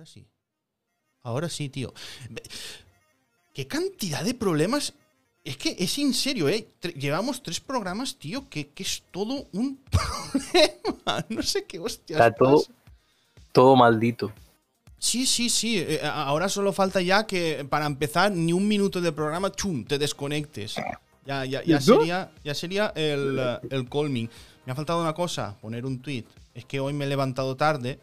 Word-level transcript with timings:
ahora 0.00 0.06
sí. 0.06 0.26
Ahora 1.22 1.48
sí, 1.50 1.68
tío. 1.68 1.92
¿Qué 3.52 3.66
cantidad 3.66 4.24
de 4.24 4.32
problemas? 4.32 4.94
Es 5.44 5.58
que 5.58 5.76
es 5.78 5.98
en 5.98 6.14
serio, 6.14 6.48
¿eh? 6.48 6.68
Llevamos 6.96 7.42
tres 7.42 7.60
programas, 7.60 8.16
tío, 8.16 8.48
que, 8.48 8.70
es 8.76 9.02
todo 9.10 9.46
un 9.52 9.78
problema. 9.90 11.26
No 11.28 11.42
sé 11.42 11.64
qué 11.64 11.78
hostia. 11.78 12.16
Está 12.16 12.32
todo, 12.32 12.64
todo 13.52 13.76
maldito. 13.76 14.32
Sí, 14.98 15.26
sí, 15.26 15.50
sí. 15.50 15.78
Eh, 15.78 16.00
ahora 16.02 16.48
solo 16.48 16.72
falta 16.72 17.02
ya 17.02 17.26
que 17.26 17.66
para 17.68 17.84
empezar 17.84 18.32
ni 18.32 18.54
un 18.54 18.66
minuto 18.66 19.00
de 19.00 19.12
programa, 19.12 19.52
chum, 19.52 19.84
te 19.84 19.98
desconectes. 19.98 20.76
Ya, 21.26 21.44
ya, 21.44 21.62
ya 21.62 21.80
sería, 21.80 22.32
ya 22.42 22.54
sería 22.54 22.92
el, 22.94 23.38
el 23.70 23.88
calming. 23.88 24.30
Me 24.64 24.72
ha 24.72 24.74
faltado 24.74 25.02
una 25.02 25.12
cosa, 25.12 25.58
poner 25.60 25.84
un 25.84 26.00
tweet. 26.00 26.24
Es 26.54 26.64
que 26.64 26.80
hoy 26.80 26.94
me 26.94 27.04
he 27.04 27.08
levantado 27.08 27.54
tarde 27.56 28.00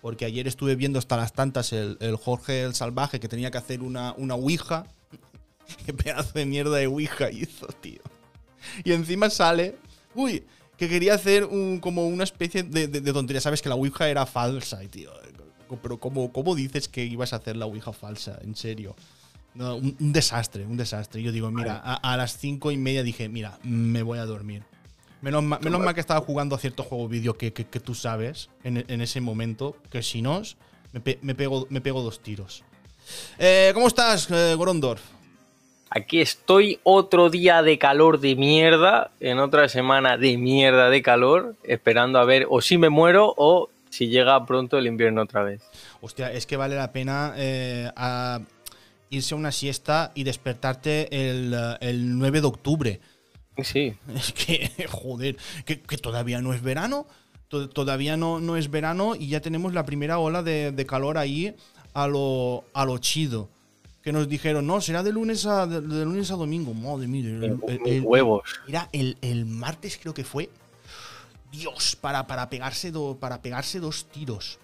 porque 0.00 0.24
ayer 0.24 0.46
estuve 0.46 0.76
viendo 0.76 0.98
hasta 0.98 1.16
las 1.16 1.32
tantas 1.32 1.72
el, 1.72 1.98
Jorge 2.22 2.62
el 2.62 2.74
Salvaje 2.74 3.20
que 3.20 3.28
tenía 3.28 3.50
que 3.50 3.58
hacer 3.58 3.82
una, 3.82 4.14
una 4.16 4.34
Ouija. 4.34 4.86
Qué 5.86 5.92
pedazo 5.92 6.32
de 6.34 6.46
mierda 6.46 6.76
de 6.76 6.86
Ouija 6.86 7.30
hizo, 7.30 7.66
tío. 7.80 8.00
Y 8.84 8.92
encima 8.92 9.30
sale, 9.30 9.76
uy, 10.14 10.44
que 10.76 10.88
quería 10.88 11.14
hacer 11.14 11.44
un, 11.44 11.80
como 11.80 12.06
una 12.06 12.24
especie 12.24 12.62
de, 12.62 12.88
tontería. 13.12 13.40
Sabes 13.40 13.60
que 13.60 13.68
la 13.68 13.74
Ouija 13.74 14.08
era 14.08 14.24
falsa, 14.26 14.82
y 14.82 14.88
tío. 14.88 15.10
Pero 15.82 15.98
¿cómo, 15.98 16.32
¿cómo, 16.32 16.54
dices 16.54 16.88
que 16.88 17.04
ibas 17.04 17.32
a 17.32 17.36
hacer 17.36 17.56
la 17.56 17.66
Ouija 17.66 17.92
falsa? 17.92 18.38
En 18.42 18.54
serio. 18.54 18.94
un, 19.56 19.96
desastre, 19.98 20.64
un 20.64 20.76
desastre. 20.76 21.20
Yo 21.20 21.32
digo, 21.32 21.50
mira, 21.50 21.78
a, 21.78 22.16
las 22.16 22.38
cinco 22.38 22.70
y 22.70 22.76
media 22.76 23.02
dije, 23.02 23.28
mira, 23.28 23.58
me 23.64 24.02
voy 24.02 24.20
a 24.20 24.24
dormir. 24.24 24.62
Menos, 25.20 25.42
mal 25.42 25.94
que 25.94 26.00
estaba 26.00 26.20
jugando 26.20 26.54
a 26.54 26.58
cierto 26.58 26.84
juego 26.84 27.08
vídeo 27.08 27.36
que, 27.36 27.50
tú 27.50 27.94
sabes 27.94 28.50
en, 28.62 29.00
ese 29.00 29.20
momento, 29.20 29.76
que 29.90 30.02
si 30.02 30.22
no, 30.22 30.42
me, 30.92 31.34
pego, 31.34 31.66
me 31.70 31.80
pego 31.80 32.02
dos 32.02 32.20
tiros. 32.20 32.62
Eh, 33.38 33.72
¿Cómo 33.74 33.88
estás, 33.88 34.30
eh, 34.30 34.54
Gorondorf? 34.54 35.02
Aquí 35.90 36.20
estoy 36.20 36.78
otro 36.82 37.30
día 37.30 37.62
de 37.62 37.78
calor 37.78 38.20
de 38.20 38.36
mierda, 38.36 39.10
en 39.20 39.38
otra 39.38 39.68
semana 39.68 40.18
de 40.18 40.36
mierda 40.36 40.90
de 40.90 41.02
calor, 41.02 41.56
esperando 41.64 42.18
a 42.18 42.24
ver 42.24 42.46
o 42.50 42.60
si 42.60 42.76
me 42.76 42.90
muero 42.90 43.32
o 43.36 43.70
si 43.88 44.08
llega 44.08 44.44
pronto 44.44 44.76
el 44.76 44.86
invierno 44.86 45.22
otra 45.22 45.42
vez. 45.42 45.62
Hostia, 46.02 46.30
es 46.30 46.46
que 46.46 46.58
vale 46.58 46.76
la 46.76 46.92
pena 46.92 47.32
eh, 47.36 47.90
irse 49.08 49.34
a 49.34 49.38
una 49.38 49.50
siesta 49.50 50.12
y 50.14 50.24
despertarte 50.24 51.30
el, 51.30 51.56
el 51.80 52.18
9 52.18 52.40
de 52.42 52.46
octubre 52.46 53.00
Sí. 53.62 53.94
Es 54.14 54.32
que, 54.32 54.86
joder, 54.88 55.36
que, 55.64 55.76
todavía 55.76 56.40
no 56.40 56.54
es 56.54 56.62
verano. 56.62 57.06
Todavía 57.48 58.18
no, 58.18 58.40
no, 58.40 58.58
es 58.58 58.70
verano 58.70 59.14
y 59.18 59.28
ya 59.28 59.40
tenemos 59.40 59.72
la 59.72 59.86
primera 59.86 60.18
ola 60.18 60.42
de, 60.42 60.86
calor 60.86 61.16
ahí 61.16 61.56
a 61.94 62.06
lo, 62.06 62.64
a 62.74 62.84
lo 62.84 62.98
chido. 62.98 63.48
Que 64.02 64.12
nos 64.12 64.28
dijeron, 64.28 64.66
no, 64.66 64.82
será 64.82 65.02
de 65.02 65.12
lunes 65.12 65.46
a, 65.46 65.66
de, 65.66 65.80
lunes 65.80 66.30
a 66.30 66.34
domingo. 66.34 66.74
Madre 66.74 67.08
mía. 67.08 67.56
El, 67.86 68.02
huevos. 68.02 68.42
Mira, 68.66 68.90
el, 68.92 69.46
martes 69.46 69.98
creo 70.00 70.12
que 70.12 70.24
fue. 70.24 70.50
Dios, 71.50 71.96
para, 71.98 72.26
para, 72.26 72.50
pegarse 72.50 72.92
para 73.18 73.40
pegarse 73.40 73.80
dos 73.80 74.04
tiros. 74.10 74.58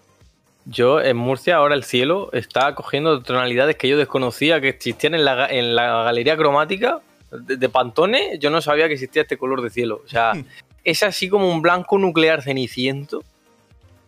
Yo 0.67 1.01
en 1.01 1.17
Murcia 1.17 1.56
ahora 1.56 1.75
el 1.75 1.84
cielo 1.84 2.31
está 2.33 2.75
cogiendo 2.75 3.23
tonalidades 3.23 3.77
que 3.77 3.89
yo 3.89 3.97
desconocía 3.97 4.61
que 4.61 4.69
existían 4.69 5.14
en 5.14 5.25
la, 5.25 5.47
en 5.47 5.75
la 5.75 6.05
galería 6.05 6.36
cromática 6.36 7.01
de, 7.41 7.69
Pantone, 7.69 8.39
yo 8.39 8.51
no 8.51 8.61
sabía 8.61 8.87
que 8.87 8.95
existía 8.95 9.23
este 9.23 9.37
color 9.37 9.63
de 9.63 9.71
cielo. 9.71 10.03
O 10.05 10.09
sea, 10.09 10.35
hmm. 10.35 10.45
es 10.85 11.03
así 11.03 11.29
como 11.29 11.51
un 11.51 11.63
blanco 11.63 11.99
nuclear 11.99 12.43
ceniciento. 12.43 13.25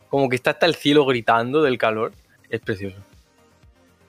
Como 0.08 0.28
que 0.28 0.36
está 0.36 0.50
hasta 0.50 0.66
el 0.66 0.74
cielo 0.74 1.04
gritando 1.04 1.62
del 1.62 1.78
calor. 1.78 2.12
Es 2.48 2.60
precioso. 2.60 2.98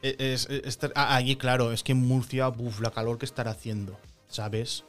E, 0.01 0.15
es, 0.19 0.47
ah, 0.95 1.15
allí, 1.15 1.35
claro, 1.35 1.71
es 1.71 1.83
que 1.83 1.93
en 1.93 1.99
Murcia, 1.99 2.47
buf, 2.47 2.81
la 2.81 2.91
calor 2.91 3.17
que 3.17 3.25
estará 3.25 3.51
haciendo, 3.51 3.97
¿sabes? 4.27 4.83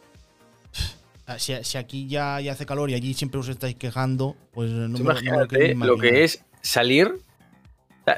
Ah, 1.27 1.39
si, 1.39 1.53
aquí 1.77 2.07
ya, 2.08 2.41
ya, 2.41 2.52
hace 2.52 2.64
calor 2.64 2.89
y 2.91 2.95
allí 2.95 3.14
siempre 3.14 3.39
os 3.41 3.48
estáis 3.48 3.75
quejando, 3.77 4.35
pues 4.52 4.70
no 4.70 4.98
me, 4.98 5.86
lo 5.86 5.98
que 5.98 6.25
es 6.25 6.42
salir 6.63 7.20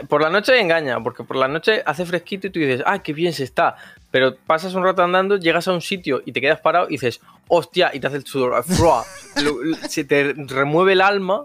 por 0.09 0.23
la 0.23 0.31
noche 0.31 0.61
engaña, 0.61 1.03
porque 1.03 1.25
por 1.25 1.37
la 1.37 1.49
noche 1.49 1.83
hace 1.85 2.05
fresquito 2.07 2.47
y 2.47 2.51
tú 2.51 2.61
dices, 2.61 2.83
¡ay, 2.87 3.01
qué 3.01 3.13
bien 3.13 3.33
se 3.33 3.45
está! 3.45 3.77
Pero 4.11 4.37
pasas 4.37 4.75
un 4.75 4.83
rato 4.83 5.03
andando, 5.03 5.37
llegas 5.37 5.69
a 5.69 5.73
un 5.73 5.81
sitio 5.81 6.23
y 6.25 6.33
te 6.33 6.41
quedas 6.41 6.61
parado 6.61 6.87
y 6.89 6.93
dices, 6.93 7.21
¡hostia! 7.49 7.91
Y 7.95 8.01
te 8.01 8.09
hace 8.09 8.17
el 8.17 8.27
sudor, 8.27 8.65
se 9.89 10.05
te 10.05 10.35
remueve 10.35 10.93
el 10.93 11.01
alma 11.01 11.45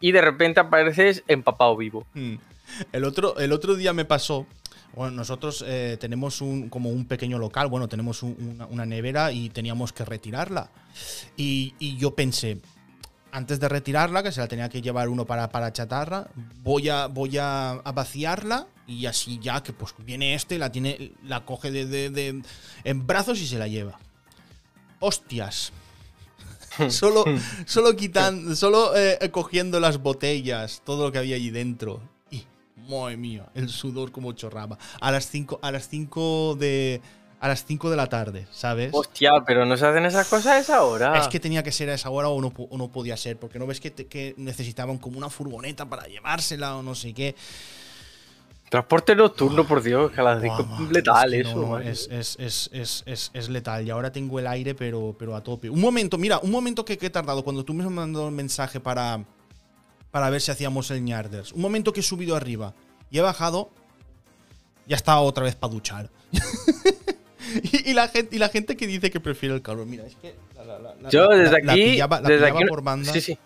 y 0.00 0.12
de 0.12 0.20
repente 0.20 0.60
apareces 0.60 1.24
empapado 1.28 1.76
vivo. 1.76 2.06
Hmm. 2.14 2.34
El, 2.92 3.04
otro, 3.04 3.38
el 3.38 3.52
otro 3.52 3.74
día 3.76 3.92
me 3.92 4.04
pasó. 4.04 4.46
Bueno, 4.94 5.16
nosotros 5.16 5.64
eh, 5.66 5.96
tenemos 5.98 6.40
un, 6.40 6.68
como 6.68 6.90
un 6.90 7.06
pequeño 7.06 7.38
local, 7.38 7.66
bueno, 7.66 7.88
tenemos 7.88 8.22
una, 8.22 8.86
nevera 8.86 9.32
y 9.32 9.48
teníamos 9.48 9.92
que 9.92 10.04
retirarla. 10.04 10.70
Y, 11.36 11.74
y 11.80 11.96
yo 11.96 12.14
pensé, 12.14 12.60
antes 13.34 13.58
de 13.58 13.68
retirarla, 13.68 14.22
que 14.22 14.30
se 14.30 14.40
la 14.40 14.46
tenía 14.46 14.68
que 14.68 14.80
llevar 14.80 15.08
uno 15.08 15.26
para, 15.26 15.48
para 15.48 15.72
chatarra, 15.72 16.28
voy 16.62 16.88
a, 16.88 17.08
voy 17.08 17.36
a, 17.36 17.82
vaciarla 17.92 18.68
y 18.86 19.06
así 19.06 19.38
ya 19.40 19.62
que 19.62 19.72
pues 19.72 19.94
viene 19.98 20.34
este, 20.34 20.58
la 20.58 20.70
tiene, 20.70 21.12
la 21.24 21.44
coge 21.44 21.70
de, 21.70 22.42
en 22.84 23.06
brazos 23.06 23.40
y 23.40 23.46
se 23.46 23.58
la 23.58 23.68
lleva. 23.68 23.98
Hostias. 25.00 25.72
solo, 26.88 27.24
solo 27.66 27.94
quitan, 27.94 28.56
solo 28.56 28.96
eh, 28.96 29.30
cogiendo 29.30 29.78
las 29.78 29.98
botellas, 29.98 30.82
todo 30.84 31.04
lo 31.04 31.12
que 31.12 31.18
había 31.18 31.36
allí 31.36 31.50
dentro. 31.50 32.00
Y, 32.30 32.44
madre 32.88 33.16
mía, 33.16 33.46
el 33.54 33.68
sudor 33.68 34.10
como 34.10 34.32
chorraba. 34.32 34.78
A 35.00 35.12
las 35.12 35.28
5 35.28 35.60
a 35.62 35.70
las 35.70 35.88
5 35.88 36.56
de 36.58 37.00
a 37.44 37.48
las 37.48 37.66
5 37.66 37.90
de 37.90 37.96
la 37.96 38.06
tarde, 38.06 38.46
¿sabes? 38.50 38.88
Hostia, 38.94 39.30
pero 39.46 39.66
no 39.66 39.76
se 39.76 39.86
hacen 39.86 40.06
esas 40.06 40.26
cosas 40.28 40.46
a 40.46 40.58
esa 40.60 40.82
hora. 40.82 41.18
Es 41.18 41.28
que 41.28 41.38
tenía 41.38 41.62
que 41.62 41.72
ser 41.72 41.90
a 41.90 41.94
esa 41.94 42.08
hora 42.08 42.30
o 42.30 42.40
no, 42.40 42.54
no 42.70 42.88
podía 42.88 43.18
ser, 43.18 43.36
porque 43.36 43.58
no 43.58 43.66
ves 43.66 43.80
que, 43.80 44.34
necesitaban 44.38 44.96
como 44.96 45.18
una 45.18 45.28
furgoneta 45.28 45.84
para 45.84 46.06
llevársela 46.06 46.74
o 46.76 46.82
no 46.82 46.94
sé 46.94 47.12
qué. 47.12 47.34
Transporte 48.68 49.14
nocturno, 49.14 49.66
por 49.66 49.82
Dios, 49.82 50.10
que 50.10 50.20
a 50.20 50.24
las 50.24 50.42
5 50.42 50.68
es 50.82 50.90
letal 50.90 51.34
eso. 51.34 51.78
es, 51.78 53.48
letal. 53.48 53.86
Y 53.86 53.90
ahora 53.90 54.10
tengo 54.10 54.38
el 54.38 54.46
aire, 54.46 54.74
pero, 54.74 55.14
pero 55.18 55.36
a 55.36 55.42
tope. 55.42 55.70
Un 55.70 55.80
momento, 55.80 56.18
mira, 56.18 56.38
un 56.38 56.50
momento 56.50 56.84
que, 56.84 56.98
he 57.00 57.10
tardado 57.10 57.44
cuando 57.44 57.64
tú 57.64 57.74
me 57.74 57.84
has 57.84 57.90
mandado 57.90 58.26
un 58.26 58.34
mensaje 58.34 58.80
para, 58.80 59.24
para 60.10 60.30
ver 60.30 60.40
si 60.40 60.50
hacíamos 60.50 60.90
el 60.90 61.04
ñarders. 61.04 61.52
Un 61.52 61.60
momento 61.60 61.92
que 61.92 62.00
he 62.00 62.02
subido 62.02 62.34
arriba 62.34 62.74
y 63.10 63.18
he 63.18 63.22
bajado. 63.22 63.70
Ya 64.86 64.96
estaba 64.96 65.20
otra 65.20 65.44
vez 65.44 65.54
para 65.54 65.72
duchar. 65.72 66.10
y, 67.62 67.94
la 67.94 68.08
gente, 68.08 68.36
y 68.36 68.38
la 68.38 68.48
gente 68.48 68.76
que 68.76 68.86
dice 68.86 69.10
que 69.10 69.20
prefiere 69.20 69.54
el 69.54 69.62
calor. 69.62 69.86
Mira, 69.86 70.04
es 70.04 70.16
que. 70.16 70.34
Yo 71.10 71.28
desde 71.28 71.56
aquí. 71.58 72.00
desde 72.26 72.46
aquí 72.46 72.64
por 72.66 72.82
banda. 72.82 73.12
Sí, 73.12 73.20
sí. 73.20 73.38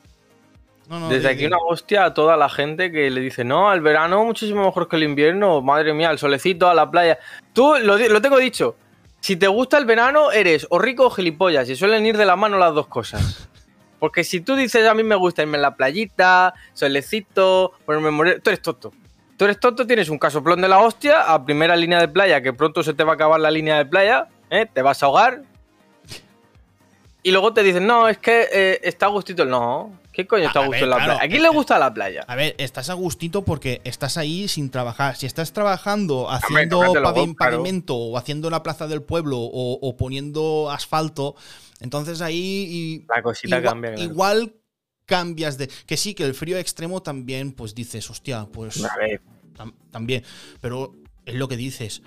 Desde 1.09 1.29
aquí 1.29 1.45
una 1.45 1.59
hostia 1.59 2.05
a 2.05 2.15
toda 2.15 2.37
la 2.37 2.49
gente 2.49 2.91
que 2.91 3.11
le 3.11 3.21
dice, 3.21 3.45
no, 3.45 3.73
el 3.73 3.81
verano 3.81 4.25
muchísimo 4.25 4.65
mejor 4.65 4.89
que 4.89 4.97
el 4.97 5.03
invierno, 5.03 5.61
madre 5.61 5.93
mía, 5.93 6.11
el 6.11 6.19
solecito 6.19 6.69
a 6.69 6.75
la 6.75 6.91
playa. 6.91 7.19
Tú, 7.53 7.75
lo, 7.83 7.99
lo 7.99 8.23
tengo 8.23 8.39
dicho, 8.39 8.77
si 9.21 9.37
te 9.37 9.49
gusta 9.49 9.79
el 9.79 9.85
verano, 9.85 10.33
eres 10.33 10.67
o 10.71 10.79
rico 10.79 11.07
o 11.07 11.11
gilipollas, 11.11 11.69
y 11.69 11.77
suelen 11.77 12.07
ir 12.07 12.17
de 12.17 12.25
la 12.25 12.37
mano 12.37 12.57
las 12.59 12.75
dos 12.75 12.87
cosas. 12.87 13.49
Porque 13.99 14.25
si 14.25 14.41
tú 14.41 14.55
dices, 14.55 14.87
a 14.87 14.95
mí 14.95 15.03
me 15.03 15.17
gusta 15.17 15.43
irme 15.43 15.57
en 15.57 15.63
la 15.63 15.75
playita, 15.75 16.55
solecito, 16.73 17.73
ponerme 17.85 18.11
morir, 18.11 18.41
tú 18.43 18.51
eres 18.51 18.63
tonto. 18.63 18.93
Tú 19.37 19.45
eres 19.45 19.61
tonto, 19.61 19.87
tienes 19.87 20.09
un 20.09 20.19
casoplón 20.19 20.61
de 20.61 20.69
la 20.69 20.79
hostia 20.79 21.33
a 21.33 21.45
primera 21.45 21.77
línea 21.77 22.01
de 22.01 22.09
playa, 22.09 22.41
que 22.41 22.53
pronto 22.53 22.83
se 22.83 22.95
te 22.95 23.05
va 23.05 23.13
a 23.13 23.15
acabar 23.15 23.41
la 23.41 23.51
línea 23.51 23.77
de 23.77 23.87
playa, 23.87 24.29
¿eh? 24.51 24.67
te 24.73 24.83
vas 24.83 25.03
a 25.03 25.07
ahogar. 25.07 25.43
Y 27.23 27.31
luego 27.31 27.53
te 27.53 27.63
dicen, 27.63 27.87
no, 27.87 28.09
es 28.09 28.19
que 28.19 28.49
eh, 28.53 28.81
está 28.83 29.07
a 29.07 29.11
gustito. 29.11 29.45
No, 29.45 29.93
¿qué 30.19 30.27
coño 30.27 30.49
está 30.49 30.65
a, 30.65 30.67
gusto 30.67 30.83
en 30.83 30.91
la 30.91 30.97
playa? 30.97 31.23
¿A 31.23 31.29
quién 31.29 31.43
le 31.43 31.49
gusta 31.49 31.79
la 31.79 31.95
playa? 31.95 32.25
A 32.27 32.35
ver, 32.35 32.57
estás 32.59 32.91
a 32.91 32.95
gustito 32.95 33.45
porque 33.45 33.81
estás 33.85 34.17
ahí 34.17 34.49
sin 34.49 34.69
trabajar. 34.69 35.15
Si 35.15 35.27
estás 35.27 35.53
trabajando 35.53 36.29
haciendo 36.29 36.83
pavimento 37.39 37.95
o 37.95 38.19
haciendo 38.19 38.51
la 38.51 38.65
plaza 38.65 38.89
del 38.89 39.03
pueblo 39.03 39.39
o, 39.39 39.97
poniendo 39.97 40.73
asfalto, 40.73 41.37
entonces 41.79 42.21
ahí. 42.21 43.07
la 43.09 43.23
cosita 43.23 43.63
cambia. 43.63 43.95
Igual 43.95 44.57
cambias 45.07 45.57
de. 45.57 45.69
Que 45.87 45.97
sí, 45.97 46.15
que 46.15 46.25
el 46.25 46.35
frío 46.35 46.59
extremo 46.59 47.01
también, 47.01 47.53
pues 47.53 47.77
dices, 47.77 48.11
hostia, 48.11 48.49
pues. 48.53 48.83
también. 49.93 50.25
Pero 50.61 50.97
es 51.27 51.35
lo 51.35 51.47
que 51.47 51.57
dices. 51.57 52.03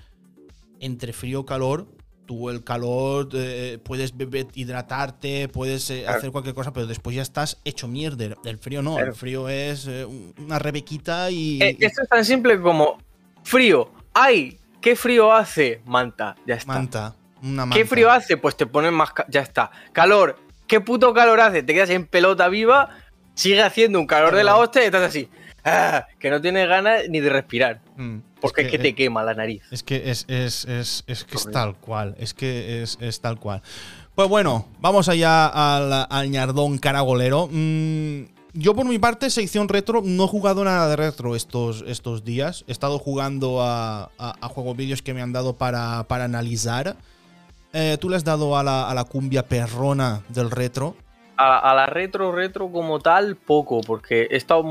Entre 0.80 1.14
frío 1.14 1.40
y 1.40 1.44
calor, 1.46 1.86
tú 2.32 2.50
el 2.50 2.64
calor 2.64 3.28
eh, 3.34 3.78
puedes 3.82 4.16
beber, 4.16 4.46
hidratarte, 4.54 5.48
puedes 5.48 5.90
eh, 5.90 6.06
hacer 6.06 6.30
cualquier 6.30 6.54
cosa, 6.54 6.72
pero 6.72 6.86
después 6.86 7.16
ya 7.16 7.22
estás 7.22 7.58
hecho 7.64 7.88
mierda. 7.88 8.36
El 8.44 8.58
frío 8.58 8.82
no, 8.82 8.98
el 8.98 9.14
frío 9.14 9.48
es 9.48 9.86
eh, 9.86 10.06
una 10.38 10.58
rebequita 10.58 11.30
y, 11.30 11.60
Esto 11.62 12.02
es 12.02 12.08
tan 12.08 12.24
simple 12.24 12.60
como 12.60 12.98
frío. 13.44 13.90
¡Ay! 14.14 14.58
¿Qué 14.80 14.96
frío 14.96 15.32
hace? 15.32 15.80
Manta, 15.84 16.34
ya 16.46 16.56
está. 16.56 16.72
Manta. 16.72 17.14
Una 17.42 17.66
manta. 17.66 17.76
¿Qué 17.76 17.84
frío 17.84 18.10
hace? 18.10 18.36
Pues 18.36 18.56
te 18.56 18.66
pones 18.66 18.92
más. 18.92 19.10
Ya 19.28 19.40
está. 19.40 19.70
Calor 19.92 20.36
qué 20.72 20.80
puto 20.80 21.12
calor 21.12 21.38
hace, 21.38 21.62
te 21.62 21.74
quedas 21.74 21.90
en 21.90 22.06
pelota 22.06 22.48
viva, 22.48 22.96
sigue 23.34 23.62
haciendo 23.62 24.00
un 24.00 24.06
calor 24.06 24.34
de 24.34 24.42
la 24.42 24.56
hostia 24.56 24.82
y 24.82 24.86
estás 24.86 25.02
así. 25.02 25.28
ah, 25.64 26.06
que 26.18 26.30
no 26.30 26.40
tienes 26.40 26.66
ganas 26.66 27.02
ni 27.10 27.20
de 27.20 27.28
respirar. 27.28 27.82
Mm, 27.96 28.20
porque 28.42 28.62
es 28.62 28.70
que, 28.70 28.78
te 28.78 28.94
quema 28.94 29.22
la 29.22 29.34
nariz. 29.34 29.62
Es 29.70 29.82
que 29.82 30.10
es, 30.10 30.26
es, 30.28 30.64
es, 30.66 31.04
es 31.06 31.24
que 31.24 31.36
es 31.36 31.50
tal 31.50 31.76
cual. 31.76 32.16
Es 32.18 32.34
que 32.34 32.82
es, 32.82 33.20
tal 33.20 33.38
cual. 33.38 33.62
Pues 34.14 34.28
bueno, 34.28 34.66
vamos 34.80 35.08
allá 35.08 35.46
al, 35.46 36.06
al 36.10 36.30
ñardón 36.30 36.78
caragolero. 36.78 37.48
Mm, 37.50 38.24
yo 38.54 38.74
por 38.74 38.84
mi 38.84 38.98
parte, 38.98 39.30
sección 39.30 39.68
retro, 39.68 40.02
no 40.04 40.24
he 40.24 40.28
jugado 40.28 40.64
nada 40.64 40.88
de 40.88 40.96
retro 40.96 41.36
estos, 41.36 41.84
estos 41.86 42.24
días. 42.24 42.64
He 42.66 42.72
estado 42.72 42.98
jugando 42.98 43.62
a, 43.62 44.10
a, 44.18 44.48
juegos 44.48 44.76
vídeos 44.76 45.00
que 45.00 45.14
me 45.14 45.22
han 45.22 45.32
dado 45.32 45.56
para, 45.56 46.02
para 46.08 46.24
analizar. 46.24 46.96
Eh, 47.72 47.96
¿Tú 47.98 48.10
le 48.10 48.16
has 48.16 48.24
dado 48.24 48.58
a 48.58 48.62
la, 48.62 48.90
a 48.90 48.94
la 48.94 49.04
cumbia 49.04 49.46
perrona 49.46 50.22
del 50.28 50.50
retro? 50.50 50.96
A, 51.36 51.74
la 51.74 51.86
retro, 51.86 52.32
retro 52.32 52.70
como 52.70 53.00
tal, 53.00 53.36
poco, 53.36 53.80
porque 53.80 54.28
he 54.30 54.36
estado 54.36 54.64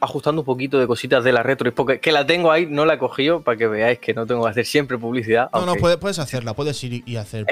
ajustando 0.00 0.42
un 0.42 0.44
poquito 0.44 0.78
de 0.78 0.86
cositas 0.86 1.24
de 1.24 1.32
la 1.32 1.42
retro. 1.42 1.68
Y 1.68 1.72
porque 1.72 2.00
que 2.00 2.12
la 2.12 2.26
tengo 2.26 2.50
ahí, 2.52 2.66
no 2.66 2.84
la 2.84 2.94
he 2.94 2.98
cogido 2.98 3.42
para 3.42 3.56
que 3.56 3.66
veáis 3.66 3.98
que 3.98 4.12
no 4.12 4.26
tengo 4.26 4.44
que 4.44 4.50
hacer 4.50 4.66
siempre 4.66 4.98
publicidad. 4.98 5.50
No, 5.52 5.64
no, 5.64 5.74
puedes, 5.76 5.98
puedes, 5.98 6.18
hacerla, 6.18 6.54
puedes 6.54 6.82
ir 6.84 7.02
y 7.06 7.16
hacer. 7.16 7.46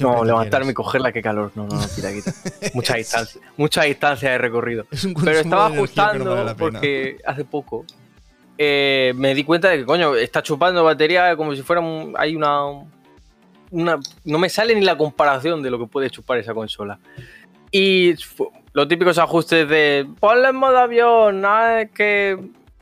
no, 0.00 0.24
levantarme 0.24 0.72
y 0.72 0.74
cogerla, 0.74 1.12
qué 1.12 1.22
calor. 1.22 1.52
No, 1.54 1.66
no, 1.66 1.76
no, 1.76 1.86
quita, 1.94 2.12
quita. 2.12 2.32
mucha 2.74 2.96
distancia, 2.96 3.40
mucha 3.56 3.82
distancia 3.82 4.30
de 4.30 4.38
recorrido. 4.38 4.86
Pero 5.24 5.38
estaba 5.38 5.66
ajustando 5.66 6.54
porque 6.56 7.18
hace 7.24 7.44
poco 7.44 7.84
eh, 8.62 9.14
me 9.16 9.34
di 9.34 9.42
cuenta 9.42 9.70
de 9.70 9.78
que, 9.78 9.86
coño, 9.86 10.14
está 10.16 10.42
chupando 10.42 10.84
batería 10.84 11.34
como 11.34 11.54
si 11.54 11.62
fuera 11.62 11.82
hay 12.18 12.36
una, 12.36 12.66
una. 13.70 13.98
No 14.24 14.38
me 14.38 14.50
sale 14.50 14.74
ni 14.74 14.82
la 14.82 14.98
comparación 14.98 15.62
de 15.62 15.70
lo 15.70 15.78
que 15.78 15.86
puede 15.86 16.10
chupar 16.10 16.36
esa 16.36 16.52
consola. 16.52 16.98
Y 17.70 18.14
los 18.72 18.88
típicos 18.88 19.18
ajustes 19.18 19.68
de 19.68 20.06
ponle 20.18 20.48
en 20.48 20.56
modo 20.56 20.78
avión, 20.78 21.40
nada 21.40 21.86
que 21.86 22.38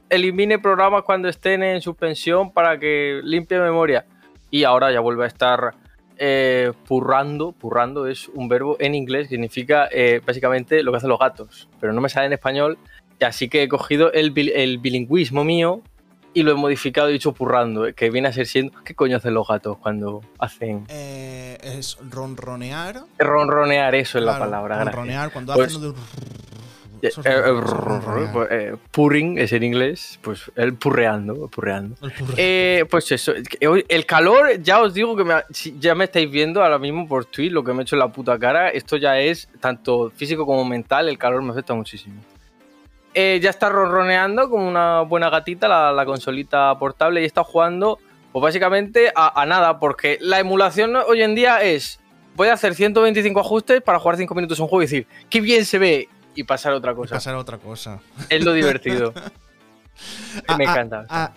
elimine 0.08 0.58
programas 0.58 1.02
cuando 1.02 1.28
estén 1.28 1.62
en 1.62 1.80
suspensión 1.80 2.52
para 2.52 2.78
que 2.78 3.20
limpie 3.22 3.58
memoria. 3.58 4.06
Y 4.50 4.64
ahora 4.64 4.90
ya 4.90 5.00
vuelve 5.00 5.24
a 5.24 5.28
estar 5.28 5.74
eh, 6.16 6.72
purrando. 6.86 7.52
Purrando 7.52 8.06
es 8.06 8.28
un 8.28 8.48
verbo 8.48 8.76
en 8.80 8.94
inglés 8.94 9.28
que 9.28 9.34
significa 9.34 9.88
eh, 9.90 10.20
básicamente 10.24 10.82
lo 10.82 10.90
que 10.90 10.98
hacen 10.98 11.10
los 11.10 11.18
gatos, 11.18 11.68
pero 11.80 11.92
no 11.92 12.00
me 12.00 12.08
sale 12.08 12.26
en 12.26 12.32
español. 12.32 12.78
Así 13.20 13.48
que 13.48 13.64
he 13.64 13.68
cogido 13.68 14.12
el, 14.12 14.32
el 14.54 14.78
bilingüismo 14.78 15.44
mío 15.44 15.82
y 16.34 16.42
lo 16.42 16.52
he 16.52 16.54
modificado 16.54 17.10
y 17.10 17.14
dicho 17.14 17.32
purrando, 17.32 17.86
eh, 17.86 17.94
que 17.94 18.10
viene 18.10 18.28
a 18.28 18.32
ser 18.32 18.46
siendo. 18.46 18.72
¿Qué 18.84 18.94
coño 18.94 19.16
hacen 19.16 19.34
los 19.34 19.46
gatos 19.46 19.78
cuando 19.78 20.22
hacen.? 20.38 20.84
Eh, 20.88 21.58
es 21.62 21.98
ronronear. 22.08 23.04
Ronronear, 23.18 23.94
eso 23.94 24.18
es 24.18 24.24
la 24.24 24.38
palabra. 24.38 24.84
Ronronear, 24.84 25.32
cuando 25.32 25.54
pues, 25.54 25.68
hacen 25.68 25.82
lo 25.82 25.92
de. 25.92 25.98
Eh, 27.00 27.12
eh, 28.50 28.76
purring 28.90 29.38
es 29.38 29.52
en 29.52 29.62
inglés, 29.62 30.18
pues 30.20 30.50
el 30.56 30.74
purreando, 30.74 31.46
purreando. 31.46 31.94
pues 32.90 33.12
eso, 33.12 33.32
el 33.60 34.06
calor, 34.06 34.60
ya 34.60 34.80
os 34.82 34.94
digo 34.94 35.16
que 35.16 35.24
ya 35.78 35.94
me 35.94 36.04
estáis 36.04 36.28
viendo 36.28 36.60
ahora 36.60 36.78
mismo 36.78 37.06
por 37.06 37.24
Twitch 37.24 37.52
lo 37.52 37.62
que 37.62 37.72
me 37.72 37.80
he 37.80 37.82
hecho 37.82 37.94
en 37.94 38.00
la 38.00 38.08
puta 38.10 38.36
cara. 38.36 38.70
Esto 38.70 38.96
ya 38.96 39.16
es 39.18 39.48
tanto 39.60 40.10
físico 40.10 40.44
como 40.44 40.64
mental, 40.64 41.08
el 41.08 41.18
calor 41.18 41.40
me 41.42 41.52
afecta 41.52 41.72
muchísimo. 41.72 42.20
Eh, 43.20 43.40
ya 43.42 43.50
está 43.50 43.68
ronroneando 43.68 44.48
como 44.48 44.68
una 44.68 45.00
buena 45.00 45.28
gatita 45.28 45.66
la, 45.66 46.04
consolita 46.06 46.78
portable 46.78 47.20
y 47.20 47.24
está 47.24 47.42
jugando, 47.42 47.98
pues 48.30 48.40
básicamente 48.40 49.12
a, 49.12 49.44
nada, 49.44 49.80
porque 49.80 50.18
la 50.20 50.38
emulación 50.38 50.94
hoy 50.94 51.22
en 51.22 51.34
día 51.34 51.60
es, 51.60 51.98
voy 52.36 52.46
a 52.46 52.52
hacer 52.52 52.76
125 52.76 53.40
ajustes 53.40 53.82
para 53.82 53.98
jugar 53.98 54.18
5 54.18 54.32
minutos 54.36 54.60
un 54.60 54.68
juego 54.68 54.82
y 54.82 54.84
decir, 54.84 55.08
qué 55.28 55.40
bien 55.40 55.64
se 55.64 55.78
ve 55.78 56.08
y 56.36 56.44
pasar 56.44 56.74
a 56.74 56.76
otra 56.76 56.94
cosa. 56.94 57.16
pasar 57.16 57.34
a 57.34 57.38
otra 57.38 57.58
cosa. 57.58 57.98
Es 58.28 58.44
lo 58.44 58.52
divertido. 58.52 59.12
me 60.56 60.62
encanta. 60.62 61.32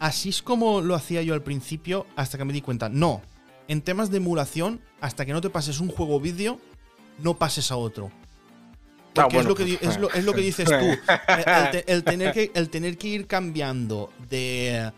así 0.00 0.30
es 0.30 0.42
como 0.42 0.80
lo 0.80 0.96
hacía 0.96 1.22
yo 1.22 1.34
al 1.34 1.42
principio 1.42 2.04
hasta 2.16 2.36
que 2.36 2.44
me 2.44 2.52
di 2.52 2.62
cuenta, 2.62 2.88
no, 2.88 3.22
en 3.68 3.80
temas 3.80 4.10
de 4.10 4.16
emulación, 4.16 4.80
hasta 5.00 5.24
que 5.24 5.32
no 5.32 5.40
te 5.40 5.50
pases 5.50 5.78
un 5.78 5.88
juego 5.88 6.18
vídeo, 6.18 6.58
no 7.20 7.34
pases 7.34 7.70
a 7.70 7.76
otro. 7.76 8.10
Ah, 9.16 9.28
es, 9.30 9.44
lo 9.46 9.54
que, 9.54 9.64
dices 10.42 10.68
tú. 10.68 10.74
El, 11.86 12.04
tener 12.04 12.32
que, 12.32 12.50
el 12.54 12.70
tener 12.70 12.98
que 12.98 13.08
ir 13.08 13.26
cambiando 13.26 14.10
de, 14.28 14.90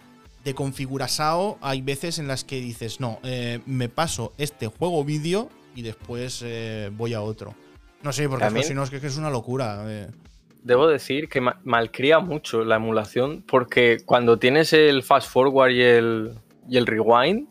de 0.45 0.55
configurazao, 0.55 1.59
hay 1.61 1.83
veces 1.83 2.19
en 2.19 2.29
las 2.29 2.45
que 2.45 2.61
dices, 2.61 3.01
no, 3.01 3.19
eh, 3.23 3.61
me 3.67 3.89
paso 3.89 4.33
este 4.39 4.67
juego 4.67 5.05
vídeo 5.05 5.51
y 5.75 5.83
después 5.83 6.43
eh, 6.45 6.91
voy 6.97 7.15
a 7.15 7.21
otro. 7.21 7.55
No 8.03 8.13
sé, 8.13 8.29
porque 8.29 8.63
si 8.63 8.75
no 8.75 8.83
es 8.85 8.91
que 8.91 8.97
es 8.97 9.17
una 9.17 9.31
locura. 9.31 9.85
Eh. 9.87 10.09
Debo 10.63 10.87
decir 10.87 11.29
que 11.29 11.41
malcría 11.65 12.21
mucho 12.21 12.65
la 12.65 12.77
emulación 12.77 13.43
porque 13.47 13.99
cuando 14.05 14.39
tienes 14.39 14.73
el 14.73 15.03
fast 15.03 15.31
forward 15.31 15.71
y 15.73 15.83
el, 15.83 16.35
y 16.69 16.77
el 16.77 16.87
rewind, 16.87 17.49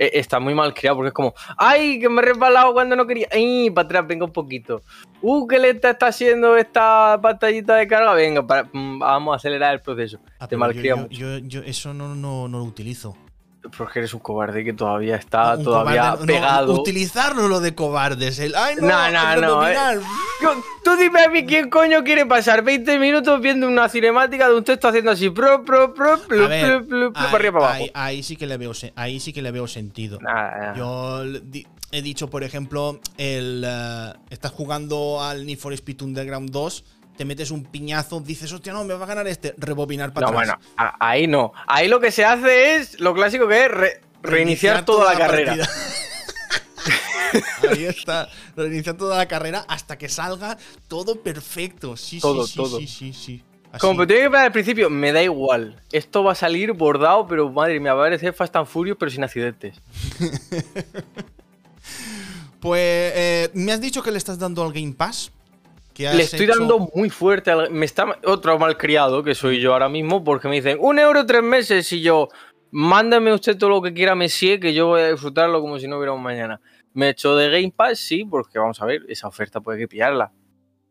e, 0.00 0.18
está 0.18 0.40
muy 0.40 0.54
mal 0.54 0.72
creado 0.72 0.96
porque 0.96 1.08
es 1.08 1.14
como, 1.14 1.34
¡ay! 1.58 2.00
Que 2.00 2.08
me 2.08 2.22
he 2.22 2.24
resbalado 2.24 2.72
cuando 2.72 2.96
no 2.96 3.06
quería. 3.06 3.28
¡Ay! 3.30 3.70
Para 3.70 3.84
atrás, 3.84 4.06
venga 4.06 4.24
un 4.24 4.32
poquito. 4.32 4.80
¡Uh! 5.20 5.46
¿Qué 5.46 5.58
le 5.58 5.70
está 5.70 5.94
haciendo 6.00 6.56
esta 6.56 7.18
pantallita 7.20 7.76
de 7.76 7.86
carga? 7.86 8.14
Venga, 8.14 8.42
mm, 8.72 8.98
vamos 8.98 9.34
a 9.34 9.36
acelerar 9.36 9.74
el 9.74 9.80
proceso. 9.82 10.18
Ah, 10.38 10.48
Te 10.48 10.56
malcria 10.56 11.06
yo, 11.10 11.38
yo, 11.38 11.60
eso 11.62 11.92
no, 11.92 12.14
no, 12.14 12.48
no 12.48 12.58
lo 12.58 12.64
utilizo. 12.64 13.14
Porque 13.76 13.98
eres 13.98 14.14
un 14.14 14.20
cobarde 14.20 14.64
que 14.64 14.72
todavía 14.72 15.16
está 15.16 15.58
todavía 15.62 16.16
pegado. 16.26 16.80
utilizarlo 16.80 17.46
lo 17.46 17.60
de 17.60 17.74
cobardes. 17.74 18.38
El, 18.38 18.54
Ay, 18.54 18.76
no, 18.80 19.10
no, 19.10 19.36
no. 19.36 19.68
Eh. 19.68 19.76
Tú 20.82 20.96
dime 20.96 21.24
a 21.24 21.28
mí 21.28 21.44
quién 21.44 21.68
coño 21.68 22.02
quiere 22.02 22.24
pasar 22.24 22.62
20 22.62 22.98
minutos 22.98 23.38
viendo 23.40 23.68
una 23.68 23.88
cinemática 23.90 24.48
de 24.48 24.54
un 24.54 24.64
texto 24.64 24.88
haciendo 24.88 25.10
así 25.10 25.28
pro, 25.28 25.62
pro, 25.62 25.92
pro, 25.92 26.18
pro, 26.20 26.48
pro, 26.48 26.86
pro, 26.86 27.12
para 27.12 27.30
arriba 27.30 27.60
para 27.60 27.74
abajo. 27.74 27.90
Ahí, 27.92 28.22
sí 28.22 28.36
que 28.36 28.46
le 28.46 28.56
veo, 28.56 28.72
ahí 28.96 29.20
sí 29.20 29.32
que 29.34 29.42
le 29.42 29.50
veo 29.50 29.66
sentido. 29.66 30.18
Yo 30.74 31.22
he 31.92 32.02
dicho, 32.02 32.30
por 32.30 32.44
ejemplo, 32.44 32.98
el 33.18 33.64
eh, 33.66 34.12
estás 34.30 34.52
jugando 34.52 35.22
al 35.22 35.44
Need 35.44 35.58
for 35.58 35.72
Speed 35.74 36.02
Underground 36.02 36.50
2 36.50 36.84
te 37.20 37.26
metes 37.26 37.50
un 37.50 37.64
piñazo, 37.64 38.20
dices, 38.20 38.50
hostia, 38.50 38.72
no, 38.72 38.82
me 38.82 38.94
va 38.94 39.04
a 39.04 39.08
ganar 39.08 39.28
este, 39.28 39.54
rebobinar 39.58 40.14
para 40.14 40.28
no, 40.28 40.32
bueno, 40.32 40.58
ahí 40.78 41.26
no. 41.26 41.52
Ahí 41.66 41.86
lo 41.86 42.00
que 42.00 42.10
se 42.10 42.24
hace 42.24 42.76
es 42.76 42.98
lo 42.98 43.12
clásico 43.12 43.46
que 43.46 43.66
es 43.66 43.70
reiniciar, 44.22 44.86
toda, 44.86 45.12
la, 45.12 45.18
carrera. 45.18 45.52
ahí 47.70 47.84
está, 47.84 48.26
reiniciar 48.56 48.96
toda 48.96 49.18
la 49.18 49.28
carrera 49.28 49.66
hasta 49.68 49.98
que 49.98 50.08
salga 50.08 50.56
todo 50.88 51.20
perfecto. 51.20 51.94
Sí, 51.94 52.22
sí, 52.22 52.28
sí, 52.46 52.64
sí, 52.64 52.86
sí, 52.86 53.12
sí. 53.12 53.44
Como 53.78 54.06
te 54.06 54.14
que 54.14 54.34
al 54.34 54.50
principio, 54.50 54.88
me 54.88 55.12
da 55.12 55.22
igual. 55.22 55.78
Esto 55.92 56.24
va 56.24 56.32
a 56.32 56.34
salir 56.34 56.72
bordado, 56.72 57.26
pero 57.26 57.50
madre 57.50 57.78
mía, 57.80 57.92
va 57.92 58.00
a 58.00 58.06
parecer 58.06 58.32
Fast 58.32 58.56
and 58.56 58.66
Furious, 58.66 58.96
pero 58.98 59.10
sin 59.10 59.24
accidentes. 59.24 59.78
pues, 62.60 63.12
eh, 63.14 63.50
¿me 63.52 63.72
has 63.72 63.80
dicho 63.82 64.02
que 64.02 64.10
le 64.10 64.16
estás 64.16 64.38
dando 64.38 64.62
al 64.62 64.72
Game 64.72 64.94
Pass? 64.94 65.32
Le 66.00 66.22
estoy 66.22 66.46
dando 66.46 66.90
muy 66.94 67.10
fuerte. 67.10 67.52
Me 67.70 67.84
está 67.84 68.18
otro 68.24 68.58
malcriado 68.58 69.22
que 69.22 69.34
soy 69.34 69.60
yo 69.60 69.72
ahora 69.74 69.88
mismo 69.88 70.24
porque 70.24 70.48
me 70.48 70.56
dicen 70.56 70.78
un 70.80 70.98
euro 70.98 71.26
tres 71.26 71.42
meses 71.42 71.92
y 71.92 72.00
yo, 72.00 72.28
mándame 72.70 73.32
usted 73.34 73.58
todo 73.58 73.70
lo 73.70 73.82
que 73.82 73.92
quiera, 73.92 74.14
Messi, 74.14 74.58
que 74.58 74.72
yo 74.72 74.88
voy 74.88 75.02
a 75.02 75.10
disfrutarlo 75.10 75.60
como 75.60 75.78
si 75.78 75.86
no 75.86 75.98
hubiera 75.98 76.12
un 76.12 76.22
mañana. 76.22 76.60
Me 76.94 77.10
echo 77.10 77.36
de 77.36 77.50
Game 77.50 77.72
Pass, 77.74 77.98
sí, 77.98 78.24
porque 78.24 78.58
vamos 78.58 78.80
a 78.80 78.86
ver, 78.86 79.04
esa 79.08 79.28
oferta 79.28 79.60
puede 79.60 79.78
que 79.78 79.88
pillarla. 79.88 80.32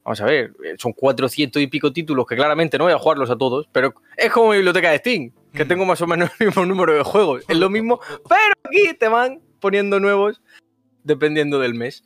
Vamos 0.04 0.22
a 0.22 0.26
ver, 0.26 0.54
eh, 0.64 0.76
son 0.78 0.94
400 0.94 1.62
y 1.62 1.68
pico 1.68 1.92
títulos 1.92 2.26
que 2.26 2.36
claramente 2.36 2.78
no 2.78 2.86
voy 2.86 2.94
a 2.94 2.98
jugarlos 2.98 3.30
a 3.30 3.38
todos, 3.38 3.68
pero 3.72 3.94
es 4.16 4.32
como 4.32 4.52
mi 4.52 4.58
biblioteca 4.58 4.92
de 4.92 4.98
Steam, 5.00 5.32
que 5.54 5.66
mm. 5.66 5.68
tengo 5.68 5.86
más 5.86 6.02
o 6.02 6.08
menos 6.08 6.30
el 6.40 6.48
mismo 6.48 6.66
número 6.66 6.94
de 6.94 7.04
juegos. 7.04 7.44
Es 7.48 7.58
lo 7.58 7.70
mismo, 7.70 8.00
pero 8.28 8.54
aquí 8.64 8.94
te 8.98 9.08
van 9.08 9.42
poniendo 9.60 10.00
nuevos 10.00 10.42
dependiendo 11.04 11.60
del 11.60 11.74
mes 11.74 12.04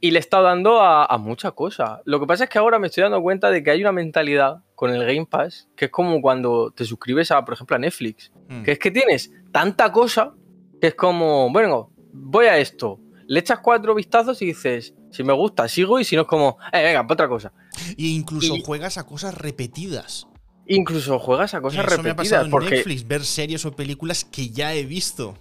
y 0.00 0.10
le 0.12 0.18
estado 0.18 0.44
dando 0.44 0.80
a, 0.80 1.16
mucha 1.18 1.50
cosa. 1.52 2.02
Lo 2.04 2.20
que 2.20 2.26
pasa 2.26 2.44
es 2.44 2.50
que 2.50 2.58
ahora 2.58 2.78
me 2.78 2.86
estoy 2.86 3.02
dando 3.02 3.20
cuenta 3.20 3.50
de 3.50 3.62
que 3.62 3.70
hay 3.70 3.80
una 3.80 3.92
mentalidad 3.92 4.62
con 4.74 4.90
el 4.94 5.04
Game 5.04 5.26
Pass 5.26 5.68
que 5.76 5.86
es 5.86 5.90
como 5.90 6.20
cuando 6.20 6.70
te 6.70 6.84
suscribes 6.84 7.30
a, 7.30 7.44
por 7.44 7.54
ejemplo, 7.54 7.76
a 7.76 7.78
Netflix. 7.78 8.30
Hmm. 8.48 8.62
Que 8.62 8.72
es 8.72 8.78
que 8.78 8.90
tienes 8.90 9.32
tanta 9.50 9.90
cosa 9.90 10.34
que 10.80 10.88
es 10.88 10.94
como, 10.94 11.50
bueno, 11.52 11.90
voy 12.12 12.46
a 12.46 12.58
esto. 12.58 13.00
Le 13.26 13.40
echas 13.40 13.58
cuatro 13.58 13.94
vistazos 13.94 14.40
y 14.40 14.46
dices, 14.46 14.94
si 15.10 15.24
me 15.24 15.32
gusta, 15.32 15.68
sigo 15.68 15.98
y 15.98 16.04
si 16.04 16.16
no 16.16 16.22
es 16.22 16.28
como, 16.28 16.58
eh, 16.72 16.82
venga, 16.82 17.02
para 17.02 17.14
otra 17.14 17.28
cosa. 17.28 17.52
Y 17.96 18.16
incluso 18.16 18.54
juegas 18.64 18.98
a 18.98 19.04
cosas 19.04 19.34
repetidas. 19.34 20.28
Incluso 20.66 21.18
juegas 21.18 21.54
a 21.54 21.60
cosas 21.60 21.84
repetidas. 21.84 22.04
Me 22.04 22.10
ha 22.10 22.16
pasado 22.16 22.44
en 22.44 22.70
Netflix 22.70 23.06
ver 23.06 23.24
series 23.24 23.64
o 23.64 23.72
películas 23.72 24.24
que 24.24 24.50
ya 24.50 24.74
he 24.74 24.84
visto. 24.84 25.34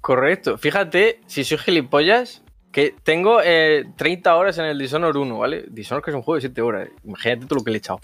Correcto. 0.00 0.58
Fíjate, 0.58 1.20
si 1.26 1.44
soy 1.44 1.58
gilipollas, 1.58 2.42
que 2.72 2.94
tengo 3.02 3.40
30 3.40 4.30
eh, 4.30 4.32
horas 4.32 4.58
en 4.58 4.66
el 4.66 4.78
Dishonored 4.78 5.16
1, 5.16 5.38
¿vale? 5.38 5.64
Dishonored 5.68 6.04
que 6.04 6.10
es 6.10 6.16
un 6.16 6.22
juego 6.22 6.36
de 6.36 6.42
7 6.42 6.62
horas. 6.62 6.88
Imagínate 7.04 7.46
todo 7.46 7.58
lo 7.58 7.64
que 7.64 7.70
le 7.70 7.76
he 7.76 7.78
echado. 7.78 8.00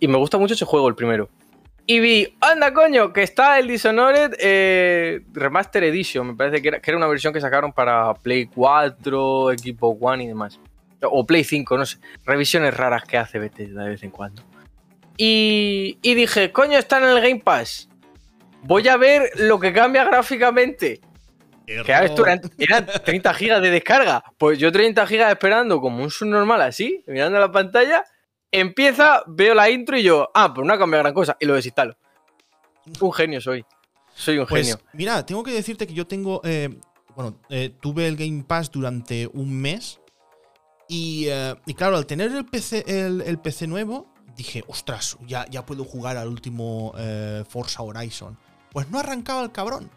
Y 0.00 0.08
me 0.08 0.18
gusta 0.18 0.38
mucho 0.38 0.54
ese 0.54 0.64
juego, 0.64 0.88
el 0.88 0.94
primero. 0.94 1.28
Y 1.86 2.00
vi, 2.00 2.36
anda 2.40 2.74
coño, 2.74 3.14
que 3.14 3.22
está 3.22 3.58
el 3.58 3.66
Dishonored 3.66 4.34
eh, 4.38 5.22
Remaster 5.32 5.84
Edition. 5.84 6.26
Me 6.26 6.34
parece 6.34 6.60
que 6.60 6.68
era, 6.68 6.80
que 6.80 6.90
era, 6.90 6.98
una 6.98 7.06
versión 7.06 7.32
que 7.32 7.40
sacaron 7.40 7.72
para 7.72 8.12
Play 8.14 8.46
4, 8.46 9.52
Equipo 9.52 9.96
One 9.98 10.24
y 10.24 10.26
demás. 10.26 10.60
O 11.00 11.24
Play 11.24 11.44
5, 11.44 11.78
no 11.78 11.86
sé. 11.86 11.96
Revisiones 12.26 12.76
raras 12.76 13.04
que 13.04 13.16
hace 13.16 13.38
Bethesda 13.38 13.84
de 13.84 13.88
vez 13.88 14.02
en 14.02 14.10
cuando. 14.10 14.42
Y, 15.16 15.98
y 16.02 16.14
dije, 16.14 16.52
coño, 16.52 16.78
está 16.78 16.98
en 16.98 17.04
el 17.04 17.22
Game 17.22 17.40
Pass. 17.40 17.88
Voy 18.64 18.86
a 18.88 18.98
ver 18.98 19.30
lo 19.36 19.58
que 19.58 19.72
cambia 19.72 20.04
gráficamente. 20.04 21.00
Eran, 21.68 22.40
eran 22.58 22.86
30 23.04 23.34
gigas 23.34 23.60
de 23.60 23.70
descarga. 23.70 24.24
Pues 24.38 24.58
yo 24.58 24.72
30 24.72 25.06
gigas 25.06 25.30
esperando 25.30 25.80
como 25.80 26.02
un 26.02 26.10
subnormal 26.10 26.62
así, 26.62 27.04
mirando 27.06 27.38
la 27.38 27.52
pantalla. 27.52 28.04
Empieza, 28.50 29.22
veo 29.26 29.54
la 29.54 29.68
intro 29.68 29.98
y 29.98 30.02
yo, 30.02 30.30
ah, 30.34 30.54
pues 30.54 30.66
no 30.66 30.72
ha 30.72 30.78
cambiado 30.78 31.02
gran 31.02 31.14
cosa. 31.14 31.36
Y 31.38 31.44
lo 31.44 31.54
desinstalo. 31.54 31.96
Un 33.00 33.12
genio 33.12 33.40
soy. 33.42 33.66
Soy 34.14 34.38
un 34.38 34.46
pues, 34.46 34.66
genio. 34.66 34.80
Mira, 34.94 35.26
tengo 35.26 35.42
que 35.42 35.52
decirte 35.52 35.86
que 35.86 35.92
yo 35.92 36.06
tengo. 36.06 36.40
Eh, 36.42 36.70
bueno, 37.14 37.38
eh, 37.50 37.70
tuve 37.80 38.06
el 38.08 38.16
Game 38.16 38.44
Pass 38.44 38.70
durante 38.70 39.26
un 39.26 39.54
mes. 39.54 40.00
Y, 40.88 41.26
eh, 41.28 41.54
claro, 41.76 41.98
al 41.98 42.06
tener 42.06 42.32
el 42.32 42.46
PC, 42.46 42.84
el, 42.86 43.38
PC 43.40 43.66
nuevo, 43.66 44.10
dije, 44.34 44.64
ostras, 44.68 45.18
ya, 45.26 45.44
ya 45.50 45.66
puedo 45.66 45.84
jugar 45.84 46.16
al 46.16 46.28
último 46.28 46.94
Forza 47.46 47.82
Horizon. 47.82 48.38
Pues 48.72 48.88
no 48.88 48.98
arrancaba 48.98 49.42
el 49.42 49.52
cabrón 49.52 49.90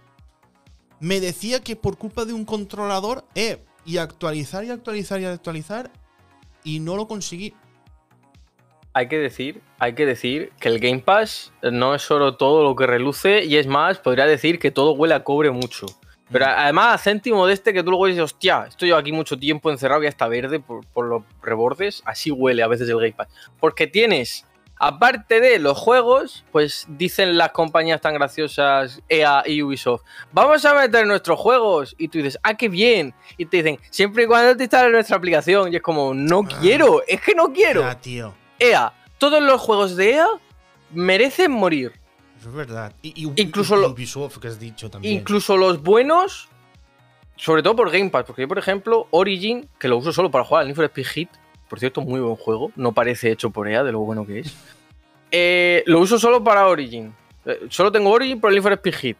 me 1.01 1.19
decía 1.19 1.59
que 1.59 1.75
por 1.75 1.97
culpa 1.97 2.23
de 2.25 2.31
un 2.31 2.45
controlador, 2.45 3.25
eh, 3.35 3.57
y 3.85 3.97
actualizar 3.97 4.63
y 4.63 4.69
actualizar 4.69 5.19
y 5.19 5.25
actualizar, 5.25 5.91
y 6.63 6.79
no 6.79 6.95
lo 6.95 7.07
conseguí. 7.07 7.53
Hay 8.93 9.07
que 9.07 9.17
decir, 9.17 9.61
hay 9.79 9.95
que 9.95 10.05
decir 10.05 10.51
que 10.59 10.69
el 10.69 10.79
Game 10.79 10.99
Pass 10.99 11.51
no 11.63 11.95
es 11.95 12.03
solo 12.03 12.35
todo 12.37 12.63
lo 12.63 12.75
que 12.75 12.85
reluce, 12.85 13.43
y 13.43 13.57
es 13.57 13.65
más, 13.65 13.97
podría 13.97 14.25
decir 14.25 14.59
que 14.59 14.69
todo 14.69 14.93
huele 14.93 15.15
a 15.15 15.23
cobre 15.23 15.49
mucho. 15.49 15.87
Pero 16.31 16.45
mm. 16.45 16.49
además, 16.55 16.93
a 16.93 16.97
céntimo 16.99 17.47
de 17.47 17.53
este 17.53 17.73
que 17.73 17.81
tú 17.83 17.89
luego 17.89 18.05
dices, 18.05 18.21
hostia, 18.21 18.65
estoy 18.67 18.91
aquí 18.91 19.11
mucho 19.11 19.39
tiempo 19.39 19.71
encerrado 19.71 20.01
y 20.01 20.05
ya 20.05 20.09
está 20.09 20.27
verde 20.27 20.59
por, 20.59 20.85
por 20.85 21.05
los 21.05 21.23
rebordes, 21.41 22.03
así 22.05 22.29
huele 22.29 22.61
a 22.61 22.67
veces 22.67 22.87
el 22.87 22.97
Game 22.97 23.13
Pass. 23.13 23.27
Porque 23.59 23.87
tienes 23.87 24.45
Aparte 24.83 25.39
de 25.39 25.59
los 25.59 25.77
juegos, 25.77 26.43
pues 26.51 26.87
dicen 26.89 27.37
las 27.37 27.51
compañías 27.51 28.01
tan 28.01 28.15
graciosas 28.15 28.99
EA 29.09 29.43
y 29.45 29.61
Ubisoft, 29.61 30.01
vamos 30.31 30.65
a 30.65 30.73
meter 30.73 31.05
nuestros 31.05 31.39
juegos. 31.39 31.93
Y 31.99 32.07
tú 32.07 32.17
dices, 32.17 32.39
ah, 32.41 32.55
qué 32.55 32.67
bien. 32.67 33.13
Y 33.37 33.45
te 33.45 33.57
dicen, 33.57 33.79
siempre 33.91 34.23
y 34.23 34.25
cuando 34.25 34.57
te 34.57 34.63
instales 34.63 34.91
nuestra 34.91 35.17
aplicación. 35.17 35.71
Y 35.71 35.75
es 35.75 35.83
como, 35.83 36.15
no 36.15 36.41
ah. 36.49 36.57
quiero, 36.59 37.03
es 37.07 37.21
que 37.21 37.35
no 37.35 37.53
quiero. 37.53 37.95
tío. 37.97 38.33
EA, 38.57 38.91
todos 39.19 39.43
los 39.43 39.61
juegos 39.61 39.95
de 39.95 40.15
EA 40.15 40.27
merecen 40.89 41.51
morir. 41.51 41.91
Eso 42.39 42.49
es 42.49 42.55
verdad. 42.55 42.91
Y, 43.03 43.31
incluso 43.39 43.75
Ubisoft, 43.75 44.39
que 44.39 44.47
has 44.47 44.59
dicho 44.59 44.89
también. 44.89 45.13
Incluso 45.13 45.57
los 45.57 45.83
buenos, 45.83 46.49
sobre 47.35 47.61
todo 47.61 47.75
por 47.75 47.91
Game 47.91 48.09
Pass. 48.09 48.23
Porque 48.25 48.41
yo, 48.41 48.47
por 48.47 48.57
ejemplo, 48.57 49.07
Origin, 49.11 49.69
que 49.77 49.87
lo 49.87 49.97
uso 49.97 50.11
solo 50.11 50.31
para 50.31 50.43
jugar 50.43 50.61
al 50.61 50.69
Need 50.69 50.75
for 50.75 50.85
Speed 50.85 51.05
Hit, 51.05 51.29
por 51.71 51.79
cierto, 51.79 52.01
muy 52.01 52.19
buen 52.19 52.35
juego. 52.35 52.69
No 52.75 52.91
parece 52.91 53.31
hecho 53.31 53.49
por 53.49 53.69
EA, 53.69 53.81
de 53.85 53.93
lo 53.93 54.01
bueno 54.01 54.27
que 54.27 54.39
es. 54.39 54.53
Eh, 55.31 55.83
lo 55.85 56.01
uso 56.01 56.19
solo 56.19 56.43
para 56.43 56.67
Origin. 56.67 57.15
Eh, 57.45 57.61
solo 57.69 57.93
tengo 57.93 58.09
Origin 58.09 58.41
por 58.41 58.51
el 58.51 58.61
Need 58.61 58.73
Speed 58.73 58.93
Hit. 58.93 59.17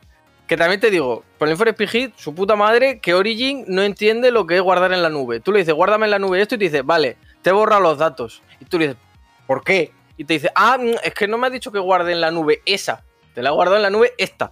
Que 0.48 0.58
también 0.58 0.81
te 0.81 0.91
digo, 0.91 1.24
por 1.38 1.48
el 1.48 1.58
Need 1.58 1.70
Speed 1.70 1.89
Hit, 1.89 2.13
su 2.17 2.36
puta 2.36 2.58
madre, 2.58 3.00
que 3.00 3.13
Origin 3.13 3.63
no 3.70 3.84
entiende 3.84 4.31
lo 4.31 4.48
que 4.48 4.58
es 4.58 4.62
guardar 4.62 4.91
en 4.91 5.01
la 5.01 5.08
nube. 5.08 5.39
Tú 5.39 5.53
le 5.53 5.60
dices, 5.60 5.74
guárdame 5.74 6.08
en 6.08 6.12
la 6.12 6.20
nube 6.20 6.41
esto 6.41 6.55
y 6.55 6.58
te 6.58 6.65
dice, 6.65 6.81
vale, 6.81 7.15
te 7.41 7.53
borra 7.53 7.79
los 7.79 7.98
datos. 7.98 8.41
Y 8.60 8.65
tú 8.65 8.77
le 8.77 8.89
dices, 8.89 9.01
¿por 9.48 9.63
qué? 9.63 9.93
Y 10.17 10.25
te 10.25 10.34
dice, 10.34 10.51
ah, 10.53 10.77
mm, 10.77 10.96
es 11.05 11.13
que 11.13 11.29
no 11.29 11.38
me 11.38 11.48
has 11.48 11.53
dicho 11.53 11.72
que 11.72 11.79
guarde 11.79 12.12
en 12.12 12.20
la 12.20 12.31
nube 12.31 12.62
esa. 12.65 13.01
Te 13.34 13.41
la 13.41 13.51
he 13.51 13.53
guardado 13.53 13.77
en 13.77 13.84
la 13.84 13.91
nube 13.91 14.12
esta. 14.17 14.51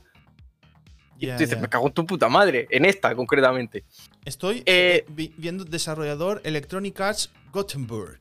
Y 1.20 1.28
tú 1.28 1.38
dices, 1.38 1.60
me 1.60 1.68
cago 1.68 1.88
en 1.88 1.94
tu 1.94 2.06
puta 2.06 2.30
madre, 2.30 2.68
en 2.70 2.86
esta 2.86 3.14
concretamente. 3.14 3.84
Estoy 4.24 4.64
eh, 4.66 5.06
viendo 5.38 5.66
desarrollador 5.66 6.42
Electronic 6.46 7.00
Arts 7.02 7.30
Gothenburg. 7.52 8.20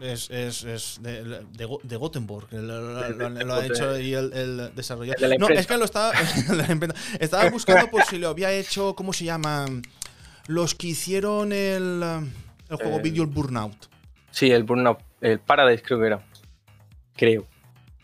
Es, 0.00 0.30
es, 0.30 0.64
es 0.64 0.98
de, 1.00 1.44
de, 1.52 1.96
Gothenburg, 1.96 2.52
lo, 2.52 3.54
ha 3.54 3.64
hecho 3.64 3.90
ahí 3.90 4.12
el, 4.12 4.74
desarrollador. 4.74 5.38
No, 5.38 5.48
es 5.48 5.66
que 5.66 5.78
lo 5.78 5.84
estaba, 5.84 6.12
estaba 7.20 7.50
buscando 7.50 7.88
por 7.88 8.02
si 8.02 8.18
lo 8.18 8.30
había 8.30 8.52
hecho, 8.52 8.94
¿cómo 8.96 9.12
se 9.12 9.24
llama? 9.24 9.66
Los 10.48 10.74
que 10.74 10.88
hicieron 10.88 11.52
el, 11.52 12.02
el 12.68 12.76
juego 12.76 12.98
eh, 12.98 13.02
video, 13.02 13.22
el 13.22 13.30
Burnout. 13.30 13.76
Sí, 14.32 14.50
el 14.50 14.64
Burnout, 14.64 14.98
el 15.20 15.38
Paradise 15.38 15.82
creo 15.84 16.00
que 16.00 16.06
era. 16.06 16.26
Creo. 17.16 17.46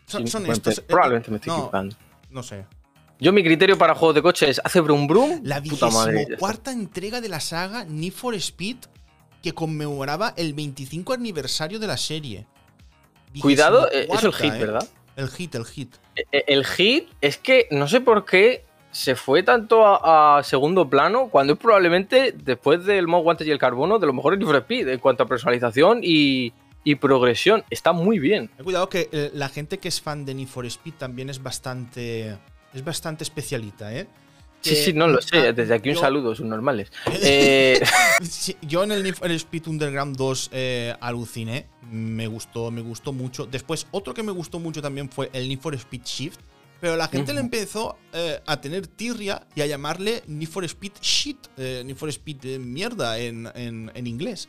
Son, 0.07 0.25
estos. 0.51 0.79
Eh, 0.79 0.83
probablemente 0.87 1.31
me 1.31 1.37
estoy 1.39 1.53
equivocando. 1.53 1.97
No 2.31 2.43
sé. 2.43 2.67
Yo 3.19 3.33
mi 3.33 3.45
criterio 3.45 3.77
para 3.77 3.95
juegos 3.95 4.15
de 4.15 4.23
coches 4.23 4.61
hace 4.65 4.81
brum 4.81 5.07
brum. 5.07 5.41
La 5.43 5.63
cuarta 6.39 6.73
entrega 6.73 7.21
de 7.21 7.29
la 7.29 7.41
saga 7.41 7.85
Need 7.85 8.13
for 8.13 8.35
Speed 8.35 8.77
que 9.43 9.53
conmemoraba 9.53 10.35
el 10.37 10.55
25 10.55 11.13
aniversario 11.13 11.79
de 11.79 11.87
la 11.87 11.97
serie. 11.97 12.47
Cuidado, 13.41 13.91
eh, 13.93 14.09
es 14.11 14.25
el 14.25 14.33
hit, 14.33 14.55
¿eh? 14.55 14.59
¿verdad? 14.59 14.89
El 15.17 15.29
hit, 15.29 15.55
el 15.55 15.65
hit. 15.65 15.97
Eh, 16.17 16.45
el 16.47 16.65
hit 16.65 17.09
es 17.21 17.37
que 17.37 17.69
no 17.71 17.89
sé 17.89 18.01
por 18.01 18.25
qué 18.25 18.65
se 18.91 19.15
fue 19.15 19.43
tanto 19.43 19.85
a, 19.87 20.43
segundo 20.43 20.89
plano 20.89 21.29
cuando 21.29 21.53
es 21.53 21.59
probablemente, 21.59 22.33
después 22.33 22.85
del 22.85 23.07
Most 23.07 23.25
Guantes 23.25 23.47
y 23.47 23.51
el 23.51 23.59
Carbono, 23.59 23.99
de 23.99 24.07
lo 24.07 24.13
mejor 24.13 24.37
Need 24.37 24.47
for 24.47 24.57
Speed 24.57 24.89
en 24.89 24.99
cuanto 24.99 25.23
a 25.23 25.27
personalización 25.27 26.01
y, 26.03 26.53
y 26.85 26.95
progresión. 26.97 27.65
Está 27.71 27.93
muy 27.93 28.19
bien. 28.19 28.51
Cuidado 28.63 28.89
que 28.89 29.31
la 29.35 29.49
gente 29.49 29.79
que 29.79 29.89
es 29.89 30.01
fan 30.01 30.25
de 30.25 30.35
Need 30.35 30.49
for 30.49 30.67
Speed 30.67 30.95
también 30.95 31.31
es 31.31 31.43
bastante, 31.43 32.39
es 32.75 32.85
bastante 32.85 33.25
especialita, 33.25 33.95
¿eh? 33.95 34.07
Sí, 34.63 34.77
sí, 34.77 34.93
no 34.93 35.09
lo 35.09 35.23
sé. 35.23 35.53
Desde 35.53 35.75
aquí 35.75 35.91
un 35.91 35.97
saludo, 35.97 36.35
son 36.35 36.49
normales. 36.49 36.93
Eh, 37.23 37.81
yo 38.63 38.85
en 38.85 38.93
el, 38.93 39.07
Speed 39.07 39.69
Underground 39.69 40.17
2 40.17 40.51
eh, 40.53 40.95
aluciné. 41.01 41.67
Me 41.91 42.27
gustó, 42.27 42.71
me 42.71 42.83
gustó 42.83 43.13
mucho. 43.13 43.47
Después, 43.47 43.87
otro 43.91 44.15
que 44.15 44.23
me 44.23 44.33
gustó 44.33 44.59
mucho 44.59 44.81
también 44.81 45.11
fue 45.11 45.31
el 45.33 45.49
Need 45.49 45.61
for 45.61 45.75
Speed 45.75 46.03
Shift. 46.05 46.41
Pero 46.81 46.97
la 46.97 47.09
gente 47.09 47.35
le 47.35 47.41
empezó 47.41 47.99
eh, 48.15 48.41
a 48.47 48.59
tener 48.59 48.87
tirria 48.87 49.47
y 49.55 49.61
a 49.61 49.67
llamarle 49.67 50.23
Need 50.27 50.49
for 50.49 50.65
Speed 50.65 50.93
Shit. 51.03 51.49
Need 51.59 51.97
for 51.97 52.09
Speed 52.09 52.59
mierda 52.59 53.19
en, 53.19 53.51
en, 53.55 54.07
inglés. 54.07 54.49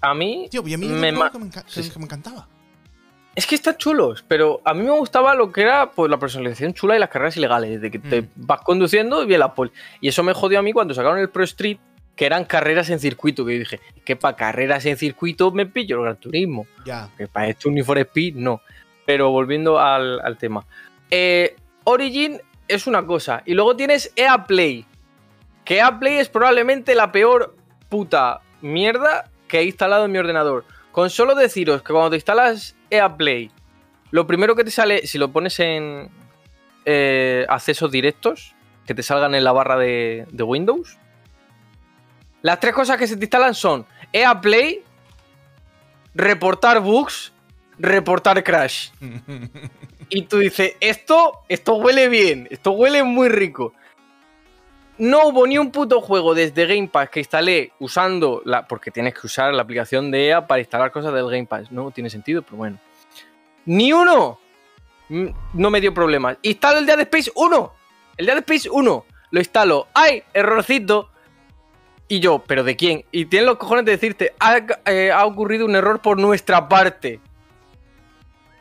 A 0.00 0.14
mí. 0.14 0.48
Tío, 0.50 0.62
y 0.66 0.74
a 0.74 0.78
mí 0.78 0.86
me, 0.86 1.12
me, 1.12 1.30
que 1.30 1.38
me 1.98 2.04
encantaba. 2.04 2.48
Es 3.34 3.46
que 3.46 3.56
están 3.56 3.76
chulos, 3.76 4.24
pero 4.28 4.60
a 4.64 4.74
mí 4.74 4.82
me 4.82 4.92
gustaba 4.92 5.34
lo 5.34 5.50
que 5.50 5.62
era 5.62 5.90
pues, 5.90 6.08
la 6.08 6.18
personalización 6.18 6.72
chula 6.72 6.94
y 6.94 7.00
las 7.00 7.08
carreras 7.08 7.36
ilegales, 7.36 7.80
de 7.80 7.90
que 7.90 7.98
te 7.98 8.22
mm. 8.22 8.28
vas 8.36 8.60
conduciendo 8.60 9.22
y 9.22 9.26
bien 9.26 9.40
la 9.40 9.54
pole. 9.54 9.72
Y 10.00 10.08
eso 10.08 10.22
me 10.22 10.32
jodió 10.32 10.60
a 10.60 10.62
mí 10.62 10.72
cuando 10.72 10.94
sacaron 10.94 11.18
el 11.18 11.30
Pro 11.30 11.42
Street, 11.42 11.78
que 12.14 12.26
eran 12.26 12.44
carreras 12.44 12.90
en 12.90 13.00
circuito, 13.00 13.44
que 13.44 13.54
yo 13.54 13.58
dije, 13.58 13.80
que 14.04 14.14
para 14.14 14.36
carreras 14.36 14.86
en 14.86 14.96
circuito 14.96 15.50
me 15.50 15.66
pillo 15.66 15.96
el 15.96 16.02
Gran 16.02 16.16
Turismo. 16.16 16.66
Ya. 16.84 17.10
Que 17.18 17.26
para 17.26 17.48
esto 17.48 17.68
un 17.68 17.84
for 17.84 17.98
Speed, 17.98 18.36
no. 18.36 18.60
Pero 19.04 19.30
volviendo 19.30 19.80
al, 19.80 20.36
tema. 20.38 20.64
Eh, 21.10 21.56
Origin 21.82 22.40
es 22.68 22.86
una 22.86 23.04
cosa, 23.04 23.42
y 23.44 23.54
luego 23.54 23.74
tienes 23.74 24.12
EA 24.14 24.46
Play. 24.46 24.86
Que 25.64 25.78
EA 25.78 25.98
Play 25.98 26.18
es 26.18 26.28
probablemente 26.28 26.94
la 26.94 27.10
peor 27.10 27.56
puta 27.88 28.42
mierda 28.60 29.28
que 29.54 29.60
he 29.60 29.64
instalado 29.66 30.06
en 30.06 30.10
mi 30.10 30.18
ordenador. 30.18 30.64
Con 30.90 31.10
solo 31.10 31.36
deciros 31.36 31.80
que 31.82 31.92
cuando 31.92 32.10
te 32.10 32.16
instalas 32.16 32.74
EA 32.90 33.16
Play, 33.16 33.52
lo 34.10 34.26
primero 34.26 34.56
que 34.56 34.64
te 34.64 34.72
sale, 34.72 35.06
si 35.06 35.16
lo 35.16 35.30
pones 35.30 35.60
en 35.60 36.10
eh, 36.84 37.46
accesos 37.48 37.92
directos, 37.92 38.52
que 38.84 38.96
te 38.96 39.04
salgan 39.04 39.32
en 39.32 39.44
la 39.44 39.52
barra 39.52 39.76
de, 39.76 40.26
Windows, 40.32 40.98
las 42.42 42.58
tres 42.58 42.74
cosas 42.74 42.98
que 42.98 43.06
se 43.06 43.16
te 43.16 43.26
instalan 43.26 43.54
son 43.54 43.86
EA 44.12 44.40
Play, 44.40 44.82
reportar 46.16 46.80
bugs, 46.80 47.32
reportar 47.78 48.42
crash. 48.42 48.90
y 50.08 50.22
tú 50.22 50.38
dices, 50.38 50.72
esto, 50.80 51.44
esto 51.48 51.76
huele 51.76 52.08
bien, 52.08 52.48
esto 52.50 52.72
huele 52.72 53.04
muy 53.04 53.28
rico. 53.28 53.72
No 54.96 55.26
hubo 55.26 55.46
ni 55.46 55.58
un 55.58 55.72
puto 55.72 56.00
juego 56.00 56.34
desde 56.34 56.66
Game 56.66 56.88
Pass 56.88 57.10
que 57.10 57.20
instalé 57.20 57.72
usando 57.80 58.42
la. 58.44 58.66
Porque 58.66 58.90
tienes 58.90 59.14
que 59.14 59.26
usar 59.26 59.52
la 59.52 59.62
aplicación 59.62 60.10
de 60.10 60.28
EA 60.28 60.46
para 60.46 60.60
instalar 60.60 60.92
cosas 60.92 61.12
del 61.12 61.24
Game 61.26 61.46
Pass. 61.46 61.72
No 61.72 61.90
tiene 61.90 62.10
sentido, 62.10 62.42
pero 62.42 62.56
bueno. 62.56 62.78
¡Ni 63.64 63.92
uno! 63.92 64.38
Mm, 65.08 65.28
no 65.54 65.70
me 65.70 65.80
dio 65.80 65.92
problemas. 65.92 66.36
Instalo 66.42 66.78
el 66.78 66.86
Dead 66.86 67.00
Space 67.00 67.32
1. 67.34 67.72
El 68.16 68.26
Dead 68.26 68.38
Space 68.38 68.70
1. 68.70 69.04
Lo 69.30 69.38
instalo. 69.40 69.88
¡Ay! 69.94 70.22
Errorcito. 70.32 71.10
Y 72.06 72.20
yo, 72.20 72.44
¿pero 72.46 72.62
de 72.62 72.76
quién? 72.76 73.04
Y 73.10 73.24
tienen 73.26 73.46
los 73.46 73.56
cojones 73.56 73.84
de 73.86 73.92
decirte, 73.92 74.34
ha, 74.38 74.58
eh, 74.84 75.10
ha 75.10 75.24
ocurrido 75.24 75.64
un 75.64 75.74
error 75.74 76.00
por 76.00 76.18
nuestra 76.18 76.68
parte. 76.68 77.18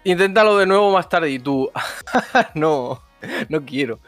Inténtalo 0.05 0.57
de 0.57 0.65
nuevo 0.65 0.91
más 0.91 1.09
tarde 1.09 1.29
y 1.29 1.39
tú, 1.39 1.69
no, 2.55 3.03
no 3.49 3.65
quiero. 3.65 3.99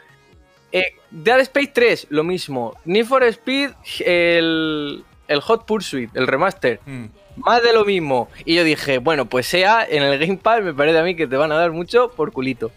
Eh, 0.76 0.94
Dead 1.10 1.40
Space 1.40 1.72
3, 1.74 2.08
lo 2.10 2.26
mismo. 2.26 2.76
Need 2.84 3.06
for 3.06 3.24
Speed, 3.24 3.72
el, 4.00 5.06
Hot 5.44 5.66
Pursuit, 5.66 6.14
el 6.14 6.28
remaster. 6.28 6.82
Hmm. 6.86 7.06
Más 7.38 7.64
de 7.64 7.72
lo 7.72 7.86
mismo. 7.86 8.28
Y 8.44 8.56
yo 8.56 8.66
dije, 8.66 8.98
bueno, 8.98 9.26
pues 9.26 9.48
sea 9.48 9.88
en 9.90 10.04
el 10.04 10.20
Game 10.20 10.36
Pass 10.36 10.62
me 10.62 10.74
parece 10.74 11.00
a 11.00 11.04
mí 11.04 11.16
que 11.16 11.28
te 11.28 11.38
van 11.38 11.54
a 11.54 11.56
dar 11.56 11.72
mucho 11.72 12.12
por 12.12 12.34
culito. 12.34 12.74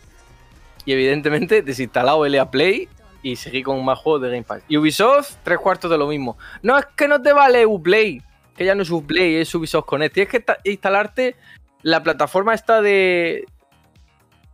Y 0.85 0.93
evidentemente 0.93 1.61
desinstalado 1.61 2.25
el 2.25 2.37
EA 2.37 2.49
Play 2.53 2.89
y 3.21 3.35
seguí 3.35 3.65
con 3.65 3.85
más 3.85 3.99
juegos 3.99 4.23
de 4.23 4.29
Game 4.29 4.45
Pass. 4.45 4.63
Y 4.69 4.77
Ubisoft, 4.77 5.35
tres 5.43 5.59
cuartos 5.59 5.91
de 5.91 5.99
lo 5.99 6.07
mismo. 6.07 6.39
No 6.63 6.79
es 6.79 6.87
que 6.95 7.09
no 7.09 7.21
te 7.21 7.33
vale 7.33 7.67
Uplay, 7.67 8.23
que 8.57 8.65
ya 8.65 8.77
no 8.77 8.83
es 8.83 8.91
Uplay, 8.93 9.35
es 9.35 9.53
Ubisoft 9.57 9.87
Connect. 9.87 10.15
Tienes 10.15 10.31
que 10.31 10.45
instalarte 10.71 11.35
la 11.83 12.01
plataforma 12.05 12.55
está 12.55 12.81
de, 12.81 13.45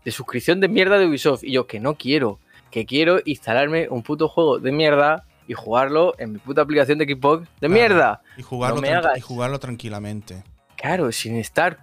de 0.03 0.11
suscripción 0.11 0.61
de 0.61 0.69
mierda 0.69 0.97
de 0.97 1.07
Ubisoft. 1.07 1.45
Y 1.45 1.53
yo, 1.53 1.67
que 1.67 1.79
no 1.79 1.97
quiero, 1.97 2.39
que 2.75 2.87
quiero 2.87 3.21
instalarme 3.25 3.89
un 3.89 4.03
puto 4.03 4.29
juego 4.29 4.59
de 4.59 4.73
mierda 4.73 5.25
y 5.47 5.53
jugarlo 5.53 6.17
en 6.19 6.33
mi 6.33 6.39
puta 6.41 6.63
aplicación 6.63 6.99
de 6.99 7.05
Xbox 7.05 7.47
de 7.61 7.69
mierda. 7.69 8.21
Y 8.37 8.43
jugarlo, 8.43 8.83
y 9.17 9.21
jugarlo 9.21 9.61
tranquilamente. 9.61 10.43
Claro, 10.75 11.13
sin 11.13 11.37
estar 11.37 11.79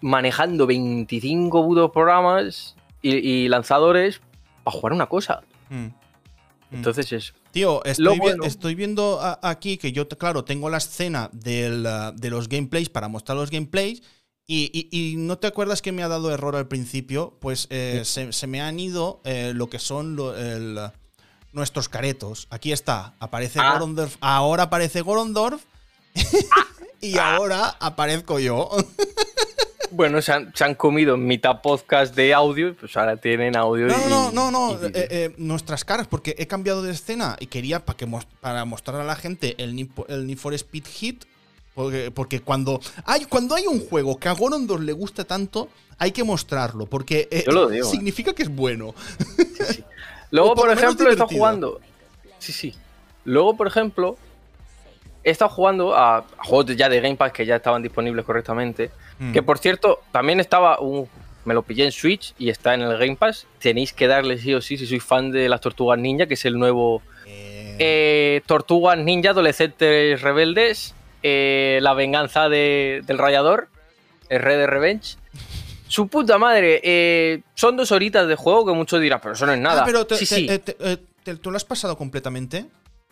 manejando 0.00 0.68
25 0.68 1.66
putos 1.66 1.90
programas 1.90 2.76
y, 3.02 3.48
lanzadores 3.48 4.20
para 4.62 4.76
jugar 4.76 4.92
una 4.92 5.06
cosa. 5.06 5.40
Mm. 5.70 5.86
Mm. 5.86 5.92
Entonces 6.70 7.12
es. 7.12 7.34
Tío, 7.50 7.84
estoy, 7.84 8.76
viendo 8.76 9.18
aquí 9.42 9.76
que 9.76 9.90
yo, 9.90 10.06
claro, 10.06 10.44
tengo 10.44 10.70
la 10.70 10.76
escena 10.76 11.30
de 11.32 12.30
los 12.30 12.48
gameplays 12.48 12.88
para 12.90 13.08
mostrar 13.08 13.36
los 13.36 13.50
gameplays. 13.50 14.04
Y, 14.50 15.16
no 15.18 15.36
te 15.36 15.46
acuerdas 15.46 15.82
que 15.82 15.92
me 15.92 16.02
ha 16.02 16.08
dado 16.08 16.32
error 16.32 16.56
al 16.56 16.68
principio, 16.68 17.36
pues 17.38 17.66
eh, 17.68 18.02
se, 18.04 18.46
me 18.46 18.62
han 18.62 18.80
ido 18.80 19.20
eh, 19.24 19.52
lo 19.54 19.68
que 19.68 19.78
son 19.78 20.16
nuestros 21.52 21.90
caretos. 21.90 22.46
Aquí 22.48 22.72
está, 22.72 23.14
aparece 23.20 23.58
ah. 23.60 23.74
Gorondorf, 23.74 24.16
ahora 24.20 24.64
aparece 24.64 25.02
Gorondorf 25.02 25.62
y 27.02 27.18
ahora 27.18 27.76
aparezco 27.78 28.38
yo. 28.38 28.70
Bueno, 29.90 30.20
se 30.20 30.32
han, 30.32 30.74
comido 30.76 31.16
mitad 31.16 31.62
podcast 31.62 32.14
de 32.14 32.34
audio, 32.34 32.76
pues 32.76 32.96
ahora 32.96 33.16
tienen 33.16 33.56
audio. 33.56 33.86
No, 33.86 34.08
no, 34.08 34.32
no, 34.32 34.50
no, 34.50 34.74
eh, 34.86 34.90
eh, 34.94 35.34
nuestras 35.38 35.84
caras, 35.84 36.06
porque 36.06 36.34
he 36.38 36.46
cambiado 36.46 36.82
de 36.82 36.92
escena 36.92 37.36
y 37.40 37.46
quería 37.46 37.84
para, 37.84 37.96
que, 37.96 38.06
para 38.40 38.64
mostrar 38.64 39.00
a 39.00 39.04
la 39.04 39.16
gente 39.16 39.54
el, 39.58 39.88
el 40.08 40.26
Need 40.26 40.38
for 40.38 40.52
Speed 40.54 40.84
Hit. 40.86 41.24
Porque, 42.12 42.40
cuando, 42.40 42.80
hay, 43.04 43.24
cuando 43.26 43.54
hay 43.54 43.68
un 43.68 43.78
juego 43.78 44.18
que 44.18 44.28
a 44.28 44.32
Gorondor 44.32 44.80
le 44.80 44.92
gusta 44.92 45.24
tanto, 45.24 45.68
hay 45.96 46.10
que 46.10 46.24
mostrarlo, 46.24 46.86
porque 46.86 47.28
eh, 47.30 47.44
significa 47.84 48.32
que 48.34 48.42
es 48.42 48.48
bueno. 48.48 48.96
Luego, 50.32 50.54
por, 50.56 50.70
ejemplo, 50.70 51.08
he 51.08 51.12
estado 51.12 51.28
jugando. 51.28 51.80
Sí, 52.40 52.52
sí. 52.52 52.74
Luego, 53.24 53.56
por 53.56 53.68
ejemplo, 53.68 54.16
he 55.22 55.30
estado 55.30 55.50
jugando 55.50 55.96
a, 55.96 56.24
juegos 56.38 56.74
ya 56.74 56.88
de 56.88 57.00
Game 57.00 57.14
Pass 57.14 57.30
que 57.30 57.46
ya 57.46 57.56
estaban 57.56 57.80
disponibles 57.80 58.24
correctamente. 58.24 58.90
Mm. 59.20 59.32
Que 59.32 59.42
por 59.44 59.58
cierto, 59.58 60.00
también 60.10 60.40
estaba 60.40 60.80
un. 60.80 61.08
Me 61.44 61.54
lo 61.54 61.62
pillé 61.62 61.84
en 61.84 61.92
Switch 61.92 62.34
y 62.38 62.50
está 62.50 62.74
en 62.74 62.82
el 62.82 62.98
Game 62.98 63.14
Pass. 63.14 63.46
Tenéis 63.60 63.92
que 63.92 64.08
darle 64.08 64.38
sí 64.38 64.52
o 64.52 64.60
sí 64.60 64.76
si 64.76 64.86
sois 64.86 65.04
fan 65.04 65.30
de 65.30 65.48
las 65.48 65.60
Tortugas 65.60 65.98
Ninja, 65.98 66.26
que 66.26 66.34
es 66.34 66.44
el 66.44 66.58
nuevo. 66.58 67.02
Eh. 67.24 67.76
Eh, 67.78 68.40
Tortugas 68.46 68.98
Ninja, 68.98 69.30
Adolescentes 69.30 70.20
Rebeldes. 70.20 70.96
Eh, 71.22 71.78
la 71.82 71.94
venganza 71.94 72.48
del 72.48 73.18
rayador. 73.18 73.68
El 74.28 74.40
Red 74.42 74.58
de 74.58 74.66
Revenge. 74.66 75.16
Su 75.86 76.08
puta 76.08 76.38
madre. 76.38 77.42
son 77.54 77.76
dos 77.76 77.92
horitas 77.92 78.28
de 78.28 78.36
juego 78.36 78.66
que 78.66 78.72
muchos 78.72 79.00
dirán, 79.00 79.20
pero 79.22 79.34
eso 79.34 79.46
no 79.46 79.52
es 79.52 79.58
nada. 79.58 79.82
Ah, 79.82 79.86
pero 79.86 80.06
sí, 80.16 80.26
sí. 80.26 80.48
¿Tú 81.36 81.50
lo 81.50 81.56
has 81.56 81.64
pasado 81.64 81.96
completamente? 81.96 82.66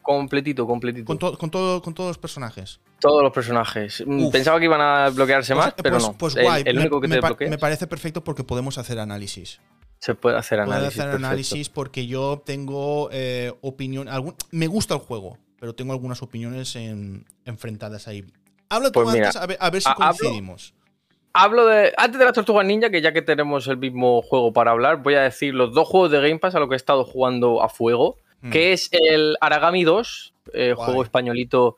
Completito, 0.06 0.68
completito. 0.68 1.04
Con, 1.04 1.18
con, 1.18 1.50
todo, 1.50 1.82
con 1.82 1.92
todos 1.92 2.10
los 2.10 2.18
personajes. 2.18 2.78
Todos 3.00 3.24
los 3.24 3.32
personajes. 3.32 4.04
Mm, 4.06 4.30
pensaba 4.30 4.58
que 4.60 4.66
iban 4.66 4.80
a 4.80 5.10
bloquearse 5.10 5.52
pues, 5.52 5.66
más, 5.66 5.74
pero 5.74 5.96
pues, 5.96 6.06
no. 6.06 6.16
Pues 6.16 6.34
guay. 6.36 6.62
El, 6.64 6.78
único 6.78 7.00
que 7.00 7.08
me, 7.08 7.20
te 7.20 7.50
me 7.50 7.58
parece 7.58 7.88
perfecto 7.88 8.22
porque 8.22 8.44
podemos 8.44 8.78
hacer 8.78 9.00
análisis. 9.00 9.60
Se 9.98 10.14
puede 10.14 10.36
hacer 10.36 10.60
análisis. 10.60 10.94
Puede 10.94 11.08
hacer 11.08 11.16
análisis 11.16 11.68
porque 11.68 12.06
yo 12.06 12.40
tengo 12.44 13.08
eh, 13.10 13.52
opinión. 13.62 14.08
me 14.52 14.68
gusta 14.68 14.94
el 14.94 15.00
juego, 15.00 15.38
pero 15.58 15.74
tengo 15.74 15.92
algunas 15.92 16.22
opiniones 16.22 16.76
enfrentadas 17.44 18.08
ahí. 18.08 18.24
Habla 18.68 18.90
tú 18.90 19.02
pues 19.02 19.14
antes, 19.14 19.36
a, 19.36 19.70
ver, 19.70 19.82
si 19.82 19.94
coincidimos. 19.94 20.74
Hablo, 21.32 21.66
de. 21.66 21.92
Antes 21.96 22.18
de 22.18 22.24
la 22.24 22.32
Tortuga 22.32 22.62
Ninja, 22.62 22.90
que 22.90 23.00
ya 23.00 23.12
que 23.12 23.22
tenemos 23.22 23.68
el 23.68 23.76
mismo 23.76 24.22
juego 24.22 24.52
para 24.52 24.70
hablar, 24.72 25.02
voy 25.02 25.14
a 25.14 25.22
decir 25.22 25.54
los 25.54 25.72
dos 25.72 25.86
juegos 25.86 26.10
de 26.10 26.20
Game 26.20 26.38
Pass 26.38 26.54
a 26.54 26.60
lo 26.60 26.68
que 26.68 26.74
he 26.74 26.76
estado 26.76 27.04
jugando 27.04 27.62
a 27.62 27.68
fuego. 27.68 28.16
Mm. 28.42 28.50
que 28.50 28.72
es 28.72 28.88
el 28.92 29.36
Aragami 29.40 29.84
2, 29.84 30.34
eh, 30.52 30.74
juego 30.76 31.02
españolito. 31.02 31.76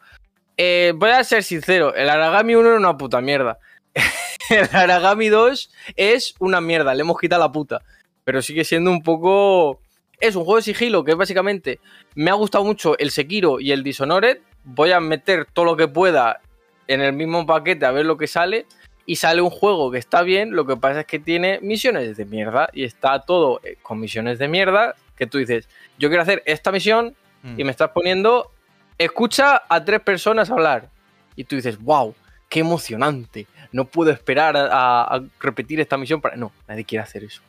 Eh, 0.56 0.92
voy 0.96 1.10
a 1.10 1.22
ser 1.24 1.42
sincero, 1.44 1.94
el 1.94 2.08
Aragami 2.08 2.54
1 2.54 2.68
era 2.68 2.78
una 2.78 2.96
puta 2.96 3.20
mierda. 3.20 3.58
el 4.50 4.68
Aragami 4.72 5.28
2 5.28 5.70
es 5.96 6.34
una 6.40 6.60
mierda, 6.60 6.94
le 6.94 7.02
hemos 7.02 7.18
quitado 7.18 7.42
la 7.42 7.52
puta. 7.52 7.82
Pero 8.24 8.42
sigue 8.42 8.64
siendo 8.64 8.90
un 8.90 9.02
poco. 9.02 9.80
Es 10.20 10.36
un 10.36 10.44
juego 10.44 10.56
de 10.56 10.62
sigilo 10.62 11.04
que 11.04 11.14
básicamente 11.14 11.80
me 12.14 12.30
ha 12.30 12.34
gustado 12.34 12.64
mucho 12.64 12.98
el 12.98 13.10
Sekiro 13.10 13.60
y 13.60 13.72
el 13.72 13.82
Dishonored. 13.82 14.38
Voy 14.64 14.92
a 14.92 15.00
meter 15.00 15.46
todo 15.52 15.64
lo 15.64 15.76
que 15.76 15.88
pueda 15.88 16.40
en 16.86 17.00
el 17.00 17.12
mismo 17.12 17.46
paquete 17.46 17.86
a 17.86 17.92
ver 17.92 18.06
lo 18.06 18.16
que 18.16 18.26
sale. 18.26 18.66
Y 19.06 19.16
sale 19.16 19.40
un 19.40 19.48
juego 19.48 19.90
que 19.90 19.96
está 19.96 20.20
bien, 20.20 20.54
lo 20.54 20.66
que 20.66 20.76
pasa 20.76 21.00
es 21.00 21.06
que 21.06 21.18
tiene 21.18 21.60
misiones 21.62 22.16
de 22.16 22.24
mierda. 22.26 22.68
Y 22.74 22.84
está 22.84 23.20
todo 23.20 23.60
eh, 23.64 23.78
con 23.80 24.00
misiones 24.00 24.38
de 24.38 24.48
mierda 24.48 24.96
que 25.16 25.26
tú 25.26 25.38
dices, 25.38 25.68
yo 25.98 26.08
quiero 26.08 26.22
hacer 26.22 26.42
esta 26.46 26.70
misión 26.70 27.14
y 27.42 27.62
mm. 27.62 27.66
me 27.66 27.70
estás 27.70 27.90
poniendo, 27.90 28.52
escucha 28.98 29.62
a 29.68 29.84
tres 29.84 30.00
personas 30.00 30.50
hablar. 30.50 30.88
Y 31.36 31.44
tú 31.44 31.56
dices, 31.56 31.78
wow, 31.78 32.14
qué 32.48 32.60
emocionante. 32.60 33.46
No 33.72 33.84
puedo 33.84 34.10
esperar 34.10 34.56
a, 34.56 35.20
repetir 35.40 35.80
esta 35.80 35.96
misión 35.96 36.20
para... 36.20 36.36
No, 36.36 36.52
nadie 36.66 36.84
quiere 36.84 37.02
hacer 37.02 37.24
eso. 37.24 37.42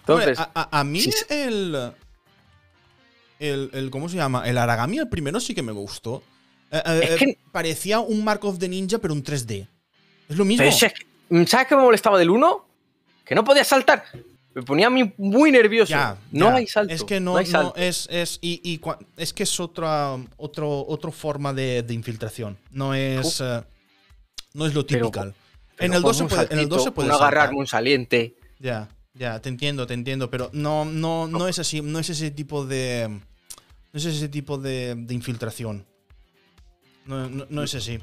Entonces, 0.00 0.38
a, 0.54 0.84
mí 0.84 1.04
el, 1.30 1.92
el, 3.38 3.88
¿Cómo 3.90 4.08
se 4.08 4.16
llama? 4.16 4.48
El 4.48 4.58
Aragami, 4.58 4.98
el 4.98 5.08
primero 5.08 5.40
sí 5.40 5.54
que 5.54 5.62
me 5.62 5.72
gustó. 5.72 6.22
Eh, 6.70 6.82
eh, 6.86 7.16
eh, 7.20 7.38
parecía 7.52 8.00
un 8.00 8.24
Mark 8.24 8.44
of 8.44 8.58
the 8.58 8.68
Ninja, 8.68 8.98
pero 8.98 9.14
un 9.14 9.22
3D. 9.22 9.68
Es 10.28 10.36
lo 10.36 10.44
mismo. 10.44 10.70
¿Sabes 10.72 11.66
qué 11.68 11.76
me 11.76 11.82
molestaba 11.82 12.18
del 12.18 12.30
1? 12.30 12.68
Que 13.24 13.34
no 13.34 13.44
podía 13.44 13.64
saltar. 13.64 14.04
Me 14.54 14.62
ponía 14.62 14.86
a 14.86 14.90
mí 14.90 15.12
muy 15.16 15.50
nervioso. 15.50 15.94
no 16.30 16.50
hay 16.50 16.66
salto. 16.66 16.92
Es 16.92 17.04
que 17.04 17.20
no, 17.20 17.38
es, 17.38 18.08
es, 18.10 18.38
y, 18.40 18.80
es 19.16 19.32
que 19.32 19.42
es 19.42 19.60
otra, 19.60 20.16
otro, 20.36 20.84
otra 20.86 21.10
forma 21.10 21.52
de, 21.52 21.84
infiltración. 21.90 22.58
No 22.70 22.94
es, 22.94 23.42
no 24.52 24.66
es 24.66 24.74
lo 24.74 24.84
típico. 24.84 25.12
en 25.78 25.92
el 25.92 26.02
2 26.02 26.16
se 26.16 26.24
puede, 26.24 26.52
en 26.52 26.58
el 26.58 26.68
2 26.68 26.84
se 26.84 26.90
puede 26.92 27.12
agarrarme 27.12 27.58
un 27.58 27.66
saliente. 27.66 28.36
Ya, 28.58 28.88
ya, 29.14 29.40
te 29.40 29.48
entiendo, 29.48 29.86
te 29.86 29.94
entiendo, 29.94 30.30
pero 30.30 30.50
no, 30.52 30.84
no, 30.84 31.26
no, 31.26 31.48
es 31.48 31.58
así, 31.58 31.80
no 31.80 31.98
es 31.98 32.10
ese 32.10 32.30
tipo 32.30 32.66
de, 32.66 33.08
no 33.08 33.20
es 33.98 34.04
ese 34.04 34.28
tipo 34.28 34.58
de, 34.58 34.96
infiltración. 35.10 35.86
No, 37.06 37.28
no, 37.28 37.62
es 37.62 37.74
así. 37.74 37.98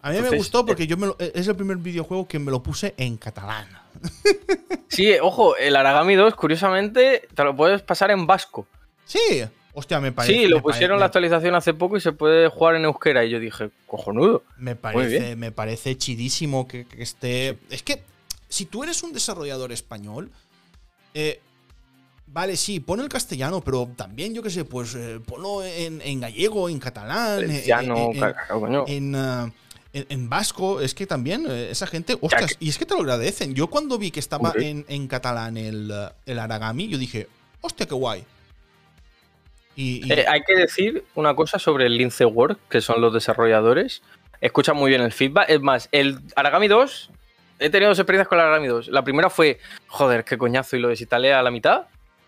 A 0.00 0.10
mí 0.10 0.20
me 0.20 0.36
gustó 0.36 0.64
porque 0.64 0.84
eh, 0.84 0.86
yo 0.86 0.96
me 0.96 1.08
es 1.18 1.48
el 1.48 1.56
primer 1.56 1.76
videojuego 1.78 2.28
que 2.28 2.38
me 2.38 2.50
lo 2.50 2.62
puse 2.62 2.94
en 2.96 3.16
catalán. 3.16 3.68
Sí, 4.88 5.12
ojo, 5.20 5.56
el 5.56 5.76
Aragami 5.76 6.14
2, 6.14 6.34
curiosamente, 6.36 7.28
te 7.34 7.44
lo 7.44 7.54
puedes 7.54 7.82
pasar 7.82 8.10
en 8.10 8.26
vasco. 8.26 8.66
Sí, 9.04 9.42
hostia, 9.74 10.00
me 10.00 10.12
parece. 10.12 10.32
Sí, 10.32 10.48
lo 10.48 10.62
pusieron 10.62 10.98
la 11.00 11.06
actualización 11.06 11.54
hace 11.54 11.74
poco 11.74 11.96
y 11.96 12.00
se 12.00 12.12
puede 12.12 12.48
jugar 12.48 12.76
en 12.76 12.84
euskera. 12.84 13.24
Y 13.24 13.30
yo 13.30 13.40
dije, 13.40 13.70
cojonudo. 13.86 14.42
Me 14.56 14.74
parece, 14.74 15.36
me 15.36 15.52
parece 15.52 15.98
chidísimo 15.98 16.66
que, 16.66 16.86
esté. 16.98 17.58
Es 17.68 17.82
que, 17.82 18.02
si 18.48 18.66
tú 18.66 18.84
eres 18.84 19.02
un 19.02 19.12
desarrollador 19.12 19.72
español, 19.72 20.30
eh, 21.14 21.40
Vale, 22.28 22.56
sí, 22.56 22.80
pon 22.80 23.00
el 23.00 23.08
castellano, 23.08 23.60
pero 23.60 23.88
también, 23.96 24.34
yo 24.34 24.42
qué 24.42 24.50
sé, 24.50 24.64
pues 24.64 24.94
eh, 24.94 25.20
ponlo 25.24 25.64
en, 25.64 26.20
gallego, 26.20 26.68
en 26.68 26.78
catalán, 26.80 27.48
en, 27.48 29.14
en, 29.94 30.06
en, 30.10 30.28
vasco, 30.28 30.80
es 30.80 30.94
que 30.94 31.06
también 31.06 31.46
eh, 31.48 31.70
esa 31.70 31.86
gente, 31.86 32.18
ostras, 32.20 32.56
y 32.58 32.68
es 32.68 32.76
que 32.76 32.84
te 32.84 32.94
lo 32.94 33.00
agradecen. 33.00 33.54
Yo 33.54 33.68
cuando 33.68 33.96
vi 33.96 34.10
que 34.10 34.20
estaba 34.20 34.52
en, 34.56 35.08
catalán 35.08 35.56
el, 35.56 35.90
el, 36.26 36.38
Aragami, 36.38 36.88
yo 36.88 36.98
dije, 36.98 37.28
hostia, 37.60 37.86
qué 37.86 37.94
guay. 37.94 38.24
Y, 39.76 40.12
eh, 40.12 40.26
hay 40.28 40.42
que 40.42 40.56
decir 40.56 41.04
una 41.14 41.34
cosa 41.34 41.58
sobre 41.58 41.86
el 41.86 41.96
Lince 41.96 42.26
Work, 42.26 42.58
que 42.68 42.80
son 42.80 43.00
los 43.00 43.14
desarrolladores. 43.14 44.02
Escucha 44.40 44.74
muy 44.74 44.90
bien 44.90 45.00
el 45.00 45.12
feedback. 45.12 45.48
Es 45.48 45.60
más, 45.62 45.88
el 45.92 46.18
Aragami 46.34 46.68
2, 46.68 47.10
he 47.58 47.70
tenido 47.70 47.90
dos 47.90 47.98
experiencias 47.98 48.28
con 48.28 48.38
el 48.38 48.44
Aragami 48.44 48.68
2. 48.68 48.88
La 48.88 49.02
primera 49.02 49.30
fue, 49.30 49.58
joder, 49.88 50.24
qué 50.24 50.36
coñazo, 50.38 50.76
y 50.76 50.80
lo 50.80 50.88
desinstalé 50.88 51.32
a 51.32 51.42
la 51.42 51.50
mitad. 51.50 51.86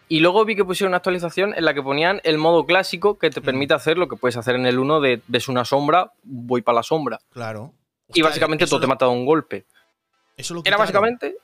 Y 0.09 0.21
luego 0.21 0.45
vi 0.45 0.57
que 0.57 0.65
pusieron 0.65 0.91
una 0.91 0.99
actualización 0.99 1.55
en 1.55 1.65
la 1.65 1.75
que 1.75 1.83
ponían 1.83 2.21
el 2.25 2.39
modo 2.39 2.65
clásico 2.65 3.19
que 3.19 3.31
te 3.31 3.41
mm. 3.41 3.45
permite 3.45 3.75
hacer 3.75 3.99
lo 3.99 4.09
que 4.09 4.17
puedes 4.17 4.37
hacer 4.37 4.55
en 4.55 4.67
el 4.67 4.79
1 4.79 5.01
de 5.01 5.21
ves 5.27 5.49
una 5.49 5.65
sombra, 5.65 6.13
voy 6.23 6.63
para 6.63 6.77
la 6.77 6.83
sombra. 6.83 7.19
Claro. 7.31 7.75
y 8.15 8.23
básicamente 8.23 8.67
todo 8.67 8.81
te 8.81 8.87
mata 8.87 9.05
de 9.05 9.13
un 9.13 9.27
golpe. 9.27 9.67
Eso 10.37 10.55
lo 10.55 10.63
Era 10.65 10.79
básicamente. 10.79 11.37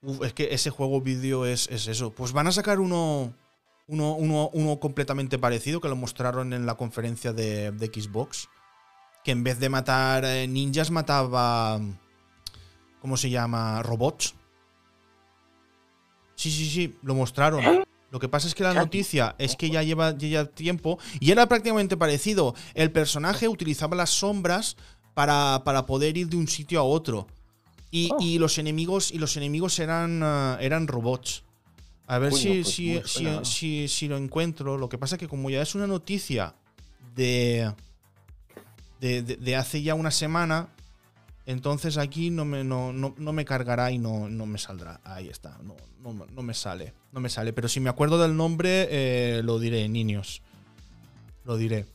Uf. 0.00 0.22
es 0.22 0.32
que 0.32 0.54
ese 0.54 0.70
juego 0.70 1.00
vídeo 1.00 1.44
es, 1.46 1.68
eso. 1.68 2.12
Pues 2.12 2.32
van 2.32 2.46
a 2.46 2.52
sacar 2.52 2.78
uno, 2.78 3.32
uno, 3.88 4.14
uno, 4.14 4.78
completamente 4.78 5.38
parecido 5.38 5.80
que 5.80 5.88
lo 5.88 5.96
mostraron 5.96 6.52
en 6.52 6.66
la 6.66 6.76
conferencia 6.76 7.32
de, 7.32 7.72
de 7.72 7.86
Xbox. 7.86 8.48
Que 9.24 9.32
en 9.32 9.44
vez 9.44 9.58
de 9.58 9.68
matar 9.68 10.24
eh, 10.24 10.46
ninjas 10.46 10.90
mataba. 10.90 11.80
¿Cómo 13.00 13.16
se 13.16 13.30
llama? 13.30 13.82
Robots. 13.82 14.34
Sí, 16.34 16.50
sí, 16.50 16.70
sí, 16.70 16.96
lo 17.02 17.14
mostraron. 17.14 17.64
¿Eh? 17.64 17.84
Lo 18.10 18.20
que 18.20 18.28
pasa 18.28 18.46
es 18.46 18.54
que 18.54 18.62
la 18.62 18.72
noticia 18.72 19.34
es 19.38 19.54
que 19.54 19.70
ya 19.70 19.82
lleva, 19.82 20.16
ya 20.16 20.46
tiempo 20.46 20.98
y 21.20 21.30
era 21.30 21.46
prácticamente 21.46 21.96
parecido. 21.96 22.54
El 22.74 22.90
personaje 22.90 23.48
utilizaba 23.48 23.96
las 23.96 24.10
sombras 24.10 24.76
para, 25.14 25.84
poder 25.86 26.16
ir 26.16 26.28
de 26.28 26.36
un 26.36 26.48
sitio 26.48 26.80
a 26.80 26.84
otro. 26.84 27.26
Y, 27.90 28.10
oh. 28.12 28.40
los 28.40 28.58
enemigos, 28.58 29.10
y 29.10 29.18
los 29.18 29.36
enemigos 29.36 29.78
eran, 29.78 30.22
eh, 30.22 30.56
eran 30.60 30.86
robots. 30.86 31.42
A 32.06 32.18
ver 32.18 32.32
si, 32.32 32.62
pues 32.62 33.48
si, 33.48 33.88
si, 33.88 34.08
lo 34.08 34.16
encuentro. 34.16 34.78
Lo 34.78 34.88
que 34.88 34.96
pasa 34.96 35.16
es 35.16 35.18
que 35.18 35.28
como 35.28 35.50
ya 35.50 35.60
es 35.60 35.74
una 35.74 35.86
noticia 35.86 36.54
de, 37.14 37.70
de, 39.00 39.56
hace 39.56 39.82
ya 39.82 39.94
una 39.94 40.10
semana, 40.10 40.68
entonces 41.46 41.98
aquí 41.98 42.30
no 42.30 42.44
me, 42.44 42.64
no, 42.64 42.92
me 42.92 43.44
cargará 43.44 43.90
y 43.90 43.98
no, 43.98 44.28
no, 44.28 44.46
me 44.46 44.58
saldrá. 44.58 45.00
Ahí 45.04 45.28
está, 45.28 45.58
no, 45.62 45.76
no, 46.02 46.42
me 46.42 46.54
sale. 46.54 46.92
No 47.12 47.20
me 47.20 47.28
sale. 47.28 47.52
Pero 47.52 47.68
si 47.68 47.80
me 47.80 47.90
acuerdo 47.90 48.20
del 48.20 48.36
nombre, 48.36 48.88
eh, 48.90 49.42
lo 49.42 49.58
diré, 49.58 49.88
niños. 49.88 50.42
Lo 51.44 51.56
diré. 51.56 51.86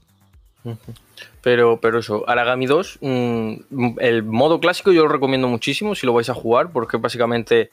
Pero, 1.41 1.79
pero 1.81 1.99
eso, 1.99 2.27
Aragami 2.27 2.65
2, 2.65 2.99
mm, 3.01 3.53
el 3.99 4.23
modo 4.23 4.59
clásico 4.59 4.91
yo 4.91 5.03
lo 5.03 5.09
recomiendo 5.09 5.47
muchísimo 5.47 5.93
si 5.93 6.05
lo 6.05 6.13
vais 6.13 6.29
a 6.29 6.33
jugar, 6.33 6.71
porque 6.71 6.97
básicamente 6.97 7.69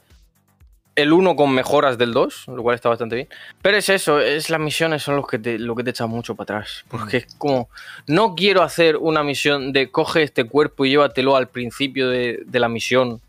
el 0.96 1.12
1 1.12 1.36
con 1.36 1.52
mejoras 1.52 1.98
del 1.98 2.12
2, 2.12 2.48
lo 2.48 2.62
cual 2.62 2.74
está 2.74 2.88
bastante 2.88 3.16
bien. 3.16 3.28
Pero 3.62 3.76
es 3.76 3.88
eso, 3.88 4.20
es 4.20 4.50
las 4.50 4.60
misiones 4.60 5.02
son 5.02 5.16
los 5.16 5.26
que 5.26 5.38
te, 5.38 5.58
lo 5.58 5.74
que 5.74 5.84
te 5.84 5.90
echan 5.90 6.10
mucho 6.10 6.34
para 6.34 6.58
atrás. 6.58 6.84
Porque 6.88 7.18
es 7.18 7.34
como, 7.38 7.68
no 8.06 8.34
quiero 8.34 8.62
hacer 8.62 8.96
una 8.96 9.22
misión 9.22 9.72
de 9.72 9.90
coge 9.90 10.22
este 10.22 10.44
cuerpo 10.44 10.84
y 10.84 10.90
llévatelo 10.90 11.36
al 11.36 11.48
principio 11.48 12.08
de, 12.08 12.44
la 12.52 12.68
misión. 12.68 13.20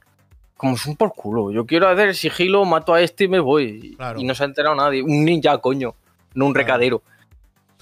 Como 0.58 0.76
es 0.76 0.86
un 0.86 0.96
por 0.96 1.14
culo. 1.14 1.52
Yo 1.52 1.66
quiero 1.66 1.88
hacer 1.88 2.16
sigilo, 2.16 2.66
mato 2.66 2.94
a 2.94 3.02
este 3.02 3.24
y 3.24 3.28
me 3.28 3.40
voy. 3.40 3.98
Y 4.18 4.24
no 4.24 4.36
se 4.36 4.44
ha 4.44 4.46
enterado 4.46 4.76
nadie. 4.76 5.02
Un 5.02 5.26
ninja, 5.26 5.58
coño. 5.58 5.96
No 6.36 6.46
un 6.46 6.54
recadero. 6.54 7.02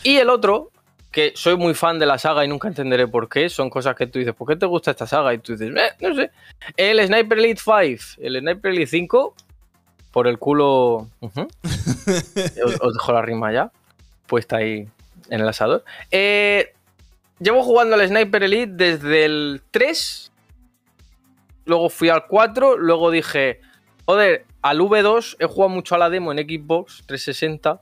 Y 0.01 0.15
el 0.15 0.29
otro, 0.29 0.71
que 1.11 1.33
soy 1.35 1.57
muy 1.57 1.73
fan 1.73 1.99
de 1.99 2.05
la 2.05 2.17
saga 2.17 2.45
y 2.45 2.47
nunca 2.47 2.69
entenderé 2.69 3.05
por 3.07 3.27
qué. 3.27 3.49
Son 3.49 3.69
cosas 3.69 3.95
que 3.95 4.07
tú 4.07 4.19
dices, 4.19 4.33
¿por 4.33 4.47
qué 4.47 4.55
te 4.55 4.65
gusta 4.65 4.91
esta 4.91 5.07
saga? 5.07 5.33
Y 5.33 5.39
tú 5.39 5.57
dices, 5.57 5.75
eh, 5.75 5.91
no 5.99 6.15
sé. 6.15 6.31
El 6.77 7.05
Sniper 7.05 7.37
Elite 7.37 7.61
5, 7.61 8.21
el 8.21 8.39
Sniper 8.39 8.71
Elite 8.71 8.87
5 8.87 9.35
por 10.12 10.28
el 10.28 10.39
culo. 10.39 11.08
os, 11.22 12.93
dejo 12.93 13.13
la 13.13 13.22
rima 13.22 13.52
ya. 13.52 13.72
Puesta 14.28 14.58
ahí 14.58 14.88
en 15.30 15.41
el 15.41 15.48
asador. 15.48 15.84
Eh, 16.12 16.74
llevo 17.39 17.63
jugando 17.63 17.95
al 17.95 18.08
Sniper 18.08 18.43
Elite 18.43 18.74
desde 18.74 19.26
el 19.26 19.62
3. 19.72 20.32
Luego 21.65 21.89
fui 21.89 22.10
al 22.10 22.28
4. 22.28 22.78
Luego 22.78 23.12
dije, 23.12 23.62
joder, 24.06 24.45
al 24.62 24.80
V2 24.80 25.38
he 25.39 25.45
jugado 25.45 25.69
mucho 25.69 25.95
a 25.95 25.98
la 25.98 26.10
demo 26.10 26.32
en 26.32 26.39
Xbox 26.39 27.04
360. 27.06 27.82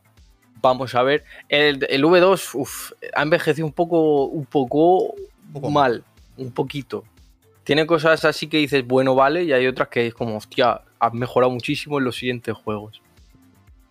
Vamos 0.62 0.96
a 0.96 1.04
ver. 1.04 1.24
El, 1.50 1.80
V2 1.80 2.96
ha 3.16 3.22
envejecido 3.22 3.66
un 3.66 3.74
poco, 3.74 4.26
un 4.26 4.46
poco, 4.46 5.16
mal. 5.72 6.04
Un 6.38 6.52
poquito. 6.52 7.04
Tiene 7.68 7.86
cosas 7.86 8.24
así 8.24 8.48
que 8.48 8.60
dices, 8.60 8.88
bueno, 8.88 9.14
vale. 9.14 9.44
Y 9.44 9.52
hay 9.52 9.68
otras 9.68 9.90
que 9.90 10.08
es 10.08 10.14
como, 10.14 10.38
hostia, 10.38 10.84
ha 11.00 11.10
mejorado 11.10 11.52
muchísimo 11.52 11.98
en 11.98 12.06
los 12.06 12.16
siguientes 12.16 12.56
juegos. 12.56 13.02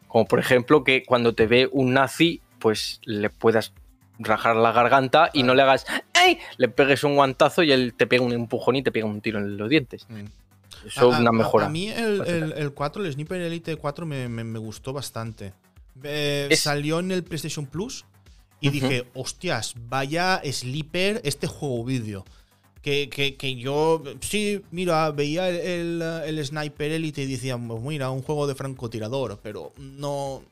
Como 0.08 0.24
por 0.24 0.38
ejemplo 0.38 0.82
que 0.82 1.04
cuando 1.04 1.34
te 1.34 1.46
ve 1.46 1.68
un 1.70 1.92
nazi, 1.92 2.40
pues 2.58 3.02
le 3.04 3.28
puedas 3.28 3.74
rajar 4.18 4.56
la 4.56 4.72
garganta 4.72 5.28
y 5.34 5.42
no 5.42 5.54
le 5.54 5.60
hagas 5.60 5.84
¡Ay! 6.14 6.38
Le 6.56 6.68
pegues 6.68 7.04
un 7.04 7.16
guantazo 7.16 7.62
y 7.64 7.70
él 7.70 7.92
te 7.94 8.06
pega 8.06 8.24
un 8.24 8.32
empujón 8.32 8.76
y 8.76 8.82
te 8.82 8.90
pega 8.90 9.04
un 9.04 9.20
tiro 9.20 9.40
en 9.40 9.58
los 9.58 9.68
dientes. 9.68 10.06
Mm. 10.08 10.24
Eso 10.86 11.12
es 11.12 11.18
una 11.18 11.32
mejora. 11.32 11.66
A, 11.66 11.68
mí 11.68 11.90
el, 11.90 12.72
4, 12.74 13.04
el 13.04 13.12
Sniper 13.12 13.42
Elite 13.42 13.76
4 13.76 14.06
me, 14.06 14.58
gustó 14.58 14.94
bastante. 14.94 15.52
Eh, 16.02 16.48
salió 16.56 17.00
en 17.00 17.12
el 17.12 17.24
PlayStation 17.24 17.66
Plus 17.66 18.06
y 18.58 18.70
dije, 18.70 19.06
hostias, 19.12 19.74
vaya 19.76 20.40
Sleeper 20.50 21.20
este 21.24 21.46
juego 21.46 21.84
vídeo 21.84 22.24
que, 22.86 23.56
yo, 23.56 24.00
sí, 24.20 24.62
mira, 24.70 25.10
veía 25.10 25.48
el, 25.48 26.44
Sniper 26.44 26.92
Elite 26.92 27.22
y 27.22 27.26
decía, 27.26 27.58
pues 27.58 27.82
mira, 27.82 28.10
un 28.10 28.22
juego 28.22 28.46
de 28.46 28.54
francotirador, 28.54 29.40
pero 29.42 29.72
no, 29.76 30.42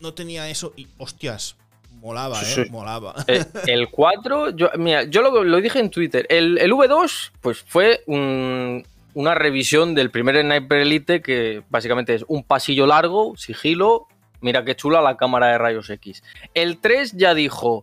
no 0.00 0.14
tenía 0.14 0.48
eso 0.48 0.72
y, 0.74 0.86
hostias, 0.96 1.56
molaba, 2.00 2.40
¿eh? 2.42 2.66
Molaba. 2.70 3.14
Eh, 3.26 3.44
el, 3.66 3.90
4, 3.90 4.56
yo, 4.56 4.70
mira, 4.78 5.04
yo 5.04 5.20
lo, 5.20 5.60
dije 5.60 5.80
en 5.80 5.90
Twitter, 5.90 6.26
el, 6.30 6.56
V2, 6.56 7.32
pues 7.42 7.58
fue 7.60 8.02
una 8.06 9.34
revisión 9.34 9.94
del 9.94 10.10
primer 10.10 10.40
Sniper 10.40 10.78
Elite 10.78 11.20
que 11.20 11.62
básicamente 11.68 12.14
es 12.14 12.24
un 12.26 12.42
pasillo 12.42 12.86
largo, 12.86 13.36
sigilo, 13.36 14.06
mira 14.40 14.64
qué 14.64 14.74
chula 14.76 15.02
la 15.02 15.18
cámara 15.18 15.48
de 15.48 15.58
rayos 15.58 15.90
X. 15.90 16.22
El 16.54 16.78
3 16.78 17.12
ya 17.18 17.34
dijo, 17.34 17.82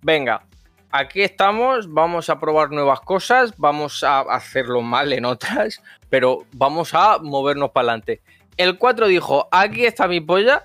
venga, 0.00 0.46
aquí 0.92 1.22
estamos, 1.22 1.92
vamos 1.92 2.30
a 2.30 2.38
probar 2.38 2.70
nuevas 2.70 3.00
cosas, 3.00 3.54
vamos 3.56 4.04
a 4.04 4.20
hacerlo 4.20 4.82
mal 4.82 5.12
en 5.12 5.24
otras, 5.24 5.82
pero 6.10 6.44
vamos 6.52 6.94
a 6.94 7.18
movernos 7.18 7.70
para 7.70 7.88
adelante. 7.88 8.20
El 8.56 8.78
4 8.78 9.08
dijo, 9.08 9.48
aquí 9.50 9.86
está 9.86 10.06
mi 10.06 10.20
polla, 10.20 10.64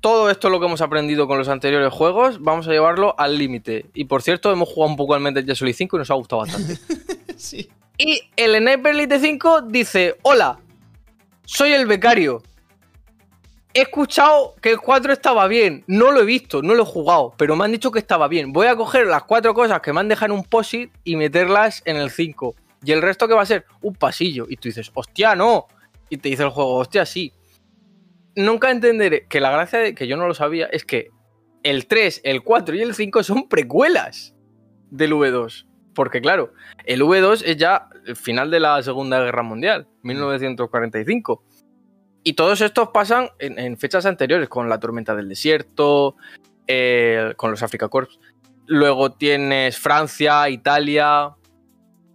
todo 0.00 0.28
esto 0.28 0.50
lo 0.50 0.60
que 0.60 0.66
hemos 0.66 0.82
aprendido 0.82 1.26
con 1.26 1.38
los 1.38 1.48
anteriores 1.48 1.92
juegos, 1.92 2.40
vamos 2.42 2.68
a 2.68 2.72
llevarlo 2.72 3.14
al 3.18 3.38
límite. 3.38 3.86
Y 3.94 4.04
por 4.04 4.20
cierto, 4.20 4.52
hemos 4.52 4.68
jugado 4.68 4.90
un 4.90 4.96
poco 4.96 5.14
al 5.14 5.22
Metal 5.22 5.42
Gear 5.42 5.56
Solid 5.56 5.74
5 5.74 5.96
y 5.96 5.98
nos 5.98 6.10
ha 6.10 6.14
gustado 6.14 6.42
bastante. 6.42 6.78
sí. 7.38 7.70
Y 7.96 8.20
el 8.36 8.56
Sniper 8.56 8.94
Elite 8.94 9.18
5 9.18 9.62
dice, 9.62 10.16
hola, 10.22 10.58
soy 11.46 11.72
el 11.72 11.86
becario 11.86 12.42
he 13.74 13.82
escuchado 13.82 14.54
que 14.62 14.70
el 14.70 14.78
4 14.78 15.12
estaba 15.12 15.48
bien. 15.48 15.82
No 15.88 16.12
lo 16.12 16.20
he 16.20 16.24
visto, 16.24 16.62
no 16.62 16.74
lo 16.74 16.84
he 16.84 16.86
jugado, 16.86 17.34
pero 17.36 17.56
me 17.56 17.64
han 17.64 17.72
dicho 17.72 17.90
que 17.90 17.98
estaba 17.98 18.28
bien. 18.28 18.52
Voy 18.52 18.68
a 18.68 18.76
coger 18.76 19.06
las 19.08 19.24
cuatro 19.24 19.52
cosas 19.52 19.80
que 19.80 19.92
me 19.92 20.00
han 20.00 20.08
dejado 20.08 20.32
en 20.32 20.38
un 20.38 20.44
POSIT 20.44 20.92
y 21.02 21.16
meterlas 21.16 21.82
en 21.84 21.96
el 21.96 22.10
5. 22.10 22.54
Y 22.84 22.92
el 22.92 23.02
resto 23.02 23.26
que 23.26 23.34
va 23.34 23.42
a 23.42 23.46
ser 23.46 23.64
un 23.82 23.94
pasillo. 23.94 24.46
Y 24.48 24.56
tú 24.56 24.68
dices, 24.68 24.90
hostia, 24.94 25.34
no. 25.34 25.66
Y 26.08 26.18
te 26.18 26.28
dice 26.28 26.44
el 26.44 26.50
juego, 26.50 26.76
hostia, 26.76 27.04
sí. 27.04 27.32
Nunca 28.36 28.70
entenderé 28.70 29.26
que 29.28 29.40
la 29.40 29.50
gracia 29.50 29.80
de 29.80 29.94
que 29.94 30.06
yo 30.06 30.16
no 30.16 30.28
lo 30.28 30.34
sabía 30.34 30.66
es 30.66 30.84
que 30.84 31.10
el 31.64 31.86
3, 31.86 32.20
el 32.24 32.42
4 32.42 32.76
y 32.76 32.82
el 32.82 32.94
5 32.94 33.22
son 33.24 33.48
precuelas 33.48 34.36
del 34.90 35.14
V2. 35.14 35.66
Porque 35.94 36.20
claro, 36.20 36.52
el 36.84 37.02
V2 37.02 37.42
es 37.44 37.56
ya 37.56 37.88
el 38.06 38.16
final 38.16 38.50
de 38.50 38.60
la 38.60 38.82
Segunda 38.82 39.20
Guerra 39.20 39.42
Mundial, 39.42 39.88
1945. 40.02 41.42
Y 42.24 42.32
todos 42.32 42.62
estos 42.62 42.88
pasan 42.88 43.28
en, 43.38 43.76
fechas 43.76 44.06
anteriores, 44.06 44.48
con 44.48 44.68
la 44.70 44.80
tormenta 44.80 45.14
del 45.14 45.28
desierto, 45.28 46.16
eh, 46.66 47.34
con 47.36 47.50
los 47.50 47.62
Africa 47.62 47.88
Corps. 47.88 48.18
Luego 48.66 49.12
tienes 49.12 49.78
Francia, 49.78 50.48
Italia 50.48 51.34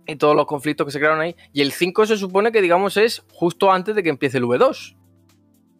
y 0.07 0.15
todos 0.15 0.35
los 0.35 0.47
conflictos 0.47 0.85
que 0.85 0.91
se 0.91 0.97
crearon 0.97 1.21
ahí. 1.21 1.35
Y 1.53 1.61
el 1.61 1.71
5 1.71 2.07
se 2.07 2.17
supone 2.17 2.51
que, 2.51 2.61
digamos, 2.61 2.97
es 2.97 3.23
justo 3.31 3.71
antes 3.71 3.95
de 3.95 4.01
que 4.01 4.09
empiece 4.09 4.39
el 4.39 4.45
V2. 4.45 4.95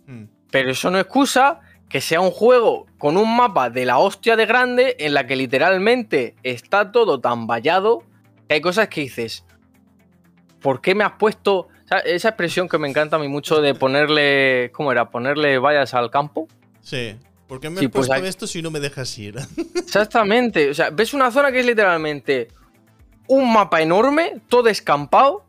Hmm. 0.05 0.25
Pero 0.51 0.69
eso 0.69 0.91
no 0.91 0.99
excusa 0.99 1.61
que 1.89 1.99
sea 1.99 2.21
un 2.21 2.29
juego 2.29 2.85
con 2.99 3.17
un 3.17 3.35
mapa 3.35 3.71
de 3.71 3.85
la 3.85 3.97
hostia 3.97 4.35
de 4.35 4.45
grande 4.45 4.95
en 4.99 5.15
la 5.15 5.25
que 5.25 5.35
literalmente 5.35 6.35
está 6.43 6.91
todo 6.91 7.19
tan 7.19 7.47
vallado 7.47 8.03
que 8.47 8.55
hay 8.55 8.61
cosas 8.61 8.89
que 8.89 9.01
dices, 9.01 9.43
¿por 10.61 10.81
qué 10.81 10.93
me 10.93 11.03
has 11.03 11.13
puesto 11.13 11.67
esa 11.97 12.29
expresión 12.29 12.69
que 12.69 12.77
me 12.77 12.87
encanta 12.87 13.15
a 13.15 13.19
mí 13.19 13.27
mucho 13.27 13.61
de 13.61 13.73
ponerle. 13.73 14.71
¿Cómo 14.73 14.91
era? 14.91 15.09
Ponerle 15.09 15.57
vallas 15.57 15.93
al 15.93 16.09
campo. 16.11 16.47
Sí. 16.81 17.15
¿Por 17.47 17.59
qué 17.59 17.69
me 17.69 17.81
he 17.81 17.89
pues 17.89 18.07
puesto 18.07 18.25
esto 18.25 18.47
si 18.47 18.61
no 18.61 18.69
me 18.69 18.79
dejas 18.79 19.17
ir? 19.17 19.35
Exactamente. 19.75 20.69
O 20.69 20.73
sea, 20.73 20.91
ves 20.91 21.13
una 21.13 21.31
zona 21.31 21.51
que 21.51 21.59
es 21.59 21.65
literalmente 21.65 22.49
un 23.27 23.51
mapa 23.51 23.81
enorme, 23.81 24.41
todo 24.47 24.69
escampado, 24.69 25.45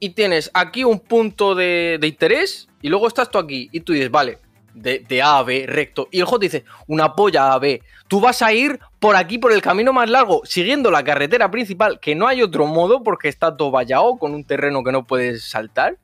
y 0.00 0.10
tienes 0.10 0.50
aquí 0.54 0.82
un 0.82 0.98
punto 0.98 1.54
de, 1.54 1.98
de 2.00 2.06
interés, 2.06 2.68
y 2.82 2.88
luego 2.88 3.06
estás 3.06 3.30
tú 3.30 3.38
aquí, 3.38 3.68
y 3.72 3.80
tú 3.80 3.92
dices, 3.92 4.10
vale, 4.10 4.38
de, 4.74 5.22
A 5.22 5.38
a 5.38 5.42
B, 5.42 5.66
recto. 5.66 6.08
Y 6.10 6.20
el 6.20 6.26
J 6.26 6.38
dice, 6.38 6.64
una 6.86 7.14
polla 7.14 7.48
A 7.48 7.54
a 7.54 7.58
B. 7.58 7.82
Tú 8.08 8.20
vas 8.20 8.42
a 8.42 8.52
ir 8.52 8.80
por 8.98 9.16
aquí, 9.16 9.38
por 9.38 9.52
el 9.52 9.62
camino 9.62 9.92
más 9.92 10.10
largo, 10.10 10.42
siguiendo 10.44 10.90
la 10.90 11.04
carretera 11.04 11.50
principal, 11.50 12.00
que 12.00 12.14
no 12.14 12.26
hay 12.26 12.42
otro 12.42 12.66
modo 12.66 13.02
porque 13.02 13.28
está 13.28 13.56
todo 13.56 13.70
vallado 13.70 14.16
con 14.16 14.34
un 14.34 14.44
terreno 14.44 14.82
que 14.82 14.92
no 14.92 15.06
puedes 15.06 15.44
saltar. 15.44 15.96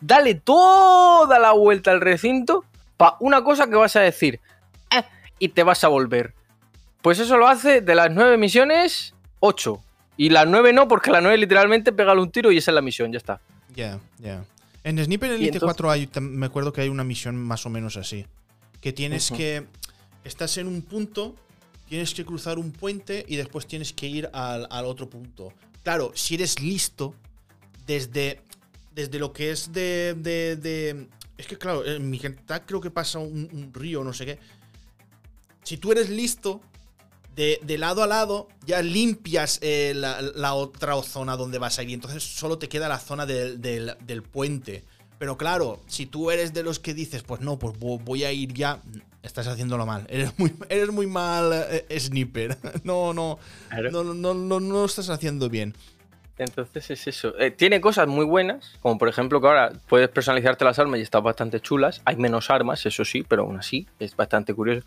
Dale 0.00 0.34
toda 0.34 1.38
la 1.38 1.52
vuelta 1.52 1.90
al 1.90 2.00
recinto 2.00 2.64
para 2.96 3.16
una 3.20 3.42
cosa 3.42 3.66
que 3.68 3.76
vas 3.76 3.96
a 3.96 4.00
decir. 4.00 4.40
Eh", 4.90 5.02
y 5.38 5.48
te 5.48 5.62
vas 5.62 5.84
a 5.84 5.88
volver. 5.88 6.34
Pues 7.02 7.18
eso 7.18 7.36
lo 7.36 7.46
hace 7.46 7.80
de 7.80 7.94
las 7.94 8.10
nueve 8.10 8.36
misiones, 8.36 9.14
ocho. 9.40 9.80
Y 10.16 10.30
las 10.30 10.46
nueve 10.46 10.72
no, 10.72 10.88
porque 10.88 11.10
la 11.10 11.20
nueve 11.20 11.38
literalmente 11.38 11.92
pégale 11.92 12.20
un 12.20 12.30
tiro 12.30 12.50
y 12.50 12.58
esa 12.58 12.70
es 12.70 12.74
la 12.74 12.80
misión, 12.80 13.12
ya 13.12 13.18
está. 13.18 13.40
Ya, 13.74 13.98
ya. 14.18 14.44
En 14.84 15.02
Sniper 15.02 15.30
Elite 15.32 15.58
4 15.58 15.90
hay, 15.90 16.08
me 16.20 16.46
acuerdo 16.46 16.72
que 16.72 16.82
hay 16.82 16.90
una 16.90 17.04
misión 17.04 17.36
más 17.36 17.64
o 17.64 17.70
menos 17.70 17.96
así. 17.96 18.26
Que 18.82 18.92
tienes 18.92 19.30
que. 19.30 19.66
Estás 20.24 20.58
en 20.58 20.66
un 20.68 20.82
punto, 20.82 21.34
tienes 21.88 22.12
que 22.14 22.24
cruzar 22.24 22.58
un 22.58 22.70
puente 22.70 23.24
y 23.26 23.36
después 23.36 23.66
tienes 23.66 23.94
que 23.94 24.06
ir 24.06 24.28
al, 24.32 24.84
otro 24.84 25.08
punto. 25.08 25.52
Claro, 25.82 26.12
si 26.14 26.34
eres 26.34 26.60
listo, 26.60 27.14
desde, 27.86 28.40
desde 28.94 29.18
lo 29.18 29.32
que 29.32 29.50
es 29.50 29.72
de, 29.72 30.14
de, 30.14 31.08
Es 31.36 31.46
que, 31.46 31.56
claro, 31.56 31.84
en 31.84 32.08
mi 32.08 32.18
gente 32.18 32.42
creo 32.66 32.80
que 32.80 32.90
pasa 32.90 33.18
un, 33.18 33.70
río, 33.72 34.04
no 34.04 34.12
sé 34.12 34.26
qué. 34.26 34.38
Si 35.62 35.78
tú 35.78 35.92
eres 35.92 36.10
listo, 36.10 36.60
de, 37.34 37.78
lado 37.78 38.02
a 38.02 38.06
lado 38.06 38.48
ya 38.64 38.82
limpias 38.82 39.58
eh, 39.62 39.92
la, 39.94 40.54
otra 40.54 41.00
zona 41.02 41.36
donde 41.36 41.58
vas 41.58 41.78
a 41.78 41.82
ir. 41.82 41.90
Y 41.90 41.94
entonces 41.94 42.22
solo 42.22 42.58
te 42.58 42.68
queda 42.68 42.88
la 42.88 42.98
zona 42.98 43.26
del, 43.26 44.22
puente. 44.30 44.84
Pero 45.18 45.36
claro, 45.36 45.80
si 45.86 46.06
tú 46.06 46.30
eres 46.30 46.52
de 46.52 46.62
los 46.62 46.78
que 46.78 46.92
dices, 46.92 47.22
pues 47.22 47.40
no, 47.40 47.58
pues 47.58 47.78
voy 47.78 48.24
a 48.24 48.32
ir 48.32 48.52
ya, 48.52 48.80
estás 49.22 49.46
haciéndolo 49.46 49.86
mal. 49.86 50.06
Eres 50.08 50.38
muy, 50.38 50.52
eres 50.68 50.90
muy 50.90 51.06
mal 51.06 51.50
eh, 51.52 52.00
sniper. 52.00 52.56
No, 52.84 53.14
no, 53.14 53.38
no, 53.90 54.04
no, 54.04 54.14
no, 54.14 54.34
no, 54.34 54.60
lo 54.60 54.84
estás 54.84 55.08
haciendo 55.08 55.48
bien. 55.48 55.74
Entonces 56.36 56.90
es 56.90 57.06
eso. 57.06 57.38
Eh, 57.38 57.52
tiene 57.52 57.80
cosas 57.80 58.08
muy 58.08 58.24
buenas, 58.24 58.76
como 58.80 58.98
por 58.98 59.08
ejemplo 59.08 59.40
que 59.40 59.46
ahora 59.46 59.72
puedes 59.88 60.08
personalizarte 60.08 60.64
las 60.64 60.80
armas 60.80 60.98
y 60.98 61.02
están 61.02 61.22
bastante 61.22 61.60
chulas. 61.60 62.02
Hay 62.04 62.16
menos 62.16 62.50
armas, 62.50 62.84
eso 62.86 63.04
sí, 63.04 63.24
pero 63.26 63.42
aún 63.42 63.56
así 63.56 63.86
es 64.00 64.16
bastante 64.16 64.52
curioso. 64.52 64.84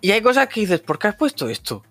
Y 0.00 0.12
hay 0.12 0.20
cosas 0.20 0.48
que 0.48 0.60
dices, 0.60 0.80
¿por 0.80 0.98
qué 0.98 1.08
has 1.08 1.16
puesto 1.16 1.48
esto? 1.48 1.82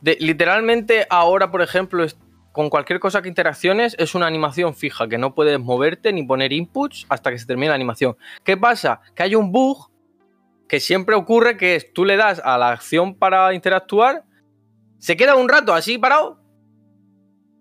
De, 0.00 0.16
literalmente 0.20 1.06
ahora, 1.10 1.50
por 1.50 1.62
ejemplo, 1.62 2.06
con 2.52 2.70
cualquier 2.70 3.00
cosa 3.00 3.22
que 3.22 3.28
interacciones 3.28 3.94
es 3.98 4.14
una 4.14 4.26
animación 4.26 4.74
fija, 4.74 5.08
que 5.08 5.18
no 5.18 5.34
puedes 5.34 5.58
moverte 5.60 6.12
ni 6.12 6.22
poner 6.22 6.52
inputs 6.52 7.06
hasta 7.08 7.30
que 7.30 7.38
se 7.38 7.46
termine 7.46 7.68
la 7.68 7.74
animación. 7.74 8.16
¿Qué 8.44 8.56
pasa? 8.56 9.00
Que 9.14 9.22
hay 9.22 9.34
un 9.34 9.52
bug 9.52 9.90
que 10.68 10.80
siempre 10.80 11.14
ocurre 11.14 11.56
que 11.56 11.74
es, 11.74 11.92
tú 11.92 12.04
le 12.04 12.16
das 12.16 12.40
a 12.44 12.56
la 12.56 12.70
acción 12.70 13.14
para 13.14 13.52
interactuar, 13.54 14.24
se 14.98 15.16
queda 15.16 15.34
un 15.34 15.48
rato 15.48 15.74
así 15.74 15.98
parado, 15.98 16.40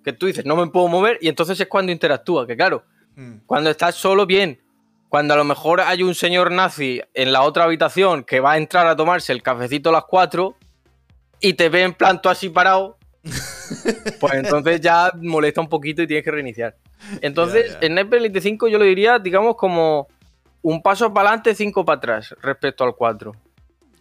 que 0.03 0.13
tú 0.13 0.27
dices, 0.27 0.45
no 0.45 0.55
me 0.55 0.67
puedo 0.67 0.87
mover, 0.87 1.17
y 1.21 1.27
entonces 1.27 1.59
es 1.59 1.67
cuando 1.67 1.91
interactúa, 1.91 2.45
que 2.45 2.55
claro, 2.55 2.83
hmm. 3.15 3.39
cuando 3.45 3.69
estás 3.69 3.95
solo, 3.95 4.25
bien, 4.25 4.61
cuando 5.09 5.33
a 5.33 5.37
lo 5.37 5.43
mejor 5.43 5.81
hay 5.81 6.03
un 6.03 6.15
señor 6.15 6.51
nazi 6.51 7.01
en 7.15 7.33
la 7.33 7.41
otra 7.41 7.63
habitación 7.63 8.23
que 8.23 8.39
va 8.39 8.53
a 8.53 8.57
entrar 8.57 8.87
a 8.87 8.95
tomarse 8.95 9.33
el 9.33 9.41
cafecito 9.41 9.89
a 9.89 9.93
las 9.93 10.05
4 10.05 10.55
y 11.41 11.53
te 11.53 11.69
ve 11.69 11.81
en 11.81 11.93
planto 11.93 12.29
así 12.29 12.49
parado, 12.49 12.97
pues 14.19 14.33
entonces 14.33 14.79
ya 14.81 15.11
molesta 15.19 15.61
un 15.61 15.67
poquito 15.67 16.03
y 16.03 16.07
tienes 16.07 16.23
que 16.23 16.31
reiniciar. 16.31 16.77
Entonces, 17.21 17.77
en 17.81 17.93
Sniper 17.93 18.19
Elite 18.19 18.41
5 18.41 18.67
yo 18.67 18.77
lo 18.77 18.85
diría, 18.85 19.19
digamos, 19.19 19.55
como 19.55 20.07
un 20.61 20.81
paso 20.81 21.11
para 21.13 21.29
adelante, 21.29 21.55
cinco 21.55 21.85
para 21.85 21.97
atrás 21.97 22.35
respecto 22.41 22.83
al 22.83 22.95
4. 22.95 23.31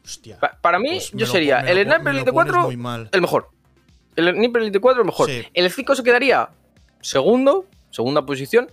Hostia. 0.04 0.38
para 0.60 0.78
mí, 0.78 0.90
pues 0.90 1.12
yo 1.12 1.26
sería 1.26 1.60
el 1.60 1.84
Sniper 1.84 2.14
Elite 2.14 2.32
4 2.32 2.70
el 3.12 3.20
mejor. 3.20 3.48
El 4.16 4.34
Sniper 4.34 4.62
Elite 4.62 4.80
4 4.80 5.00
el 5.00 5.06
mejor. 5.06 5.30
El 5.54 5.70
5 5.70 5.94
se 5.94 6.02
quedaría 6.02 6.50
segundo, 7.00 7.66
segunda 7.90 8.26
posición. 8.26 8.70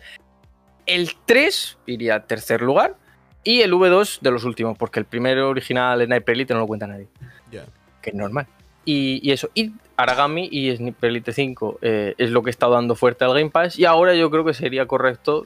El 0.85 1.11
3 1.25 1.77
iría 1.87 2.15
a 2.15 2.23
tercer 2.25 2.61
lugar. 2.61 2.95
Y 3.43 3.61
el 3.61 3.73
V2 3.73 4.21
de 4.21 4.31
los 4.31 4.43
últimos, 4.43 4.75
porque 4.75 4.99
el 4.99 5.05
primero 5.05 5.49
original 5.49 6.03
Sniper 6.03 6.33
Elite 6.33 6.53
no 6.55 6.61
lo 6.61 6.67
cuenta 6.67 6.87
nadie. 6.87 7.07
Que 8.01 8.09
es 8.09 8.15
normal. 8.15 8.47
Y, 8.85 9.31
eso. 9.31 9.49
Y 9.53 9.71
Aragami 9.97 10.49
y 10.51 10.75
Sniper 10.75 11.11
Elite 11.11 11.31
5 11.31 11.79
eh, 11.81 12.15
es 12.17 12.31
lo 12.31 12.41
que 12.41 12.49
estado 12.49 12.73
dando 12.73 12.95
fuerte 12.95 13.23
al 13.23 13.33
Game 13.33 13.51
Pass. 13.51 13.77
Y 13.77 13.85
ahora 13.85 14.15
yo 14.15 14.31
creo 14.31 14.43
que 14.43 14.55
sería 14.55 14.87
correcto 14.87 15.45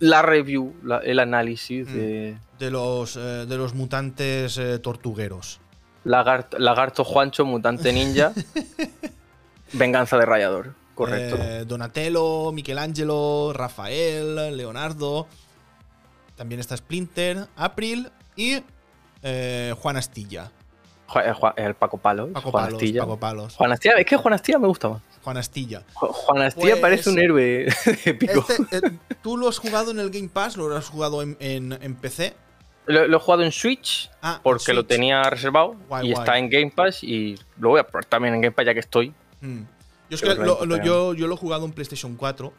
la 0.00 0.22
review, 0.22 0.74
el 1.04 1.18
análisis 1.20 1.88
mm. 1.88 1.94
de... 1.94 2.36
De 2.58 2.70
los, 2.70 3.16
eh, 3.16 3.46
de 3.46 3.56
los 3.56 3.74
mutantes 3.74 4.58
eh, 4.58 4.78
tortugueros. 4.78 5.60
lagarto 6.04 7.04
Juancho, 7.04 7.44
mutante 7.44 7.92
ninja. 7.92 8.32
venganza 9.72 10.18
de 10.18 10.26
Rayador. 10.26 10.74
Correcto. 10.94 11.36
Eh, 11.40 11.64
Donatello, 11.66 12.52
Michelangelo, 12.52 13.52
Rafael, 13.52 14.56
Leonardo. 14.56 15.26
También 16.36 16.60
está 16.60 16.76
Splinter, 16.76 17.46
April 17.56 18.10
y 18.36 18.62
eh, 19.22 19.74
Juan 19.78 19.96
Astilla. 19.96 20.50
Eh, 21.16 21.32
el 21.56 21.74
Paco 21.74 21.98
Palos. 21.98 22.30
Paco 22.32 22.50
Juan 22.50 22.64
Palos, 22.64 22.82
Astilla. 22.82 23.00
Paco 23.02 23.16
Palos. 23.18 23.54
Juan 23.56 23.72
Astilla, 23.72 23.94
es 23.94 24.06
que 24.06 24.16
Juan 24.16 24.34
Astilla 24.34 24.58
me 24.58 24.68
gusta 24.68 24.88
más. 24.88 25.02
Juan 25.22 25.36
Astilla. 25.38 25.82
Juan 25.94 26.42
Astilla 26.42 26.70
pues, 26.72 26.80
parece 26.80 27.10
un 27.10 27.18
héroe 27.18 27.66
épico. 28.04 28.44
Este, 28.48 28.80
¿Tú 29.22 29.36
lo 29.36 29.48
has 29.48 29.58
jugado 29.58 29.90
en 29.90 29.98
el 29.98 30.10
Game 30.10 30.28
Pass? 30.28 30.56
¿Lo 30.56 30.74
has 30.76 30.88
jugado 30.88 31.22
en, 31.22 31.98
PC? 32.00 32.34
Lo, 32.86 33.16
he 33.16 33.18
jugado 33.18 33.42
en 33.42 33.52
Switch 33.52 34.10
ah, 34.20 34.40
porque 34.42 34.74
lo 34.74 34.84
tenía 34.84 35.22
reservado 35.22 35.76
y 36.02 36.12
está 36.12 36.36
en 36.36 36.50
Game 36.50 36.70
Pass 36.70 37.02
y 37.02 37.38
lo 37.58 37.70
voy 37.70 37.80
a 37.80 37.84
probar 37.84 38.04
también 38.04 38.34
en 38.34 38.42
Game 38.42 38.52
Pass 38.52 38.66
ya 38.66 38.74
que 38.74 38.80
estoy. 38.80 39.14
Hmm. 39.40 39.62
Yo, 40.10 41.14
lo, 41.14 41.34
he 41.34 41.36
jugado 41.36 41.64
en 41.64 41.72
PlayStation 41.72 42.16
4. 42.16 42.52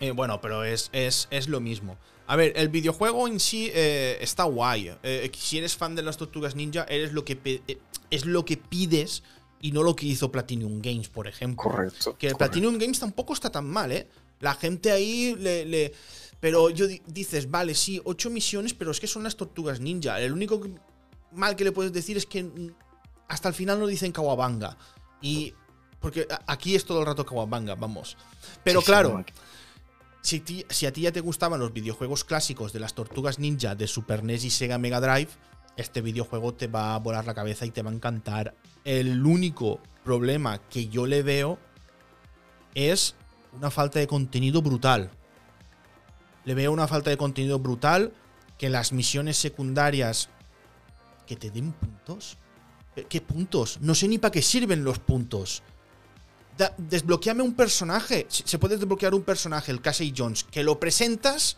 Eh, 0.00 0.10
bueno, 0.12 0.40
pero 0.40 0.64
es, 0.64 0.90
es, 0.92 1.48
lo 1.48 1.60
mismo. 1.60 1.96
A 2.26 2.36
ver, 2.36 2.52
el 2.56 2.68
videojuego 2.68 3.28
en 3.28 3.40
sí 3.40 3.70
eh, 3.72 4.18
está 4.20 4.44
guay. 4.44 4.92
Eh, 5.02 5.30
si 5.36 5.58
eres 5.58 5.76
fan 5.76 5.94
de 5.94 6.02
las 6.02 6.16
tortugas 6.16 6.54
ninja, 6.54 6.84
eres 6.84 7.12
lo 7.12 7.24
que 7.24 7.62
es 8.10 8.24
lo 8.24 8.44
que 8.44 8.56
pides 8.56 9.22
y 9.60 9.72
no 9.72 9.82
lo 9.82 9.94
que 9.94 10.06
hizo 10.06 10.32
Platinum 10.32 10.80
Games, 10.80 11.08
por 11.08 11.28
ejemplo. 11.28 11.70
Correcto. 11.70 12.16
Que 12.18 12.34
Platinum 12.34 12.78
Games 12.78 12.98
tampoco 12.98 13.32
está 13.32 13.50
tan 13.50 13.66
mal, 13.68 13.92
¿eh? 13.92 14.08
La 14.40 14.54
gente 14.54 14.90
ahí 14.90 15.36
le. 15.38 15.92
pero 16.40 16.70
yo 16.70 16.86
dices, 17.06 17.50
vale, 17.50 17.74
sí, 17.74 18.00
ocho 18.04 18.30
misiones, 18.30 18.74
pero 18.74 18.90
es 18.90 19.00
que 19.00 19.06
son 19.06 19.22
las 19.22 19.36
tortugas 19.36 19.80
ninja. 19.80 20.20
El 20.20 20.32
único 20.32 20.60
mal 21.32 21.56
que 21.56 21.64
le 21.64 21.72
puedes 21.72 21.92
decir 21.92 22.16
es 22.16 22.26
que 22.26 22.72
hasta 23.28 23.48
el 23.48 23.54
final 23.54 23.78
no 23.78 23.86
dicen 23.86 24.12
Kawabanga. 24.12 24.76
Y 25.22 25.54
porque 26.00 26.26
aquí 26.46 26.74
es 26.74 26.84
todo 26.84 27.00
el 27.00 27.06
rato 27.06 27.26
Kawabanga, 27.26 27.74
vamos. 27.74 28.16
Pero 28.64 28.80
claro, 28.82 29.22
si, 30.22 30.42
si, 30.68 30.86
a 30.86 30.92
ti 30.92 31.02
ya 31.02 31.12
te 31.12 31.20
gustaban 31.20 31.60
los 31.60 31.72
videojuegos 31.72 32.24
clásicos 32.24 32.72
de 32.72 32.80
las 32.80 32.94
tortugas 32.94 33.38
ninja 33.38 33.74
de 33.74 33.86
Super 33.86 34.24
NES 34.24 34.44
y 34.44 34.50
Sega 34.50 34.78
Mega 34.78 35.00
Drive, 35.00 35.30
este 35.76 36.00
videojuego 36.00 36.54
te 36.54 36.66
va 36.66 36.94
a 36.94 36.98
volar 36.98 37.26
la 37.26 37.34
cabeza 37.34 37.66
y 37.66 37.70
te 37.70 37.82
va 37.82 37.90
a 37.90 37.94
encantar. 37.94 38.54
El 38.84 39.24
único 39.24 39.80
problema 40.04 40.58
que 40.58 40.88
yo 40.88 41.06
le 41.06 41.22
veo 41.22 41.58
es 42.74 43.14
una 43.52 43.70
falta 43.70 43.98
de 43.98 44.06
contenido 44.06 44.62
brutal. 44.62 45.10
Le 46.44 46.54
veo 46.54 46.72
una 46.72 46.88
falta 46.88 47.10
de 47.10 47.18
contenido 47.18 47.58
brutal 47.58 48.12
que 48.56 48.70
las 48.70 48.92
misiones 48.92 49.36
secundarias 49.36 50.30
que 51.26 51.36
te 51.36 51.50
den 51.50 51.72
puntos. 51.72 52.38
¿Qué 53.08 53.20
puntos? 53.20 53.78
No 53.80 53.94
sé 53.94 54.08
ni 54.08 54.18
para 54.18 54.32
qué 54.32 54.42
sirven 54.42 54.82
los 54.82 54.98
puntos 54.98 55.62
desbloqueame 56.76 57.42
un 57.42 57.54
personaje. 57.54 58.26
Se 58.28 58.58
puede 58.58 58.76
desbloquear 58.76 59.14
un 59.14 59.22
personaje, 59.22 59.72
el 59.72 59.80
Casey 59.80 60.12
Jones, 60.16 60.44
que 60.44 60.62
lo 60.62 60.78
presentas 60.78 61.56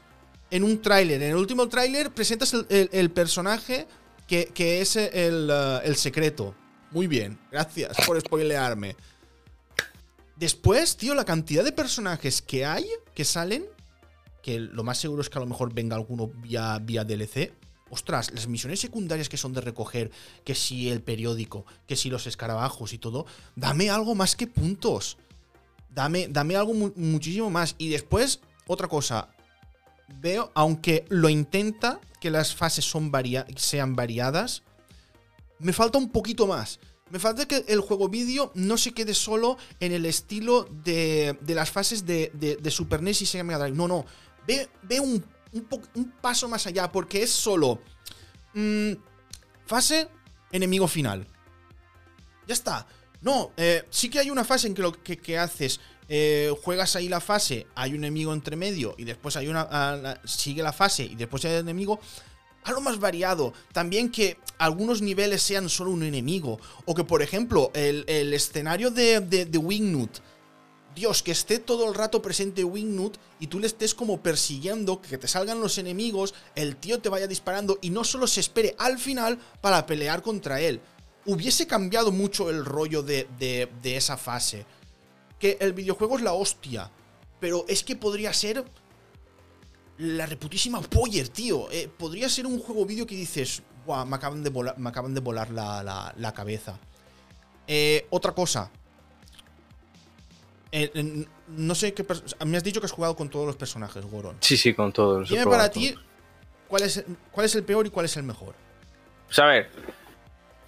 en 0.50 0.64
un 0.64 0.80
tráiler. 0.80 1.22
En 1.22 1.30
el 1.30 1.36
último 1.36 1.68
tráiler 1.68 2.10
presentas 2.10 2.54
el, 2.68 3.10
personaje 3.10 3.86
que, 4.26 4.80
es 4.80 4.96
el, 4.96 5.50
uh, 5.50 5.84
el, 5.84 5.96
secreto. 5.96 6.54
Muy 6.90 7.06
bien, 7.06 7.38
gracias 7.50 7.96
por 8.06 8.20
spoilearme. 8.20 8.96
Después, 10.36 10.96
tío, 10.96 11.14
la 11.14 11.24
cantidad 11.24 11.64
de 11.64 11.72
personajes 11.72 12.42
que 12.42 12.64
hay, 12.64 12.86
que 13.14 13.24
salen, 13.24 13.64
que 14.42 14.58
lo 14.58 14.82
más 14.84 14.98
seguro 14.98 15.22
es 15.22 15.30
que 15.30 15.38
a 15.38 15.40
lo 15.40 15.46
mejor 15.46 15.72
venga 15.72 15.96
alguno 15.96 16.28
vía, 16.28 16.78
vía 16.80 17.04
DLC 17.04 17.61
ostras, 17.92 18.32
las 18.32 18.48
misiones 18.48 18.80
secundarias 18.80 19.28
que 19.28 19.36
son 19.36 19.52
de 19.52 19.60
recoger, 19.60 20.10
que 20.44 20.54
si 20.54 20.88
el 20.88 21.02
periódico, 21.02 21.66
que 21.86 21.94
si 21.94 22.08
los 22.08 22.26
escarabajos 22.26 22.94
y 22.94 22.98
todo, 22.98 23.26
dame 23.54 23.90
algo 23.90 24.14
más 24.14 24.34
que 24.34 24.46
puntos. 24.46 25.18
Dame, 25.90 26.26
dame 26.28 26.56
algo 26.56 26.72
muchísimo 26.72 27.50
más. 27.50 27.74
Y 27.76 27.90
después, 27.90 28.40
otra 28.66 28.88
cosa. 28.88 29.28
Veo, 30.22 30.50
aunque 30.54 31.04
lo 31.10 31.28
intenta, 31.28 32.00
que 32.18 32.30
las 32.30 32.54
fases 32.54 32.86
son 32.86 33.12
sean 33.56 33.94
variadas, 33.94 34.62
me 35.58 35.74
falta 35.74 35.98
un 35.98 36.08
poquito 36.08 36.46
más. 36.46 36.80
Me 37.10 37.18
falta 37.18 37.46
que 37.46 37.62
el 37.68 37.80
juego 37.80 38.08
vídeo 38.08 38.52
no 38.54 38.78
se 38.78 38.94
quede 38.94 39.12
solo 39.12 39.58
en 39.80 39.92
el 39.92 40.06
estilo 40.06 40.66
de, 40.82 41.36
las 41.46 41.70
fases 41.70 42.06
de, 42.06 42.58
Super 42.70 43.02
NES 43.02 43.20
y 43.20 43.26
Sega 43.26 43.44
Mega 43.44 43.58
Drive. 43.58 43.76
No, 43.76 43.86
no. 43.86 44.06
Ve, 44.46 44.70
ve 44.82 44.98
un 44.98 45.22
un, 45.52 46.12
paso 46.20 46.48
más 46.48 46.66
allá, 46.66 46.90
porque 46.90 47.22
es 47.22 47.30
solo 47.30 47.80
mm, 48.54 48.92
fase, 49.66 50.08
enemigo 50.50 50.88
final. 50.88 51.26
Ya 52.46 52.54
está. 52.54 52.86
No, 53.20 53.52
eh, 53.56 53.84
sí 53.90 54.08
que 54.08 54.18
hay 54.18 54.30
una 54.30 54.44
fase 54.44 54.66
en 54.66 54.74
que 54.74 54.82
lo 54.82 54.92
que, 54.92 55.38
haces, 55.38 55.80
eh, 56.08 56.52
juegas 56.62 56.96
ahí 56.96 57.08
la 57.08 57.20
fase, 57.20 57.66
hay 57.74 57.92
un 57.92 57.98
enemigo 57.98 58.32
entre 58.32 58.56
medio 58.56 58.94
y 58.98 59.04
después 59.04 59.36
hay 59.36 59.48
una. 59.48 60.20
sigue 60.24 60.62
la 60.62 60.72
fase 60.72 61.04
y 61.04 61.14
después 61.14 61.44
hay 61.44 61.52
el 61.52 61.60
enemigo. 61.60 62.00
Algo 62.64 62.80
más 62.80 62.98
variado. 63.00 63.52
También 63.72 64.10
que 64.10 64.38
algunos 64.58 65.02
niveles 65.02 65.42
sean 65.42 65.68
solo 65.68 65.90
un 65.90 66.04
enemigo. 66.04 66.60
O 66.84 66.94
que, 66.94 67.02
por 67.02 67.20
ejemplo, 67.20 67.72
el, 67.74 68.32
escenario 68.32 68.90
de, 68.92 69.18
de, 69.18 69.46
de 69.46 69.58
Wingnut 69.58 70.20
Dios, 70.94 71.22
que 71.22 71.32
esté 71.32 71.58
todo 71.58 71.88
el 71.88 71.94
rato 71.94 72.20
presente 72.20 72.64
Wingnut 72.64 73.16
y 73.40 73.46
tú 73.46 73.58
le 73.58 73.66
estés 73.66 73.94
como 73.94 74.22
persiguiendo, 74.22 75.00
que 75.00 75.18
te 75.18 75.28
salgan 75.28 75.60
los 75.60 75.78
enemigos, 75.78 76.34
el 76.54 76.76
tío 76.76 77.00
te 77.00 77.08
vaya 77.08 77.26
disparando 77.26 77.78
y 77.80 77.90
no 77.90 78.04
solo 78.04 78.26
se 78.26 78.40
espere 78.40 78.74
al 78.78 78.98
final 78.98 79.38
para 79.60 79.86
pelear 79.86 80.22
contra 80.22 80.60
él. 80.60 80.80
Hubiese 81.24 81.66
cambiado 81.66 82.12
mucho 82.12 82.50
el 82.50 82.64
rollo 82.64 83.02
de, 83.02 83.26
de, 83.38 83.96
esa 83.96 84.16
fase. 84.16 84.66
Que 85.38 85.56
el 85.60 85.72
videojuego 85.72 86.16
es 86.16 86.22
la 86.22 86.34
hostia, 86.34 86.90
pero 87.40 87.64
es 87.68 87.82
que 87.84 87.96
podría 87.96 88.32
ser 88.32 88.64
la 89.98 90.26
reputísima 90.26 90.80
Poyer, 90.80 91.28
tío. 91.28 91.70
Eh, 91.70 91.88
podría 91.88 92.28
ser 92.28 92.46
un 92.46 92.58
juego 92.58 92.84
vídeo 92.84 93.06
que 93.06 93.14
dices, 93.14 93.62
guau, 93.86 94.04
me 94.04 94.16
acaban 94.16 94.42
de 94.42 94.50
volar, 94.50 94.78
me 94.78 94.88
acaban 94.88 95.14
de 95.14 95.20
volar 95.20 95.50
la, 95.50 96.12
la 96.16 96.34
cabeza. 96.34 96.78
Eh, 97.66 98.06
otra 98.10 98.32
cosa. 98.32 98.70
No 101.48 101.74
sé 101.74 101.92
qué. 101.94 102.04
Me 102.46 102.56
has 102.56 102.64
dicho 102.64 102.80
que 102.80 102.86
has 102.86 102.92
jugado 102.92 103.14
con 103.14 103.28
todos 103.28 103.46
los 103.46 103.56
personajes, 103.56 104.04
Goron. 104.04 104.36
Sí, 104.40 104.56
sí, 104.56 104.74
con 104.74 104.92
todos. 104.92 105.28
Dime 105.28 105.44
para 105.44 105.70
ti 105.70 105.94
cuál 106.68 106.82
es, 106.84 107.04
cuál 107.30 107.46
es 107.46 107.54
el 107.54 107.64
peor 107.64 107.86
y 107.86 107.90
cuál 107.90 108.06
es 108.06 108.16
el 108.16 108.22
mejor. 108.22 108.54
Pues 109.26 109.38
a 109.38 109.46
ver. 109.46 109.70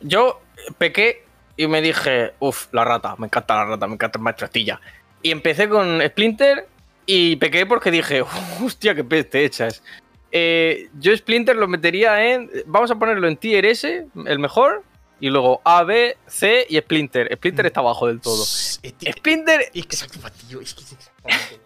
Yo 0.01 0.43
pequé 0.77 1.25
y 1.57 1.67
me 1.67 1.81
dije, 1.81 2.35
uff, 2.41 2.67
la 2.73 2.85
rata, 2.85 3.17
me 3.17 3.27
encanta 3.27 3.55
la 3.55 3.65
rata, 3.65 3.87
me 3.87 3.95
encanta 3.95 4.19
el 4.19 4.23
maestro 4.23 4.47
Astilla. 4.47 4.81
Y 5.23 5.31
empecé 5.31 5.69
con 5.69 6.03
Splinter 6.07 6.69
y 7.07 7.37
pequé 7.37 7.65
porque 7.65 7.91
dije, 7.91 8.23
hostia, 8.63 8.95
qué 8.95 9.05
peste 9.05 9.45
echas. 9.45 9.83
Eh, 10.31 10.91
yo 10.99 11.17
Splinter 11.17 11.57
lo 11.57 11.69
metería 11.69 12.23
en. 12.33 12.51
Vamos 12.67 12.91
a 12.91 12.97
ponerlo 12.97 13.29
en 13.29 13.37
tier 13.37 13.65
S, 13.65 14.07
el 14.27 14.39
mejor. 14.39 14.83
Y 15.21 15.31
luego 15.31 15.61
A, 15.65 15.85
B, 15.85 16.17
C 16.27 16.67
y 16.69 16.79
Splinter. 16.79 17.31
Splinter 17.35 17.65
mm. 17.65 17.67
está 17.67 17.81
abajo 17.81 18.07
del 18.09 18.21
todo. 18.21 18.45
Splinter. 18.45 19.71
Exacto, 19.75 20.19
tío. 20.49 20.61
Es 20.61 20.75
que 20.75 20.83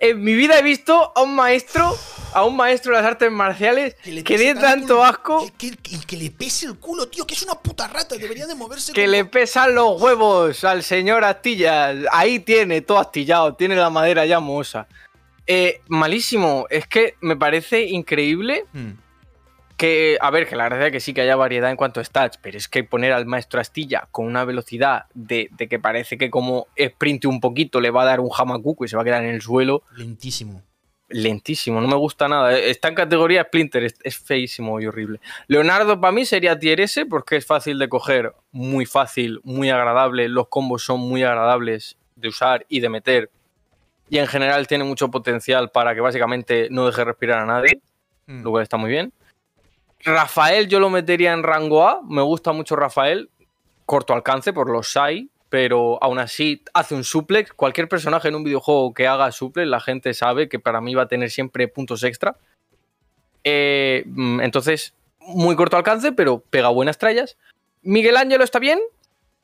en 0.00 0.22
mi 0.22 0.34
vida 0.34 0.58
he 0.58 0.62
visto 0.62 1.12
a 1.14 1.22
un 1.22 1.34
maestro, 1.34 1.96
a 2.32 2.44
un 2.44 2.56
maestro 2.56 2.92
de 2.92 3.02
las 3.02 3.10
artes 3.10 3.30
marciales 3.30 3.94
que, 4.02 4.12
le 4.12 4.22
dé 4.22 4.54
tanto 4.54 5.04
asco. 5.04 5.50
Que, 5.58 5.76
que, 5.76 6.16
le 6.16 6.30
pese 6.30 6.66
el 6.66 6.78
culo, 6.78 7.08
tío, 7.08 7.26
que 7.26 7.34
es 7.34 7.42
una 7.42 7.54
puta 7.54 7.88
rata, 7.88 8.16
debería 8.16 8.46
de 8.46 8.54
moverse. 8.54 8.92
Que 8.92 9.06
le 9.06 9.24
pesan 9.24 9.74
los 9.74 10.00
huevos 10.00 10.64
al 10.64 10.82
señor 10.82 11.24
Astilla. 11.24 11.94
Ahí 12.12 12.38
tiene 12.40 12.80
todo 12.80 12.98
astillado, 12.98 13.54
tiene 13.54 13.76
la 13.76 13.90
madera 13.90 14.24
ya 14.26 14.40
mohosa. 14.40 14.86
Eh, 15.46 15.82
malísimo, 15.88 16.66
es 16.70 16.86
que 16.86 17.16
me 17.20 17.36
parece 17.36 17.82
increíble. 17.84 18.64
Hmm. 18.72 18.92
Que, 19.76 20.18
a 20.20 20.30
ver, 20.30 20.46
que 20.46 20.54
la 20.54 20.64
verdad 20.64 20.86
es 20.86 20.92
que 20.92 21.00
sí 21.00 21.14
que 21.14 21.22
haya 21.22 21.34
variedad 21.34 21.70
en 21.70 21.76
cuanto 21.76 22.00
a 22.00 22.04
stats, 22.04 22.38
pero 22.38 22.56
es 22.56 22.68
que 22.68 22.84
poner 22.84 23.12
al 23.12 23.26
maestro 23.26 23.60
Astilla 23.60 24.06
con 24.12 24.26
una 24.26 24.44
velocidad 24.44 25.06
de, 25.14 25.50
que 25.68 25.78
parece 25.80 26.16
que 26.16 26.30
como 26.30 26.68
sprinte 26.78 27.26
un 27.26 27.40
poquito 27.40 27.80
le 27.80 27.90
va 27.90 28.02
a 28.02 28.06
dar 28.06 28.20
un 28.20 28.30
jamacuco 28.30 28.84
y 28.84 28.88
se 28.88 28.96
va 28.96 29.02
a 29.02 29.04
quedar 29.04 29.24
en 29.24 29.34
el 29.34 29.42
suelo. 29.42 29.82
Lentísimo. 29.96 30.62
Lentísimo, 31.08 31.80
no 31.80 31.88
me 31.88 31.96
gusta 31.96 32.28
nada. 32.28 32.56
Está 32.58 32.88
en 32.88 32.94
categoría 32.94 33.44
Splinter, 33.44 33.84
es, 33.84 34.18
feísimo 34.18 34.80
y 34.80 34.86
horrible. 34.86 35.20
Leonardo 35.48 36.00
para 36.00 36.12
mí 36.12 36.24
sería 36.24 36.58
tier 36.58 36.80
S 36.80 37.04
porque 37.06 37.36
es 37.36 37.46
fácil 37.46 37.78
de 37.78 37.88
coger, 37.88 38.32
muy 38.52 38.86
fácil, 38.86 39.40
muy 39.44 39.70
agradable. 39.70 40.28
Los 40.28 40.48
combos 40.48 40.82
son 40.84 41.00
muy 41.00 41.22
agradables 41.22 41.96
de 42.16 42.28
usar 42.28 42.64
y 42.68 42.80
de 42.80 42.88
meter. 42.88 43.30
Y 44.08 44.18
en 44.18 44.26
general 44.26 44.66
tiene 44.66 44.84
mucho 44.84 45.10
potencial 45.10 45.70
para 45.70 45.94
que 45.94 46.00
básicamente 46.00 46.68
no 46.70 46.86
deje 46.86 47.04
respirar 47.04 47.40
a 47.40 47.46
nadie, 47.46 47.80
hmm. 48.26 48.42
lo 48.42 48.50
cual 48.50 48.62
está 48.62 48.76
muy 48.76 48.90
bien. 48.90 49.12
Rafael 50.04 50.68
yo 50.68 50.80
lo 50.80 50.90
metería 50.90 51.32
en 51.32 51.42
rango 51.42 51.88
A. 51.88 52.00
Me 52.02 52.22
gusta 52.22 52.52
mucho 52.52 52.76
Rafael. 52.76 53.30
Corto 53.86 54.14
alcance 54.14 54.52
por 54.52 54.70
los 54.70 54.88
SAI, 54.88 55.28
pero 55.48 56.02
aún 56.02 56.18
así 56.18 56.62
hace 56.74 56.94
un 56.94 57.04
suplex. 57.04 57.52
Cualquier 57.52 57.88
personaje 57.88 58.28
en 58.28 58.34
un 58.34 58.44
videojuego 58.44 58.94
que 58.94 59.06
haga 59.06 59.32
suplex, 59.32 59.68
la 59.68 59.80
gente 59.80 60.14
sabe 60.14 60.48
que 60.48 60.58
para 60.58 60.80
mí 60.80 60.94
va 60.94 61.02
a 61.02 61.08
tener 61.08 61.30
siempre 61.30 61.68
puntos 61.68 62.02
extra. 62.04 62.36
Eh, 63.44 64.04
mm, 64.06 64.40
entonces, 64.40 64.94
muy 65.20 65.56
corto 65.56 65.76
alcance, 65.76 66.12
pero 66.12 66.40
pega 66.40 66.68
buenas 66.68 66.98
trallas. 66.98 67.36
Miguel 67.82 68.16
Ángelo 68.16 68.44
está 68.44 68.58
bien. 68.58 68.80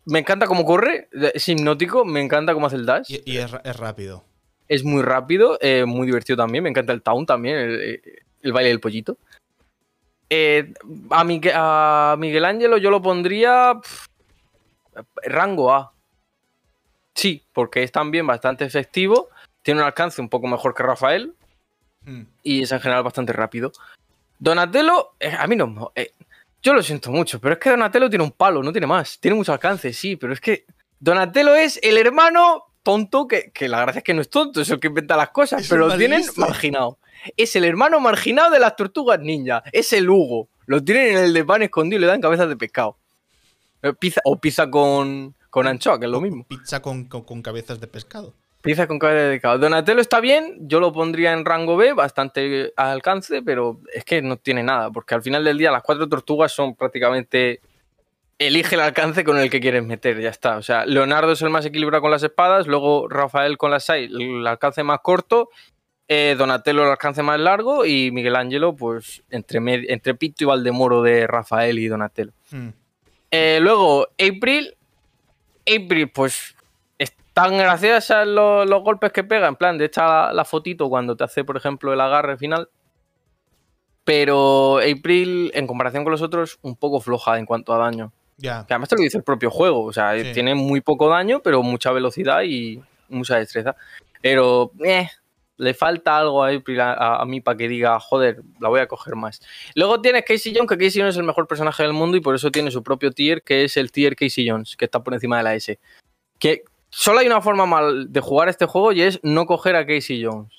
Me 0.05 0.18
encanta 0.18 0.46
cómo 0.46 0.64
corre. 0.64 1.09
Es 1.35 1.49
hipnótico. 1.49 2.05
Me 2.05 2.20
encanta 2.20 2.55
cómo 2.55 2.66
hace 2.66 2.77
el 2.77 2.87
dash. 2.87 3.11
Y, 3.25 3.37
es, 3.37 3.51
rápido. 3.51 4.25
Es 4.68 4.85
muy 4.85 5.03
rápido. 5.03 5.59
Eh, 5.61 5.85
muy 5.87 6.07
divertido 6.07 6.38
también. 6.38 6.64
Me 6.64 6.70
encanta 6.70 6.92
el 6.92 7.03
town 7.03 7.27
también. 7.27 7.59
el 7.59 8.53
baile 8.53 8.70
del 8.70 8.81
pollito. 8.81 9.18
Eh, 10.31 10.73
a, 11.11 11.25
Miguel, 11.25 12.45
Ángelo 12.45 12.79
yo 12.79 12.90
lo 12.90 13.03
pondría 13.03 13.79
rango 15.25 15.75
A. 15.75 15.93
Sí, 17.14 17.43
porque 17.53 17.83
es 17.83 17.90
también 17.90 18.27
bastante 18.27 18.64
efectivo, 18.64 19.29
tiene 19.62 19.81
un 19.81 19.87
alcance 19.87 20.21
un 20.21 20.29
poco 20.29 20.47
mejor 20.47 20.75
que 20.75 20.85
Rafael 20.85 21.35
hmm. 22.05 22.23
y 22.45 22.62
es 22.62 22.73
en 22.73 22.81
general 22.81 23.03
bastante 23.03 23.33
rápido. 23.33 23.73
Donatello, 24.38 25.14
eh, 25.19 25.35
a 25.37 25.47
mí 25.47 25.57
no... 25.57 25.93
Eh, 25.95 26.12
yo 26.62 26.75
lo 26.75 26.83
siento 26.83 27.11
mucho, 27.11 27.40
pero 27.40 27.55
es 27.55 27.59
que 27.61 27.71
Donatello 27.71 28.09
tiene 28.09 28.25
un 28.25 28.33
palo, 28.33 28.62
no 28.62 28.71
tiene 28.71 28.87
más. 28.87 29.19
Tiene 29.19 29.35
mucho 29.35 29.53
alcance, 29.53 29.93
sí, 29.93 30.16
pero 30.16 30.33
es 30.33 30.40
que 30.40 30.66
Donatello 30.99 31.55
es 31.55 31.81
el 31.83 31.97
hermano 31.97 32.66
tonto, 32.83 33.27
que, 33.27 33.51
la 33.61 33.81
gracia 33.81 33.99
es 33.99 34.05
que 34.05 34.14
no 34.14 34.21
es 34.21 34.29
tonto, 34.29 34.61
es 34.61 34.71
el 34.71 34.79
que 34.79 34.88
inventa 34.88 35.16
las 35.16 35.31
cosas, 35.31 35.66
pero 35.69 35.88
lo 35.88 35.97
tienen 35.97 36.23
marginado 36.37 36.99
es 37.37 37.57
el 37.57 37.65
hermano 37.65 38.01
marginado 38.01 38.51
de 38.51 38.61
las 38.61 38.77
tortugas 38.77 39.21
ninja. 39.21 39.63
Es 39.73 39.93
el 39.93 40.09
Hugo. 40.09 40.49
Lo 40.67 40.83
tienen 40.83 41.17
en 41.17 41.25
el 41.25 41.35
de 41.35 41.45
pan 41.45 41.63
escondido 41.63 41.99
y 41.99 42.03
le 42.03 42.07
dan 42.07 42.21
cabezas 42.21 42.49
de 42.49 42.57
pescado. 42.57 42.97
Eh, 43.83 43.93
pizza, 43.99 44.21
o 44.25 44.39
pizza 44.41 44.71
con, 44.71 45.35
con 45.49 45.67
anchoa, 45.67 45.99
que 45.99 46.07
es 46.07 46.11
lo 46.11 46.21
mismo. 46.21 46.45
Pizza 46.45 46.81
con, 46.81 47.05
cabezas 47.43 47.81
de 47.81 47.87
pescado. 47.87 48.35
Pizza 48.63 48.87
con 48.87 48.99
cabezas 48.99 49.25
de 49.25 49.31
pescado. 49.35 49.59
Donatello 49.59 50.01
está 50.01 50.21
bien, 50.21 50.59
yo 50.61 50.81
lo 50.81 50.93
pondría 50.93 51.33
en 51.33 51.45
rango 51.45 51.77
B, 51.77 51.93
bastante 51.93 52.73
al 52.77 52.89
alcance, 52.89 53.43
pero 53.43 53.81
es 53.93 54.05
que 54.05 54.23
no 54.23 54.37
tiene 54.37 54.63
nada, 54.63 54.91
porque 54.91 55.15
al 55.15 55.23
final 55.23 55.45
del 55.45 55.59
día 55.59 55.71
las 55.71 55.83
cuatro 55.83 56.09
tortugas 56.09 56.53
son 56.53 56.75
prácticamente 56.75 57.61
elige 58.39 58.75
el 58.75 58.81
alcance 58.81 59.23
con 59.23 59.39
el 59.39 59.51
que 59.51 59.61
quieres 59.61 59.85
meter, 59.85 60.19
ya 60.21 60.31
está. 60.31 60.57
O 60.57 60.63
sea, 60.63 60.87
Leonardo 60.87 61.33
es 61.33 61.43
el 61.43 61.51
más 61.51 61.67
equilibrado 61.67 62.01
con 62.01 62.11
las 62.11 62.23
espadas, 62.23 62.67
luego 62.67 63.07
Rafael 63.07 63.59
con 63.59 63.71
las 63.71 63.85
6, 63.85 64.11
el 64.13 64.47
alcance 64.47 64.83
más 64.83 65.01
corto, 65.01 65.51
eh, 66.12 66.35
Donatello 66.37 66.83
el 66.83 66.90
alcance 66.90 67.23
más 67.23 67.38
largo 67.38 67.87
y 67.87 68.11
Miguel 68.11 68.35
Ángelo, 68.35 68.75
pues 68.75 69.23
entre, 69.31 69.61
entre 69.92 70.16
Pito 70.16 70.42
y 70.42 70.46
Valdemoro 70.49 71.03
de 71.03 71.29
Rafael 71.29 71.79
y 71.79 71.87
Donatello. 71.87 72.33
Hmm. 72.51 72.70
Eh, 73.31 73.61
luego, 73.62 74.09
April. 74.18 74.77
April, 75.61 76.11
pues 76.11 76.57
están 76.99 77.57
graciosas 77.57 78.27
los, 78.27 78.68
los 78.68 78.83
golpes 78.83 79.12
que 79.12 79.23
pega. 79.23 79.46
En 79.46 79.55
plan, 79.55 79.79
de 79.79 79.85
echar 79.85 80.35
la, 80.35 80.44
fotito 80.44 80.88
cuando 80.88 81.16
te 81.16 81.23
hace, 81.23 81.44
por 81.44 81.57
ejemplo, 81.57 81.92
el 81.92 82.01
agarre 82.01 82.37
final. 82.37 82.68
Pero 84.03 84.79
April, 84.79 85.53
en 85.55 85.68
comparación 85.68 86.03
con 86.03 86.11
los 86.11 86.23
otros, 86.23 86.59
un 86.62 86.75
poco 86.75 87.01
floja 87.01 87.38
en 87.38 87.46
cuanto 87.46 87.73
a 87.73 87.79
daño. 87.79 88.11
Ya. 88.37 88.66
Que 88.66 88.75
además 88.75 88.88
te 88.88 88.96
lo 88.96 89.03
dice 89.03 89.18
el 89.18 89.23
propio 89.23 89.49
juego. 89.49 89.85
O 89.85 89.92
sea, 89.92 90.20
tiene 90.33 90.57
muy 90.57 90.81
poco 90.81 91.09
daño, 91.09 91.38
pero 91.38 91.62
mucha 91.62 91.92
velocidad 91.92 92.42
y 92.42 92.83
mucha 93.09 93.37
destreza. 93.37 93.77
Pero, 94.20 94.73
eh, 94.85 95.09
le 95.61 95.75
falta 95.75 96.16
algo 96.16 96.42
a, 96.42 96.51
a, 97.20 97.25
mí 97.27 97.40
para 97.40 97.57
que 97.57 97.68
diga, 97.68 98.01
joder, 98.01 98.42
la 98.59 98.68
voy 98.68 98.81
a 98.81 98.88
coger 98.88 99.14
más. 99.14 99.40
Luego 99.75 100.01
tienes 100.01 100.25
Casey 100.25 100.55
Jones, 100.55 100.68
que 100.68 100.79
Casey 100.79 101.03
Jones 101.03 101.14
es 101.14 101.18
el 101.18 101.25
mejor 101.25 101.46
personaje 101.46 101.83
del 101.83 101.92
mundo 101.92 102.16
y 102.16 102.20
por 102.20 102.35
eso 102.35 102.51
tiene 102.51 102.70
su 102.70 102.83
propio 102.83 103.12
tier, 103.12 103.42
que 103.42 103.64
es 103.64 103.77
el 103.77 103.92
tier 103.92 104.16
Casey 104.16 104.49
Jones, 104.49 104.77
que 104.77 104.87
está 104.87 105.05
por 105.05 105.12
encima 105.12 105.37
de 105.37 105.42
la 105.42 105.55
S. 105.55 105.79
Que 106.38 106.64
solo 106.88 107.18
hay 107.18 107.27
una 107.27 107.42
forma 107.42 107.66
mal 107.66 108.11
de 108.11 108.20
jugar 108.20 108.49
este 108.49 108.64
juego 108.64 108.92
y 108.92 109.03
es 109.03 109.20
no 109.23 109.44
coger 109.44 109.77
a 109.77 109.87
Casey 109.87 110.25
Jones. 110.25 110.51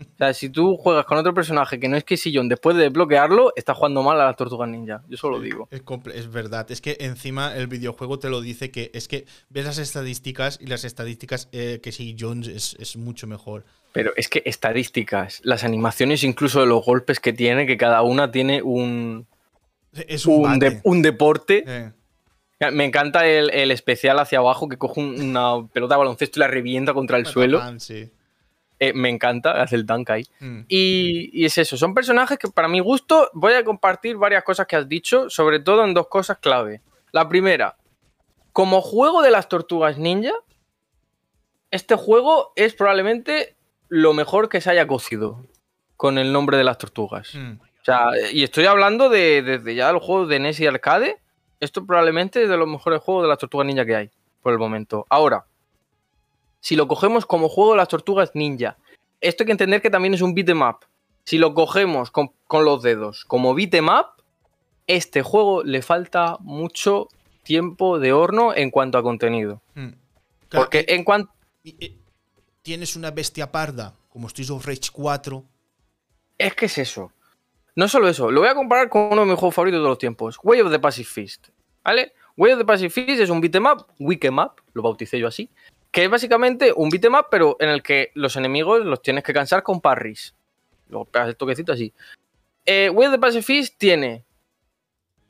O 0.00 0.16
sea, 0.18 0.34
si 0.34 0.50
tú 0.50 0.76
juegas 0.76 1.06
con 1.06 1.16
otro 1.18 1.32
personaje 1.32 1.78
que 1.78 1.88
no 1.88 1.96
es 1.96 2.02
Casey 2.02 2.34
Jones, 2.34 2.48
después 2.48 2.76
de 2.76 2.82
desbloquearlo, 2.84 3.52
estás 3.54 3.76
jugando 3.76 4.02
mal 4.02 4.20
a 4.20 4.26
las 4.26 4.36
tortugas 4.36 4.68
ninja. 4.68 5.04
Yo 5.08 5.16
solo 5.16 5.38
lo 5.38 5.44
digo. 5.44 5.68
Es, 5.70 5.82
es, 6.12 6.32
verdad. 6.32 6.68
Es 6.72 6.80
que 6.80 6.96
encima 6.98 7.54
el 7.54 7.68
videojuego 7.68 8.18
te 8.18 8.28
lo 8.28 8.40
dice 8.40 8.72
que 8.72 8.90
es 8.94 9.06
que 9.06 9.26
ves 9.50 9.64
las 9.64 9.78
estadísticas 9.78 10.58
y 10.60 10.66
las 10.66 10.84
estadísticas 10.84 11.48
eh, 11.52 11.80
Casey 11.80 12.16
Jones 12.18 12.48
es, 12.48 12.76
es 12.80 12.96
mucho 12.96 13.28
mejor. 13.28 13.64
Pero 13.94 14.12
es 14.16 14.28
que 14.28 14.42
estadísticas, 14.44 15.40
las 15.44 15.62
animaciones 15.62 16.24
incluso 16.24 16.58
de 16.58 16.66
los 16.66 16.84
golpes 16.84 17.20
que 17.20 17.32
tiene, 17.32 17.64
que 17.64 17.76
cada 17.76 18.02
una 18.02 18.32
tiene 18.32 18.60
un... 18.60 19.28
Es 19.92 20.26
un, 20.26 20.58
deporte. 21.00 21.92
Me 22.72 22.84
encanta 22.84 23.24
el, 23.24 23.70
especial 23.70 24.18
hacia 24.18 24.40
abajo 24.40 24.68
que 24.68 24.78
coge 24.78 25.00
una 25.00 25.68
pelota 25.72 25.94
de 25.94 25.98
baloncesto 26.00 26.40
y 26.40 26.40
la 26.40 26.48
revienta 26.48 26.92
contra 26.92 27.18
el 27.18 27.26
suelo. 27.26 27.62
Eh, 28.80 28.92
me 28.92 29.10
encanta, 29.10 29.62
hace 29.62 29.76
el 29.76 29.86
dunk 29.86 30.10
ahí. 30.10 30.26
Mm. 30.40 30.62
Y, 30.66 31.30
y, 31.32 31.44
es 31.44 31.56
eso, 31.56 31.76
son 31.76 31.94
personajes 31.94 32.36
que 32.36 32.48
para 32.48 32.66
mi 32.66 32.80
gusto 32.80 33.30
voy 33.32 33.52
a 33.52 33.62
compartir 33.62 34.16
varias 34.16 34.42
cosas 34.42 34.66
que 34.66 34.74
has 34.74 34.88
dicho, 34.88 35.30
sobre 35.30 35.60
todo 35.60 35.84
en 35.84 35.94
dos 35.94 36.08
cosas 36.08 36.38
clave. 36.38 36.82
La 37.12 37.28
primera, 37.28 37.76
como 38.52 38.80
juego 38.80 39.22
de 39.22 39.30
las 39.30 39.48
tortugas 39.48 39.98
ninja, 39.98 40.34
este 41.70 41.94
juego 41.94 42.52
es 42.56 42.74
probablemente 42.74 43.54
lo 43.88 44.12
mejor 44.12 44.48
que 44.48 44.60
se 44.60 44.70
haya 44.70 44.86
cocido 44.86 45.46
con 45.96 46.18
el 46.18 46.32
nombre 46.32 46.56
de 46.56 46.64
las 46.64 46.78
tortugas. 46.78 47.34
Hmm. 47.34 47.58
O 47.60 47.84
sea, 47.84 48.10
y 48.32 48.42
estoy 48.42 48.64
hablando 48.66 49.08
de, 49.08 49.42
desde 49.42 49.74
ya 49.74 49.92
los 49.92 50.02
juegos 50.02 50.28
de 50.28 50.38
NES 50.38 50.60
y 50.60 50.66
arcade. 50.66 51.18
Esto 51.60 51.84
probablemente 51.84 52.42
es 52.42 52.48
de 52.48 52.56
los 52.56 52.68
mejores 52.68 53.00
juegos 53.00 53.24
de 53.24 53.28
las 53.28 53.38
tortugas 53.38 53.66
ninja 53.66 53.84
que 53.84 53.94
hay 53.94 54.10
por 54.42 54.52
el 54.52 54.58
momento. 54.58 55.06
Ahora, 55.10 55.46
si 56.60 56.76
lo 56.76 56.88
cogemos 56.88 57.26
como 57.26 57.48
juego 57.48 57.72
de 57.72 57.76
las 57.78 57.88
tortugas 57.88 58.30
ninja, 58.34 58.76
esto 59.20 59.42
hay 59.42 59.46
que 59.46 59.52
entender 59.52 59.82
que 59.82 59.90
también 59.90 60.14
es 60.14 60.22
un 60.22 60.34
beat'em 60.34 60.62
up. 60.62 60.78
Si 61.24 61.38
lo 61.38 61.54
cogemos 61.54 62.10
con, 62.10 62.32
los 62.50 62.82
dedos 62.82 63.24
como 63.24 63.54
beat'em 63.54 63.88
up, 63.88 64.22
este 64.86 65.22
juego 65.22 65.62
le 65.62 65.82
falta 65.82 66.36
mucho 66.40 67.08
tiempo 67.42 67.98
de 67.98 68.12
horno 68.12 68.54
en 68.54 68.70
cuanto 68.70 68.98
a 68.98 69.02
contenido. 69.02 69.60
Hmm. 69.74 69.92
Porque 70.50 70.84
en 70.88 71.04
cuanto 71.04 71.32
tienes 72.64 72.96
una 72.96 73.10
bestia 73.10 73.52
parda 73.52 73.94
como 74.08 74.28
Streets 74.28 74.50
of 74.50 74.66
Rage 74.66 74.90
4. 74.90 75.44
Es 76.38 76.54
que 76.54 76.66
es 76.66 76.78
eso. 76.78 77.12
No 77.76 77.88
solo 77.88 78.08
eso, 78.08 78.30
lo 78.30 78.40
voy 78.40 78.48
a 78.48 78.54
comparar 78.54 78.88
con 78.88 79.12
uno 79.12 79.20
de 79.20 79.26
mis 79.26 79.38
juegos 79.38 79.54
favoritos 79.54 79.82
de 79.82 79.88
los 79.88 79.98
tiempos, 79.98 80.38
Way 80.42 80.62
of 80.62 80.72
the 80.72 80.78
Pacific 80.78 81.12
Fist. 81.12 81.48
¿Vale? 81.84 82.14
Way 82.36 82.52
of 82.52 82.58
the 82.58 82.64
Pacific 82.64 83.08
es 83.10 83.28
un 83.28 83.40
beatmap, 83.40 83.82
Wikemap, 83.98 84.58
lo 84.72 84.82
bauticé 84.82 85.18
yo 85.18 85.28
así, 85.28 85.50
que 85.90 86.04
es 86.04 86.10
básicamente 86.10 86.72
un 86.74 86.88
beatmap, 86.88 87.26
pero 87.30 87.56
en 87.60 87.68
el 87.68 87.82
que 87.82 88.10
los 88.14 88.36
enemigos 88.36 88.84
los 88.84 89.02
tienes 89.02 89.22
que 89.24 89.34
cansar 89.34 89.62
con 89.62 89.80
parries. 89.80 90.34
Luego 90.88 91.04
pegas 91.04 91.28
el 91.28 91.36
toquecito 91.36 91.72
así. 91.72 91.92
Eh, 92.64 92.88
Way 92.88 93.08
of 93.08 93.12
the 93.12 93.20
Pacific 93.20 93.74
tiene 93.76 94.24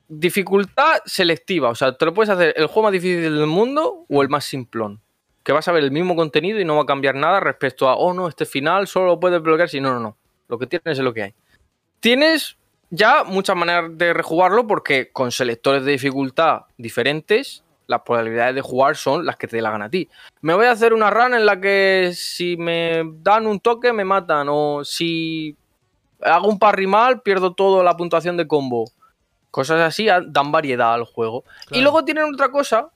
dificultad 0.06 0.98
selectiva, 1.04 1.70
o 1.70 1.74
sea, 1.74 1.96
te 1.96 2.04
lo 2.04 2.14
puedes 2.14 2.30
hacer 2.30 2.54
el 2.56 2.66
juego 2.66 2.82
más 2.82 2.92
difícil 2.92 3.22
del 3.22 3.46
mundo 3.46 4.06
o 4.08 4.22
el 4.22 4.28
más 4.28 4.44
simplón. 4.44 5.00
Que 5.44 5.52
vas 5.52 5.68
a 5.68 5.72
ver 5.72 5.84
el 5.84 5.92
mismo 5.92 6.16
contenido 6.16 6.58
y 6.58 6.64
no 6.64 6.74
va 6.74 6.82
a 6.82 6.86
cambiar 6.86 7.14
nada 7.14 7.38
respecto 7.38 7.88
a, 7.88 7.94
oh 7.94 8.12
no, 8.12 8.26
este 8.26 8.46
final 8.46 8.88
solo 8.88 9.06
lo 9.06 9.20
puedes 9.20 9.40
bloquear 9.40 9.68
si 9.68 9.80
no, 9.80 9.92
no, 9.94 10.00
no. 10.00 10.16
Lo 10.48 10.58
que 10.58 10.66
tienes 10.66 10.98
es 10.98 11.04
lo 11.04 11.14
que 11.14 11.22
hay. 11.22 11.34
Tienes 12.00 12.56
ya 12.90 13.24
muchas 13.24 13.56
maneras 13.56 13.96
de 13.96 14.12
rejugarlo 14.12 14.66
porque 14.66 15.10
con 15.12 15.30
selectores 15.30 15.84
de 15.84 15.92
dificultad 15.92 16.62
diferentes, 16.76 17.64
las 17.86 18.00
probabilidades 18.02 18.54
de 18.54 18.60
jugar 18.60 18.96
son 18.96 19.26
las 19.26 19.36
que 19.36 19.46
te 19.46 19.60
la 19.60 19.74
a 19.74 19.88
ti. 19.88 20.08
Me 20.40 20.54
voy 20.54 20.66
a 20.66 20.72
hacer 20.72 20.92
una 20.92 21.10
run 21.10 21.34
en 21.34 21.46
la 21.46 21.60
que 21.60 22.12
si 22.14 22.56
me 22.56 23.02
dan 23.20 23.46
un 23.46 23.60
toque 23.60 23.92
me 23.92 24.04
matan 24.04 24.48
o 24.50 24.84
si 24.84 25.56
hago 26.22 26.48
un 26.48 26.58
parry 26.58 26.86
mal 26.86 27.20
pierdo 27.20 27.52
toda 27.52 27.84
la 27.84 27.96
puntuación 27.96 28.36
de 28.36 28.46
combo. 28.46 28.90
Cosas 29.50 29.80
así 29.80 30.06
dan 30.06 30.50
variedad 30.50 30.94
al 30.94 31.04
juego. 31.04 31.44
Y 31.70 31.80
luego 31.80 32.04
tienen 32.04 32.24
otra 32.32 32.50
cosa 32.50 32.90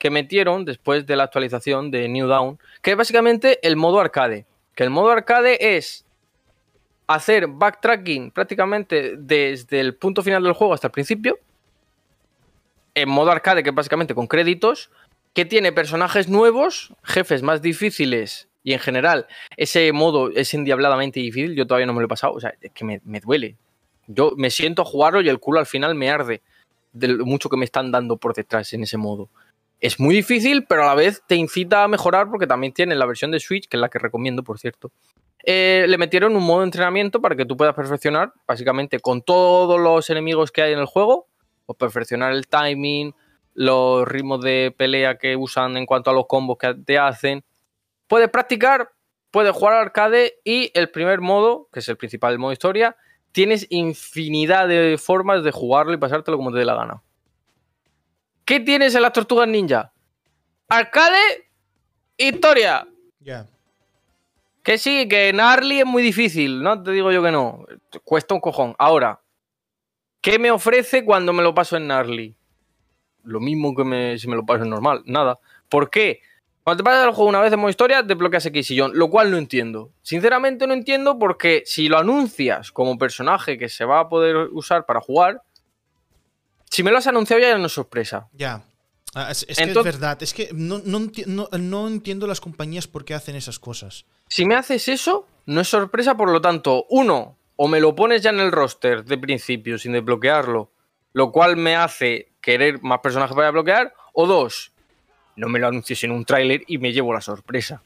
que 0.00 0.10
metieron 0.10 0.64
después 0.64 1.06
de 1.06 1.14
la 1.14 1.24
actualización 1.24 1.90
de 1.90 2.08
New 2.08 2.26
Dawn, 2.26 2.58
que 2.80 2.92
es 2.92 2.96
básicamente 2.96 3.60
el 3.62 3.76
modo 3.76 4.00
arcade. 4.00 4.46
Que 4.74 4.82
el 4.82 4.90
modo 4.90 5.10
arcade 5.10 5.76
es 5.76 6.06
hacer 7.06 7.46
backtracking 7.46 8.30
prácticamente 8.30 9.16
desde 9.18 9.78
el 9.78 9.94
punto 9.94 10.22
final 10.22 10.42
del 10.42 10.54
juego 10.54 10.72
hasta 10.72 10.86
el 10.86 10.90
principio. 10.90 11.38
En 12.94 13.10
modo 13.10 13.30
arcade, 13.30 13.62
que 13.62 13.68
es 13.68 13.74
básicamente 13.74 14.14
con 14.14 14.26
créditos. 14.26 14.90
Que 15.34 15.44
tiene 15.44 15.70
personajes 15.70 16.28
nuevos, 16.28 16.94
jefes 17.04 17.42
más 17.42 17.60
difíciles 17.60 18.48
y 18.64 18.72
en 18.72 18.78
general 18.78 19.26
ese 19.56 19.92
modo 19.92 20.30
es 20.30 20.54
endiabladamente 20.54 21.20
difícil. 21.20 21.54
Yo 21.54 21.66
todavía 21.66 21.86
no 21.86 21.92
me 21.92 22.00
lo 22.00 22.06
he 22.06 22.08
pasado. 22.08 22.32
O 22.32 22.40
sea, 22.40 22.54
es 22.58 22.72
que 22.72 22.84
me, 22.86 23.20
duele. 23.20 23.56
Yo 24.06 24.32
me 24.38 24.48
siento 24.48 24.80
a 24.80 24.86
jugarlo 24.86 25.20
y 25.20 25.28
el 25.28 25.38
culo 25.38 25.60
al 25.60 25.66
final 25.66 25.94
me 25.94 26.08
arde 26.10 26.40
de 26.94 27.08
lo 27.08 27.26
mucho 27.26 27.50
que 27.50 27.58
me 27.58 27.66
están 27.66 27.92
dando 27.92 28.16
por 28.16 28.34
detrás 28.34 28.72
en 28.72 28.82
ese 28.82 28.96
modo. 28.96 29.28
Es 29.80 29.98
muy 29.98 30.14
difícil, 30.14 30.66
pero 30.66 30.82
a 30.82 30.86
la 30.86 30.94
vez 30.94 31.22
te 31.26 31.36
incita 31.36 31.84
a 31.84 31.88
mejorar 31.88 32.28
porque 32.28 32.46
también 32.46 32.72
tiene 32.74 32.94
la 32.94 33.06
versión 33.06 33.30
de 33.30 33.40
Switch, 33.40 33.66
que 33.66 33.78
es 33.78 33.80
la 33.80 33.88
que 33.88 33.98
recomiendo, 33.98 34.42
por 34.42 34.58
cierto. 34.58 34.92
Eh, 35.42 35.86
le 35.88 35.96
metieron 35.96 36.36
un 36.36 36.44
modo 36.44 36.60
de 36.60 36.66
entrenamiento 36.66 37.22
para 37.22 37.34
que 37.34 37.46
tú 37.46 37.56
puedas 37.56 37.74
perfeccionar, 37.74 38.34
básicamente 38.46 39.00
con 39.00 39.22
todos 39.22 39.80
los 39.80 40.10
enemigos 40.10 40.52
que 40.52 40.60
hay 40.62 40.74
en 40.74 40.80
el 40.80 40.86
juego, 40.86 41.28
o 41.64 41.74
perfeccionar 41.74 42.32
el 42.32 42.46
timing, 42.46 43.14
los 43.54 44.06
ritmos 44.06 44.42
de 44.42 44.74
pelea 44.76 45.16
que 45.16 45.34
usan 45.36 45.78
en 45.78 45.86
cuanto 45.86 46.10
a 46.10 46.14
los 46.14 46.26
combos 46.26 46.58
que 46.58 46.74
te 46.74 46.98
hacen. 46.98 47.42
Puedes 48.06 48.28
practicar, 48.28 48.90
puedes 49.30 49.52
jugar 49.52 49.74
al 49.74 49.80
arcade 49.86 50.34
y 50.44 50.70
el 50.74 50.90
primer 50.90 51.22
modo, 51.22 51.68
que 51.72 51.80
es 51.80 51.88
el 51.88 51.96
principal, 51.96 52.32
el 52.32 52.38
modo 52.38 52.52
historia, 52.52 52.96
tienes 53.32 53.66
infinidad 53.70 54.68
de 54.68 54.98
formas 54.98 55.42
de 55.42 55.52
jugarlo 55.52 55.94
y 55.94 55.96
pasártelo 55.96 56.36
como 56.36 56.52
te 56.52 56.58
dé 56.58 56.64
la 56.66 56.74
gana. 56.74 57.02
¿Qué 58.50 58.58
tienes 58.58 58.96
en 58.96 59.02
las 59.02 59.12
tortugas 59.12 59.46
ninja? 59.46 59.92
Arcade, 60.68 61.48
historia. 62.16 62.84
Ya. 63.20 63.46
Que 64.64 64.76
sí, 64.76 65.06
que 65.08 65.30
Gnarly 65.30 65.78
es 65.78 65.86
muy 65.86 66.02
difícil, 66.02 66.60
no 66.60 66.82
te 66.82 66.90
digo 66.90 67.12
yo 67.12 67.22
que 67.22 67.30
no. 67.30 67.64
Cuesta 68.02 68.34
un 68.34 68.40
cojón. 68.40 68.74
Ahora, 68.76 69.20
¿qué 70.20 70.40
me 70.40 70.50
ofrece 70.50 71.04
cuando 71.04 71.32
me 71.32 71.44
lo 71.44 71.54
paso 71.54 71.76
en 71.76 71.84
Gnarly? 71.84 72.34
Lo 73.22 73.38
mismo 73.38 73.72
que 73.72 74.18
si 74.18 74.26
me 74.26 74.34
lo 74.34 74.44
paso 74.44 74.64
en 74.64 74.70
normal, 74.70 75.02
nada. 75.04 75.38
¿Por 75.68 75.88
qué? 75.88 76.20
Cuando 76.64 76.82
te 76.82 76.84
pasas 76.84 77.06
el 77.06 77.14
juego 77.14 77.28
una 77.28 77.40
vez 77.40 77.52
en 77.52 77.60
modo 77.60 77.70
historia, 77.70 78.02
desbloqueas 78.02 78.46
X 78.46 78.66
sillón, 78.66 78.90
lo 78.94 79.10
cual 79.10 79.30
no 79.30 79.38
entiendo. 79.38 79.92
Sinceramente 80.02 80.66
no 80.66 80.74
entiendo 80.74 81.20
porque 81.20 81.62
si 81.66 81.88
lo 81.88 81.98
anuncias 81.98 82.72
como 82.72 82.98
personaje 82.98 83.58
que 83.58 83.68
se 83.68 83.84
va 83.84 84.00
a 84.00 84.08
poder 84.08 84.48
usar 84.50 84.86
para 84.86 85.00
jugar, 85.00 85.40
si 86.70 86.82
me 86.82 86.90
lo 86.90 86.98
has 86.98 87.06
anunciado 87.06 87.42
ya 87.42 87.58
no 87.58 87.66
es 87.66 87.72
sorpresa. 87.72 88.28
Ya. 88.32 88.62
Ah, 89.14 89.32
es, 89.32 89.44
que 89.44 89.64
es 89.64 89.74
verdad, 89.74 90.22
es 90.22 90.32
que 90.32 90.50
no, 90.52 90.80
no, 90.84 91.88
entiendo 91.88 92.26
las 92.28 92.40
compañías 92.40 92.86
por 92.86 93.04
qué 93.04 93.14
hacen 93.14 93.34
esas 93.34 93.58
cosas. 93.58 94.06
Si 94.28 94.46
me 94.46 94.54
haces 94.54 94.86
eso, 94.88 95.26
no 95.46 95.60
es 95.60 95.68
sorpresa, 95.68 96.16
por 96.16 96.30
lo 96.30 96.40
tanto, 96.40 96.86
uno, 96.90 97.36
o 97.56 97.66
me 97.66 97.80
lo 97.80 97.96
pones 97.96 98.22
ya 98.22 98.30
en 98.30 98.38
el 98.38 98.52
roster 98.52 99.04
de 99.04 99.18
principio 99.18 99.78
sin 99.78 99.92
desbloquearlo, 99.92 100.70
lo 101.12 101.32
cual 101.32 101.56
me 101.56 101.74
hace 101.74 102.30
querer 102.40 102.80
más 102.82 103.00
personajes 103.00 103.34
para 103.34 103.50
bloquear, 103.50 103.92
o 104.12 104.28
dos, 104.28 104.70
no 105.34 105.48
me 105.48 105.58
lo 105.58 105.66
anuncies 105.66 106.04
en 106.04 106.12
un 106.12 106.24
tráiler 106.24 106.62
y 106.68 106.78
me 106.78 106.92
llevo 106.92 107.12
la 107.12 107.20
sorpresa. 107.20 107.82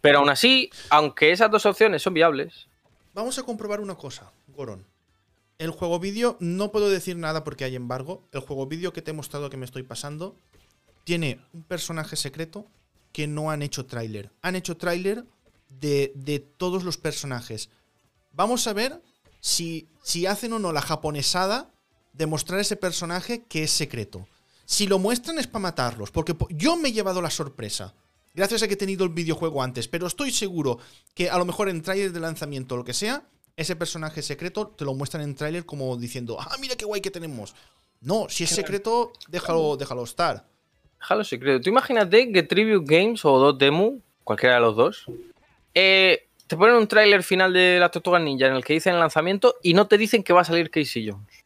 Pero 0.00 0.20
aún 0.20 0.30
así, 0.30 0.70
aunque 0.90 1.32
esas 1.32 1.50
dos 1.50 1.66
opciones 1.66 2.02
son 2.02 2.14
viables. 2.14 2.68
Vamos 3.14 3.36
a 3.40 3.42
comprobar 3.42 3.80
una 3.80 3.96
cosa, 3.96 4.30
Goron. 4.46 4.89
El 5.60 5.72
juego 5.72 5.98
vídeo, 5.98 6.38
no 6.40 6.72
puedo 6.72 6.88
decir 6.88 7.18
nada 7.18 7.44
porque 7.44 7.64
hay 7.64 7.76
embargo. 7.76 8.26
El 8.32 8.40
juego 8.40 8.66
vídeo 8.66 8.94
que 8.94 9.02
te 9.02 9.10
he 9.10 9.14
mostrado 9.14 9.50
que 9.50 9.58
me 9.58 9.66
estoy 9.66 9.82
pasando 9.82 10.34
tiene 11.04 11.38
un 11.52 11.64
personaje 11.64 12.16
secreto 12.16 12.66
que 13.12 13.26
no 13.26 13.50
han 13.50 13.60
hecho 13.60 13.84
tráiler. 13.84 14.32
Han 14.40 14.56
hecho 14.56 14.78
tráiler 14.78 15.26
de, 15.68 16.12
de, 16.14 16.38
todos 16.38 16.82
los 16.82 16.96
personajes. 16.96 17.68
Vamos 18.32 18.66
a 18.66 18.72
ver 18.72 19.02
si, 19.40 19.86
si 20.02 20.24
hacen 20.24 20.54
o 20.54 20.58
no 20.58 20.72
la 20.72 20.80
japonesada 20.80 21.70
de 22.14 22.24
mostrar 22.24 22.58
ese 22.58 22.76
personaje 22.76 23.44
que 23.44 23.64
es 23.64 23.70
secreto. 23.70 24.26
Si 24.64 24.86
lo 24.86 24.98
muestran 24.98 25.38
es 25.38 25.46
para 25.46 25.64
matarlos, 25.64 26.10
porque 26.10 26.34
yo 26.48 26.76
me 26.78 26.88
he 26.88 26.92
llevado 26.92 27.20
la 27.20 27.28
sorpresa. 27.28 27.92
Gracias 28.32 28.62
a 28.62 28.66
que 28.66 28.74
he 28.74 28.78
tenido 28.78 29.04
el 29.04 29.10
videojuego 29.10 29.62
antes, 29.62 29.88
pero 29.88 30.06
estoy 30.06 30.30
seguro 30.30 30.78
que 31.12 31.28
a 31.28 31.36
lo 31.36 31.44
mejor 31.44 31.68
en 31.68 31.82
tráiler 31.82 32.12
de 32.12 32.20
lanzamiento 32.20 32.76
o 32.76 32.78
lo 32.78 32.84
que 32.84 32.94
sea, 32.94 33.28
ese 33.60 33.76
personaje 33.76 34.22
secreto 34.22 34.68
te 34.68 34.86
lo 34.86 34.94
muestran 34.94 35.22
en 35.22 35.34
tráiler 35.34 35.66
como 35.66 35.96
diciendo, 35.96 36.38
ah, 36.40 36.56
mira 36.60 36.76
qué 36.76 36.86
guay 36.86 37.02
que 37.02 37.10
tenemos. 37.10 37.54
No, 38.00 38.26
si 38.30 38.44
es 38.44 38.50
secreto, 38.50 39.12
déjalo, 39.28 39.76
déjalo 39.76 40.02
estar. 40.04 40.46
Déjalo 40.98 41.24
secreto. 41.24 41.60
Tú 41.60 41.68
imagínate 41.68 42.32
que 42.32 42.42
Tribute 42.42 42.86
Games 42.86 43.22
o 43.24 43.38
dos 43.38 43.58
Demo, 43.58 43.98
cualquiera 44.24 44.54
de 44.54 44.60
los 44.62 44.76
dos, 44.76 45.06
eh, 45.74 46.28
te 46.46 46.56
ponen 46.56 46.76
un 46.76 46.88
tráiler 46.88 47.22
final 47.22 47.52
de 47.52 47.78
la 47.78 47.90
Tortuga 47.90 48.18
Ninja 48.18 48.46
en 48.46 48.54
el 48.54 48.64
que 48.64 48.72
dicen 48.72 48.94
el 48.94 49.00
lanzamiento 49.00 49.56
y 49.62 49.74
no 49.74 49.86
te 49.86 49.98
dicen 49.98 50.22
que 50.22 50.32
va 50.32 50.40
a 50.40 50.44
salir 50.44 50.70
Casey 50.70 51.10
Jones. 51.10 51.44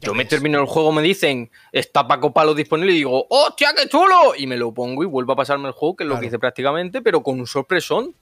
Yo 0.00 0.14
me 0.14 0.24
termino 0.24 0.60
el 0.60 0.66
juego, 0.66 0.92
me 0.92 1.02
dicen, 1.02 1.50
está 1.72 2.06
Paco 2.06 2.32
Palo 2.32 2.54
disponible 2.54 2.92
y 2.92 2.96
digo, 2.96 3.26
¡hostia, 3.28 3.72
qué 3.76 3.88
chulo! 3.88 4.34
Y 4.36 4.46
me 4.46 4.56
lo 4.56 4.72
pongo 4.72 5.02
y 5.02 5.06
vuelvo 5.06 5.32
a 5.32 5.36
pasarme 5.36 5.68
el 5.68 5.74
juego, 5.74 5.96
que 5.96 6.04
es 6.04 6.08
lo 6.08 6.18
que 6.18 6.26
hice 6.26 6.38
prácticamente, 6.38 7.02
pero 7.02 7.22
con 7.22 7.38
un 7.38 7.46
sorpresón. 7.46 8.14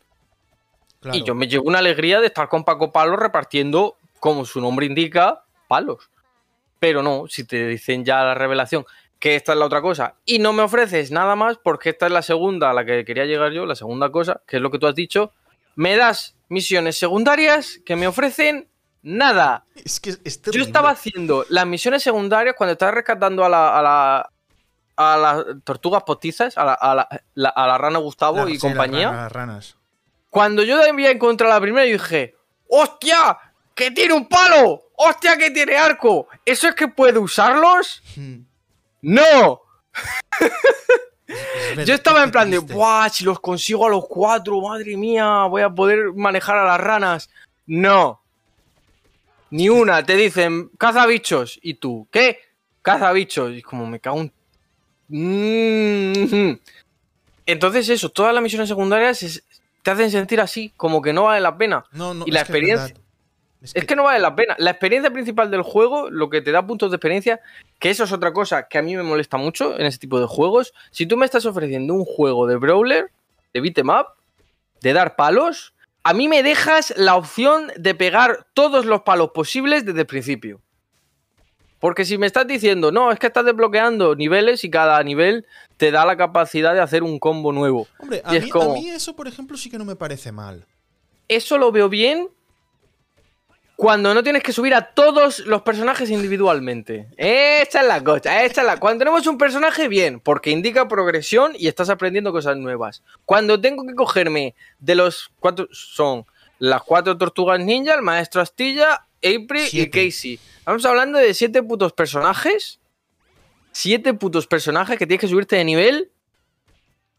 Y 1.12 1.22
yo 1.24 1.34
me 1.34 1.48
llevo 1.48 1.64
una 1.64 1.78
alegría 1.78 2.20
de 2.20 2.26
estar 2.26 2.48
con 2.48 2.64
Paco 2.64 2.92
Palo 2.92 3.16
repartiendo, 3.16 3.96
como 4.18 4.44
su 4.44 4.60
nombre 4.60 4.86
indica, 4.86 5.44
palos. 5.66 6.10
Pero 6.78 7.02
no, 7.02 7.24
si 7.28 7.44
te 7.44 7.66
dicen 7.66 8.04
ya 8.04 8.22
la 8.22 8.34
revelación 8.34 8.84
que 9.18 9.36
esta 9.36 9.52
es 9.52 9.58
la 9.58 9.66
otra 9.66 9.82
cosa 9.82 10.14
y 10.24 10.38
no 10.38 10.54
me 10.54 10.62
ofreces 10.62 11.10
nada 11.10 11.36
más 11.36 11.58
porque 11.62 11.90
esta 11.90 12.06
es 12.06 12.12
la 12.12 12.22
segunda 12.22 12.70
a 12.70 12.74
la 12.74 12.86
que 12.86 13.04
quería 13.04 13.26
llegar 13.26 13.52
yo, 13.52 13.66
la 13.66 13.76
segunda 13.76 14.10
cosa, 14.10 14.40
que 14.46 14.56
es 14.56 14.62
lo 14.62 14.70
que 14.70 14.78
tú 14.78 14.86
has 14.86 14.94
dicho, 14.94 15.32
me 15.76 15.94
das 15.94 16.34
misiones 16.48 16.98
secundarias 16.98 17.80
que 17.84 17.96
me 17.96 18.06
ofrecen 18.06 18.68
nada. 19.02 19.66
Es 19.74 20.00
que 20.00 20.16
yo 20.52 20.62
estaba 20.62 20.90
haciendo 20.90 21.44
las 21.50 21.66
misiones 21.66 22.02
secundarias 22.02 22.54
cuando 22.56 22.72
estaba 22.72 22.92
rescatando 22.92 23.44
a 23.44 23.48
la, 23.48 23.78
a 23.78 23.82
la 23.82 24.30
a 24.96 25.16
las 25.16 25.44
tortugas 25.64 26.02
postizas, 26.02 26.58
a 26.58 26.64
la, 26.64 26.74
a 26.74 26.94
la, 27.34 27.48
a 27.48 27.66
la 27.66 27.78
rana 27.78 27.98
Gustavo 27.98 28.46
y 28.48 28.58
compañía. 28.58 29.10
las 29.10 29.32
ranas. 29.32 29.76
Cuando 30.30 30.62
yo 30.62 30.82
había 30.82 31.10
encontrado 31.10 31.52
la 31.52 31.60
primera, 31.60 31.84
dije, 31.84 32.34
¡hostia! 32.68 33.36
¡Que 33.74 33.90
tiene 33.90 34.14
un 34.14 34.28
palo! 34.28 34.90
¡Hostia, 34.96 35.36
que 35.36 35.50
tiene 35.50 35.76
arco! 35.76 36.28
¿Eso 36.44 36.68
es 36.68 36.74
que 36.74 36.88
puede 36.88 37.18
usarlos? 37.18 38.02
Hmm. 38.16 38.42
¡No! 39.02 39.62
yo 41.86 41.94
estaba 41.94 42.22
en 42.22 42.30
plan 42.30 42.50
de, 42.50 42.58
¡buah! 42.58 43.08
Si 43.08 43.24
los 43.24 43.40
consigo 43.40 43.86
a 43.86 43.90
los 43.90 44.06
cuatro, 44.06 44.60
madre 44.60 44.96
mía, 44.96 45.44
voy 45.44 45.62
a 45.62 45.70
poder 45.70 46.12
manejar 46.14 46.58
a 46.58 46.64
las 46.64 46.80
ranas. 46.80 47.30
No. 47.66 48.20
Ni 49.50 49.68
una. 49.68 50.04
Te 50.04 50.16
dicen, 50.16 50.70
caza 50.78 51.06
bichos. 51.06 51.58
¿Y 51.62 51.74
tú? 51.74 52.06
¿Qué? 52.10 52.38
Caza 52.82 53.12
bichos. 53.12 53.56
Y 53.56 53.62
como 53.62 53.86
me 53.86 54.00
cago 54.00 54.18
un... 54.18 54.32
Mm-hmm. 55.10 56.60
Entonces 57.46 57.88
eso, 57.88 58.10
todas 58.10 58.32
las 58.32 58.42
misiones 58.42 58.68
secundarias 58.68 59.24
es, 59.24 59.44
te 59.82 59.90
hacen 59.90 60.10
sentir 60.10 60.40
así, 60.40 60.72
como 60.76 61.02
que 61.02 61.12
no 61.12 61.24
vale 61.24 61.40
la 61.40 61.56
pena. 61.56 61.84
No, 61.92 62.14
no, 62.14 62.24
y 62.26 62.30
la 62.30 62.40
experiencia. 62.40 62.94
Es 63.62 63.84
que... 63.84 63.96
no 63.96 64.04
vale 64.04 64.18
la 64.18 64.34
pena. 64.34 64.54
La 64.58 64.70
experiencia 64.70 65.10
principal 65.10 65.50
del 65.50 65.62
juego, 65.62 66.10
lo 66.10 66.30
que 66.30 66.40
te 66.40 66.50
da 66.50 66.66
puntos 66.66 66.90
de 66.90 66.96
experiencia, 66.96 67.40
que 67.78 67.90
eso 67.90 68.04
es 68.04 68.12
otra 68.12 68.32
cosa 68.32 68.68
que 68.68 68.78
a 68.78 68.82
mí 68.82 68.96
me 68.96 69.02
molesta 69.02 69.36
mucho 69.36 69.78
en 69.78 69.86
ese 69.86 69.98
tipo 69.98 70.18
de 70.20 70.26
juegos. 70.26 70.72
Si 70.90 71.06
tú 71.06 71.16
me 71.16 71.26
estás 71.26 71.44
ofreciendo 71.46 71.94
un 71.94 72.04
juego 72.04 72.46
de 72.46 72.56
brawler, 72.56 73.10
de 73.52 73.60
beat'em 73.60 73.90
up, 73.90 74.06
de 74.80 74.92
dar 74.92 75.16
palos, 75.16 75.74
a 76.02 76.14
mí 76.14 76.28
me 76.28 76.42
dejas 76.42 76.94
la 76.96 77.16
opción 77.16 77.70
de 77.76 77.94
pegar 77.94 78.46
todos 78.54 78.86
los 78.86 79.02
palos 79.02 79.30
posibles 79.32 79.84
desde 79.84 80.00
el 80.00 80.06
principio. 80.06 80.60
Porque 81.80 82.04
si 82.04 82.18
me 82.18 82.26
estás 82.26 82.46
diciendo, 82.46 82.92
no, 82.92 83.10
es 83.10 83.18
que 83.18 83.26
estás 83.26 83.44
desbloqueando 83.44 84.14
niveles 84.14 84.62
y 84.64 84.70
cada 84.70 85.02
nivel 85.02 85.46
te 85.78 85.90
da 85.90 86.04
la 86.04 86.16
capacidad 86.16 86.74
de 86.74 86.80
hacer 86.80 87.02
un 87.02 87.18
combo 87.18 87.52
nuevo. 87.52 87.88
Hombre, 87.98 88.20
a, 88.22 88.32
mí, 88.32 88.90
eso, 88.90 89.16
por 89.16 89.26
ejemplo, 89.26 89.56
sí 89.56 89.70
que 89.70 89.78
no 89.78 89.86
me 89.86 89.96
parece 89.96 90.30
mal. 90.30 90.66
Eso 91.26 91.56
lo 91.56 91.72
veo 91.72 91.88
bien 91.88 92.28
cuando 93.76 94.12
no 94.12 94.22
tienes 94.22 94.42
que 94.42 94.52
subir 94.52 94.74
a 94.74 94.92
todos 94.92 95.38
los 95.46 95.62
personajes 95.62 96.10
individualmente. 96.10 97.08
Esta 97.16 97.80
es 97.80 97.86
la 97.86 98.04
cosa, 98.04 98.44
esta 98.44 98.60
es 98.60 98.66
la... 98.66 98.76
Cuando 98.76 98.98
tenemos 98.98 99.26
un 99.26 99.38
personaje, 99.38 99.88
bien, 99.88 100.20
porque 100.20 100.50
indica 100.50 100.86
progresión 100.86 101.52
y 101.56 101.66
estás 101.66 101.88
aprendiendo 101.88 102.30
cosas 102.30 102.58
nuevas. 102.58 103.02
Cuando 103.24 103.58
tengo 103.58 103.86
que 103.86 103.94
cogerme 103.94 104.54
de 104.80 104.96
los 104.96 105.32
cuatro... 105.40 105.66
Son 105.72 106.26
las 106.58 106.82
cuatro 106.82 107.16
tortugas 107.16 107.58
ninja, 107.58 107.94
el 107.94 108.02
maestro 108.02 108.42
Astilla, 108.42 109.06
April 109.22 109.68
y 109.72 109.90
Casey. 109.90 110.38
Estamos 110.58 110.84
hablando 110.84 111.18
de 111.18 111.34
siete 111.34 111.62
putos 111.62 111.92
personajes. 111.92 112.80
Siete 113.72 114.14
putos 114.14 114.46
personajes 114.46 114.98
que 114.98 115.06
tienes 115.06 115.20
que 115.20 115.28
subirte 115.28 115.56
de 115.56 115.64
nivel. 115.64 116.10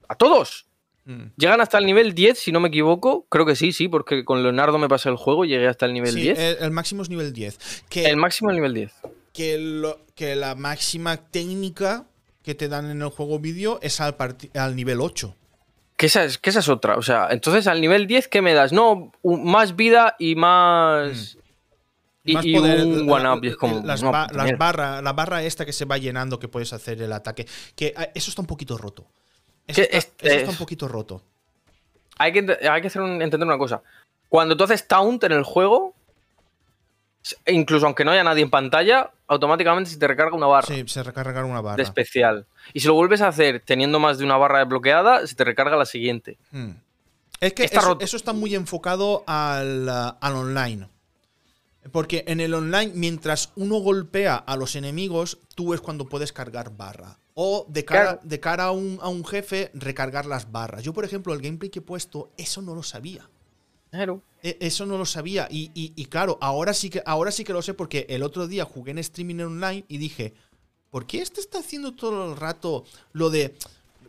A 0.07 0.15
todos. 0.15 0.67
Mm. 1.05 1.23
Llegan 1.37 1.61
hasta 1.61 1.77
el 1.77 1.85
nivel 1.85 2.13
10, 2.13 2.37
si 2.37 2.51
no 2.51 2.59
me 2.59 2.67
equivoco. 2.67 3.25
Creo 3.29 3.45
que 3.45 3.55
sí, 3.55 3.71
sí, 3.71 3.87
porque 3.87 4.23
con 4.23 4.43
Leonardo 4.43 4.77
me 4.77 4.87
pasé 4.87 5.09
el 5.09 5.15
juego 5.15 5.45
y 5.45 5.49
llegué 5.49 5.67
hasta 5.67 5.85
el 5.85 5.93
nivel 5.93 6.13
10. 6.13 6.39
El, 6.39 6.57
el, 6.59 6.71
máximo 6.71 7.01
es 7.01 7.09
nivel 7.09 7.33
10. 7.33 7.57
el 7.95 8.17
máximo 8.17 8.51
es 8.51 8.55
nivel 8.55 8.73
10. 8.73 8.91
Que, 9.33 9.95
que 10.15 10.35
la 10.35 10.55
máxima 10.55 11.17
técnica 11.17 12.05
que 12.43 12.55
te 12.55 12.67
dan 12.67 12.89
en 12.89 13.01
el 13.01 13.09
juego 13.09 13.39
vídeo 13.39 13.79
es 13.81 14.01
al, 14.01 14.15
al 14.53 14.75
nivel 14.75 15.01
8. 15.01 15.35
Que 15.97 16.07
esa, 16.07 16.23
es, 16.23 16.37
que 16.37 16.49
esa 16.49 16.59
es 16.59 16.69
otra. 16.69 16.97
O 16.97 17.01
sea, 17.01 17.27
entonces 17.31 17.67
al 17.67 17.79
nivel 17.79 18.07
10, 18.07 18.27
¿qué 18.27 18.41
me 18.41 18.53
das? 18.53 18.73
No, 18.73 19.11
más 19.23 19.75
vida 19.75 20.15
y 20.19 20.35
más. 20.35 21.35
Mm. 21.35 21.40
Y, 22.23 22.55
un 22.55 23.09
one-up 23.09 23.43
es 23.43 23.55
como. 23.55 23.81
Las, 23.83 24.01
barra, 24.03 25.01
la 25.01 25.13
barra 25.13 25.43
esta 25.43 25.65
que 25.65 25.73
se 25.73 25.85
va 25.85 25.97
llenando 25.97 26.37
que 26.37 26.47
puedes 26.47 26.71
hacer 26.73 27.01
el 27.01 27.11
ataque. 27.13 27.47
Que 27.75 27.93
ah, 27.97 28.09
eso 28.13 28.29
está 28.29 28.41
un 28.41 28.47
poquito 28.47 28.77
roto. 28.77 29.07
Eso, 29.67 29.81
está, 29.81 30.49
un 30.49 30.57
poquito 30.57 30.87
roto. 30.87 31.23
Hay 32.17 32.31
que, 32.31 32.57
hay 32.69 32.81
que 32.81 32.87
hacer 32.87 33.01
entender 33.01 33.43
una 33.47 33.57
cosa. 33.57 33.81
Cuando 34.29 34.55
tú 34.55 34.63
haces 34.63 34.87
taunt 34.87 35.23
en 35.23 35.31
el 35.31 35.43
juego, 35.43 35.95
incluso 37.47 37.85
aunque 37.85 38.05
no 38.05 38.11
haya 38.11 38.23
nadie 38.23 38.43
en 38.43 38.49
pantalla, 38.49 39.11
automáticamente 39.27 39.89
se 39.89 39.97
te 39.97 40.07
recarga 40.07 40.35
una 40.35 40.47
barra. 40.47 40.67
Sí, 40.67 40.83
se 40.87 41.03
recarga 41.03 41.43
una 41.43 41.61
barra. 41.61 41.77
De 41.77 41.83
especial. 41.83 42.45
Y 42.73 42.81
si 42.81 42.87
lo 42.87 42.93
vuelves 42.93 43.21
a 43.21 43.29
hacer 43.29 43.63
teniendo 43.65 43.99
más 43.99 44.19
de 44.19 44.25
una 44.25 44.37
barra 44.37 44.59
desbloqueada, 44.59 45.25
se 45.25 45.35
te 45.35 45.43
recarga 45.43 45.75
la 45.75 45.85
siguiente. 45.85 46.37
Hmm. 46.51 46.71
Es 47.39 47.53
que 47.53 47.63
eso, 47.63 47.97
eso, 47.99 48.17
está 48.17 48.33
muy 48.33 48.53
enfocado 48.53 49.23
al, 49.25 49.89
al 49.89 50.35
online. 50.35 50.87
Porque 51.91 52.23
en 52.27 52.39
el 52.39 52.53
online, 52.53 52.91
mientras 52.93 53.51
uno 53.55 53.77
golpea 53.77 54.35
a 54.35 54.55
los 54.55 54.75
enemigos, 54.75 55.39
tú 55.55 55.73
es 55.73 55.81
cuando 55.81 56.07
puedes 56.07 56.31
cargar 56.31 56.75
barra. 56.77 57.17
O 57.33 57.65
de 57.69 57.85
cara, 57.85 58.19
de 58.23 58.39
cara 58.39 58.65
a, 58.65 58.71
un, 58.71 58.99
a, 59.01 59.07
un, 59.07 59.25
jefe, 59.25 59.71
recargar 59.73 60.25
las 60.25 60.51
barras. 60.51 60.83
Yo, 60.83 60.93
por 60.93 61.05
ejemplo, 61.05 61.33
el 61.33 61.41
gameplay 61.41 61.71
que 61.71 61.79
he 61.79 61.81
puesto, 61.81 62.29
eso 62.37 62.61
no 62.61 62.75
lo 62.75 62.83
sabía. 62.83 63.27
Claro. 63.89 64.21
E, 64.43 64.57
eso 64.59 64.85
no 64.85 64.97
lo 64.97 65.05
sabía. 65.05 65.47
Y, 65.49 65.71
y, 65.73 66.05
claro, 66.05 66.37
ahora 66.39 66.73
sí, 66.73 66.89
que, 66.89 67.01
ahora 67.05 67.31
sí 67.31 67.43
que 67.43 67.53
lo 67.53 67.61
sé 67.61 67.73
porque 67.73 68.05
el 68.09 68.21
otro 68.21 68.47
día 68.47 68.65
jugué 68.65 68.91
en 68.91 68.99
streaming 68.99 69.39
online 69.39 69.85
y 69.87 69.97
dije, 69.97 70.33
¿por 70.91 71.07
qué 71.07 71.21
este 71.21 71.41
está 71.41 71.59
haciendo 71.59 71.95
todo 71.95 72.31
el 72.31 72.37
rato 72.37 72.85
lo 73.13 73.29
de 73.31 73.55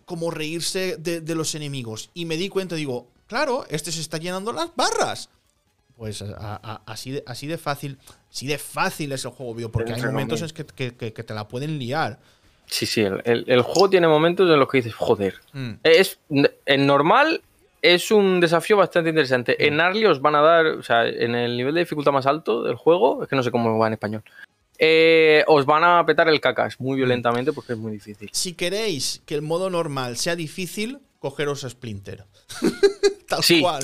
como 0.04 0.30
reírse 0.30 0.96
de, 0.98 1.22
de 1.22 1.34
los 1.34 1.54
enemigos? 1.54 2.10
Y 2.12 2.26
me 2.26 2.36
di 2.36 2.50
cuenta, 2.50 2.74
digo, 2.74 3.08
claro, 3.28 3.64
este 3.70 3.92
se 3.92 4.00
está 4.00 4.18
llenando 4.18 4.52
las 4.52 4.74
barras. 4.76 5.30
Pues 6.03 6.20
así, 6.84 7.12
de, 7.12 7.22
así 7.28 7.46
de 7.46 7.59
fácil, 7.59 7.96
así 8.28 8.48
de 8.48 8.59
fácil 8.59 9.12
es 9.12 9.24
el 9.24 9.30
juego 9.30 9.70
porque 9.70 9.92
hay 9.92 10.03
momentos 10.03 10.42
en 10.42 10.48
que, 10.50 10.96
que, 10.96 11.22
te 11.22 11.32
la 11.32 11.46
pueden 11.46 11.78
liar. 11.78 12.18
Sí, 12.66 12.86
sí, 12.86 13.03
el, 13.03 13.62
juego 13.62 13.88
tiene 13.88 14.09
momentos 14.09 14.50
en 14.50 14.59
los 14.59 14.68
que 14.68 14.78
dices, 14.78 14.94
joder. 14.94 15.36
Mm. 15.53 15.74
Es, 15.84 16.18
en 16.66 16.86
normal 16.88 17.40
es 17.82 18.11
un 18.11 18.40
desafío 18.40 18.78
bastante 18.78 19.11
interesante. 19.11 19.53
Mm. 19.53 19.62
En 19.62 19.80
Arly 19.80 20.07
os 20.07 20.20
van 20.20 20.34
a 20.34 20.40
dar, 20.40 20.66
o 20.66 20.82
sea, 20.82 21.07
en 21.07 21.36
el 21.36 21.57
nivel 21.57 21.74
de 21.74 21.82
dificultad 21.82 22.11
más 22.11 22.26
alto 22.26 22.64
del 22.64 22.74
juego, 22.74 23.22
es 23.22 23.28
que 23.28 23.36
no 23.36 23.44
sé 23.44 23.53
cómo 23.53 23.78
va 23.78 23.86
en 23.86 23.92
español, 23.92 24.24
eh, 24.80 25.44
os 25.46 25.66
van 25.66 25.84
a 25.84 26.05
petar 26.05 26.28
el 26.28 26.40
cacas 26.40 26.80
muy 26.80 26.94
mm. 26.94 26.96
violentamente 26.96 27.53
porque 27.53 27.74
es 27.74 27.78
muy 27.78 27.92
difícil. 27.92 28.28
Si 28.32 28.55
queréis 28.55 29.22
que 29.24 29.36
el 29.36 29.42
modo 29.42 29.70
normal 29.70 30.16
sea 30.16 30.34
difícil, 30.34 30.98
cogeros 31.20 31.62
a 31.62 31.70
Splinter. 31.70 32.24
tal 33.28 33.42
sí, 33.42 33.61
cual. 33.61 33.82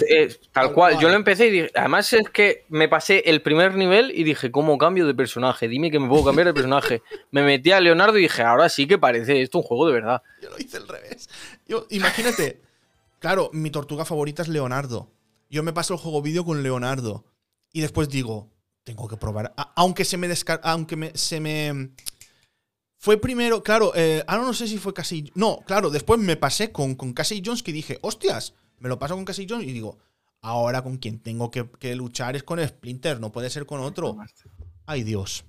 tal, 0.53 0.73
cual. 0.73 0.99
Yo 0.99 1.09
lo 1.09 1.15
empecé 1.15 1.47
y 1.47 1.51
dije, 1.51 1.71
además 1.75 2.13
es 2.13 2.29
que 2.31 2.65
me 2.69 2.89
pasé 2.89 3.23
el 3.27 3.43
primer 3.43 3.75
nivel 3.75 4.13
y 4.15 4.25
dije, 4.25 4.51
¿cómo 4.51 4.79
cambio 4.79 5.07
de 5.07 5.15
personaje? 5.15 5.69
Dime 5.69 5.91
que 5.91 5.99
me 5.99 6.09
puedo 6.09 6.25
cambiar 6.25 6.47
de 6.49 6.55
personaje. 6.55 7.03
me 7.31 7.43
metí 7.43 7.73
a 7.73 7.81
Leonardo 7.81 8.19
y 8.19 8.23
dije, 8.23 8.43
ahora 8.43 8.69
sí 8.69 8.87
que 8.87 8.99
parece 8.99 9.43
esto 9.43 9.59
un 9.59 9.65
juego 9.65 9.87
de 9.87 9.93
verdad. 9.93 10.23
Yo 10.43 10.51
lo 10.51 10.59
hice 10.59 10.77
al 10.77 10.89
revés. 10.89 11.29
Yo, 11.67 11.87
imagínate, 11.91 12.61
claro, 13.19 13.51
mi 13.53 13.71
tortuga 13.71 14.05
favorita 14.05 14.43
es 14.43 14.49
Leonardo. 14.49 15.11
Yo 15.51 15.63
me 15.63 15.73
paso 15.73 15.95
el 15.95 16.01
juego 16.01 16.23
vídeo 16.23 16.45
con 16.45 16.63
Leonardo. 16.63 17.25
Y 17.73 17.81
después 17.81 18.09
digo, 18.09 18.51
tengo 18.85 19.09
que 19.09 19.17
probar. 19.17 19.53
aunque 19.77 20.05
se 20.05 20.17
me. 20.17 20.29
Aunque 20.63 20.97
me, 20.97 21.13
se 21.15 21.41
me 21.41 21.91
fue 22.99 23.17
primero, 23.17 23.63
claro, 23.63 23.93
eh, 23.95 24.25
ahora 24.27 24.43
no 24.45 24.53
sé 24.53 24.67
si 24.67 24.77
fue 24.77 24.93
Casey. 24.93 25.31
No, 25.35 25.61
claro, 25.67 25.89
después 25.89 26.19
me 26.19 26.37
pasé 26.37 26.73
con, 26.73 26.97
con 26.97 27.13
Casey 27.13 27.43
Jones 27.45 27.63
que 27.63 27.73
dije, 27.73 27.99
hostias, 28.03 28.55
me 28.81 28.89
lo 28.89 28.99
paso 28.99 29.15
con 29.15 29.25
Casey 29.25 29.47
Jones 29.49 29.69
y 29.69 29.73
digo, 29.73 29.99
ahora 30.41 30.83
con 30.83 30.99
quien 30.99 31.21
tengo 31.21 31.51
que, 31.51 31.95
luchar 31.95 32.35
es 32.35 32.43
con 32.43 32.67
Splinter, 32.67 33.21
no 33.21 33.31
puede 33.31 33.51
ser 33.51 33.67
con 33.67 33.81
otro. 33.81 34.17
Ay 34.85 35.05
Dios. 35.05 35.45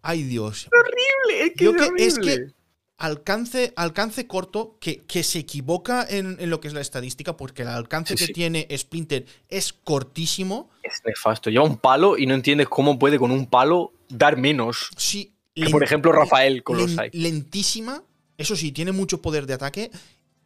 Ay 0.00 0.22
Dios. 0.22 0.66
Es 0.66 0.70
horrible, 0.72 1.46
es 1.46 1.54
que, 1.54 2.04
es, 2.04 2.18
que 2.18 2.54
alcance, 2.96 3.74
alcance 3.76 4.26
corto, 4.26 4.78
que, 4.80 5.04
que 5.04 5.22
se 5.22 5.40
equivoca 5.40 6.06
en, 6.08 6.38
lo 6.48 6.60
que 6.60 6.68
es 6.68 6.74
la 6.74 6.80
estadística, 6.80 7.36
porque 7.36 7.62
el 7.62 7.68
alcance 7.68 8.14
que 8.14 8.28
tiene 8.28 8.66
Splinter 8.74 9.26
es 9.48 9.74
cortísimo. 9.74 10.70
Es 10.82 11.02
nefasto. 11.04 11.50
Lleva 11.50 11.64
un 11.64 11.76
palo 11.76 12.16
y 12.16 12.26
no 12.26 12.34
entiendes 12.34 12.68
cómo 12.68 12.98
puede 12.98 13.18
con 13.18 13.30
un 13.30 13.46
palo 13.46 13.92
dar 14.08 14.38
menos. 14.38 14.90
Sí, 14.96 15.33
por 15.70 15.84
ejemplo, 15.84 16.12
Rafael 16.12 16.62
con 16.62 16.78
los 16.78 16.96
Lentísima. 17.12 18.02
Eso 18.36 18.56
sí, 18.56 18.72
tiene 18.72 18.92
mucho 18.92 19.22
poder 19.22 19.46
de 19.46 19.54
ataque. 19.54 19.90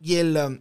Y 0.01 0.17
el. 0.17 0.37
Um, 0.37 0.61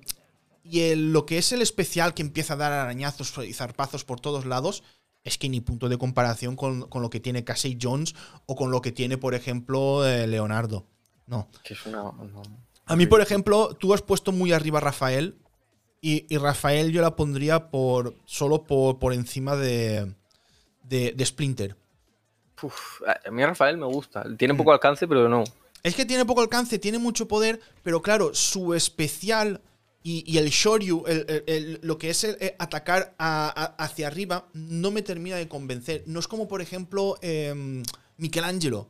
y 0.69 0.81
el, 0.81 1.13
lo 1.13 1.25
que 1.25 1.37
es 1.37 1.53
el 1.53 1.61
especial 1.61 2.13
que 2.13 2.21
empieza 2.21 2.53
a 2.53 2.57
dar 2.57 2.73
arañazos 2.73 3.33
y 3.45 3.53
zarpazos 3.53 4.03
por 4.03 4.19
todos 4.19 4.45
lados, 4.45 4.83
es 5.23 5.37
que 5.37 5.47
ni 5.47 5.61
punto 5.61 5.87
de 5.87 5.97
comparación 5.97 6.57
con, 6.57 6.89
lo 6.93 7.09
que 7.09 7.21
tiene 7.21 7.45
Casey 7.45 7.77
Jones 7.81 8.15
o 8.47 8.55
con 8.57 8.69
lo 8.69 8.81
que 8.81 8.91
tiene, 8.91 9.17
por 9.17 9.33
ejemplo, 9.33 10.05
eh, 10.05 10.27
Leonardo. 10.27 10.85
No. 11.25 11.47
A 12.85 12.95
mí, 12.97 13.05
por 13.05 13.21
ejemplo, 13.21 13.75
tú 13.79 13.93
has 13.93 14.01
puesto 14.01 14.33
muy 14.33 14.51
arriba 14.51 14.79
a 14.79 14.81
Rafael. 14.81 15.37
Y, 16.01 16.37
Rafael 16.37 16.91
yo 16.91 17.01
la 17.01 17.15
pondría 17.15 17.69
por. 17.69 18.15
solo 18.25 18.65
por, 18.65 18.99
por 18.99 19.13
encima 19.13 19.55
de, 19.55 20.13
de, 20.83 21.13
de 21.13 21.25
Splinter 21.25 21.77
a 23.25 23.31
mí 23.31 23.45
Rafael 23.45 23.77
me 23.77 23.85
gusta. 23.85 24.25
Tiene 24.37 24.53
poco 24.55 24.71
alcance, 24.71 25.07
pero 25.07 25.29
no. 25.29 25.43
Es 25.83 25.95
que 25.95 26.05
tiene 26.05 26.25
poco 26.25 26.41
alcance, 26.41 26.79
tiene 26.79 26.97
mucho 26.97 27.27
poder, 27.27 27.61
pero 27.83 28.01
claro, 28.01 28.33
su 28.33 28.73
especial 28.73 29.61
y, 30.03 30.37
el 30.37 30.49
Shoryu, 30.49 31.03
lo 31.81 31.97
que 31.97 32.09
es 32.09 32.25
atacar 32.59 33.13
hacia 33.17 34.07
arriba, 34.07 34.47
no 34.53 34.89
me 34.89 35.01
termina 35.01 35.35
de 35.35 35.47
convencer. 35.47 36.03
No 36.05 36.19
es 36.19 36.27
como, 36.27 36.47
por 36.47 36.61
ejemplo, 36.61 37.17
eh, 37.21 37.83
Michelangelo. 38.15 38.89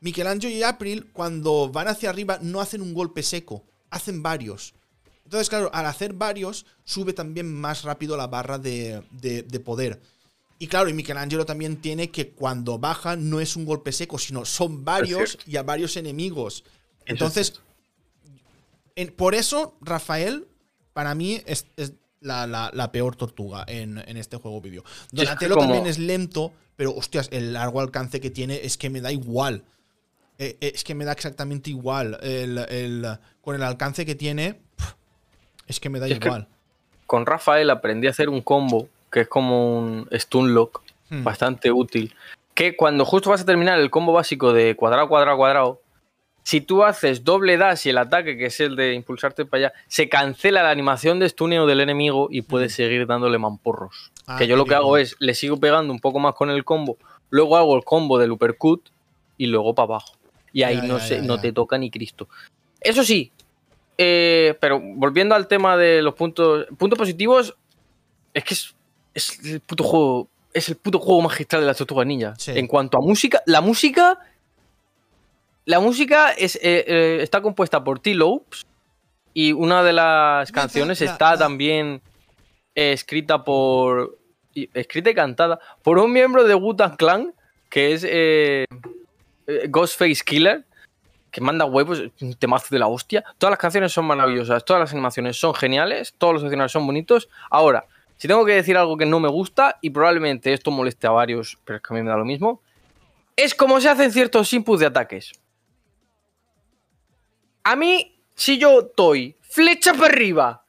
Michelangelo 0.00 0.52
y 0.52 0.62
April, 0.62 1.10
cuando 1.12 1.68
van 1.70 1.88
hacia 1.88 2.08
arriba, 2.08 2.38
no 2.40 2.60
hacen 2.60 2.80
un 2.80 2.94
golpe 2.94 3.22
seco, 3.22 3.64
hacen 3.90 4.22
varios. 4.22 4.74
Entonces, 5.24 5.50
claro, 5.50 5.70
al 5.74 5.84
hacer 5.84 6.14
varios, 6.14 6.64
sube 6.84 7.12
también 7.12 7.52
más 7.52 7.82
rápido 7.82 8.16
la 8.16 8.28
barra 8.28 8.58
de 8.58 9.62
poder. 9.64 10.00
Y 10.58 10.66
claro, 10.66 10.88
y 10.88 10.92
Michelangelo 10.92 11.46
también 11.46 11.76
tiene 11.76 12.10
que 12.10 12.30
cuando 12.30 12.78
baja 12.78 13.14
no 13.16 13.40
es 13.40 13.54
un 13.54 13.64
golpe 13.64 13.92
seco, 13.92 14.18
sino 14.18 14.44
son 14.44 14.84
varios 14.84 15.38
y 15.46 15.56
a 15.56 15.62
varios 15.62 15.96
enemigos. 15.96 16.64
Entonces, 17.06 17.60
por 19.16 19.34
eso 19.34 19.76
Rafael, 19.80 20.48
para 20.92 21.14
mí, 21.14 21.40
es, 21.46 21.66
la, 22.20 22.90
peor 22.92 23.14
tortuga 23.14 23.64
en, 23.68 23.98
este 24.16 24.36
juego 24.36 24.60
vídeo. 24.60 24.82
Donatello 25.12 25.56
también 25.56 25.86
es 25.86 25.98
lento, 25.98 26.52
pero 26.74 26.92
hostias, 26.94 27.28
el 27.30 27.52
largo 27.52 27.80
alcance 27.80 28.20
que 28.20 28.30
tiene 28.30 28.60
es 28.64 28.76
que 28.76 28.90
me 28.90 29.00
da 29.00 29.12
igual. 29.12 29.62
Eh, 30.38 30.56
eh, 30.60 30.72
es 30.74 30.82
que 30.82 30.94
me 30.94 31.04
da 31.04 31.12
exactamente 31.12 31.70
igual. 31.70 32.18
con 33.40 33.54
el 33.54 33.62
alcance 33.62 34.04
que 34.04 34.16
tiene, 34.16 34.60
es 35.68 35.78
que 35.78 35.88
me 35.88 36.00
da 36.00 36.08
igual. 36.08 36.48
Con 37.06 37.26
Rafael 37.26 37.70
aprendí 37.70 38.08
a 38.08 38.10
hacer 38.10 38.28
un 38.28 38.42
combo 38.42 38.88
que 39.10 39.20
es 39.20 39.28
como 39.28 39.78
un 39.78 40.08
stun 40.12 40.54
lock 40.54 40.82
hmm. 41.10 41.24
bastante 41.24 41.70
útil. 41.70 42.14
Que 42.54 42.76
cuando 42.76 43.04
justo 43.04 43.30
vas 43.30 43.42
a 43.42 43.46
terminar 43.46 43.78
el 43.78 43.90
combo 43.90 44.12
básico 44.12 44.52
de 44.52 44.74
cuadrado, 44.74 45.08
cuadrado, 45.08 45.36
cuadrado, 45.36 45.80
si 46.42 46.60
tú 46.60 46.82
haces 46.82 47.24
doble 47.24 47.56
dash 47.56 47.86
y 47.86 47.90
el 47.90 47.98
ataque, 47.98 48.36
que 48.36 48.46
es 48.46 48.58
el 48.60 48.74
de 48.74 48.94
impulsarte 48.94 49.44
para 49.44 49.66
allá, 49.66 49.72
se 49.86 50.08
cancela 50.08 50.62
la 50.62 50.70
animación 50.70 51.18
de 51.18 51.28
stuneo 51.28 51.66
del 51.66 51.80
enemigo 51.80 52.28
y 52.30 52.42
puedes 52.42 52.72
hmm. 52.72 52.76
seguir 52.76 53.06
dándole 53.06 53.38
mamporros. 53.38 54.10
Ah, 54.26 54.36
que 54.38 54.46
yo 54.46 54.56
lo 54.56 54.64
que 54.64 54.74
hago 54.74 54.96
es, 54.96 55.16
le 55.18 55.34
sigo 55.34 55.58
pegando 55.58 55.92
un 55.92 56.00
poco 56.00 56.18
más 56.18 56.34
con 56.34 56.50
el 56.50 56.64
combo, 56.64 56.96
luego 57.30 57.56
hago 57.56 57.76
el 57.76 57.84
combo 57.84 58.18
del 58.18 58.32
uppercut 58.32 58.88
y 59.36 59.46
luego 59.46 59.74
para 59.74 59.84
abajo. 59.84 60.14
Y 60.52 60.62
ahí 60.62 60.80
no, 60.82 60.98
no 61.22 61.38
te 61.38 61.52
toca 61.52 61.76
ni 61.78 61.90
Cristo. 61.90 62.28
Eso 62.80 63.04
sí, 63.04 63.30
eh, 64.00 64.56
pero 64.60 64.80
volviendo 64.80 65.34
al 65.34 65.48
tema 65.48 65.76
de 65.76 66.00
los 66.02 66.14
puntos, 66.14 66.66
puntos 66.78 66.96
positivos, 66.96 67.56
es 68.32 68.44
que 68.44 68.54
es, 68.54 68.76
el 69.14 69.60
puto 69.60 69.84
juego, 69.84 70.28
es 70.52 70.68
el 70.68 70.76
puto 70.76 70.98
juego 70.98 71.22
magistral 71.22 71.62
de 71.62 71.66
la 71.66 71.74
Tortuga 71.74 72.04
Ninja. 72.04 72.34
En 72.46 72.66
cuanto 72.66 72.98
a 72.98 73.00
música, 73.00 73.42
la 73.46 73.60
música, 73.60 74.18
la 75.64 75.80
música 75.80 76.32
es, 76.32 76.56
eh, 76.56 76.84
eh, 76.86 77.18
está 77.22 77.40
compuesta 77.40 77.82
por 77.82 78.00
T-Lopes 78.00 78.66
y 79.34 79.52
una 79.52 79.82
de 79.82 79.92
las 79.92 80.50
canciones 80.52 81.00
está 81.02 81.36
también 81.36 82.00
escrita 82.74 83.44
por, 83.44 84.18
escrita 84.54 85.10
y 85.10 85.14
cantada 85.14 85.58
por 85.82 85.98
un 85.98 86.12
miembro 86.12 86.44
de 86.44 86.54
Wu-Tang 86.54 86.96
Clan 86.96 87.34
que 87.68 87.92
es 87.92 88.68
Ghostface 89.68 90.22
Killer 90.24 90.64
que 91.30 91.40
manda 91.40 91.64
huevos, 91.64 92.02
un 92.20 92.34
temazo 92.34 92.66
de 92.70 92.78
la 92.78 92.86
hostia. 92.86 93.24
Todas 93.38 93.52
las 93.52 93.58
canciones 93.58 93.92
son 93.92 94.06
maravillosas, 94.06 94.64
todas 94.64 94.80
las 94.80 94.92
animaciones 94.92 95.36
son 95.36 95.54
geniales, 95.54 96.14
todos 96.16 96.34
los 96.34 96.44
escenarios 96.44 96.72
son 96.72 96.86
bonitos. 96.86 97.28
Ahora, 97.50 97.86
si 98.18 98.28
tengo 98.28 98.44
que 98.44 98.52
decir 98.52 98.76
algo 98.76 98.96
que 98.96 99.06
no 99.06 99.20
me 99.20 99.28
gusta, 99.28 99.78
y 99.80 99.90
probablemente 99.90 100.52
esto 100.52 100.70
moleste 100.70 101.06
a 101.06 101.12
varios, 101.12 101.58
pero 101.64 101.76
es 101.76 101.82
que 101.82 101.94
a 101.94 101.96
mí 101.96 102.02
me 102.02 102.10
da 102.10 102.16
lo 102.16 102.24
mismo, 102.24 102.60
es 103.36 103.54
como 103.54 103.80
se 103.80 103.88
hacen 103.88 104.12
ciertos 104.12 104.52
inputs 104.52 104.80
de 104.80 104.86
ataques. 104.86 105.32
A 107.62 107.76
mí, 107.76 108.20
si 108.34 108.58
yo 108.58 108.80
estoy 108.80 109.36
flecha 109.42 109.94
para 109.94 110.06
arriba, 110.06 110.64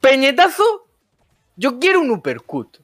peñetazo, 0.00 0.88
yo 1.56 1.78
quiero 1.78 2.00
un 2.00 2.10
uppercut. 2.10 2.78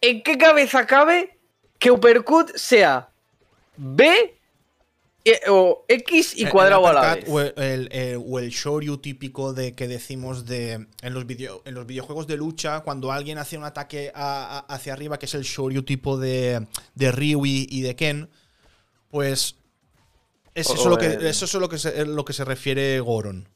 ¿En 0.00 0.22
qué 0.22 0.38
cabeza 0.38 0.86
cabe 0.86 1.36
que 1.78 1.90
uppercut 1.90 2.54
sea 2.54 3.08
B 3.76 4.35
o 5.48 5.84
X 5.88 6.34
y 6.36 6.46
cuadrado 6.46 6.86
a 6.86 6.92
la 6.92 7.14
vez. 7.14 7.24
O 7.28 7.40
el, 7.40 7.88
el, 7.92 8.50
shoryu 8.50 8.98
típico 8.98 9.52
de 9.52 9.74
que 9.74 9.88
decimos 9.88 10.46
de 10.46 10.86
en 11.02 11.14
los, 11.14 11.24
en 11.64 11.74
los 11.74 11.86
videojuegos 11.86 12.26
de 12.26 12.36
lucha, 12.36 12.80
cuando 12.80 13.12
alguien 13.12 13.38
hace 13.38 13.58
un 13.58 13.64
ataque 13.64 14.12
hacia 14.14 14.92
arriba, 14.92 15.18
que 15.18 15.26
es 15.26 15.34
el 15.34 15.42
shoryu 15.42 15.82
tipo 15.82 16.18
de, 16.18 16.66
de 16.94 17.12
Ryu 17.12 17.44
y, 17.44 17.80
de 17.80 17.96
Ken, 17.96 18.28
pues 19.10 19.56
es 20.54 20.70
eso, 20.70 20.88
lo 20.88 20.96
que, 20.96 21.06
eso 21.06 21.44
es 21.44 21.54
lo 21.54 21.68
que, 21.68 21.78
se, 21.78 22.06
lo 22.06 22.24
que 22.24 22.32
se 22.32 22.44
refiere 22.44 23.00
Goron. 23.00 23.48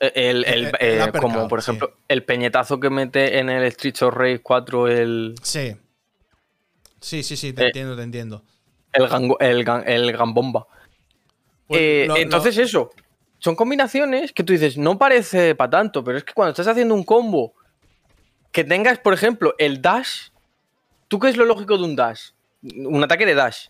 El, 0.00 0.44
eh, 0.46 1.12
como 1.18 1.48
por 1.48 1.60
ejemplo, 1.60 1.94
el 2.08 2.24
peñetazo 2.24 2.78
que 2.80 2.90
mete 2.90 3.38
en 3.38 3.48
el 3.48 3.64
Street 3.64 3.94
of 4.02 4.14
Rage 4.14 4.40
4 4.42 4.88
el. 4.88 5.34
Sí. 5.42 5.76
Sí, 7.00 7.22
sí, 7.22 7.36
sí, 7.36 7.52
te 7.52 7.62
eh, 7.62 7.66
entiendo, 7.66 7.96
te 7.96 8.02
entiendo. 8.02 8.44
El, 8.92 9.08
el, 9.40 9.66
el 9.86 10.12
gambomba. 10.12 10.66
Pues 11.66 11.80
eh, 11.80 12.08
entonces 12.16 12.58
eso, 12.58 12.90
son 13.38 13.56
combinaciones 13.56 14.32
que 14.32 14.42
tú 14.42 14.52
dices, 14.52 14.78
no 14.78 14.98
parece 14.98 15.54
para 15.54 15.70
tanto, 15.70 16.02
pero 16.02 16.18
es 16.18 16.24
que 16.24 16.32
cuando 16.32 16.50
estás 16.50 16.66
haciendo 16.66 16.94
un 16.94 17.04
combo, 17.04 17.54
que 18.52 18.64
tengas, 18.64 18.98
por 18.98 19.12
ejemplo, 19.12 19.54
el 19.58 19.82
dash, 19.82 20.28
¿tú 21.08 21.18
qué 21.18 21.28
es 21.28 21.36
lo 21.36 21.44
lógico 21.44 21.76
de 21.76 21.84
un 21.84 21.96
dash? 21.96 22.30
Un 22.62 23.02
ataque 23.02 23.26
de 23.26 23.34
dash. 23.34 23.66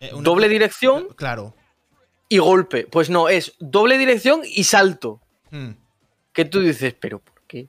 Eh, 0.00 0.10
doble 0.20 0.48
dirección. 0.48 1.08
Claro. 1.14 1.54
Y 2.28 2.38
golpe. 2.38 2.86
Pues 2.86 3.10
no, 3.10 3.28
es 3.28 3.54
doble 3.60 3.96
dirección 3.96 4.42
y 4.44 4.64
salto. 4.64 5.20
Hmm. 5.50 5.70
Que 6.32 6.44
tú 6.44 6.60
dices, 6.60 6.94
pero 6.98 7.20
¿por 7.20 7.42
qué? 7.46 7.68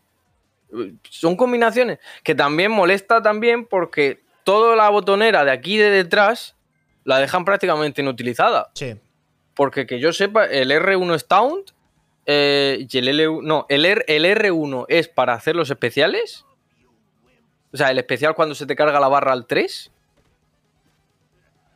Son 1.09 1.35
combinaciones 1.35 1.99
que 2.23 2.33
también 2.33 2.71
molesta 2.71 3.21
también 3.21 3.65
porque 3.65 4.23
toda 4.43 4.75
la 4.75 4.89
botonera 4.89 5.45
de 5.45 5.51
aquí 5.51 5.77
de 5.77 5.91
detrás 5.91 6.55
la 7.03 7.19
dejan 7.19 7.45
prácticamente 7.45 8.01
inutilizada. 8.01 8.71
Sí. 8.73 8.95
Porque 9.55 9.87
que 9.87 9.99
yo 9.99 10.13
sepa, 10.13 10.45
el 10.45 10.71
R1 10.71 11.15
es 11.15 11.27
Taunt 11.27 11.71
eh, 12.25 12.87
y 12.89 12.97
el 12.97 13.07
L1. 13.07 13.41
No, 13.43 13.65
el, 13.69 13.85
R, 13.85 14.03
el 14.07 14.25
R1 14.25 14.85
es 14.89 15.07
para 15.07 15.33
hacer 15.33 15.55
los 15.55 15.69
especiales. 15.69 16.45
O 17.73 17.77
sea, 17.77 17.91
el 17.91 17.97
especial 17.97 18.35
cuando 18.35 18.55
se 18.55 18.65
te 18.65 18.75
carga 18.75 18.99
la 18.99 19.07
barra 19.07 19.33
al 19.33 19.47
3. 19.47 19.91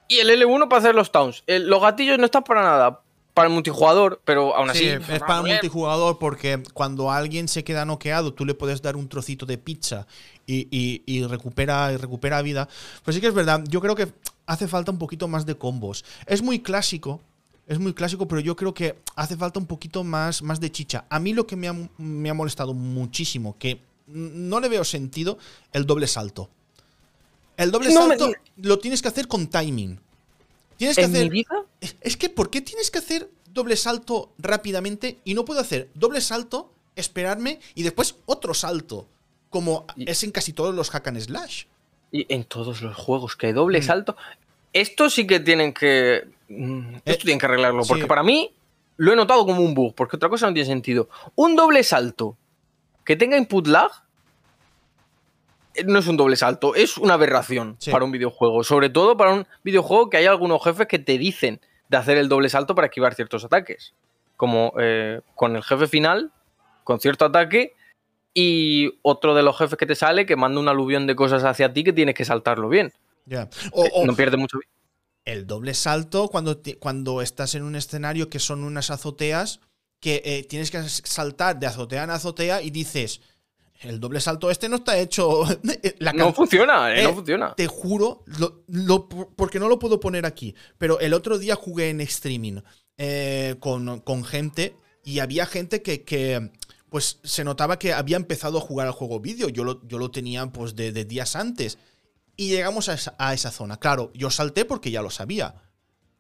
Y 0.10 0.18
el 0.18 0.30
L1 0.30 0.68
para 0.68 0.80
hacer 0.80 0.96
los 0.96 1.12
Taunts. 1.12 1.44
los 1.48 1.82
gatillos 1.82 2.18
no 2.18 2.26
están 2.26 2.44
para 2.44 2.62
nada. 2.62 3.02
Para 3.34 3.48
el 3.48 3.54
multijugador, 3.54 4.20
pero 4.26 4.56
aún 4.56 4.70
así. 4.72 4.80
Sí, 4.80 4.88
es 4.90 5.20
para 5.20 5.38
el 5.38 5.48
multijugador 5.48 6.18
porque 6.18 6.62
cuando 6.74 7.12
alguien 7.12 7.48
se 7.48 7.64
queda 7.64 7.86
noqueado, 7.86 8.34
tú 8.34 8.44
le 8.44 8.56
puedes 8.56 8.82
dar 8.82 8.98
un 8.98 9.08
trocito 9.08 9.46
de 9.46 9.58
pizza 9.58 10.08
y, 10.46 11.26
recupera, 11.28 11.94
y 11.94 11.98
recupera 11.98 12.42
vida. 12.42 12.68
Pero 13.06 13.14
sí 13.14 13.22
que 13.22 13.28
es 13.28 13.34
verdad, 13.34 13.64
yo 13.70 13.80
creo 13.82 13.96
que 13.96 14.08
hace 14.48 14.68
falta 14.68 14.92
un 14.92 14.98
poquito 14.98 15.28
más 15.28 15.46
de 15.46 15.56
combos. 15.56 16.04
Es 16.26 16.42
muy 16.42 16.60
clásico 16.60 17.22
es 17.70 17.78
muy 17.78 17.94
clásico, 17.94 18.28
pero 18.28 18.42
yo 18.42 18.56
creo 18.56 18.74
que 18.74 18.98
hace 19.16 19.38
falta 19.38 19.60
un 19.60 19.68
poquito 19.68 20.04
más, 20.04 20.42
más 20.42 20.60
de 20.60 20.72
chicha. 20.72 21.06
A 21.08 21.20
mí 21.20 21.34
lo 21.34 21.46
que 21.46 21.56
me 21.56 21.68
ha, 21.68 22.34
molestado 22.34 22.74
muchísimo, 22.74 23.56
que 23.60 23.80
no 24.08 24.60
le 24.60 24.70
veo 24.70 24.84
sentido, 24.84 25.38
el 25.72 25.86
doble 25.86 26.08
salto. 26.08 26.50
El 27.58 27.70
doble 27.70 27.92
salto 27.92 28.32
lo 28.58 28.80
tienes 28.80 29.04
que 29.04 29.08
hacer 29.08 29.28
con 29.28 29.48
timing. 29.48 30.00
Tienes 30.78 30.98
que 30.98 31.04
hacer. 31.04 31.32
Es 32.02 32.18
que, 32.18 32.30
¿por 32.30 32.50
qué 32.50 32.62
tienes 32.62 32.90
que 32.90 32.98
hacer 32.98 33.30
doble 33.54 33.76
salto 33.76 34.32
rápidamente 34.40 35.20
y 35.24 35.36
no 35.36 35.46
puedo 35.46 35.60
hacer 35.60 35.90
doble 35.94 36.22
salto, 36.22 36.74
esperarme 36.96 37.60
y 37.76 37.84
después 37.84 38.16
otro 38.26 38.56
salto? 38.56 39.08
Como 39.52 39.86
es 40.08 40.24
en 40.24 40.32
casi 40.32 40.54
todos 40.54 40.74
los 40.74 40.90
hack 40.90 41.08
and 41.08 41.20
slash. 41.20 41.66
Y 42.12 42.26
en 42.34 42.46
todos 42.46 42.82
los 42.82 42.96
juegos 42.96 43.36
que 43.36 43.46
hay 43.46 43.54
doble 43.54 43.82
mm. 43.82 43.84
salto. 43.84 44.18
Esto 44.74 45.12
sí 45.12 45.28
que 45.28 45.40
tienen 45.40 45.72
que 45.72 46.39
esto 46.50 47.02
eh, 47.06 47.18
tienen 47.18 47.40
que 47.40 47.46
arreglarlo, 47.46 47.84
porque 47.88 48.08
para 48.08 48.24
mí 48.24 48.54
lo 48.98 49.14
he 49.14 49.16
notado 49.16 49.46
como 49.46 49.62
un 49.62 49.74
bug, 49.74 49.94
porque 49.96 50.16
otra 50.16 50.30
cosa 50.30 50.48
no 50.48 50.54
tiene 50.54 50.68
sentido. 50.68 51.10
Un 51.36 51.56
doble 51.56 51.84
salto 51.84 52.38
que 53.06 53.16
tenga 53.16 53.38
input 53.38 53.68
lag 53.68 53.92
eh, 55.76 55.84
no 55.86 56.00
es 56.00 56.08
un 56.08 56.18
doble 56.18 56.36
salto, 56.36 56.76
es 56.76 56.98
una 56.98 57.14
aberración 57.14 57.78
para 57.92 58.04
un 58.04 58.12
videojuego. 58.12 58.64
Sobre 58.64 58.90
todo 58.90 59.16
para 59.16 59.34
un 59.34 59.48
videojuego 59.64 60.10
que 60.10 60.18
hay 60.18 60.26
algunos 60.26 60.64
jefes 60.64 60.88
que 60.88 61.00
te 61.00 61.18
dicen 61.18 61.62
de 61.88 61.98
hacer 61.98 62.18
el 62.18 62.30
doble 62.30 62.50
salto 62.50 62.76
para 62.76 62.88
esquivar 62.88 63.14
ciertos 63.14 63.46
ataques. 63.46 63.94
Como 64.36 64.74
eh, 64.80 65.22
con 65.36 65.56
el 65.56 65.64
jefe 65.64 65.88
final, 65.88 66.32
con 66.84 67.00
cierto 67.00 67.26
ataque, 67.26 67.76
y 68.34 68.98
otro 69.02 69.36
de 69.36 69.44
los 69.44 69.58
jefes 69.58 69.78
que 69.78 69.86
te 69.86 69.96
sale 69.96 70.26
que 70.26 70.36
manda 70.36 70.60
un 70.60 70.68
aluvión 70.68 71.08
de 71.08 71.16
cosas 71.16 71.44
hacia 71.44 71.74
ti 71.74 71.84
que 71.84 71.94
tienes 71.94 72.16
que 72.16 72.26
saltarlo 72.26 72.70
bien. 72.70 72.92
no 74.06 74.16
pierde 74.16 74.38
mucho 74.38 74.60
el 75.32 75.48
doble 75.48 75.74
salto 75.74 76.28
cuando, 76.28 76.62
cuando 76.80 77.22
estás 77.22 77.56
en 77.56 77.64
un 77.64 77.76
escenario 77.76 78.30
que 78.30 78.40
son 78.40 78.64
unas 78.64 78.90
azoteas 78.90 79.60
que 80.00 80.22
eh, 80.26 80.44
tienes 80.44 80.72
que 80.72 80.82
saltar 80.88 81.60
de 81.60 81.68
azotea 81.68 82.04
en 82.04 82.10
azotea 82.10 82.62
y 82.62 82.70
dices, 82.70 83.22
el 83.82 84.00
doble 84.00 84.22
salto 84.22 84.50
este 84.50 84.70
no 84.70 84.78
está 84.78 84.98
hecho. 84.98 85.44
no 86.16 86.34
funciona, 86.34 86.96
eh, 86.96 87.04
no 87.04 87.14
funciona. 87.14 87.54
Te 87.56 87.68
juro, 87.68 88.24
porque 89.36 89.60
no 89.60 89.68
lo 89.68 89.78
puedo 89.78 90.00
poner 90.00 90.26
aquí, 90.26 90.56
pero 90.78 91.00
el 91.00 91.14
otro 91.14 91.38
día 91.38 91.56
jugué 91.56 91.90
en 91.90 92.02
streaming 92.02 92.62
eh, 92.98 93.56
con, 93.60 94.24
gente 94.24 94.76
y 95.04 95.20
había 95.20 95.46
gente 95.46 95.82
que, 95.82 96.52
pues 96.90 97.20
se 97.24 97.44
notaba 97.44 97.78
que 97.78 97.94
había 97.94 98.18
empezado 98.18 98.58
a 98.58 98.62
jugar 98.62 98.88
al 98.88 98.94
juego 98.94 99.20
vídeo. 99.20 99.50
Yo 99.50 99.64
lo, 99.64 99.86
yo 99.86 99.98
lo 99.98 100.12
tenía 100.12 100.46
pues 100.48 100.76
de 100.76 100.92
días 101.06 101.36
antes 101.36 101.78
y 102.40 102.48
llegamos 102.48 102.88
a 102.88 103.34
esa, 103.34 103.52
zona. 103.52 103.76
Claro, 103.76 104.14
yo 104.14 104.30
salté 104.30 104.64
porque 104.64 104.92
ya 104.92 105.02
lo 105.02 105.10
sabía. 105.10 105.56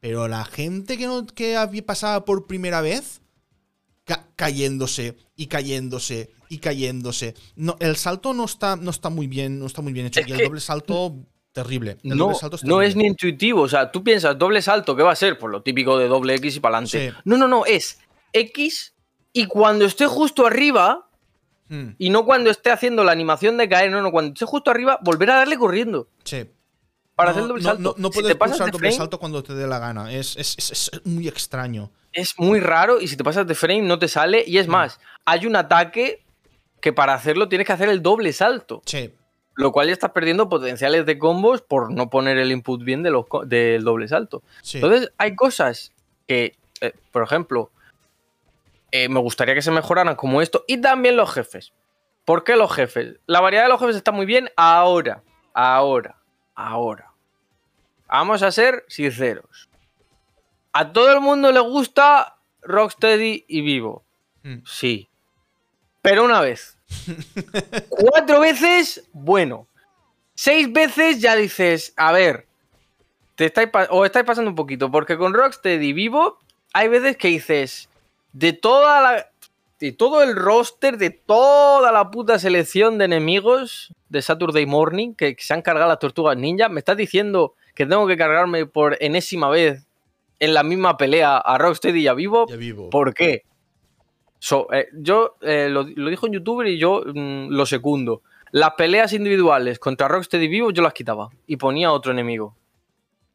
Pero 0.01 0.28
la 0.28 0.43
gente 0.43 0.97
que, 0.97 1.07
no, 1.07 1.26
que 1.26 1.55
había 1.55 1.86
pasado 1.86 2.26
por 2.26 2.45
primera 2.45 2.82
vez, 2.82 3.22
cayéndose 4.36 5.15
y 5.38 5.47
cayéndose 5.47 6.32
y 6.49 6.57
cayéndose. 6.57 7.36
No, 7.55 7.78
el 7.80 7.95
salto 7.95 8.34
no 8.34 8.43
está, 8.43 8.76
no 8.76 8.91
está 8.91 9.09
muy 9.09 9.28
bien, 9.28 9.59
no 9.59 9.65
está 9.65 9.82
muy 9.82 9.93
bien 9.93 10.07
hecho. 10.07 10.20
y 10.28 10.34
el 10.34 10.39
doble 10.39 10.59
salto, 10.59 11.15
terrible. 11.53 11.97
no, 12.03 12.34
no 12.63 12.82
es 12.82 12.97
ni 12.97 13.05
intuitivo. 13.05 13.61
O 13.61 13.70
sea, 13.70 13.89
tú 13.89 14.03
piensas, 14.03 14.38
doble 14.38 14.61
salto, 14.61 14.97
¿qué 14.97 15.03
va 15.03 15.13
a 15.13 15.15
ser? 15.15 15.39
Pues 15.39 15.49
lo 15.49 15.61
típico 15.61 15.97
de 15.97 16.09
doble 16.09 16.36
X 16.36 16.57
y 16.57 16.59
para 16.59 16.80
adelante. 16.80 17.13
No, 17.24 17.38
no, 17.38 17.47
no, 17.47 17.65
es 17.65 17.97
X 18.34 18.93
y 19.32 19.45
cuando 19.45 19.86
esté 19.86 20.05
justo 20.05 20.45
arriba, 20.45 21.09
Hmm. 21.70 21.91
Y 21.97 22.09
no 22.09 22.26
cuando 22.26 22.49
esté 22.49 22.72
haciendo 22.72 23.03
la 23.03 23.11
animación 23.11 23.57
de 23.57 23.70
caer, 23.70 23.91
no, 23.91 24.01
no, 24.01 24.11
cuando 24.11 24.34
esté 24.34 24.45
justo 24.45 24.72
arriba, 24.72 24.99
volver 25.01 25.30
a 25.32 25.36
darle 25.36 25.57
corriendo. 25.57 26.07
Sí. 26.24 26.49
Para 27.15 27.32
hacer 27.32 27.43
el 27.43 27.49
doble 27.49 27.63
salto. 27.63 27.95
No, 27.97 28.09
puedes 28.09 28.36
pulsar 28.36 28.72
doble 28.72 28.91
salto 28.91 29.20
cuando 29.20 29.43
te 29.43 29.53
dé 29.53 29.67
la 29.67 29.80
gana. 29.80 30.11
Es, 30.11 30.91
muy 31.05 31.28
extraño. 31.28 31.91
Es 32.11 32.34
muy 32.38 32.59
raro 32.59 32.99
y 32.99 33.07
si 33.07 33.15
te 33.15 33.24
pasas 33.24 33.45
de 33.45 33.55
frame 33.55 33.84
no 33.84 33.99
te 33.99 34.07
sale. 34.07 34.43
Y 34.47 34.57
es 34.57 34.67
hmm. 34.67 34.72
más, 34.72 34.99
hay 35.26 35.45
un 35.45 35.55
ataque 35.55 36.24
que 36.82 36.93
para 36.93 37.13
hacerlo 37.13 37.49
tienes 37.49 37.67
que 37.67 37.74
hacer 37.74 37.89
el 37.89 38.01
doble 38.01 38.34
salto. 38.34 38.82
Sí. 38.86 39.13
Lo 39.55 39.72
cual 39.72 39.88
ya 39.88 39.93
estás 39.93 40.11
perdiendo 40.11 40.47
potenciales 40.47 41.05
de 41.05 41.20
combos 41.20 41.61
por 41.61 41.91
no 41.91 42.09
poner 42.09 42.38
el 42.38 42.51
input 42.51 42.82
bien 42.84 43.03
de 43.03 43.11
del 43.45 43.84
doble 43.84 44.07
salto. 44.07 44.41
Entonces, 44.74 45.11
hay 45.17 45.36
cosas 45.36 45.91
que, 46.26 46.55
eh, 46.80 46.93
por 47.11 47.24
ejemplo, 47.24 47.70
eh, 48.92 49.10
me 49.10 49.20
gustaría 49.20 49.56
que 49.56 49.62
se 49.62 49.72
mejoraran 49.72 50.16
como 50.16 50.42
esto. 50.42 50.64
Y 50.68 50.82
también 50.82 51.18
los 51.18 51.34
jefes. 51.34 51.74
¿Por 52.26 52.44
qué 52.44 52.56
los 52.56 52.72
jefes? 52.74 53.20
La 53.26 53.42
variedad 53.42 53.64
de 53.64 53.70
los 53.70 53.80
jefes 53.80 53.96
está 53.96 54.12
muy 54.12 54.26
bien 54.26 54.50
ahora. 54.56 55.24
Ahora. 55.54 56.16
Ahora. 56.56 57.12
Vamos 58.08 58.44
a 58.44 58.52
ser 58.52 58.86
sinceros. 58.88 59.70
A 60.74 60.92
todo 60.92 61.12
el 61.12 61.22
mundo 61.22 61.52
le 61.52 61.60
gusta 61.60 62.38
Rocksteady 62.62 63.46
y 63.48 63.62
Vivo. 63.62 64.04
Hmm. 64.44 64.60
Sí. 64.66 65.10
Pero 66.02 66.24
una 66.24 66.42
vez. 66.42 66.78
Cuatro 67.90 68.40
veces, 68.40 69.08
bueno. 69.12 69.68
Seis 70.36 70.72
veces 70.72 71.20
ya 71.20 71.36
dices, 71.36 71.94
a 71.98 72.12
ver, 72.12 72.48
te 73.36 73.46
estáis 73.46 73.70
o 73.90 74.06
estáis 74.06 74.26
pasando 74.26 74.50
un 74.50 74.56
poquito, 74.56 74.90
porque 74.90 75.18
con 75.18 75.34
Rocksteady 75.34 75.94
Vivo 75.94 76.40
hay 76.74 76.88
veces 76.88 77.18
que 77.18 77.28
dices, 77.28 77.89
de 78.34 78.54
toda 78.54 79.02
la 79.02 79.26
de 79.80 79.94
todo 79.94 80.22
el 80.24 80.36
roster, 80.36 80.98
de 80.98 81.10
toda 81.10 81.92
la 81.92 82.12
puta 82.12 82.38
selección 82.38 82.98
de 82.98 83.06
enemigos 83.06 83.94
de 84.10 84.22
Saturday 84.22 84.66
Morning 84.66 85.14
que, 85.14 85.38
se 85.40 85.54
han 85.54 85.62
cargado 85.62 85.88
las 85.88 86.00
tortugas 86.00 86.36
ninja, 86.36 86.68
me 86.68 86.80
estás 86.80 86.98
diciendo 86.98 87.56
que 87.76 87.86
tengo 87.86 88.06
que 88.06 88.18
cargarme 88.18 88.66
por 88.66 88.98
enésima 89.00 89.50
vez 89.50 89.88
en 90.40 90.54
la 90.54 90.64
misma 90.64 90.98
pelea 90.98 91.38
a 91.38 91.58
Rocksteady 91.58 92.02
y 92.02 92.08
a 92.08 92.14
Vivo. 92.14 92.46
¿Por 92.92 93.14
qué? 93.14 93.44
Eh, 94.72 94.88
yo 94.94 95.36
eh, 95.42 95.70
lo, 95.70 95.84
dijo 95.84 96.28
en 96.28 96.34
youtuber 96.34 96.68
y 96.68 96.78
yo 96.78 97.04
mm, 97.06 97.50
lo 97.50 97.66
secundo. 97.66 98.22
Las 98.52 98.72
peleas 98.72 99.14
individuales 99.14 99.80
contra 99.80 100.08
Rocksteady 100.08 100.46
y 100.46 100.50
Vivo 100.50 100.72
yo 100.72 100.82
las 100.82 100.94
quitaba 100.94 101.30
y 101.46 101.58
ponía 101.58 101.92
otro 101.92 102.12
enemigo. 102.12 102.56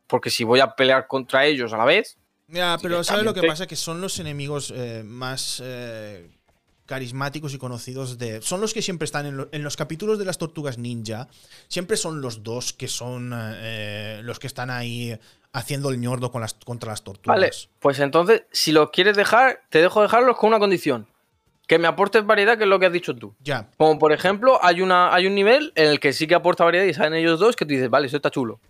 Porque 0.07 0.31
si 0.31 0.45
voy 0.45 0.61
a 0.61 0.75
pelear 0.75 1.07
contra 1.07 1.47
ellos 1.47 1.73
a 1.73 1.79
la 1.79 1.85
vez. 1.85 2.19
Ya, 2.49 2.79
pero 2.81 3.03
¿sabes 3.03 3.25
lo 3.25 3.35
que 3.35 3.43
pasa? 3.43 3.67
Que 3.67 3.77
son 3.77 4.01
los 4.01 4.19
enemigos 4.19 4.73
eh, 4.75 5.03
más 5.05 5.61
carismáticos 6.87 7.55
y 7.55 7.59
conocidos 7.59 8.19
de... 8.19 8.43
Son 8.43 8.61
los 8.61 8.75
que 8.75 8.83
siempre 8.83 9.05
están 9.07 9.49
en, 9.51 9.63
los 9.63 9.77
capítulos 9.77 10.19
de 10.19 10.25
las 10.25 10.39
tortugas 10.39 10.79
ninja. 10.79 11.29
Siempre 11.69 11.97
son 11.97 12.21
los 12.21 12.43
dos 12.43 12.73
que 12.73 12.89
son 12.89 13.33
eh, 13.35 14.21
los 14.23 14.39
que 14.39 14.47
están 14.47 14.71
ahí 14.71 15.19
haciendo 15.53 15.91
el 15.91 16.01
ñordo 16.01 16.31
con 16.31 16.41
las, 16.41 16.55
contra 16.55 16.91
las 16.91 17.03
tortugas. 17.03 17.37
Vale, 17.37 17.51
pues 17.81 17.99
entonces, 18.01 18.45
si 18.51 18.73
los 18.73 18.91
quieres 18.91 19.17
dejar, 19.17 19.63
te 19.71 19.81
dejo 19.81 20.03
dejarlos 20.03 20.37
con 20.37 20.49
una 20.49 20.59
condición. 20.59 21.07
Que 21.67 21.79
me 21.79 21.89
aportes 21.89 22.27
variedad, 22.27 22.59
que 22.59 22.65
es 22.65 22.69
lo 22.69 22.79
que 22.79 22.87
has 22.87 22.93
dicho 22.93 23.17
tú. 23.17 23.35
Ya. 23.41 23.71
Como 23.79 23.99
por 23.99 24.13
ejemplo, 24.13 24.59
hay, 24.63 24.83
una, 24.83 25.15
hay 25.15 25.27
un 25.27 25.35
nivel 25.35 25.73
en 25.77 25.89
el 25.89 26.01
que 26.01 26.13
sí 26.13 26.27
que 26.27 26.35
aporta 26.35 26.65
variedad 26.65 26.85
y 26.85 26.93
salen 26.93 27.15
ellos 27.15 27.41
dos 27.41 27.57
que 27.57 27.65
tú 27.65 27.71
dices, 27.71 27.89
vale, 27.89 28.09
eso 28.09 28.17
está 28.17 28.31
chulo. 28.31 28.61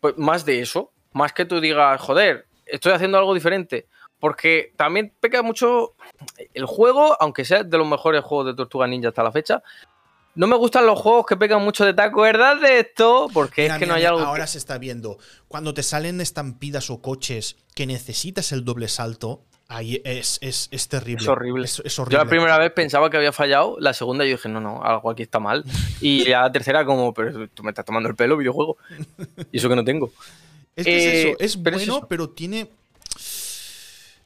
Pues 0.00 0.16
más 0.16 0.46
de 0.46 0.60
eso. 0.60 0.90
Más 1.18 1.32
que 1.32 1.44
tú 1.44 1.60
digas, 1.60 2.00
joder, 2.00 2.46
estoy 2.64 2.92
haciendo 2.92 3.18
algo 3.18 3.34
diferente. 3.34 3.88
Porque 4.20 4.72
también 4.76 5.12
peca 5.20 5.42
mucho 5.42 5.94
el 6.54 6.64
juego, 6.64 7.16
aunque 7.20 7.44
sea 7.44 7.64
de 7.64 7.76
los 7.76 7.88
mejores 7.88 8.22
juegos 8.22 8.46
de 8.46 8.54
Tortuga 8.54 8.86
Ninja 8.86 9.08
hasta 9.08 9.24
la 9.24 9.32
fecha. 9.32 9.62
No 10.36 10.46
me 10.46 10.54
gustan 10.54 10.86
los 10.86 11.00
juegos 11.00 11.26
que 11.26 11.36
pecan 11.36 11.62
mucho 11.62 11.84
de 11.84 11.92
taco, 11.92 12.20
¿verdad? 12.20 12.60
De 12.60 12.78
esto, 12.78 13.28
porque 13.34 13.66
es 13.66 13.74
que 13.74 13.86
no 13.86 13.94
hay 13.94 14.04
algo. 14.04 14.20
Ahora 14.20 14.46
se 14.46 14.58
está 14.58 14.78
viendo. 14.78 15.18
Cuando 15.48 15.74
te 15.74 15.82
salen 15.82 16.20
estampidas 16.20 16.88
o 16.90 17.02
coches 17.02 17.56
que 17.74 17.86
necesitas 17.86 18.52
el 18.52 18.64
doble 18.64 18.86
salto, 18.86 19.42
ahí 19.66 20.00
es, 20.04 20.38
terrible. 20.88 21.22
Es 21.22 21.28
horrible. 21.28 21.66
Yo 21.66 22.18
la 22.18 22.26
primera 22.26 22.58
vez 22.58 22.70
pensaba 22.70 23.10
que 23.10 23.16
había 23.16 23.32
fallado, 23.32 23.76
la 23.80 23.92
segunda 23.92 24.24
yo 24.24 24.32
dije, 24.32 24.48
no, 24.48 24.60
no, 24.60 24.82
algo 24.84 25.10
aquí 25.10 25.22
está 25.22 25.40
mal. 25.40 25.64
Y 26.00 26.24
la 26.28 26.50
tercera, 26.52 26.84
como, 26.84 27.12
pero 27.12 27.48
tú 27.48 27.64
me 27.64 27.70
estás 27.70 27.84
tomando 27.84 28.08
el 28.08 28.14
pelo, 28.14 28.36
videojuego. 28.36 28.76
Y 29.50 29.58
eso 29.58 29.68
que 29.68 29.76
no 29.76 29.84
tengo. 29.84 30.12
Es 30.78 30.86
que 30.86 30.96
es 30.96 31.26
eso, 31.26 31.36
es 31.40 31.56
bueno, 31.56 32.06
pero 32.08 32.30
tiene 32.30 32.70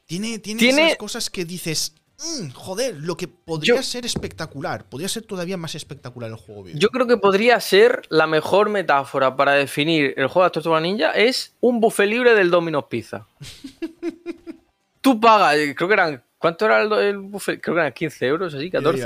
tiene, 0.05 0.39
tiene, 0.39 0.69
esas 0.69 0.97
cosas 0.97 1.29
que 1.29 1.45
dices, 1.45 1.95
mm, 2.19 2.49
joder, 2.51 2.95
lo 2.97 3.17
que 3.17 3.27
podría 3.27 3.81
ser 3.81 4.05
espectacular. 4.05 4.85
Podría 4.87 5.07
ser 5.07 5.23
todavía 5.23 5.57
más 5.57 5.75
espectacular 5.75 6.29
el 6.29 6.35
juego. 6.35 6.67
Yo 6.73 6.89
creo 6.89 7.07
que 7.07 7.17
podría 7.17 7.59
ser 7.59 8.03
la 8.09 8.27
mejor 8.27 8.69
metáfora 8.69 9.35
para 9.35 9.53
definir 9.53 10.13
el 10.17 10.27
juego 10.27 10.43
de 10.45 10.51
Tortuga 10.51 10.81
Ninja 10.81 11.11
es 11.11 11.55
un 11.61 11.79
buffet 11.79 12.07
libre 12.07 12.35
del 12.35 12.51
Domino's 12.51 12.85
Pizza. 12.89 13.27
Tú 15.01 15.19
pagas, 15.19 15.55
eh, 15.57 15.73
creo 15.75 15.87
que 15.87 15.93
eran 15.93 16.23
¿Cuánto 16.43 16.65
era 16.65 16.81
el, 16.81 17.19
buffet? 17.19 17.61
Creo 17.61 17.73
que 17.73 17.79
eran 17.79 17.93
15 17.93 18.25
euros, 18.25 18.53
así, 18.53 18.69
14. 18.69 18.97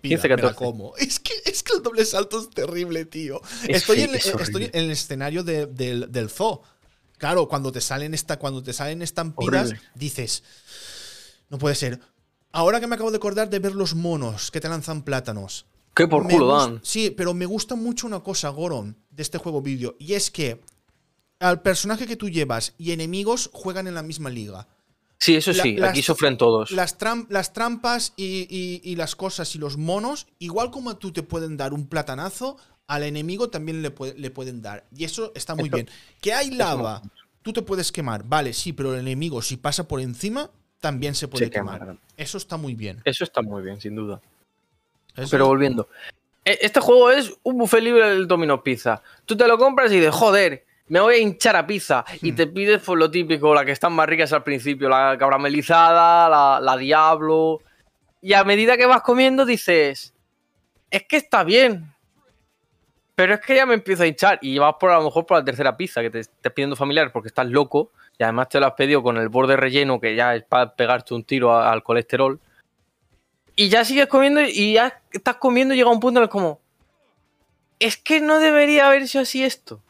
15, 0.00 0.28
14. 0.30 0.64
Es 0.96 1.20
que, 1.20 1.34
es 1.44 1.62
que 1.62 1.76
el 1.76 1.82
doble 1.82 2.06
salto 2.06 2.40
es 2.40 2.48
terrible, 2.48 3.04
tío. 3.04 3.42
estoy, 3.68 4.00
en, 4.00 4.12
el 4.72 4.90
escenario 4.90 5.44
del 5.44 6.30
zoo. 6.30 6.62
Claro, 7.18 7.48
cuando 7.48 7.72
te 7.72 7.80
salen 7.80 8.14
esta, 8.14 8.38
cuando 8.38 8.62
te 8.62 8.72
salen 8.72 9.02
estampidas, 9.02 9.72
dices, 9.94 10.42
no 11.48 11.58
puede 11.58 11.74
ser. 11.74 12.00
Ahora 12.52 12.80
que 12.80 12.86
me 12.86 12.94
acabo 12.94 13.10
de 13.10 13.16
acordar 13.16 13.50
de 13.50 13.58
ver 13.58 13.74
los 13.74 13.94
monos 13.94 14.50
que 14.50 14.60
te 14.60 14.68
lanzan 14.68 15.02
plátanos. 15.02 15.66
¿Qué 15.94 16.06
por 16.06 16.28
culo 16.28 16.48
dan? 16.48 16.80
Sí, 16.82 17.10
pero 17.10 17.32
me 17.32 17.46
gusta 17.46 17.74
mucho 17.74 18.06
una 18.06 18.20
cosa, 18.20 18.50
Goron, 18.50 18.98
de 19.10 19.22
este 19.22 19.38
juego 19.38 19.62
vídeo, 19.62 19.96
y 19.98 20.12
es 20.12 20.30
que 20.30 20.60
al 21.40 21.62
personaje 21.62 22.06
que 22.06 22.16
tú 22.16 22.28
llevas 22.28 22.74
y 22.78 22.92
enemigos 22.92 23.50
juegan 23.52 23.86
en 23.86 23.94
la 23.94 24.02
misma 24.02 24.30
liga. 24.30 24.68
Sí, 25.18 25.34
eso 25.34 25.54
sí, 25.54 25.78
aquí 25.82 26.02
sufren 26.02 26.36
todos. 26.36 26.70
Las, 26.70 26.96
las 27.30 27.52
trampas 27.54 28.12
y, 28.16 28.80
y, 28.84 28.96
las 28.96 29.16
cosas 29.16 29.54
y 29.54 29.58
los 29.58 29.78
monos, 29.78 30.26
igual 30.38 30.70
como 30.70 30.98
tú 30.98 31.12
te 31.12 31.22
pueden 31.22 31.56
dar 31.56 31.72
un 31.72 31.86
platanazo, 31.86 32.58
al 32.86 33.02
enemigo 33.02 33.48
también 33.48 33.82
le, 33.82 33.92
le 34.16 34.30
pueden 34.30 34.62
dar. 34.62 34.84
Y 34.94 35.04
eso 35.04 35.32
está 35.34 35.54
muy 35.54 35.68
bien. 35.68 35.88
Que 36.20 36.32
hay 36.32 36.50
lava, 36.50 37.02
tú 37.42 37.52
te 37.52 37.62
puedes 37.62 37.92
quemar, 37.92 38.24
vale, 38.24 38.52
sí, 38.52 38.72
pero 38.72 38.94
el 38.94 39.00
enemigo 39.00 39.42
si 39.42 39.56
pasa 39.56 39.86
por 39.86 40.00
encima, 40.00 40.50
también 40.80 41.14
se 41.14 41.28
puede 41.28 41.50
quemar. 41.50 41.96
Eso 42.16 42.38
está 42.38 42.56
muy 42.56 42.74
bien. 42.74 43.00
Eso 43.04 43.24
está 43.24 43.42
muy 43.42 43.62
bien, 43.62 43.80
sin 43.80 43.96
duda. 43.96 44.20
Pero 45.30 45.46
volviendo. 45.46 45.88
E, 46.44 46.58
este 46.62 46.80
juego 46.80 47.10
es 47.10 47.32
un 47.42 47.58
buffet 47.58 47.82
libre 47.82 48.08
del 48.10 48.28
Domino 48.28 48.62
Pizza. 48.62 49.02
Tú 49.24 49.36
te 49.36 49.48
lo 49.48 49.58
compras 49.58 49.90
y 49.90 49.96
dices, 49.96 50.14
joder, 50.14 50.64
me 50.88 51.00
voy 51.00 51.14
a 51.16 51.18
hinchar 51.18 51.56
a 51.56 51.66
pizza. 51.66 52.04
Y 52.22 52.32
te 52.32 52.46
pides 52.46 52.82
por 52.82 52.98
lo 52.98 53.10
típico, 53.10 53.54
la 53.54 53.64
que 53.64 53.72
están 53.72 53.94
más 53.94 54.08
ricas 54.08 54.32
al 54.32 54.44
principio, 54.44 54.88
la 54.88 55.16
caramelizada, 55.18 56.28
la, 56.28 56.60
la 56.60 56.76
diablo. 56.76 57.62
Y 58.22 58.34
a 58.34 58.44
medida 58.44 58.76
que 58.76 58.86
vas 58.86 59.02
comiendo 59.02 59.44
dices, 59.44 60.14
es 60.90 61.02
que 61.08 61.16
está 61.16 61.42
bien, 61.42 61.95
pero 63.16 63.34
es 63.34 63.40
que 63.40 63.56
ya 63.56 63.64
me 63.64 63.74
empiezo 63.74 64.02
a 64.02 64.06
hinchar 64.06 64.38
y 64.42 64.58
vas 64.58 64.74
por 64.78 64.90
a 64.90 64.98
lo 64.98 65.04
mejor 65.04 65.24
por 65.24 65.38
la 65.38 65.44
tercera 65.44 65.74
pizza 65.74 66.02
que 66.02 66.10
te 66.10 66.20
estés 66.20 66.52
pidiendo 66.52 66.76
familiar 66.76 67.10
porque 67.10 67.28
estás 67.28 67.46
loco 67.46 67.90
y 68.18 68.22
además 68.22 68.50
te 68.50 68.60
lo 68.60 68.66
has 68.66 68.74
pedido 68.74 69.02
con 69.02 69.16
el 69.16 69.30
borde 69.30 69.56
relleno 69.56 69.98
que 69.98 70.14
ya 70.14 70.34
es 70.34 70.44
para 70.44 70.74
pegarte 70.74 71.14
un 71.14 71.24
tiro 71.24 71.56
al 71.56 71.82
colesterol. 71.82 72.38
Y 73.56 73.70
ya 73.70 73.86
sigues 73.86 74.06
comiendo 74.06 74.42
y 74.42 74.74
ya 74.74 75.00
estás 75.10 75.36
comiendo 75.36 75.72
y 75.72 75.78
llega 75.78 75.90
un 75.90 75.98
punto 75.98 76.20
en 76.20 76.24
el 76.24 76.28
como... 76.28 76.60
Es 77.78 77.96
que 77.96 78.20
no 78.20 78.38
debería 78.38 78.86
haber 78.86 79.08
sido 79.08 79.22
así 79.22 79.42
esto. 79.42 79.80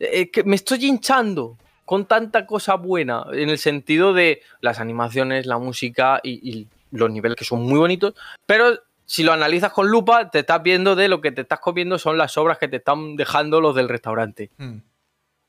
Es 0.00 0.30
que 0.32 0.42
me 0.42 0.56
estoy 0.56 0.84
hinchando 0.84 1.56
con 1.84 2.06
tanta 2.06 2.44
cosa 2.44 2.74
buena 2.74 3.24
en 3.32 3.50
el 3.50 3.58
sentido 3.58 4.12
de 4.12 4.42
las 4.60 4.80
animaciones, 4.80 5.46
la 5.46 5.58
música 5.58 6.20
y 6.24 6.66
los 6.90 7.10
niveles 7.10 7.36
que 7.36 7.44
son 7.44 7.62
muy 7.62 7.78
bonitos, 7.78 8.14
pero 8.46 8.78
si 9.12 9.22
lo 9.22 9.34
analizas 9.34 9.74
con 9.74 9.88
lupa, 9.88 10.30
te 10.30 10.38
estás 10.38 10.62
viendo 10.62 10.96
de 10.96 11.06
lo 11.06 11.20
que 11.20 11.32
te 11.32 11.42
estás 11.42 11.60
comiendo 11.60 11.98
son 11.98 12.16
las 12.16 12.32
sobras 12.32 12.56
que 12.56 12.66
te 12.66 12.76
están 12.76 13.14
dejando 13.14 13.60
los 13.60 13.74
del 13.74 13.90
restaurante. 13.90 14.50
Hmm. 14.56 14.78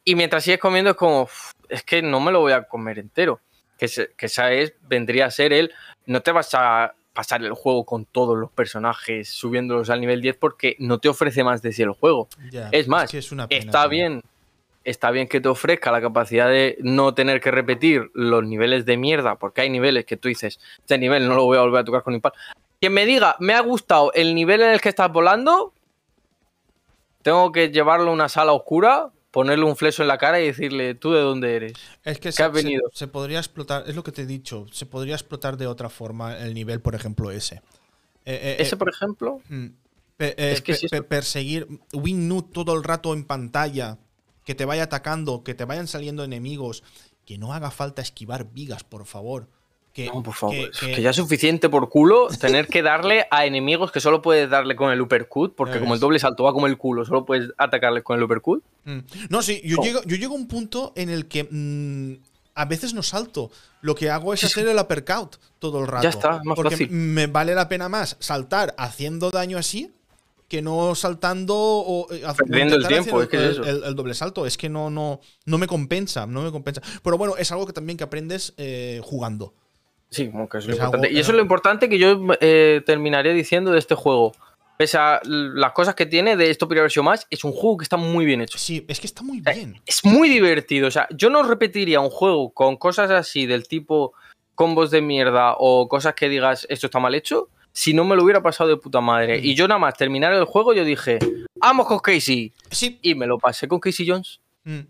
Y 0.03 0.15
mientras 0.15 0.43
sigues 0.43 0.59
comiendo 0.59 0.91
es 0.91 0.97
como, 0.97 1.29
es 1.69 1.81
que 1.83 2.01
no 2.01 2.19
me 2.19 2.33
lo 2.33 2.41
voy 2.41 2.51
a 2.51 2.63
comer 2.63 2.99
entero. 2.99 3.39
Que, 3.77 3.85
esa 3.85 4.51
es, 4.51 4.73
vendría 4.81 5.27
a 5.27 5.31
ser 5.31 5.53
el, 5.53 5.71
no 6.05 6.19
te 6.19 6.33
vas 6.33 6.49
a 6.55 6.93
pasar 7.13 7.41
el 7.41 7.53
juego 7.53 7.85
con 7.85 8.03
todos 8.03 8.37
los 8.37 8.51
personajes 8.51 9.29
subiéndolos 9.29 9.89
al 9.89 10.01
nivel 10.01 10.19
10 10.19 10.35
porque 10.35 10.75
no 10.79 10.97
te 10.97 11.07
ofrece 11.07 11.45
más 11.45 11.61
de 11.61 11.71
sí 11.71 11.83
el 11.83 11.91
juego. 11.91 12.27
es 12.73 12.89
más, 12.89 13.13
está 13.49 13.87
bien 13.87 14.23
está 14.83 15.11
bien 15.11 15.27
que 15.27 15.39
te 15.39 15.47
ofrezca 15.47 15.91
la 15.91 16.01
capacidad 16.01 16.49
de 16.49 16.77
no 16.81 17.13
tener 17.13 17.39
que 17.39 17.51
repetir 17.51 18.11
los 18.13 18.43
niveles 18.43 18.85
de 18.85 18.97
mierda, 18.97 19.37
porque 19.37 19.61
hay 19.61 19.69
niveles 19.69 20.05
que 20.05 20.17
tú 20.17 20.27
dices, 20.27 20.59
este 20.79 20.97
nivel 20.97 21.27
no 21.27 21.35
lo 21.35 21.45
voy 21.45 21.57
a 21.57 21.61
volver 21.61 21.81
a 21.81 21.85
tocar 21.85 22.03
con 22.03 22.13
impal. 22.13 22.33
Quien 22.83 22.91
me 22.91 23.05
diga, 23.05 23.37
me 23.39 23.53
ha 23.53 23.61
gustado 23.61 24.11
el 24.11 24.35
nivel 24.35 24.59
en 24.59 24.71
el 24.71 24.81
que 24.81 24.89
estás 24.89 25.09
volando, 25.09 25.71
tengo 27.21 27.53
que 27.53 27.69
llevarlo 27.69 28.09
a 28.09 28.13
una 28.13 28.27
sala 28.27 28.51
oscura, 28.51 29.09
ponerle 29.31 29.63
un 29.63 29.77
fleso 29.77 30.01
en 30.01 30.09
la 30.09 30.17
cara 30.17 30.41
y 30.41 30.47
decirle, 30.47 30.93
¿tú 30.93 31.13
de 31.13 31.21
dónde 31.21 31.55
eres? 31.55 31.73
Es 32.03 32.19
que 32.19 32.33
se, 32.33 32.43
has 32.43 32.51
venido? 32.51 32.89
Se, 32.91 33.07
podría 33.07 33.37
explotar, 33.37 33.85
es 33.87 33.95
lo 33.95 34.03
que 34.03 34.11
te 34.11 34.23
he 34.23 34.25
dicho, 34.25 34.65
se 34.73 34.85
podría 34.85 35.15
explotar 35.15 35.55
de 35.55 35.65
otra 35.65 35.87
forma 35.87 36.37
el 36.37 36.53
nivel, 36.53 36.81
por 36.81 36.93
ejemplo, 36.93 37.31
ese. 37.31 37.61
Eh, 38.25 38.37
eh, 38.43 38.55
¿Ese, 38.59 38.75
eh, 38.75 38.77
por 38.77 38.89
ejemplo? 38.89 39.39
Mm, 39.47 39.67
es 40.19 40.61
que 40.61 40.75
perseguir 41.03 41.69
Wingnut 41.93 42.51
todo 42.51 42.73
el 42.73 42.83
rato 42.83 43.13
en 43.13 43.23
pantalla, 43.23 43.97
que 44.43 44.55
te 44.55 44.65
vaya 44.65 44.83
atacando, 44.83 45.45
que 45.45 45.53
te 45.53 45.63
vayan 45.63 45.87
saliendo 45.87 46.25
enemigos, 46.25 46.83
que 47.25 47.37
no 47.37 47.53
haga 47.53 47.71
falta 47.71 48.01
esquivar 48.01 48.51
vigas, 48.51 48.83
por 48.83 49.05
favor. 49.05 49.47
Que, 49.93 50.07
no, 50.07 50.23
por 50.23 50.33
favor. 50.33 50.71
Que, 50.71 51.01
ya 51.01 51.11
es 51.11 51.15
suficiente 51.15 51.69
por 51.69 51.87
culo 51.87 52.27
tener 52.39 52.67
que 52.67 52.81
darle 52.81 53.27
a 53.29 53.45
enemigos 53.45 53.91
que 53.91 53.99
solo 53.99 54.23
puedes 54.23 54.49
darle 54.49 54.75
con 54.75 54.91
el 54.91 54.99
uppercut, 54.99 55.55
porque 55.55 55.79
como 55.79 55.93
el 55.93 55.99
doble 55.99 56.17
salto 56.17 56.43
va 56.43 56.51
como 56.51 56.65
el 56.65 56.77
culo, 56.79 57.05
solo 57.05 57.25
puedes 57.25 57.51
atacarles 57.59 58.03
con 58.03 58.17
el 58.17 58.23
uppercut. 58.23 58.63
Mm. 58.85 58.99
No, 59.29 59.43
sí, 59.43 59.61
yo, 59.63 59.77
llego, 59.83 60.01
yo 60.03 60.15
llego 60.15 60.33
a 60.33 60.37
un 60.37 60.47
punto 60.47 60.93
en 60.95 61.09
el 61.11 61.27
que 61.27 61.43
mm, 61.43 62.13
a 62.55 62.65
veces 62.65 62.95
no 62.95 63.03
salto. 63.03 63.51
Lo 63.81 63.93
que 63.93 64.09
hago 64.09 64.33
es 64.33 64.43
hacer 64.43 64.67
el 64.67 64.79
uppercut 64.79 65.35
todo 65.59 65.81
el 65.81 65.87
rato. 65.87 66.03
Ya 66.03 66.09
está, 66.09 66.41
más 66.43 66.55
porque 66.55 66.87
me 66.87 67.27
vale 67.27 67.53
la 67.53 67.69
pena 67.69 67.87
más 67.87 68.17
saltar 68.19 68.73
haciendo 68.79 69.29
daño 69.29 69.59
así 69.59 69.93
que 70.47 70.61
no 70.61 70.93
saltando 70.93 71.55
o 71.57 72.13
eh, 72.13 72.21
perdiendo 72.37 72.75
el 72.75 72.87
tiempo, 72.87 73.23
es 73.23 73.27
que 73.27 73.37
el, 73.37 73.95
doble 73.95 74.13
salto. 74.13 74.45
Es 74.45 74.55
que 74.55 74.69
no, 74.69 74.91
no, 74.91 75.19
no 75.45 75.57
me 75.57 75.65
compensa, 75.65 76.27
no 76.27 76.43
me 76.43 76.51
compensa. 76.51 76.79
Pero 77.03 77.17
bueno, 77.17 77.35
es 77.37 77.51
algo 77.51 77.65
que 77.65 77.73
también 77.73 77.97
que 77.97 78.03
aprendes 78.03 78.53
eh, 78.57 79.01
jugando. 79.03 79.55
Sí, 80.13 80.31
que 80.49 80.57
es 80.57 80.67
lo 80.67 80.73
importante. 80.73 81.11
y 81.11 81.19
eso 81.19 81.31
es 81.31 81.35
lo 81.35 81.41
importante 81.41 81.89
que 81.89 81.97
yo 81.97 82.19
eh, 82.39 82.81
terminaría 82.85 83.33
diciendo 83.33 83.71
de 83.71 83.79
este 83.79 83.95
juego. 83.95 84.33
Pese 84.77 84.97
a 84.97 85.21
las 85.23 85.71
cosas 85.73 85.95
que 85.95 86.05
tiene 86.05 86.35
de 86.35 86.49
esto 86.49 86.67
versión 86.67 87.05
más, 87.05 87.27
es 87.29 87.43
un 87.43 87.51
juego 87.51 87.77
que 87.77 87.83
está 87.83 87.97
muy 87.97 88.25
bien 88.25 88.41
hecho. 88.41 88.57
Sí, 88.57 88.85
es 88.87 88.99
que 88.99 89.07
está 89.07 89.21
muy 89.21 89.39
bien. 89.39 89.79
Es 89.85 90.03
muy 90.03 90.29
divertido. 90.29 90.87
O 90.87 90.91
sea, 90.91 91.07
yo 91.11 91.29
no 91.29 91.43
repetiría 91.43 91.99
un 91.99 92.09
juego 92.09 92.51
con 92.51 92.77
cosas 92.77 93.11
así 93.11 93.45
del 93.45 93.67
tipo 93.67 94.13
combos 94.55 94.91
de 94.91 95.01
mierda 95.01 95.55
o 95.57 95.87
cosas 95.87 96.13
que 96.13 96.29
digas 96.29 96.65
esto 96.69 96.87
está 96.87 96.99
mal 96.99 97.15
hecho 97.15 97.49
si 97.73 97.93
no 97.93 98.05
me 98.05 98.15
lo 98.15 98.23
hubiera 98.23 98.41
pasado 98.41 98.69
de 98.69 98.77
puta 98.77 99.01
madre. 99.01 99.39
Y 99.39 99.55
yo 99.55 99.67
nada 99.67 99.79
más 99.79 99.97
terminar 99.97 100.31
el 100.33 100.45
juego, 100.45 100.73
yo 100.73 100.85
dije, 100.85 101.19
vamos 101.55 101.87
con 101.87 101.99
Casey. 101.99 102.53
Sí. 102.69 102.99
Y 103.01 103.15
me 103.15 103.25
lo 103.27 103.39
pasé 103.39 103.67
con 103.67 103.79
Casey 103.79 104.07
Jones. 104.07 104.39
Mm. 104.63 104.81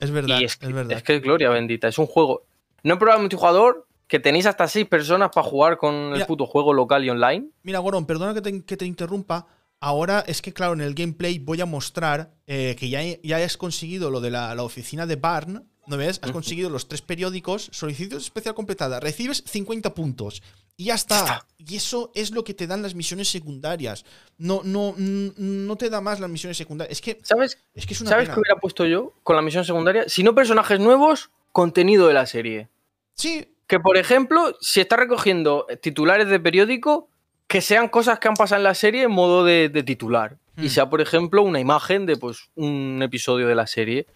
Es 0.00 0.10
verdad, 0.10 0.42
es, 0.42 0.58
verdad. 0.58 0.92
Es 0.92 1.02
que 1.02 1.16
es 1.16 1.22
gloria 1.22 1.50
bendita. 1.50 1.88
Es 1.88 1.98
un 1.98 2.06
juego. 2.06 2.42
No 2.82 2.94
he 2.94 2.96
probado 2.96 3.20
multijugador, 3.20 3.86
que 4.12 4.20
tenéis 4.20 4.44
hasta 4.44 4.68
seis 4.68 4.86
personas 4.86 5.30
para 5.34 5.48
jugar 5.48 5.78
con 5.78 6.12
el 6.14 6.26
puto 6.26 6.44
juego 6.44 6.74
local 6.74 7.02
y 7.02 7.08
online. 7.08 7.46
Mira, 7.62 7.78
Goron, 7.78 8.04
perdona 8.04 8.34
que 8.34 8.76
te, 8.76 8.84
interrumpa. 8.84 9.46
Ahora 9.80 10.22
es 10.26 10.42
que, 10.42 10.52
claro, 10.52 10.74
en 10.74 10.82
el 10.82 10.92
gameplay 10.92 11.38
voy 11.38 11.62
a 11.62 11.64
mostrar 11.64 12.30
eh, 12.46 12.76
que 12.78 12.90
ya, 12.90 13.00
ya 13.22 13.38
has 13.38 13.56
conseguido 13.56 14.10
lo 14.10 14.20
de 14.20 14.30
la, 14.30 14.54
la 14.54 14.64
oficina 14.64 15.06
de 15.06 15.16
Barn 15.16 15.66
¿No 15.86 15.96
ves? 15.96 16.20
Has 16.22 16.30
conseguido 16.30 16.68
los 16.68 16.88
tres 16.88 17.00
periódicos, 17.00 17.70
solicitud 17.72 18.18
especial 18.18 18.54
completada, 18.54 19.00
recibes 19.00 19.42
50 19.46 19.94
puntos. 19.94 20.42
Y 20.76 20.84
ya 20.84 20.94
está. 20.94 21.46
Y 21.56 21.76
eso 21.76 22.12
es 22.14 22.32
lo 22.32 22.44
que 22.44 22.52
te 22.52 22.66
dan 22.66 22.82
las 22.82 22.94
misiones 22.94 23.28
secundarias. 23.28 24.04
No, 24.36 24.60
no, 24.62 24.94
no 24.96 25.76
te 25.76 25.88
da 25.88 26.02
más 26.02 26.20
las 26.20 26.28
misiones 26.28 26.58
secundarias. 26.58 26.98
Es 26.98 27.00
que. 27.00 27.18
¿Sabes? 27.22 27.58
Es 27.74 27.86
que 27.86 27.94
es 27.94 28.00
una 28.02 28.10
¿Sabes 28.10 28.28
qué 28.28 28.38
hubiera 28.38 28.60
puesto 28.60 28.84
yo 28.84 29.14
con 29.22 29.36
la 29.36 29.42
misión 29.42 29.64
secundaria? 29.64 30.04
Si 30.06 30.22
no 30.22 30.34
personajes 30.34 30.78
nuevos, 30.78 31.30
contenido 31.50 32.06
de 32.06 32.14
la 32.14 32.26
serie. 32.26 32.68
Sí. 33.14 33.48
Que 33.72 33.80
por 33.80 33.96
ejemplo, 33.96 34.54
si 34.60 34.82
estás 34.82 34.98
recogiendo 34.98 35.66
titulares 35.80 36.28
de 36.28 36.38
periódico, 36.38 37.08
que 37.46 37.62
sean 37.62 37.88
cosas 37.88 38.18
que 38.18 38.28
han 38.28 38.34
pasado 38.34 38.58
en 38.58 38.64
la 38.64 38.74
serie 38.74 39.04
en 39.04 39.10
modo 39.10 39.46
de, 39.46 39.70
titular. 39.82 40.36
Y 40.58 40.66
hmm. 40.66 40.68
sea, 40.68 40.90
por 40.90 41.00
ejemplo, 41.00 41.42
una 41.42 41.58
imagen 41.58 42.04
de 42.04 42.18
pues 42.18 42.50
un 42.54 43.00
episodio 43.02 43.48
de 43.48 43.54
la 43.54 43.66
serie. 43.66 44.06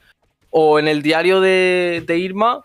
O 0.50 0.78
en 0.78 0.88
el 0.88 1.00
diario 1.00 1.40
de, 1.40 2.04
Irma. 2.06 2.60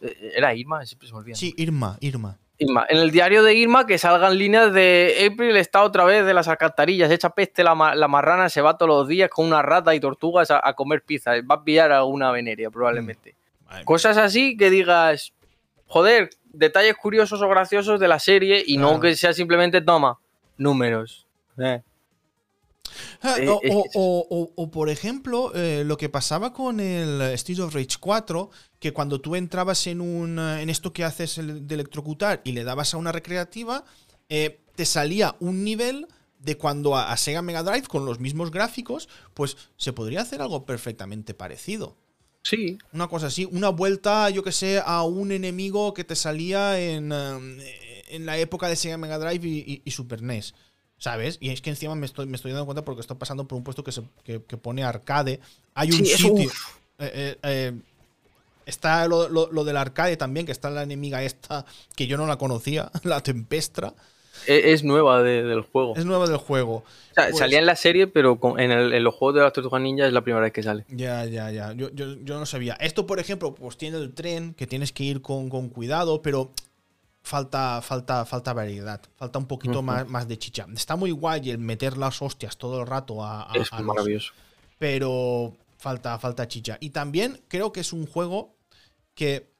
Eh, 0.00 0.34
¿Era 0.36 0.54
Irma? 0.54 0.86
Siempre 0.86 1.08
se 1.08 1.14
me 1.14 1.18
olvida. 1.18 1.34
Sí, 1.34 1.52
Irma, 1.56 1.98
Irma. 1.98 2.38
Irma. 2.58 2.86
En 2.88 2.98
el 2.98 3.10
diario 3.10 3.42
de 3.42 3.52
Irma 3.52 3.84
que 3.84 3.98
salgan 3.98 4.38
líneas 4.38 4.72
de 4.72 5.28
April 5.28 5.56
está 5.56 5.82
otra 5.82 6.04
vez 6.04 6.24
de 6.24 6.32
las 6.32 6.46
alcantarillas, 6.46 7.10
echa 7.10 7.30
peste 7.30 7.64
la, 7.64 7.74
marrana, 7.74 8.48
se 8.50 8.60
va 8.60 8.78
todos 8.78 8.88
los 8.88 9.08
días 9.08 9.30
con 9.30 9.46
una 9.46 9.62
rata 9.62 9.96
y 9.96 9.98
tortugas 9.98 10.52
a, 10.52 10.72
comer 10.74 11.02
pizza. 11.02 11.32
Va 11.42 11.56
a 11.56 11.64
pillar 11.64 11.90
alguna 11.90 12.30
veneria 12.30 12.70
probablemente. 12.70 13.34
Mm, 13.68 13.82
Cosas 13.82 14.16
así 14.16 14.56
que 14.56 14.70
digas, 14.70 15.32
joder, 15.86 16.30
detalles 16.52 16.96
curiosos 16.96 17.42
o 17.42 17.48
graciosos 17.48 18.00
de 18.00 18.08
la 18.08 18.18
serie 18.18 18.62
y 18.66 18.76
no 18.76 19.00
que 19.00 19.14
sea 19.16 19.32
simplemente 19.32 19.80
toma, 19.80 20.18
números. 20.56 21.26
Eh. 21.58 21.82
Ah, 23.22 23.36
eh, 23.38 23.48
o, 23.50 24.70
por 24.70 24.88
ejemplo, 24.88 25.52
eh, 25.54 25.82
lo 25.84 25.96
que 25.96 26.08
pasaba 26.08 26.52
con 26.52 26.80
el 26.80 27.20
Street 27.32 27.60
of 27.60 27.74
Rage 27.74 27.96
4, 27.98 28.50
que 28.78 28.92
cuando 28.92 29.20
tú 29.20 29.34
entrabas 29.36 29.86
en 29.86 30.00
un 30.00 30.38
en 30.38 30.70
esto 30.70 30.92
que 30.92 31.04
haces 31.04 31.36
de 31.36 31.74
electrocutar 31.74 32.40
y 32.44 32.52
le 32.52 32.64
dabas 32.64 32.94
a 32.94 32.96
una 32.96 33.12
recreativa, 33.12 33.84
te 34.28 34.84
salía 34.84 35.36
un 35.40 35.64
nivel 35.64 36.06
de 36.38 36.56
cuando 36.56 36.96
a, 36.96 37.16
Sega 37.16 37.42
Mega 37.42 37.62
Drive 37.62 37.88
con 37.88 38.06
los 38.06 38.20
mismos 38.20 38.50
gráficos, 38.50 39.08
pues 39.34 39.56
se 39.76 39.92
podría 39.92 40.20
hacer 40.20 40.40
algo 40.40 40.64
perfectamente 40.64 41.34
parecido. 41.34 41.96
Sí. 42.48 42.78
Una 42.92 43.08
cosa 43.08 43.26
así, 43.26 43.44
una 43.50 43.70
vuelta, 43.70 44.30
yo 44.30 44.44
que 44.44 44.52
sé, 44.52 44.80
a 44.84 45.02
un 45.02 45.32
enemigo 45.32 45.94
que 45.94 46.04
te 46.04 46.14
salía 46.14 46.78
en, 46.78 47.10
en 47.12 48.26
la 48.26 48.38
época 48.38 48.68
de 48.68 48.76
Sega 48.76 48.98
Mega 48.98 49.18
Drive 49.18 49.80
y 49.84 49.90
Super 49.90 50.22
NES. 50.22 50.54
¿Sabes? 50.98 51.36
Y 51.40 51.50
es 51.50 51.60
que 51.60 51.70
encima 51.70 51.94
me 51.94 52.06
estoy, 52.06 52.26
me 52.26 52.36
estoy 52.36 52.52
dando 52.52 52.64
cuenta 52.64 52.84
porque 52.84 53.02
estoy 53.02 53.18
pasando 53.18 53.46
por 53.46 53.58
un 53.58 53.64
puesto 53.64 53.84
que, 53.84 53.92
se, 53.92 54.02
que, 54.24 54.40
pone 54.40 54.82
arcade. 54.82 55.40
Hay 55.74 55.90
un 55.90 56.06
sitio. 56.06 56.50
Eh, 56.98 57.12
eh, 57.12 57.38
eh, 57.42 57.72
está 58.64 59.06
lo, 59.06 59.28
lo, 59.28 59.64
del 59.64 59.76
arcade 59.76 60.16
también, 60.16 60.46
que 60.46 60.52
está 60.52 60.70
la 60.70 60.82
enemiga 60.82 61.22
esta, 61.22 61.66
que 61.94 62.06
yo 62.06 62.16
no 62.16 62.26
la 62.26 62.38
conocía, 62.38 62.90
la 63.02 63.22
Tempestra. 63.22 63.92
Es, 64.46 64.84
nueva 64.84 65.22
del 65.22 65.62
juego. 65.62 65.94
Es 65.96 66.04
nueva 66.04 66.26
del 66.26 66.36
juego. 66.36 66.84
Pues 67.14 67.38
salía 67.38 67.58
en 67.58 67.66
la 67.66 67.76
serie, 67.76 68.06
pero 68.06 68.38
en, 68.58 68.70
el, 68.70 69.02
los 69.02 69.14
juegos 69.14 69.36
de 69.36 69.42
las 69.42 69.52
Tortugas 69.52 69.80
Ninja 69.80 70.06
es 70.06 70.12
la 70.12 70.22
primera 70.22 70.42
vez 70.42 70.52
que 70.52 70.62
sale. 70.62 70.84
Ya, 70.88 71.24
ya, 71.24 71.50
ya. 71.50 71.72
Yo, 71.72 71.90
yo, 71.92 72.14
yo, 72.22 72.38
no 72.38 72.46
sabía. 72.46 72.74
Esto, 72.74 73.06
por 73.06 73.18
ejemplo, 73.18 73.54
pues 73.54 73.76
tiene 73.76 73.98
el 73.98 74.14
tren, 74.14 74.54
que 74.54 74.66
tienes 74.66 74.92
que 74.92 75.04
ir 75.04 75.22
con, 75.22 75.48
con 75.48 75.68
cuidado, 75.68 76.20
pero 76.22 76.50
falta, 77.26 77.82
falta, 77.82 78.24
falta 78.24 78.52
variedad, 78.52 79.00
falta 79.16 79.38
un 79.38 79.46
poquito 79.46 79.82
más, 79.82 80.08
más, 80.08 80.28
de 80.28 80.38
chicha. 80.38 80.66
Está 80.74 80.94
muy 80.94 81.10
guay 81.10 81.50
el 81.50 81.58
meter 81.58 81.96
las 81.96 82.22
hostias 82.22 82.56
todo 82.56 82.80
el 82.80 82.86
rato 82.86 83.24
a, 83.24 83.48
es 83.54 83.72
maravilloso. 83.72 84.32
pero 84.78 85.56
falta, 85.76 86.18
falta 86.18 86.46
chicha. 86.46 86.78
Y 86.80 86.90
también 86.90 87.42
creo 87.48 87.72
que 87.72 87.80
es 87.80 87.92
un 87.92 88.06
juego 88.06 88.54
que 89.14 89.50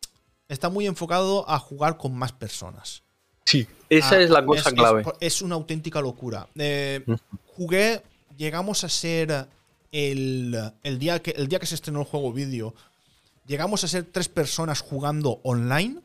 está 0.49 0.69
muy 0.69 0.87
enfocado 0.87 1.49
a 1.49 1.59
jugar 1.59 1.97
con 1.97 2.15
más 2.15 2.33
personas. 2.33 3.03
Sí, 3.47 3.67
esa 3.89 4.17
ah, 4.17 4.21
es 4.21 4.31
la 4.31 4.45
cosa 4.45 4.71
clave. 4.73 5.05
Es, 5.21 5.41
una 5.41 5.55
auténtica 5.55 6.01
locura. 6.01 6.47
Eh, 6.57 7.03
jugué, 7.57 8.03
llegamos 8.37 8.85
a 8.85 8.91
ser 8.91 9.47
el, 9.93 10.73
el, 10.83 10.99
día 10.99 11.23
que, 11.23 11.31
el 11.31 11.49
día 11.49 11.59
que 11.59 11.67
se 11.67 11.77
estrenó 11.77 12.01
el 12.01 12.07
juego 12.07 12.33
vídeo, 12.33 12.75
llegamos 13.47 13.83
a 13.85 13.89
ser 13.89 14.05
tres 14.05 14.29
personas 14.29 14.81
jugando 14.81 15.41
online 15.45 16.03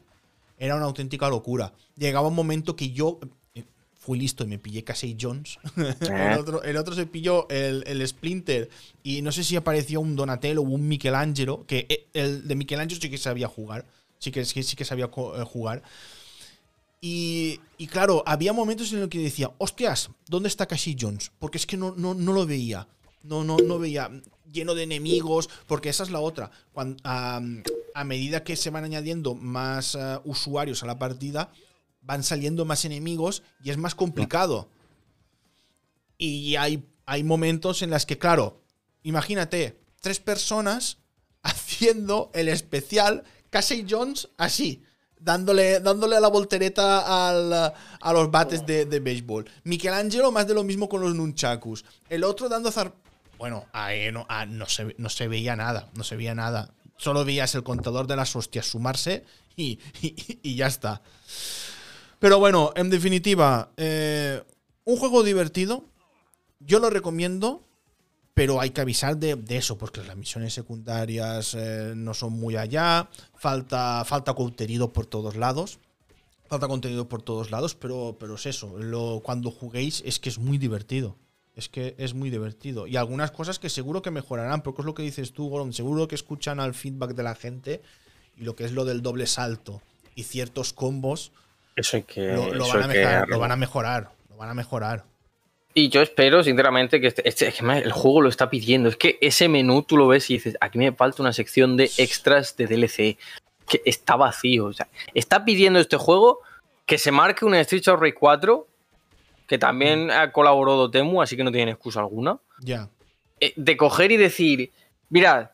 era 0.62 0.76
una 0.76 0.86
auténtica 0.86 1.28
locura. 1.28 1.74
Llegaba 1.98 2.28
un 2.28 2.36
momento 2.36 2.76
que 2.76 2.92
yo 2.92 3.20
eh, 3.56 3.64
fui 3.96 4.20
listo 4.20 4.44
y 4.44 4.48
me 4.48 4.60
pillé 4.60 4.84
Casey 4.84 5.18
Jones. 5.20 5.58
el, 6.64 6.78
otro, 6.78 6.94
se 6.94 7.08
pilló 7.08 7.50
el, 7.50 8.08
Splinter 8.08 8.70
y 9.02 9.24
no 9.24 9.32
sé 9.32 9.44
si 9.44 9.56
apareció 9.56 10.00
un 10.02 10.16
Donatello 10.16 10.62
o 10.62 10.66
un 10.66 10.88
Michelangelo, 10.88 11.66
que 11.66 11.88
eh, 11.90 12.06
el 12.14 12.48
de 12.48 12.54
Michelangelo 12.54 13.02
sí 13.02 13.10
que 13.10 13.18
sabía 13.18 13.48
jugar, 13.48 13.86
sí 14.20 14.32
que, 14.32 14.46
sí, 14.46 14.76
que 14.76 14.86
sabía 14.86 15.06
eh, 15.06 15.44
jugar. 15.46 15.82
Y, 17.04 17.60
claro, 17.88 18.22
había 18.28 18.54
momentos 18.54 18.94
en 18.94 19.00
los 19.00 19.10
que 19.10 19.18
decía, 19.18 19.52
hostias, 19.58 20.12
¿dónde 20.28 20.50
está 20.50 20.68
Casey 20.68 20.96
Jones? 21.00 21.32
Porque 21.40 21.58
es 21.58 21.66
que 21.66 21.76
no, 21.76 21.96
no, 21.98 22.14
no 22.14 22.32
lo 22.32 22.46
veía. 22.46 22.88
No, 23.24 23.44
no, 23.44 23.58
no 23.58 23.80
veía 23.80 24.10
lleno 24.52 24.76
de 24.76 24.84
enemigos, 24.84 25.50
porque 25.66 25.90
esa 25.90 26.04
es 26.04 26.12
la 26.12 26.20
otra. 26.20 26.52
Cuando, 26.74 27.02
a 27.04 28.04
medida 28.04 28.44
que 28.44 28.56
se 28.56 28.70
van 28.70 28.84
añadiendo 28.84 29.34
más 29.34 29.96
eh, 29.96 30.20
usuarios 30.26 30.84
a 30.84 30.86
la 30.86 31.00
partida, 31.00 31.52
van 32.02 32.24
saliendo 32.24 32.66
más 32.66 32.86
enemigos 32.86 33.42
y 33.64 33.72
es 33.72 33.78
más 33.78 33.96
complicado. 33.96 34.70
Y 36.20 36.56
hay, 36.56 36.86
hay 37.08 37.24
momentos 37.24 37.82
en 37.82 37.90
las 37.90 38.06
que, 38.06 38.20
claro, 38.20 38.62
imagínate, 39.02 39.80
tres 40.02 40.20
personas 40.20 41.00
haciendo 41.42 42.30
el 42.36 42.48
especial 42.48 43.24
Casey 43.50 43.88
Jones 43.90 44.30
así. 44.38 44.84
Dándole, 45.24 45.80
dándole 45.80 46.18
a 46.18 46.20
la 46.20 46.30
voltereta 46.30 47.04
a 47.06 48.14
los 48.14 48.32
bates 48.32 48.66
de, 48.66 48.86
de 48.86 49.00
béisbol. 49.00 49.50
Michelangelo 49.64 50.32
más 50.32 50.48
de 50.48 50.56
lo 50.56 50.64
mismo 50.64 50.90
con 50.90 51.02
los 51.02 51.14
nunchakus. 51.14 51.86
El 52.10 52.24
otro 52.24 52.50
dando 52.50 52.72
zar... 52.72 52.94
Bueno, 53.38 53.66
ahí 53.72 54.12
no, 54.12 54.28
no, 54.48 54.66
se, 54.68 54.96
no 54.98 55.10
se 55.10 55.28
veía 55.28 55.56
nada, 55.56 55.90
no 55.96 56.04
se 56.04 56.16
veía 56.16 56.36
nada 56.36 56.72
solo 57.02 57.26
veías 57.26 57.56
el 57.56 57.64
contador 57.64 58.06
de 58.06 58.16
las 58.16 58.36
hostias 58.36 58.68
sumarse 58.68 59.26
y, 59.56 59.80
ya 60.44 60.68
está. 60.68 61.02
Pero 62.20 62.38
bueno, 62.38 62.74
en 62.76 62.92
definitiva, 62.92 63.72
eh, 63.76 64.44
un 64.86 64.98
juego 64.98 65.24
divertido. 65.24 65.84
Yo 66.60 66.78
lo 66.78 66.92
recomiendo, 66.92 67.64
pero 68.34 68.62
hay 68.62 68.72
que 68.72 68.82
avisar 68.82 69.18
de, 69.18 69.38
eso, 69.50 69.78
porque 69.78 70.04
las 70.04 70.16
misiones 70.16 70.54
secundarias 70.54 71.54
eh, 71.54 71.94
no 71.96 72.14
son 72.14 72.34
muy 72.34 72.56
allá. 72.56 73.10
Falta, 73.36 74.04
falta 74.06 74.34
contenido 74.34 74.94
por 74.94 75.06
todos 75.06 75.36
lados. 75.36 75.80
Falta 76.48 76.68
contenido 76.68 77.08
por 77.08 77.22
todos 77.22 77.52
lados, 77.52 77.76
pero, 77.76 78.18
pero 78.20 78.36
es 78.36 78.46
eso. 78.46 78.78
Lo, 78.78 79.22
cuando 79.24 79.52
juguéis 79.52 80.04
es 80.06 80.20
que 80.20 80.30
es 80.30 80.38
muy 80.38 80.58
divertido 80.58 81.18
es 81.56 81.70
que 81.70 81.96
es 81.98 82.14
muy 82.14 82.30
divertido. 82.30 82.88
Y 82.88 82.98
algunas 82.98 83.32
cosas 83.32 83.60
que 83.60 83.70
seguro 83.70 84.02
que 84.02 84.12
mejorarán, 84.12 84.62
porque 84.62 84.82
es 84.82 84.86
lo 84.86 84.94
que 84.94 85.04
dices 85.04 85.34
tú, 85.34 85.50
Goron, 85.50 85.74
seguro 85.74 86.08
que 86.08 86.16
escuchan 86.16 86.60
al 86.60 86.74
feedback 86.74 87.12
de 87.14 87.24
la 87.24 87.36
gente 87.36 87.82
y 88.38 88.44
lo 88.44 88.56
que 88.56 88.66
es 88.66 88.72
lo 88.72 88.86
del 88.86 89.02
doble 89.02 89.28
salto 89.28 89.82
y 90.16 90.24
ciertos 90.24 90.74
combos. 90.74 91.32
Eso 91.76 92.06
que. 92.06 92.34
Lo, 92.34 92.68
van, 92.68 92.84
a 92.84 92.88
mejorar, 92.88 93.30
lo 93.30 93.40
van 93.40 93.52
a 93.52 93.56
mejorar. 93.56 94.12
Lo 94.30 94.38
van 94.38 94.50
a 94.50 94.54
mejorar. 94.54 95.06
Y 95.74 95.90
yo 95.90 96.02
espero, 96.02 96.44
sinceramente, 96.44 97.00
que 97.00 97.08
este, 97.08 97.28
este 97.28 97.48
el 97.48 97.92
juego 97.92 98.22
lo 98.22 98.30
está 98.30 98.50
pidiendo. 98.50 98.90
Es 98.90 98.98
que 98.98 99.18
ese 99.22 99.48
menú 99.48 99.84
tú 99.84 99.98
lo 99.98 100.08
ves 100.08 100.30
y 100.30 100.34
dices, 100.34 100.58
aquí 100.60 100.78
me 100.78 100.92
falta 100.92 101.22
una 101.22 101.34
sección 101.34 101.78
de 101.78 101.90
extras 101.98 102.58
de 102.58 102.68
DLC. 102.68 103.18
Que 103.68 103.82
está 103.86 104.16
vacío. 104.16 104.66
O 104.66 104.74
sea, 104.74 104.88
está 105.14 105.46
pidiendo 105.46 105.80
este 105.80 105.96
juego 105.96 106.40
que 106.86 106.98
se 106.98 107.12
marque 107.12 107.46
un 107.46 107.56
Street 107.56 107.88
of 107.88 108.02
Rage 108.02 108.16
4 108.16 108.68
que 109.52 109.58
también 109.58 110.12
ha 110.12 110.32
colaborado 110.32 110.90
Temu, 110.90 111.22
así 111.22 111.36
que 111.36 111.44
no 111.44 111.52
tienen 111.52 111.74
excusa 111.74 112.00
alguna. 112.00 112.40
Ya. 112.62 112.88
Eh, 113.38 113.52
de 113.58 113.76
coger 113.76 114.10
y 114.14 114.16
decir, 114.16 114.72
mirad, 115.10 115.52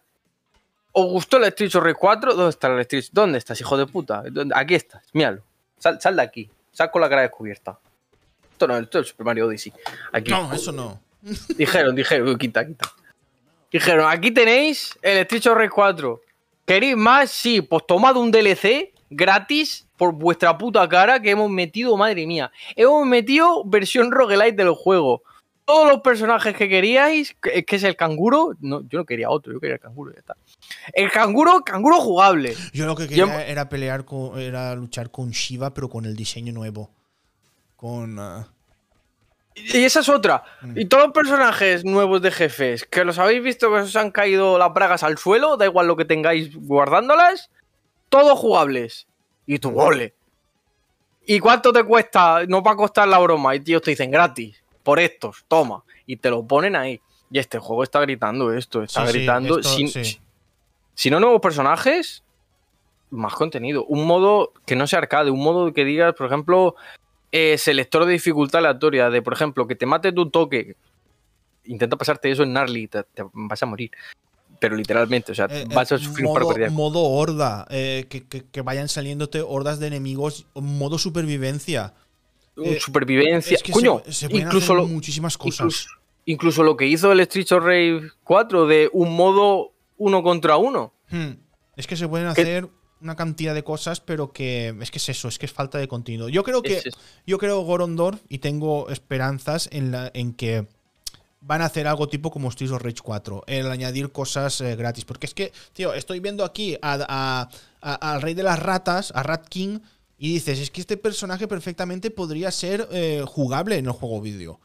¿os 0.91 1.05
gustó 1.07 1.37
el 1.37 1.45
Street 1.45 1.73
Rey 1.73 1.95
4? 1.95 2.35
¿Dónde 2.35 2.49
está 2.51 2.67
el 2.67 2.79
Street? 2.81 3.05
¿Dónde 3.11 3.39
estás, 3.39 3.59
hijo 3.59 3.75
de 3.75 3.87
puta? 3.87 4.23
Aquí 4.53 4.75
estás, 4.75 5.03
míralo. 5.13 5.41
Sal, 5.79 5.99
sal 5.99 6.15
de 6.15 6.21
aquí, 6.21 6.47
sal 6.71 6.91
con 6.91 7.01
la 7.01 7.09
cara 7.09 7.23
descubierta. 7.23 7.79
Esto 8.57 8.67
no, 8.67 8.77
esto 8.79 8.99
es 9.01 9.09
Super 9.09 9.23
Mario 9.23 9.45
Odyssey. 9.45 9.71
Aquí. 10.11 10.31
No, 10.31 10.51
eso 10.51 10.71
no. 10.71 10.99
Dijeron, 11.55 11.95
dijeron, 11.95 12.35
quita, 12.39 12.65
quita. 12.65 12.91
Dijeron, 13.71 14.09
aquí 14.09 14.31
tenéis 14.31 14.97
el 15.03 15.19
Street 15.19 15.55
Rey 15.55 15.69
4. 15.69 16.19
¿Queréis 16.65 16.97
más? 16.97 17.29
Sí, 17.29 17.61
pues 17.61 17.83
tomad 17.85 18.17
un 18.17 18.31
DLC 18.31 18.93
gratis 19.11 19.87
por 19.95 20.11
vuestra 20.11 20.57
puta 20.57 20.89
cara 20.89 21.21
que 21.21 21.29
hemos 21.29 21.51
metido, 21.51 21.95
madre 21.97 22.25
mía. 22.25 22.51
Hemos 22.75 23.05
metido 23.05 23.63
versión 23.63 24.11
roguelite 24.11 24.63
del 24.63 24.73
juego. 24.73 25.21
Todos 25.63 25.87
los 25.87 26.01
personajes 26.01 26.55
que 26.55 26.67
queríais, 26.67 27.35
que, 27.39 27.63
es 27.67 27.83
el 27.83 27.95
canguro. 27.95 28.55
No, 28.59 28.81
yo 28.89 28.97
no 28.97 29.05
quería 29.05 29.29
otro, 29.29 29.53
yo 29.53 29.59
quería 29.59 29.75
el 29.75 29.81
canguro, 29.81 30.13
ya 30.13 30.19
está. 30.19 30.35
El 30.93 31.11
canguro, 31.11 31.61
canguro 31.61 31.97
jugable. 31.97 32.55
Yo 32.73 32.87
lo 32.87 32.95
que 32.95 33.07
quería 33.07 33.45
era 33.45 33.69
pelear 33.69 34.03
con, 34.03 34.39
era 34.39 34.73
luchar 34.73 35.11
con 35.11 35.29
Shiva, 35.29 35.75
pero 35.75 35.89
con 35.89 36.05
el 36.05 36.15
diseño 36.15 36.53
nuevo. 36.53 36.89
Con. 37.77 38.19
Ah, 38.19 38.47
y 39.57 39.83
esa 39.83 40.01
es 40.01 40.09
otra. 40.09 40.43
Mm. 40.61 40.79
Y 40.79 40.85
todos 40.85 41.05
los 41.05 41.13
personajes 41.13 41.83
nuevos 41.83 42.21
de 42.21 42.31
jefes, 42.31 42.85
que 42.85 43.03
los 43.03 43.17
habéis 43.17 43.43
visto 43.43 43.69
que 43.69 43.79
os 43.79 43.95
han 43.95 44.11
caído 44.11 44.57
las 44.57 44.73
bragas 44.73 45.03
al 45.03 45.17
suelo, 45.17 45.57
da 45.57 45.65
igual 45.65 45.87
lo 45.87 45.95
que 45.95 46.05
tengáis 46.05 46.55
guardándolas, 46.55 47.49
todos 48.09 48.37
jugables. 48.37 49.07
Y 49.45 49.59
tu 49.59 49.71
gole. 49.71 50.13
¿Y 51.25 51.39
cuánto 51.39 51.71
te 51.71 51.83
cuesta? 51.83 52.45
No 52.47 52.61
va 52.61 52.71
a 52.71 52.75
costar 52.75 53.07
la 53.07 53.17
broma. 53.17 53.55
Y 53.55 53.61
tíos 53.61 53.81
te 53.81 53.91
dicen 53.91 54.11
gratis. 54.11 54.61
Por 54.83 54.99
estos, 54.99 55.45
toma. 55.47 55.83
Y 56.05 56.17
te 56.17 56.29
lo 56.29 56.45
ponen 56.45 56.75
ahí. 56.75 56.99
Y 57.31 57.39
este 57.39 57.57
juego 57.57 57.83
está 57.83 58.01
gritando 58.01 58.53
esto. 58.53 58.83
Está 58.83 59.05
gritando. 59.05 59.59
si 59.63 61.09
no 61.09 61.19
nuevos 61.21 61.39
personajes, 61.39 62.23
más 63.09 63.33
contenido. 63.35 63.85
Un 63.85 64.05
modo 64.05 64.51
que 64.65 64.75
no 64.75 64.85
sea 64.85 64.99
arcade. 64.99 65.31
Un 65.31 65.41
modo 65.41 65.71
que 65.73 65.85
digas, 65.85 66.13
por 66.13 66.27
ejemplo, 66.27 66.75
eh, 67.31 67.57
selector 67.57 68.05
de 68.05 68.13
dificultad 68.13 68.59
aleatoria. 68.59 69.09
De, 69.09 69.21
por 69.21 69.33
ejemplo, 69.33 69.67
que 69.67 69.75
te 69.75 69.85
mate 69.85 70.11
tu 70.11 70.29
toque. 70.29 70.75
Intenta 71.65 71.97
pasarte 71.97 72.31
eso 72.31 72.43
en 72.43 72.49
Gnarly. 72.49 72.87
te 72.87 73.05
vas 73.33 73.63
a 73.63 73.65
morir 73.65 73.91
pero 74.59 74.75
literalmente, 74.75 75.31
o 75.31 75.35
sea, 75.35 75.47
eh, 75.49 75.65
vas 75.73 75.91
a 75.91 75.95
eh, 75.95 75.99
sufrir 75.99 76.25
modo, 76.25 76.47
un 76.47 76.73
Modo 76.73 77.03
horda, 77.03 77.67
eh, 77.69 78.05
que, 78.09 78.61
vayan 78.61 78.87
saliéndote 78.87 79.41
hordas 79.41 79.79
de 79.79 79.87
enemigos, 79.87 80.47
modo 80.55 80.97
supervivencia. 80.97 81.93
supervivencia, 82.79 83.57
coño, 83.71 84.01
incluso 84.29 84.73
muchísimas 84.87 85.37
cosas. 85.37 85.87
Incluso, 86.25 86.63
lo 86.63 86.75
que 86.75 86.85
hizo 86.85 87.11
el 87.13 87.21
Street 87.21 87.51
of 87.53 87.63
Rage 87.63 88.01
4 88.23 88.67
de 88.67 88.89
un 88.91 89.15
modo 89.15 89.71
uno 89.95 90.23
contra 90.23 90.57
uno. 90.57 90.93
Hmm. 91.09 91.37
Es 91.77 91.87
que 91.87 91.95
se 91.95 92.07
pueden 92.07 92.27
hacer 92.27 92.67
una 93.01 93.15
cantidad 93.15 93.53
de 93.53 93.63
cosas, 93.63 93.99
pero 93.99 94.31
que 94.31 94.75
es 94.81 94.91
que 94.91 94.97
es 94.97 95.09
eso, 95.09 95.27
es 95.27 95.37
que 95.37 95.45
es 95.45 95.51
falta 95.51 95.77
de 95.77 95.87
contenido. 95.87 96.29
Yo 96.29 96.43
creo 96.43 96.61
que, 96.61 96.81
yo 97.25 97.37
creo 97.37 97.61
Gorondorf 97.61 98.21
y 98.29 98.39
tengo 98.39 98.89
esperanzas 98.89 99.69
en, 99.71 99.91
la, 99.91 100.11
en 100.13 100.33
que 100.33 100.67
van 101.41 101.61
a 101.61 101.65
hacer 101.65 101.87
algo 101.87 102.07
tipo 102.07 102.31
como 102.31 102.51
Streets 102.51 102.73
of 102.73 102.81
Rage 102.81 103.01
4, 103.03 103.43
el 103.47 103.71
añadir 103.71 104.11
cosas 104.11 104.59
eh, 104.61 104.75
gratis. 104.75 105.05
Porque 105.05 105.27
es 105.27 105.33
que, 105.33 105.53
tío, 105.73 105.93
estoy 105.93 106.19
viendo 106.19 106.43
aquí 106.43 106.77
al 106.81 108.21
rey 108.21 108.33
de 108.33 108.43
las 108.43 108.59
ratas, 108.59 109.11
a 109.15 109.23
Rat 109.23 109.47
King, 109.47 109.79
y 110.17 110.33
dices, 110.33 110.59
es 110.59 110.71
que 110.71 110.81
este 110.81 110.97
personaje 110.97 111.47
perfectamente 111.47 112.09
podría 112.09 112.51
ser 112.51 112.87
eh, 112.91 113.23
jugable 113.25 113.77
en 113.77 113.85
el 113.85 113.91
juego 113.91 114.19
vídeo. 114.19 114.59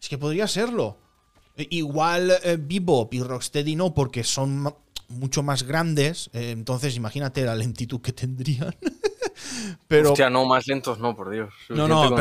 Es 0.00 0.08
que 0.08 0.18
podría 0.18 0.46
serlo. 0.46 0.98
Igual 1.56 2.32
eh, 2.42 2.58
Bebop 2.60 3.14
y 3.14 3.22
Rocksteady 3.22 3.76
no, 3.76 3.94
porque 3.94 4.22
son 4.22 4.74
mucho 5.08 5.42
más 5.42 5.62
grandes. 5.62 6.30
entonces, 6.32 6.96
imagínate 6.96 7.44
la 7.44 7.54
lentitud 7.54 8.00
que 8.00 8.12
tendrían. 8.12 8.74
Pero, 9.88 10.10
Hostia, 10.10 10.30
no, 10.30 10.46
más 10.46 10.66
lentos 10.66 10.98
no, 10.98 11.14
por 11.14 11.30
Dios. 11.30 11.52
No, 11.68 11.86
no, 11.86 12.14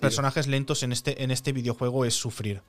personajes 0.00 0.46
lentos 0.46 0.82
en 0.82 0.92
este, 0.92 1.22
en 1.22 1.30
este 1.30 1.52
videojuego 1.52 2.04
es 2.04 2.14
sufrir. 2.14 2.62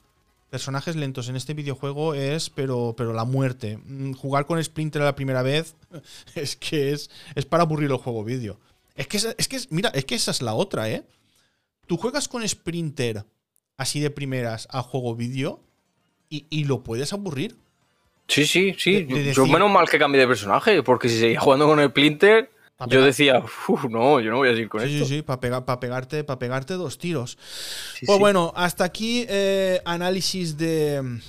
Personajes 0.49 0.95
lentos 0.95 1.29
en 1.29 1.35
este 1.35 1.55
videojuego 1.55 2.13
es, 2.13 2.51
pero, 2.51 2.93
pero 2.95 3.11
la 3.11 3.25
muerte. 3.25 3.79
Mm, 3.85 4.13
jugar 4.13 4.45
con 4.45 4.63
Splinter 4.63 5.01
la 5.01 5.15
primera 5.15 5.41
vez 5.41 5.75
es 6.35 6.55
que 6.55 6.91
es, 6.91 7.09
es 7.33 7.45
para 7.45 7.63
aburrir 7.63 7.89
el 7.89 7.97
juego 7.97 8.23
vídeo. 8.23 8.59
Es 8.95 9.07
que, 9.07 9.17
es 9.17 9.47
que, 9.47 9.59
mira, 9.71 9.89
es 9.89 10.05
que 10.05 10.15
esa 10.15 10.31
es 10.31 10.41
la 10.41 10.53
otra, 10.53 10.89
¿eh? 10.89 11.03
Tú 11.87 11.97
juegas 11.97 12.27
con 12.27 12.47
Sprinter 12.47 13.25
así 13.77 13.99
de 13.99 14.11
primeras 14.11 14.67
a 14.71 14.83
juego 14.83 15.15
vídeo 15.15 15.59
y, 16.29 16.63
lo 16.63 16.83
puedes 16.83 17.13
aburrir. 17.13 17.57
Sí, 18.33 18.47
sí, 18.47 18.75
sí. 18.79 19.07
yo 19.33 19.45
menos 19.45 19.69
mal 19.69 19.87
que 19.87 19.99
cambie 19.99 20.19
de 20.19 20.27
personaje, 20.27 20.81
porque 20.81 21.07
si 21.07 21.19
seguía 21.19 21.39
jugando 21.39 21.67
con 21.67 21.83
Splinter, 21.83 22.49
yo 22.87 23.03
decía, 23.03 23.43
no, 23.89 24.19
yo 24.19 24.31
no 24.31 24.37
voy 24.37 24.49
a 24.49 24.53
seguir 24.53 24.69
con 24.69 24.81
esto. 24.81 25.05
Sí, 25.05 25.17
sí, 25.17 25.21
para 25.21 25.79
pegarte, 25.79 26.23
pegarte 26.23 26.73
dos 26.73 26.97
tiros. 26.97 27.37
pues 28.05 28.19
bueno, 28.19 28.51
hasta 28.55 28.85
aquí 28.85 29.25
eh, 29.29 29.81
análisis 29.85 30.57
de, 30.57 31.19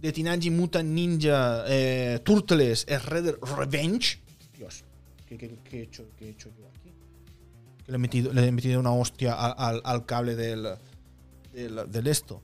de 0.00 0.12
Teenage 0.12 0.50
Mutant 0.50 0.88
Ninja 0.88 1.64
eh, 1.68 2.20
Turtles 2.24 2.86
Red 2.86 3.34
Revenge. 3.58 4.18
Dios, 4.56 4.84
¿qué, 5.26 5.34
he 5.34 5.82
hecho, 5.82 6.04
¿qué, 6.18 6.26
he 6.26 6.30
hecho, 6.30 6.48
yo 6.58 6.66
aquí? 6.68 6.92
le, 7.86 7.94
he 7.94 7.98
metido, 7.98 8.32
le 8.32 8.46
he 8.46 8.52
metido 8.52 8.80
una 8.80 8.92
hostia 8.92 9.34
al, 9.34 9.82
al 9.84 10.06
cable 10.06 10.36
del, 10.36 10.74
del, 11.52 12.06
esto. 12.06 12.40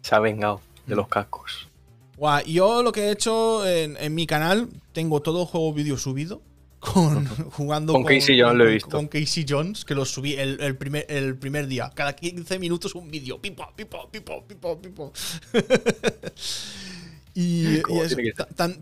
Se 0.00 0.14
ha 0.14 0.18
vengado 0.18 0.62
de 0.86 0.96
los 0.96 1.08
cascos. 1.08 1.68
Guau, 2.16 2.44
yo 2.44 2.82
lo 2.82 2.92
que 2.92 3.04
he 3.04 3.10
hecho 3.10 3.66
en, 3.66 3.96
en 3.98 4.14
mi 4.14 4.26
canal, 4.26 4.68
tengo 4.92 5.20
todo 5.20 5.42
el 5.42 5.46
juego 5.46 5.72
vídeo 5.72 5.96
subido 5.98 6.42
con, 6.84 7.26
jugando 7.50 7.92
con, 7.92 8.04
Casey 8.04 8.40
Jones, 8.40 8.56
lo 8.56 8.68
he 8.68 8.72
visto. 8.74 8.90
Con 8.90 9.08
Casey 9.08 9.46
Jones, 9.48 9.84
que 9.84 9.94
lo 9.94 10.04
subí 10.04 10.34
el, 10.34 10.76
primer, 10.76 11.06
el 11.08 11.36
primer 11.36 11.66
día. 11.66 11.90
Cada 11.94 12.14
15 12.14 12.58
minutos 12.58 12.94
un 12.94 13.10
vídeo. 13.10 13.40
Pipo, 13.40 13.66
pipo, 13.74 14.08
pipo, 14.10 14.44
pipo, 14.46 14.80
pipo. 14.80 15.12
y, 17.34 17.80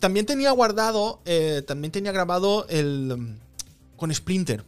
también 0.00 0.26
tenía 0.26 0.50
guardado, 0.50 1.20
eh, 1.24 1.62
también 1.66 1.92
tenía 1.92 2.12
grabado 2.12 2.66
el 2.68 3.36
con 3.96 4.12
Splinter. 4.12 4.64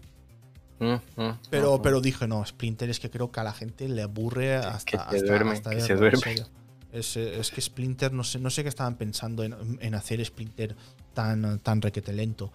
Mm, 0.78 0.94
mm, 1.16 1.38
pero, 1.50 1.78
mm, 1.78 1.82
pero 1.82 2.00
dije, 2.00 2.26
no, 2.26 2.44
Splinter 2.44 2.90
es 2.90 3.00
que 3.00 3.10
creo 3.10 3.30
que 3.30 3.40
a 3.40 3.44
la 3.44 3.52
gente 3.52 3.88
le 3.88 4.02
aburre 4.02 4.56
hasta. 4.56 5.08
Que 5.08 5.18
se 5.18 5.26
duerme. 5.26 5.60
que 5.60 5.80
se 5.80 5.94
duerme. 5.94 6.46
Es, 6.95 7.16
es, 7.16 7.51
que 7.51 7.61
Splinter, 7.61 8.12
no 8.12 8.24
sé, 8.24 8.38
no 8.38 8.51
sé 8.51 8.62
qué 8.62 8.68
estaban 8.68 8.97
pensando 8.97 9.42
en, 9.42 9.55
en 9.80 9.95
hacer 9.95 10.24
Splinter 10.24 10.74
tan, 11.12 11.59
tan 11.59 11.82
requete 11.82 12.12
lento. 12.12 12.53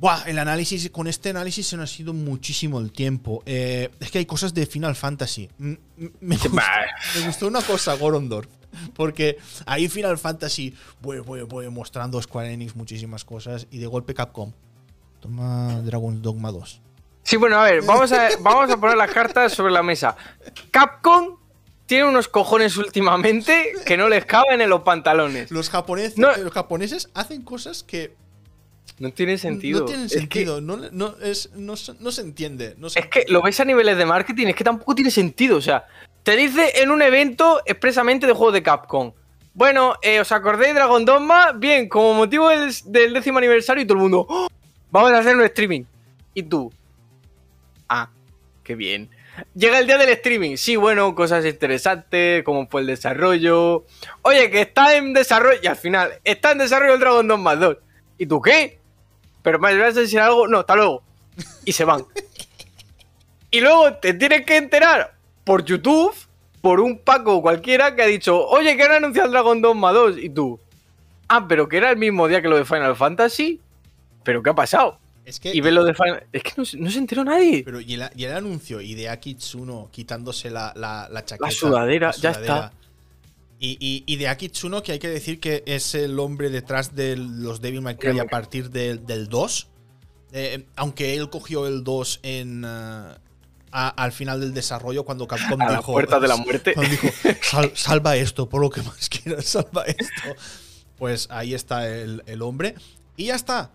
Buah, 0.00 0.22
el 0.28 0.38
análisis, 0.38 0.88
con 0.88 1.08
este 1.08 1.28
análisis 1.28 1.66
se 1.66 1.76
nos 1.76 1.92
ha 1.92 1.94
sido 1.94 2.14
muchísimo 2.14 2.80
el 2.80 2.90
tiempo. 2.90 3.42
Eh, 3.44 3.90
es 4.00 4.10
que 4.10 4.16
hay 4.16 4.24
cosas 4.24 4.54
de 4.54 4.64
Final 4.64 4.96
Fantasy. 4.96 5.50
Me, 5.58 6.38
gustó, 7.26 7.46
una 7.46 7.60
cosa, 7.60 7.92
Gorondorf. 7.96 8.48
Porque 8.94 9.36
ahí 9.66 9.88
Final 9.88 10.16
Fantasy 10.16 10.74
voy, 11.02 11.18
voy, 11.18 11.42
voy 11.42 11.68
mostrando 11.68 12.22
Square 12.22 12.50
Enix 12.50 12.74
muchísimas 12.76 13.26
cosas 13.26 13.66
y 13.70 13.76
de 13.76 13.86
golpe 13.86 14.14
Capcom. 14.14 14.52
Toma 15.20 15.82
Dragon's 15.82 16.22
Dogma 16.22 16.50
2. 16.50 16.80
Sí, 17.22 17.36
bueno, 17.36 17.56
a 17.58 17.64
ver, 17.64 17.82
vamos 17.82 18.10
a, 18.12 18.30
vamos 18.40 18.70
a 18.70 18.78
poner 18.78 18.96
las 18.96 19.10
cartas 19.10 19.52
sobre 19.52 19.70
la 19.70 19.82
mesa. 19.82 20.16
Capcom 20.70 21.39
tiene 21.90 22.04
unos 22.04 22.28
cojones 22.28 22.76
últimamente 22.76 23.72
que 23.84 23.96
no 23.96 24.08
les 24.08 24.24
caben 24.24 24.60
en 24.60 24.70
los 24.70 24.82
pantalones. 24.82 25.50
Los 25.50 25.68
japoneses, 25.70 26.16
los 26.16 26.52
japoneses 26.52 27.10
hacen 27.14 27.42
cosas 27.42 27.82
que 27.82 28.14
no 29.00 29.12
tiene 29.12 29.38
sentido. 29.38 29.80
No 29.80 29.86
tiene 29.86 30.08
sentido, 30.08 30.60
no, 30.60 30.76
no, 30.76 31.16
es, 31.20 31.50
no, 31.56 31.74
se 31.74 32.20
entiende. 32.20 32.76
es 32.94 33.06
que 33.06 33.24
lo 33.26 33.42
ves 33.42 33.58
a 33.58 33.64
niveles 33.64 33.98
de 33.98 34.06
marketing, 34.06 34.46
es 34.46 34.54
que 34.54 34.62
tampoco 34.62 34.94
tiene 34.94 35.10
sentido. 35.10 35.56
O 35.56 35.60
sea, 35.60 35.84
te 36.22 36.36
dice 36.36 36.80
en 36.80 36.92
un 36.92 37.02
evento 37.02 37.60
expresamente 37.66 38.24
de 38.24 38.34
juego 38.34 38.52
de 38.52 38.62
Capcom. 38.62 39.12
Bueno, 39.52 39.94
eh, 40.00 40.20
¿os 40.20 40.30
acordáis 40.30 40.68
de 40.68 40.74
Dragon 40.74 41.04
Dogma? 41.04 41.50
Bien, 41.50 41.88
como 41.88 42.14
motivo 42.14 42.50
del, 42.50 43.14
décimo 43.14 43.38
aniversario 43.38 43.82
y 43.82 43.86
todo 43.88 43.96
el 43.96 44.02
mundo, 44.02 44.26
¡Oh! 44.28 44.46
vamos 44.92 45.10
a 45.10 45.18
hacer 45.18 45.34
un 45.34 45.42
streaming. 45.42 45.82
Y 46.34 46.44
tú, 46.44 46.72
ah, 47.88 48.08
qué 48.62 48.76
bien. 48.76 49.10
Llega 49.54 49.78
el 49.78 49.86
día 49.86 49.98
del 49.98 50.08
streaming. 50.10 50.56
Sí, 50.56 50.76
bueno, 50.76 51.14
cosas 51.14 51.44
interesantes, 51.44 52.42
como 52.44 52.66
fue 52.68 52.82
el 52.82 52.86
desarrollo. 52.86 53.84
Oye, 54.22 54.50
que 54.50 54.62
está 54.62 54.96
en 54.96 55.12
desarrollo. 55.12 55.58
Y 55.62 55.66
al 55.66 55.76
final, 55.76 56.12
está 56.24 56.52
en 56.52 56.58
desarrollo 56.58 56.94
el 56.94 57.00
Dragon 57.00 57.28
Dogma 57.28 57.56
2. 57.56 57.76
¿Y 58.18 58.26
tú 58.26 58.40
qué? 58.40 58.80
pero 59.42 59.58
me 59.58 59.76
vas 59.76 59.96
a 59.96 60.00
decir 60.00 60.20
algo, 60.20 60.48
no, 60.48 60.58
hasta 60.60 60.76
luego. 60.76 61.02
Y 61.64 61.72
se 61.72 61.84
van. 61.84 62.04
y 63.50 63.60
luego 63.60 63.94
te 63.94 64.14
tienes 64.14 64.44
que 64.44 64.56
enterar 64.56 65.14
por 65.44 65.64
YouTube, 65.64 66.14
por 66.60 66.80
un 66.80 66.98
Paco 66.98 67.40
cualquiera 67.40 67.94
que 67.94 68.02
ha 68.02 68.06
dicho, 68.06 68.46
oye, 68.46 68.76
que 68.76 68.82
han 68.82 68.92
anunciado 68.92 69.26
el 69.26 69.32
Dragon 69.32 69.62
Dogma 69.62 69.92
2. 69.92 70.18
Y 70.18 70.30
tú, 70.30 70.60
ah, 71.28 71.46
pero 71.48 71.68
que 71.68 71.78
era 71.78 71.90
el 71.90 71.96
mismo 71.96 72.28
día 72.28 72.42
que 72.42 72.48
lo 72.48 72.56
de 72.56 72.64
Final 72.64 72.96
Fantasy. 72.96 73.60
¿Pero 74.22 74.42
qué 74.42 74.50
ha 74.50 74.54
pasado? 74.54 74.98
Es 75.30 75.38
que, 75.40 75.54
y 75.54 75.60
ve 75.60 75.70
lo 75.70 75.84
de 75.84 75.94
Es 76.32 76.42
que 76.42 76.52
no, 76.56 76.64
se 76.64 76.98
enteró 76.98 77.24
nadie. 77.24 77.62
Pero 77.64 77.80
y 77.80 77.94
el, 77.94 78.32
anuncio, 78.32 78.80
y 78.80 78.94
de 78.94 79.08
Akitsuno 79.08 79.88
quitándose 79.92 80.50
la, 80.50 80.72
la, 80.76 81.08
la 81.10 81.24
chaqueta. 81.24 81.46
La 81.46 81.52
sudadera, 81.52 82.10
ya 82.12 82.32
está. 82.32 82.72
Y, 83.62 84.04
y, 84.06 84.16
de 84.16 84.26
Akitsuno, 84.26 84.82
que 84.82 84.92
hay 84.92 84.98
que 84.98 85.08
decir 85.08 85.38
que 85.38 85.62
es 85.66 85.94
el 85.94 86.18
hombre 86.18 86.48
detrás 86.48 86.96
de 86.96 87.16
los 87.16 87.60
Devil 87.60 87.82
May 87.82 87.96
Cry 87.96 88.18
a 88.18 88.24
partir 88.24 88.70
del 88.70 89.28
2. 89.28 89.68
Eh, 90.32 90.66
aunque 90.76 91.14
él 91.14 91.28
cogió 91.28 91.66
el 91.66 91.84
2 91.84 92.20
en, 92.22 92.64
uh, 92.64 93.16
al 93.70 94.12
final 94.12 94.40
del 94.40 94.54
desarrollo 94.54 95.04
cuando 95.04 95.26
Capcom 95.26 95.60
a 95.62 95.76
dijo. 95.76 96.00
de 96.00 96.28
la 96.28 96.36
muerte. 96.38 96.74
dijo, 96.74 97.08
salva 97.74 98.16
esto, 98.16 98.48
por 98.48 98.60
lo 98.60 98.70
que 98.70 98.82
más 98.82 99.08
quieras, 99.08 99.44
salva 99.44 99.84
esto. 99.84 100.40
Pues 100.96 101.28
ahí 101.30 101.54
está 101.54 101.88
el, 101.88 102.42
hombre. 102.42 102.74
Y 103.16 103.26
ya 103.26 103.34
está. 103.34 103.70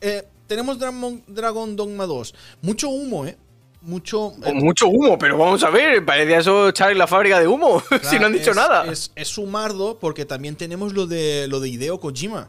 Eh, 0.00 0.22
tenemos 0.46 0.78
Dragon, 0.78 1.76
Dogma 1.76 2.06
2. 2.06 2.34
Mucho 2.62 2.88
humo, 2.88 3.26
¿eh? 3.26 3.36
Mucho, 3.82 4.32
eh, 4.46 4.54
mucho 4.54 4.88
humo, 4.88 5.18
pero 5.18 5.36
vamos 5.36 5.62
a 5.62 5.68
ver, 5.68 6.02
parecía 6.06 6.38
eso 6.38 6.70
Charlie 6.70 6.96
la 6.96 7.06
fábrica 7.06 7.38
de 7.38 7.46
humo, 7.46 7.82
si 8.02 8.18
no 8.18 8.26
han 8.26 8.32
dicho 8.32 8.54
nada. 8.54 8.90
Es, 8.90 9.12
es 9.14 9.28
sumardo 9.28 9.98
porque 9.98 10.24
también 10.24 10.56
tenemos 10.56 10.94
lo 10.94 11.06
de, 11.06 11.48
lo 11.48 11.60
de 11.60 11.68
Hideo 11.68 12.00
Kojima. 12.00 12.48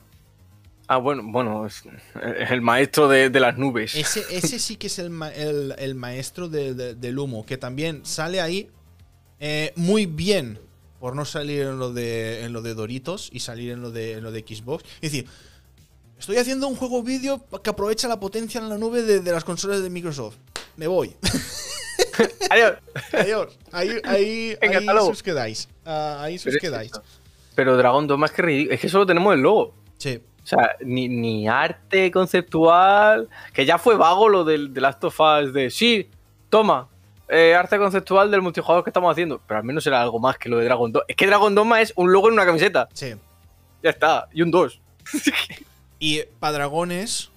Ah, 0.88 0.98
bueno, 0.98 1.24
bueno, 1.26 1.66
es 1.66 1.84
el 2.52 2.62
maestro 2.62 3.08
de, 3.08 3.30
las 3.32 3.58
nubes. 3.58 3.96
Ese, 3.96 4.60
sí 4.60 4.76
que 4.76 4.88
es 4.88 5.00
el, 5.00 5.10
maestro 5.96 6.48
del 6.48 7.20
humo, 7.20 7.46
que 7.46 7.58
también 7.58 8.06
sale 8.06 8.40
ahí 8.40 8.70
eh, 9.40 9.74
muy 9.76 10.06
bien 10.06 10.60
por 11.00 11.16
no 11.16 11.26
salir 11.26 11.62
en 11.62 11.80
lo 11.80 11.92
de, 11.92 12.44
en 12.44 12.54
lo 12.54 12.62
de 12.62 12.74
Doritos 12.76 13.30
y 13.34 13.40
salir 13.40 13.72
en 13.72 13.82
lo 13.82 13.92
de, 13.92 14.22
lo 14.22 14.32
de 14.32 14.42
Xbox. 14.42 14.84
Es 15.02 15.12
decir, 15.12 15.28
estoy 16.26 16.38
haciendo 16.38 16.68
un 16.68 16.76
juego 16.76 17.04
vídeo 17.04 17.40
que 17.64 17.70
aprovecha 17.70 18.08
la 18.08 18.20
potencia 18.20 18.60
en 18.60 18.68
la 18.68 18.80
nube 18.80 19.04
de, 19.04 19.32
las 19.32 19.44
consolas 19.44 19.84
de 19.84 19.92
Microsoft. 19.92 20.38
Me 20.76 20.88
voy. 20.88 21.16
Adiós. 22.50 22.78
Adiós. 23.14 23.60
Ahí, 23.72 23.90
ahí, 24.04 24.58
ahí 24.60 24.88
os 24.90 25.22
quedáis. 25.22 25.70
Ah, 25.86 26.18
ahí 26.22 26.38
os 26.38 26.58
quedáis. 26.60 26.92
Pero 27.54 27.78
Dragón 27.78 28.08
2 28.08 28.18
más 28.18 28.32
que 28.32 28.42
ridículo. 28.42 28.74
Es 28.74 28.82
que 28.82 28.90
solo 28.90 29.06
tenemos 29.06 29.36
el 29.36 29.42
logo. 29.42 29.76
Sí. 30.00 30.20
O 30.44 30.48
sea, 30.48 30.76
ni, 30.80 31.48
arte 31.48 32.10
conceptual, 32.10 33.30
que 33.54 33.64
ya 33.64 33.78
fue 33.78 33.96
vago 33.96 34.28
lo 34.28 34.44
del, 34.44 34.74
de 34.74 34.82
Last 34.82 35.04
of 35.04 35.20
Us 35.20 35.54
de, 35.54 35.70
sí, 35.70 36.10
toma, 36.50 36.88
eh, 37.30 37.54
arte 37.54 37.78
conceptual 37.78 38.32
del 38.32 38.42
multijugador 38.42 38.84
que 38.84 38.90
estamos 38.90 39.12
haciendo, 39.12 39.40
pero 39.48 39.60
al 39.60 39.64
menos 39.64 39.86
era 39.86 40.02
algo 40.02 40.20
más 40.20 40.40
que 40.40 40.50
lo 40.50 40.58
de 40.58 40.66
Dragon 40.66 40.92
Dogma. 40.92 41.06
Es 41.08 41.16
que 41.16 41.28
Dragon 41.28 41.54
Dogma 41.54 41.82
es 41.82 41.94
un 41.96 42.12
logo 42.12 42.30
en 42.30 42.34
una 42.34 42.48
camiseta. 42.48 42.90
Sí. 42.94 43.14
Ya 43.84 43.92
está, 43.92 44.28
y 44.34 44.42
un 44.42 44.50
2. 44.50 44.82
y 46.00 46.24
para 46.40 46.54
dragones, 46.54 47.32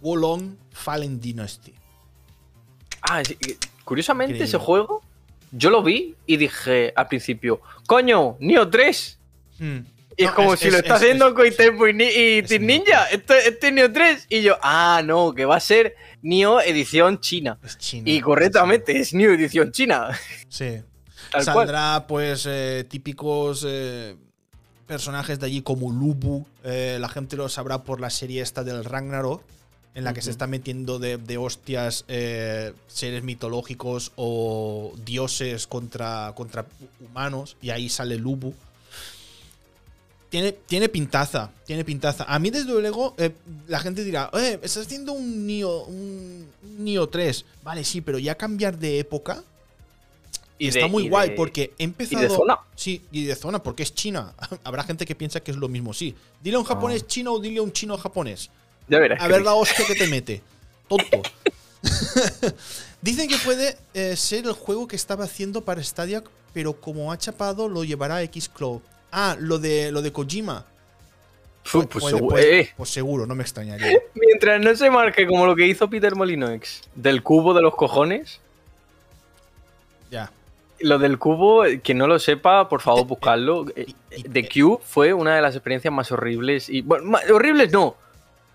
Wolong 0.00 0.56
Fallen 0.70 1.20
Dynasty. 1.20 1.74
Ah, 3.02 3.22
curiosamente 3.84 4.44
ese 4.44 4.58
juego, 4.58 5.02
yo 5.50 5.70
lo 5.70 5.82
vi 5.82 6.14
y 6.26 6.36
dije 6.36 6.92
al 6.96 7.08
principio, 7.08 7.60
coño, 7.86 8.36
Neo 8.40 8.68
3. 8.68 9.18
Y 10.16 10.24
es 10.24 10.30
como 10.32 10.56
si 10.56 10.70
lo 10.70 10.78
está 10.78 10.96
haciendo 10.96 11.34
Koitepo 11.34 11.86
y, 11.88 12.02
y 12.02 12.42
Team 12.42 12.66
Ninja. 12.66 13.06
Este, 13.06 13.48
este, 13.48 13.68
es 13.68 13.72
Neo 13.72 13.92
3. 13.92 14.26
Y 14.28 14.42
yo, 14.42 14.56
ah, 14.62 15.02
no, 15.04 15.32
que 15.34 15.44
va 15.44 15.56
a 15.56 15.60
ser 15.60 15.96
Neo 16.22 16.60
edición 16.60 17.20
china. 17.20 17.58
Y 17.92 18.20
correctamente, 18.20 18.98
es 18.98 19.14
Neo 19.14 19.32
edición 19.32 19.72
china. 19.72 20.08
Sí. 20.48 20.82
Saldrá, 21.40 22.04
pues, 22.06 22.46
eh, 22.48 22.84
típicos 22.88 23.64
eh, 23.66 24.16
personajes 24.92 25.40
de 25.40 25.46
allí 25.46 25.62
como 25.62 25.90
Lubu. 25.90 26.44
Eh, 26.64 26.98
la 27.00 27.08
gente 27.08 27.36
lo 27.36 27.48
sabrá 27.48 27.82
por 27.82 28.00
la 28.00 28.10
serie 28.10 28.42
esta 28.42 28.62
del 28.62 28.84
Ragnarok. 28.84 29.42
En 29.94 30.04
la 30.04 30.14
que 30.14 30.22
se 30.22 30.30
está 30.30 30.46
metiendo 30.46 30.98
de, 30.98 31.18
de 31.18 31.36
hostias 31.36 32.06
seres 32.06 33.22
mitológicos 33.22 34.12
o 34.16 34.94
dioses 35.04 35.66
contra, 35.66 36.32
contra 36.34 36.64
humanos. 37.00 37.58
Y 37.60 37.70
ahí 37.70 37.90
sale 37.90 38.16
Lubu 38.16 38.54
tiene, 40.66 40.88
pintaza, 40.88 41.50
tiene 41.66 41.84
pintaza. 41.84 42.24
A 42.24 42.38
mí, 42.38 42.48
desde 42.48 42.72
luego, 42.80 43.14
eh, 43.18 43.32
la 43.68 43.80
gente 43.80 44.02
dirá, 44.02 44.30
eh, 44.32 44.58
estás 44.62 44.86
haciendo 44.86 45.12
un 45.12 45.46
Nio, 45.46 45.84
un 45.84 46.48
Nio 46.78 47.08
3. 47.08 47.44
Vale, 47.62 47.84
sí, 47.84 48.00
pero 48.00 48.18
ya 48.18 48.34
cambiar 48.36 48.78
de 48.78 48.98
época. 48.98 49.44
Y 50.62 50.68
está 50.68 50.86
muy 50.86 51.08
guay 51.08 51.30
porque 51.34 51.72
he 51.76 51.82
empezado. 51.82 52.24
¿Y 52.24 52.28
de 52.28 52.34
zona? 52.34 52.58
Sí, 52.76 53.02
y 53.10 53.24
de 53.24 53.34
zona, 53.34 53.60
porque 53.60 53.82
es 53.82 53.92
China. 53.92 54.32
Habrá 54.64 54.84
gente 54.84 55.04
que 55.04 55.16
piensa 55.16 55.40
que 55.40 55.50
es 55.50 55.56
lo 55.56 55.68
mismo. 55.68 55.92
Sí. 55.92 56.14
Dile 56.40 56.54
a 56.54 56.60
un 56.60 56.64
japonés 56.64 57.02
ah. 57.02 57.06
chino 57.08 57.32
o 57.32 57.40
dile 57.40 57.58
a 57.58 57.62
un 57.62 57.72
chino 57.72 57.98
japonés. 57.98 58.48
Ya 58.86 59.00
verás. 59.00 59.20
A 59.20 59.26
ver 59.26 59.42
la 59.42 59.54
hostia 59.54 59.84
que 59.84 59.96
te 59.96 60.06
mete. 60.06 60.40
Tonto. 60.86 61.20
Dicen 63.02 63.28
que 63.28 63.36
puede 63.38 63.76
eh, 63.92 64.14
ser 64.14 64.44
el 64.46 64.52
juego 64.52 64.86
que 64.86 64.94
estaba 64.94 65.24
haciendo 65.24 65.62
para 65.62 65.82
Stadia, 65.82 66.22
pero 66.54 66.74
como 66.74 67.10
ha 67.10 67.18
chapado, 67.18 67.68
lo 67.68 67.82
llevará 67.82 68.16
a 68.16 68.22
X-Cloud. 68.22 68.80
Ah, 69.10 69.36
lo 69.40 69.58
de, 69.58 69.90
lo 69.90 70.00
de 70.00 70.12
Kojima. 70.12 70.64
pues, 71.72 72.04
seguro, 72.04 72.38
eh. 72.38 72.70
pues, 72.76 72.88
seguro, 72.88 73.26
no 73.26 73.34
me 73.34 73.42
extrañaría. 73.42 73.98
Mientras 74.14 74.60
no 74.60 74.76
se 74.76 74.90
marque 74.90 75.26
como 75.26 75.44
lo 75.44 75.56
que 75.56 75.66
hizo 75.66 75.90
Peter 75.90 76.14
Molinox 76.14 76.82
del 76.94 77.24
cubo 77.24 77.52
de 77.52 77.62
los 77.62 77.74
cojones. 77.74 78.40
Lo 80.82 80.98
del 80.98 81.18
cubo, 81.18 81.64
quien 81.82 81.98
no 81.98 82.06
lo 82.06 82.18
sepa, 82.18 82.68
por 82.68 82.80
favor, 82.80 83.00
eh, 83.04 83.06
buscarlo. 83.08 83.64
The 83.64 83.86
eh, 84.10 84.48
Cube 84.48 84.80
fue 84.84 85.12
una 85.12 85.36
de 85.36 85.42
las 85.42 85.54
experiencias 85.54 85.92
más 85.92 86.12
horribles. 86.12 86.68
Y, 86.68 86.82
bueno, 86.82 87.18
horribles 87.32 87.72
no. 87.72 87.86
O 87.86 87.96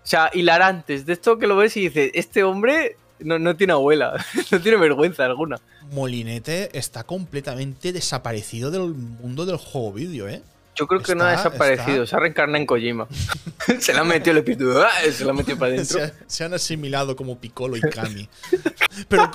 sea, 0.02 0.30
hilarantes. 0.32 1.06
De 1.06 1.12
esto 1.12 1.38
que 1.38 1.46
lo 1.46 1.56
ves 1.56 1.76
y 1.76 1.88
dices, 1.88 2.10
este 2.14 2.42
hombre 2.44 2.96
no, 3.20 3.38
no 3.38 3.56
tiene 3.56 3.72
abuela, 3.72 4.24
no 4.50 4.60
tiene 4.60 4.78
vergüenza 4.78 5.24
alguna. 5.24 5.58
Molinete 5.92 6.76
está 6.78 7.04
completamente 7.04 7.92
desaparecido 7.92 8.70
del 8.70 8.94
mundo 8.94 9.46
del 9.46 9.56
juego 9.56 9.92
vídeo, 9.92 10.28
¿eh? 10.28 10.42
Yo 10.78 10.86
creo 10.86 11.02
que 11.02 11.16
no 11.16 11.24
ha 11.24 11.32
desaparecido, 11.32 12.06
se 12.06 12.14
ha 12.14 12.20
reencarnado 12.20 12.58
en 12.58 12.66
Kojima. 12.66 13.08
se 13.80 13.92
le 13.92 13.98
ha 13.98 14.04
metido 14.04 14.30
el 14.30 14.38
espíritu, 14.38 14.78
¡ah! 14.78 14.88
se 15.12 15.24
le 15.24 15.30
ha 15.30 15.34
metido 15.34 15.58
para 15.58 15.74
adentro. 15.74 15.98
Se, 16.28 16.44
han 16.44 16.54
asimilado 16.54 17.16
como 17.16 17.36
Piccolo 17.36 17.76
y 17.76 17.80
Kami. 17.80 18.28
Pero 19.08 19.28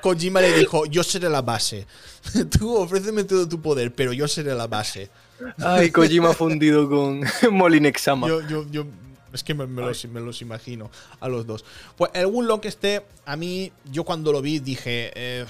Kojima, 0.00 0.40
le 0.40 0.58
dijo, 0.58 0.86
yo 0.86 1.04
seré 1.04 1.28
la 1.28 1.42
base. 1.42 1.86
Tú 2.58 2.76
ofréceme 2.76 3.22
todo 3.22 3.48
tu 3.48 3.62
poder, 3.62 3.94
pero 3.94 4.12
yo 4.12 4.26
seré 4.26 4.52
la 4.52 4.66
base. 4.66 5.10
Ay, 5.58 5.92
Kojima 5.92 6.32
fundido 6.32 6.88
con 6.88 7.22
Molinexama. 7.52 8.26
Yo, 8.26 8.40
yo, 8.48 8.66
yo 8.68 8.86
es 9.32 9.44
que 9.44 9.54
me, 9.54 9.64
los, 9.66 10.42
imagino 10.42 10.90
a 11.20 11.28
los 11.28 11.46
dos. 11.46 11.64
Pues 11.96 12.10
el 12.14 12.26
Woodlock 12.26 12.64
este, 12.64 13.02
a 13.24 13.36
mí, 13.36 13.70
yo 13.92 14.02
cuando 14.02 14.32
lo 14.32 14.42
vi 14.42 14.58
dije. 14.58 15.12
Eh, 15.14 15.46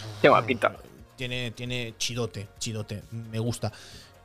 tiene, 1.16 1.50
tiene 1.52 1.94
chidote, 1.96 2.48
chidote. 2.58 3.02
Me 3.10 3.38
gusta. 3.38 3.72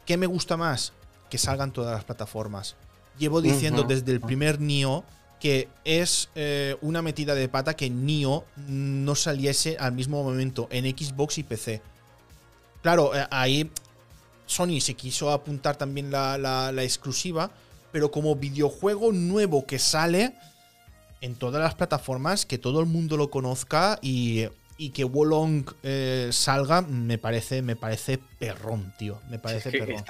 ¿Qué 0.05 0.17
me 0.17 0.27
gusta 0.27 0.57
más? 0.57 0.93
Que 1.29 1.37
salgan 1.37 1.71
todas 1.71 1.93
las 1.93 2.03
plataformas. 2.03 2.75
Llevo 3.17 3.41
diciendo 3.41 3.83
desde 3.83 4.11
el 4.11 4.21
primer 4.21 4.59
Nio 4.59 5.03
que 5.39 5.67
es 5.83 6.29
eh, 6.35 6.75
una 6.81 7.01
metida 7.01 7.35
de 7.35 7.49
pata 7.49 7.75
que 7.75 7.89
Nio 7.89 8.45
no 8.67 9.15
saliese 9.15 9.77
al 9.77 9.91
mismo 9.91 10.23
momento 10.23 10.67
en 10.71 10.85
Xbox 10.85 11.37
y 11.37 11.43
PC. 11.43 11.81
Claro, 12.81 13.15
eh, 13.15 13.27
ahí 13.29 13.69
Sony 14.45 14.79
se 14.79 14.93
quiso 14.93 15.31
apuntar 15.31 15.75
también 15.75 16.09
la, 16.09 16.37
la 16.37 16.83
exclusiva 16.83 17.51
pero 17.95 18.11
como 18.11 18.35
videojuego 18.35 19.13
nuevo 19.13 19.65
que 19.65 19.79
sale 19.79 20.33
en 21.21 21.33
todas 21.33 21.63
las 21.63 21.75
plataformas, 21.75 22.45
que 22.45 22.57
todo 22.57 22.81
el 22.81 22.87
mundo 22.87 23.15
lo 23.15 23.29
conozca 23.29 23.99
y, 24.01 24.49
que 24.93 25.05
Wolong 25.05 25.63
eh, 25.81 26.27
salga, 26.33 26.81
me 26.81 27.17
parece, 27.17 27.61
me 27.61 27.77
parece 27.77 28.17
perrón, 28.37 28.93
tío. 28.97 29.21
Me 29.29 29.39
parece 29.39 29.71
perrón. 29.71 30.03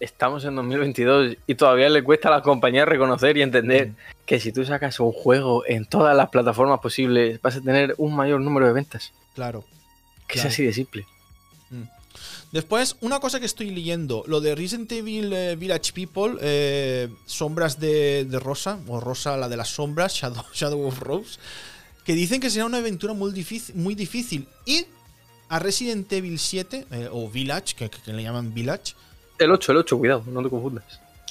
Estamos 0.00 0.44
en 0.44 0.56
2022 0.56 1.36
y 1.46 1.54
todavía 1.54 1.88
le 1.88 2.02
cuesta 2.02 2.28
a 2.28 2.32
las 2.32 2.42
compañías 2.42 2.88
reconocer 2.88 3.36
y 3.36 3.42
entender 3.42 3.88
mm. 3.88 3.96
que 4.26 4.40
si 4.40 4.52
tú 4.52 4.64
sacas 4.64 4.98
un 4.98 5.12
juego 5.12 5.64
en 5.66 5.84
todas 5.84 6.16
las 6.16 6.30
plataformas 6.30 6.80
posibles, 6.80 7.40
vas 7.42 7.56
a 7.56 7.60
tener 7.60 7.94
un 7.98 8.16
mayor 8.16 8.40
número 8.40 8.66
de 8.66 8.72
ventas. 8.72 9.12
Claro. 9.34 9.64
Que 10.26 10.38
es 10.38 10.44
así 10.44 10.64
de 10.64 10.72
simple. 10.72 11.06
Después, 12.52 12.96
una 13.00 13.20
cosa 13.20 13.38
que 13.38 13.46
estoy 13.46 13.70
leyendo, 13.70 14.24
lo 14.26 14.40
de 14.40 14.56
Resident 14.56 14.90
Evil 14.90 15.32
eh, 15.32 15.54
Village 15.54 15.92
People, 15.92 16.36
eh, 16.40 17.08
Sombras 17.24 17.78
de, 17.78 18.26
Rosa, 18.42 18.80
o 18.88 18.98
Rosa 18.98 19.36
la 19.36 19.48
de 19.48 19.56
las 19.56 19.68
sombras, 19.68 20.14
Shadow, 20.20 20.44
Shadow 20.52 20.84
of 20.84 20.98
Rose, 20.98 21.38
que 22.04 22.14
dicen 22.14 22.40
que 22.40 22.50
será 22.50 22.64
una 22.64 22.78
aventura 22.78 23.14
muy 23.14 23.30
difícil. 23.32 23.76
Muy 23.76 23.94
difícil. 23.94 24.48
Y 24.66 24.86
a 25.48 25.60
Resident 25.60 26.12
Evil 26.12 26.40
7, 26.40 26.86
eh, 26.90 27.08
o 27.12 27.30
Village, 27.30 27.74
que, 27.76 27.88
le 28.12 28.22
llaman 28.22 28.52
Village. 28.52 28.94
El 29.40 29.50
8, 29.52 29.72
el 29.72 29.78
8, 29.78 29.98
cuidado, 29.98 30.24
no 30.26 30.42
te 30.42 30.50
confundas. 30.50 30.84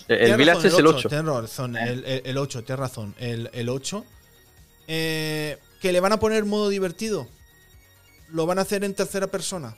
El, 0.07 0.35
Village 0.37 0.67
es 0.67 0.77
el 0.77 0.87
8. 0.87 1.07
Tienes 1.07 1.25
razón, 1.25 1.77
el, 1.77 2.03
el, 2.25 2.37
8, 2.37 2.63
tienes 2.63 2.79
razón, 2.79 3.15
el, 3.19 3.49
el 3.53 3.69
8. 3.69 4.03
que 4.87 5.57
le 5.83 5.99
van 5.99 6.13
a 6.13 6.19
poner 6.19 6.45
modo 6.45 6.69
divertido. 6.69 7.27
Lo 8.31 8.45
van 8.45 8.59
a 8.59 8.63
hacer 8.63 8.83
en 8.83 8.95
tercera 8.95 9.27
persona. 9.27 9.75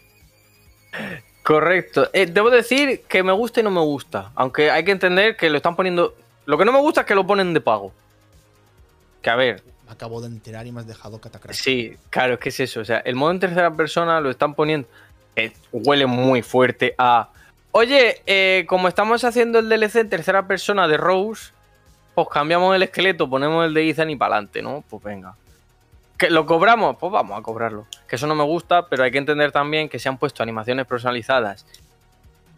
Correcto. 1.44 2.10
Eh, 2.14 2.28
debo 2.28 2.50
decir 2.50 3.02
que 3.08 3.24
me 3.24 3.32
gusta 3.32 3.60
y 3.60 3.64
no 3.64 3.72
me 3.72 3.82
gusta. 3.82 4.32
Aunque 4.36 4.70
hay 4.70 4.84
que 4.84 4.92
entender 4.92 5.36
que 5.36 5.50
lo 5.50 5.58
están 5.58 5.76
poniendo. 5.76 6.16
Lo 6.46 6.58
que 6.58 6.66
no 6.66 6.72
me 6.72 6.80
gusta 6.80 7.02
es 7.02 7.08
que 7.08 7.16
lo 7.16 7.26
ponen 7.26 7.54
de 7.54 7.62
pago. 7.62 7.92
Que 9.22 9.30
a 9.30 9.36
ver, 9.36 9.64
acabo 9.88 10.22
de 10.22 10.28
enterar 10.28 10.68
y 10.68 10.72
me 10.72 10.82
has 10.82 10.88
dejado 10.88 11.20
catacrás. 11.20 11.58
Sí, 11.58 11.96
claro, 12.10 12.36
es 12.36 12.40
que 12.40 12.50
es 12.50 12.60
eso. 12.60 12.82
O 12.82 12.86
sea, 12.86 13.00
el 13.00 13.16
modo 13.16 13.32
en 13.32 13.40
tercera 13.40 13.76
persona 13.76 14.22
lo 14.22 14.30
están 14.30 14.54
poniendo. 14.54 14.88
Eh, 15.36 15.52
huele 15.72 16.06
muy 16.06 16.42
fuerte 16.42 16.94
a. 16.98 17.30
Oye, 17.72 18.22
eh, 18.26 18.66
como 18.68 18.88
estamos 18.88 19.24
haciendo 19.24 19.60
el 19.60 19.70
DLC 19.70 19.98
en 19.98 20.10
tercera 20.10 20.48
persona 20.48 20.88
de 20.88 20.98
Rose, 20.98 21.52
pues 22.16 22.28
cambiamos 22.30 22.76
el 22.76 22.84
esqueleto, 22.84 23.30
ponemos 23.30 23.66
el 23.66 23.74
de 23.74 23.90
Ethan 23.90 24.10
y 24.10 24.16
para 24.16 24.36
adelante, 24.36 24.62
¿no? 24.62 24.84
Pues 24.90 25.02
venga. 25.04 25.36
¿Que 26.18 26.30
lo 26.30 26.46
cobramos? 26.46 26.98
Pues 27.00 27.12
vamos 27.12 27.40
a 27.40 27.42
cobrarlo. 27.42 27.88
Que 28.08 28.18
eso 28.18 28.28
no 28.28 28.36
me 28.36 28.44
gusta, 28.44 28.88
pero 28.88 29.04
hay 29.04 29.12
que 29.12 29.18
entender 29.18 29.52
también 29.52 29.90
que 29.90 30.00
se 30.00 30.10
han 30.10 30.18
puesto 30.18 30.44
animaciones 30.44 30.86
personalizadas. 30.86 31.66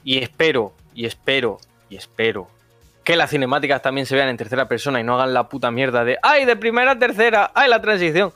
Y 0.03 0.18
espero, 0.18 0.73
y 0.94 1.06
espero, 1.06 1.60
y 1.90 1.95
espero 1.95 2.48
que 3.03 3.15
las 3.15 3.30
cinemáticas 3.30 3.81
también 3.81 4.07
se 4.07 4.15
vean 4.15 4.30
en 4.30 4.38
tercera 4.38 4.68
persona 4.68 4.99
y 4.99 5.03
no 5.03 5.15
hagan 5.15 5.34
la 5.34 5.49
puta 5.49 5.72
mierda 5.72 6.03
de 6.03 6.18
¡ay, 6.22 6.45
de 6.45 6.56
primera 6.56 6.91
a 6.91 6.99
tercera! 6.99 7.52
¡ay, 7.53 7.69
la 7.69 7.81
transición! 7.81 8.31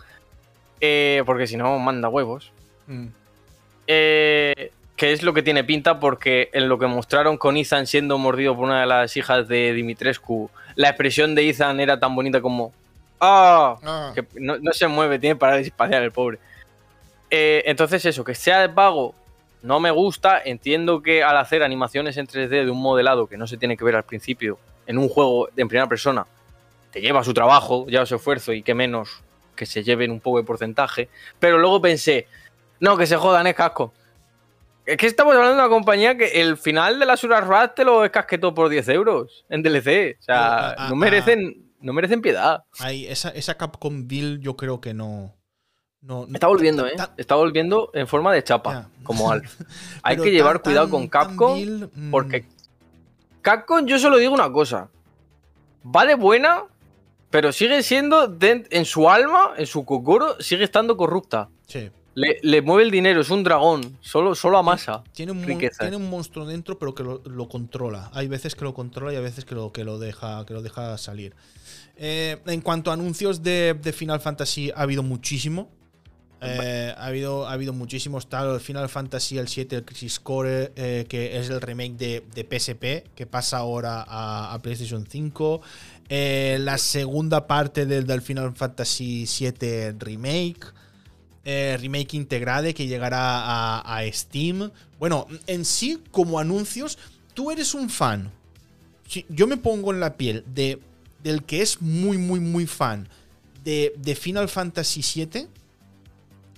Eh, 0.82 1.24
porque 1.26 1.48
si 1.48 1.58
no, 1.58 1.80
manda 1.80 2.10
huevos. 2.10 2.52
Mm. 2.88 3.08
Eh, 3.88 4.72
que 4.98 5.14
es 5.14 5.24
lo 5.24 5.34
que 5.34 5.44
tiene 5.44 5.64
pinta 5.64 6.00
porque 6.00 6.50
en 6.54 6.68
lo 6.68 6.80
que 6.80 6.88
mostraron 6.88 7.38
con 7.38 7.56
Ethan 7.56 7.86
siendo 7.86 8.18
mordido 8.18 8.56
por 8.56 8.66
una 8.66 8.82
de 8.82 8.88
las 8.88 9.16
hijas 9.16 9.48
de 9.48 9.72
Dimitrescu, 9.74 10.50
la 10.76 10.90
expresión 10.90 11.36
de 11.36 11.48
Ethan 11.48 11.80
era 11.80 12.00
tan 12.00 12.16
bonita 12.16 12.42
como 12.42 12.74
¡Ah! 13.20 13.78
ah. 13.84 14.12
Que 14.14 14.26
no, 14.40 14.58
se 14.74 14.88
mueve, 14.88 15.20
tiene 15.20 15.36
parálisis 15.36 15.74
facial 15.76 16.04
el 16.04 16.12
pobre. 16.12 16.40
Eh, 17.30 17.64
entonces 17.66 18.04
eso, 18.06 18.24
que 18.24 18.36
sea 18.36 18.60
de 18.60 18.70
pago 18.70 19.14
no 19.62 19.80
me 19.80 19.92
gusta. 19.92 20.42
Entiendo 20.44 21.02
que 21.02 21.24
al 21.24 21.38
hacer 21.38 21.62
animaciones 21.62 22.18
en 22.18 22.28
3D 22.28 22.66
de 22.66 22.72
un 22.72 22.82
modelado 22.82 23.28
que 23.28 23.38
no 23.38 23.46
se 23.48 23.58
tiene 23.58 23.78
que 23.78 23.84
ver 23.84 23.96
al 23.96 24.04
principio 24.04 24.58
en 24.88 24.98
un 24.98 25.10
juego 25.10 25.50
en 25.56 25.68
primera 25.68 25.88
persona, 25.88 26.26
te 26.92 27.02
lleva 27.02 27.24
su 27.24 27.34
trabajo, 27.34 27.86
lleva 27.88 28.06
su 28.06 28.16
esfuerzo 28.16 28.52
y 28.54 28.64
que 28.64 28.74
menos 28.74 29.22
que 29.56 29.66
se 29.66 29.84
lleven 29.84 30.12
un 30.12 30.22
poco 30.22 30.38
de 30.38 30.44
porcentaje. 30.44 31.10
Pero 31.40 31.60
luego 31.60 31.82
pensé, 31.82 32.28
no, 32.80 32.98
que 32.98 33.06
se 33.06 33.18
jodan, 33.18 33.46
es 33.46 33.56
casco. 33.56 33.94
Es 34.88 34.96
que 34.96 35.06
estamos 35.06 35.36
hablando 35.36 35.58
de 35.58 35.62
una 35.64 35.70
compañía 35.70 36.18
que 36.18 36.42
el 36.42 36.56
final 36.56 36.98
de 36.98 37.06
la 37.06 37.18
Sura 37.18 37.74
te 37.76 37.84
lo 37.84 38.10
todo 38.10 38.54
por 38.54 38.70
10 38.70 38.88
euros 38.88 39.46
en 39.50 39.62
DLC. 39.62 40.16
O 40.18 40.24
sea, 40.24 40.76
no 40.88 40.96
merecen, 40.96 41.74
no 41.82 41.92
merecen 41.92 42.22
piedad. 42.22 42.64
esa, 42.90 43.30
esa 43.32 43.58
Capcom 43.58 44.08
Bill 44.08 44.40
yo 44.40 44.56
creo 44.56 44.80
que 44.80 44.94
no. 44.94 45.36
Está 46.34 46.48
volviendo, 46.48 46.88
¿eh? 46.88 46.94
Está 47.18 47.36
volviendo 47.36 47.92
en 47.94 48.08
forma 48.08 48.34
de 48.34 48.46
chapa, 48.46 48.90
como 49.04 49.30
Alf. 49.30 49.60
Hay 50.04 50.16
que 50.16 50.32
llevar 50.32 50.62
cuidado 50.62 50.90
con 50.90 51.10
Capcom, 51.10 51.60
mm. 51.94 52.10
porque 52.10 52.46
Capcom, 53.42 53.86
yo 53.86 54.00
solo 54.00 54.16
digo 54.16 54.34
una 54.34 54.54
cosa. 54.54 54.88
Va 55.86 56.06
de 56.06 56.16
buena, 56.16 56.64
pero 57.30 57.52
sigue 57.52 57.84
siendo, 57.84 58.38
en 58.40 58.86
su 58.86 59.10
alma, 59.10 59.52
en 59.58 59.68
su 59.68 59.84
cocoro, 59.84 60.40
sigue 60.40 60.64
estando 60.64 60.96
corrupta. 60.96 61.50
Sí. 61.68 61.92
Le, 62.18 62.62
mueve 62.64 62.84
el 62.84 62.90
dinero, 62.90 63.22
es 63.22 63.30
un 63.30 63.44
dragón, 63.44 63.98
solo, 64.02 64.34
solo 64.34 64.58
amasa. 64.58 65.04
Tiene 65.14 65.34
un, 65.34 65.46
tiene 65.46 65.96
un 65.96 66.10
monstruo 66.10 66.48
dentro, 66.48 66.80
pero 66.80 66.96
que 66.96 67.04
lo, 67.04 67.48
controla. 67.48 68.10
Hay 68.14 68.28
veces 68.28 68.56
que 68.56 68.64
lo 68.64 68.74
controla 68.74 69.14
y 69.14 69.18
hay 69.18 69.22
veces 69.22 69.46
que 69.46 69.54
lo, 69.54 69.72
que 69.72 69.84
lo, 69.84 70.00
deja, 70.00 70.44
que 70.48 70.54
lo 70.54 70.64
deja 70.64 70.98
salir. 70.98 71.36
Eh, 71.96 72.38
en 72.48 72.62
cuanto 72.62 72.90
a 72.90 72.96
anuncios 72.96 73.44
de, 73.44 73.76
de 73.80 73.94
Final 73.94 74.20
Fantasy, 74.20 74.72
ha 74.72 74.82
habido 74.82 75.04
muchísimo. 75.04 75.70
Eh, 76.40 76.94
ha, 76.96 77.08
habido, 77.08 77.48
ha 77.48 77.54
habido 77.54 77.74
muchísimos 77.74 78.28
tal. 78.30 78.54
El 78.54 78.60
Final 78.60 78.90
Fantasy 78.90 79.38
el 79.38 79.48
7, 79.48 79.78
el 79.78 79.86
Crisis 79.86 80.20
Core, 80.20 80.72
eh, 80.76 81.06
que 81.10 81.38
es 81.38 81.50
el 81.50 81.62
remake 81.62 81.94
de, 81.98 82.48
PSP, 82.50 83.14
que 83.16 83.26
pasa 83.26 83.58
ahora 83.58 84.06
a, 84.08 84.60
PlayStation 84.62 85.06
5. 85.08 85.62
Eh, 86.10 86.58
la 86.62 86.78
segunda 86.78 87.48
parte 87.48 87.86
del, 87.86 88.22
Final 88.22 88.56
Fantasy 88.56 89.26
7 89.26 89.96
Remake. 90.00 90.74
Remake 91.80 92.18
integrade 92.18 92.74
que 92.74 92.88
llegará 92.88 93.80
a, 93.80 94.02
Steam. 94.12 94.70
Bueno, 95.00 95.28
en 95.48 95.64
sí, 95.64 96.02
como 96.12 96.40
anuncios, 96.40 96.98
tú 97.34 97.52
eres 97.52 97.74
un 97.74 97.90
fan. 97.90 98.32
yo 99.30 99.48
me 99.48 99.58
pongo 99.58 99.94
en 99.94 100.00
la 100.00 100.18
piel 100.18 100.44
de, 100.54 100.80
del 101.24 101.44
que 101.44 101.62
es 101.62 101.82
muy, 101.82 102.18
muy, 102.18 102.40
muy 102.40 102.68
fan 102.68 103.08
de, 103.64 103.94
de 103.98 104.16
Final 104.16 104.50
Fantasy 104.50 105.02
7 105.02 105.48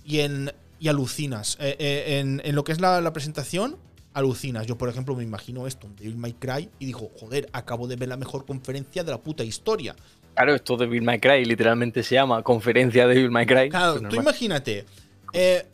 y, 0.06 0.20
en, 0.20 0.52
y 0.80 0.88
alucinas. 0.88 1.58
Eh, 1.60 1.76
eh, 1.80 2.20
en, 2.20 2.56
lo 2.56 2.64
que 2.64 2.72
es 2.72 2.82
la, 2.82 3.14
presentación, 3.14 3.78
alucinas. 4.14 4.66
Yo, 4.66 4.78
por 4.78 4.90
ejemplo, 4.90 5.16
me 5.16 5.24
imagino 5.24 5.68
esto, 5.68 5.88
de 5.98 6.06
Bill 6.06 6.18
My 6.18 6.34
Cry, 6.34 6.70
y 6.80 6.86
digo, 6.86 7.12
joder, 7.20 7.50
acabo 7.52 7.88
de 7.88 7.96
ver 7.96 8.10
la 8.10 8.18
mejor 8.18 8.46
conferencia 8.46 9.04
de 9.04 9.12
la 9.12 9.20
puta 9.20 9.44
historia. 9.44 9.96
Claro, 10.40 10.56
esto 10.56 10.78
de 10.78 10.88
Bill 10.88 11.02
My 11.02 11.20
Cry 11.20 11.44
literalmente 11.44 12.02
se 12.02 12.16
llama 12.16 12.42
conferencia 12.44 13.06
de 13.06 13.14
Bill 13.14 13.30
My 13.30 13.46
Cry. 13.46 13.70
Claro, 13.70 14.00
tú 14.08 14.16
imagínate. 14.16 14.86
Eh, 15.34 15.66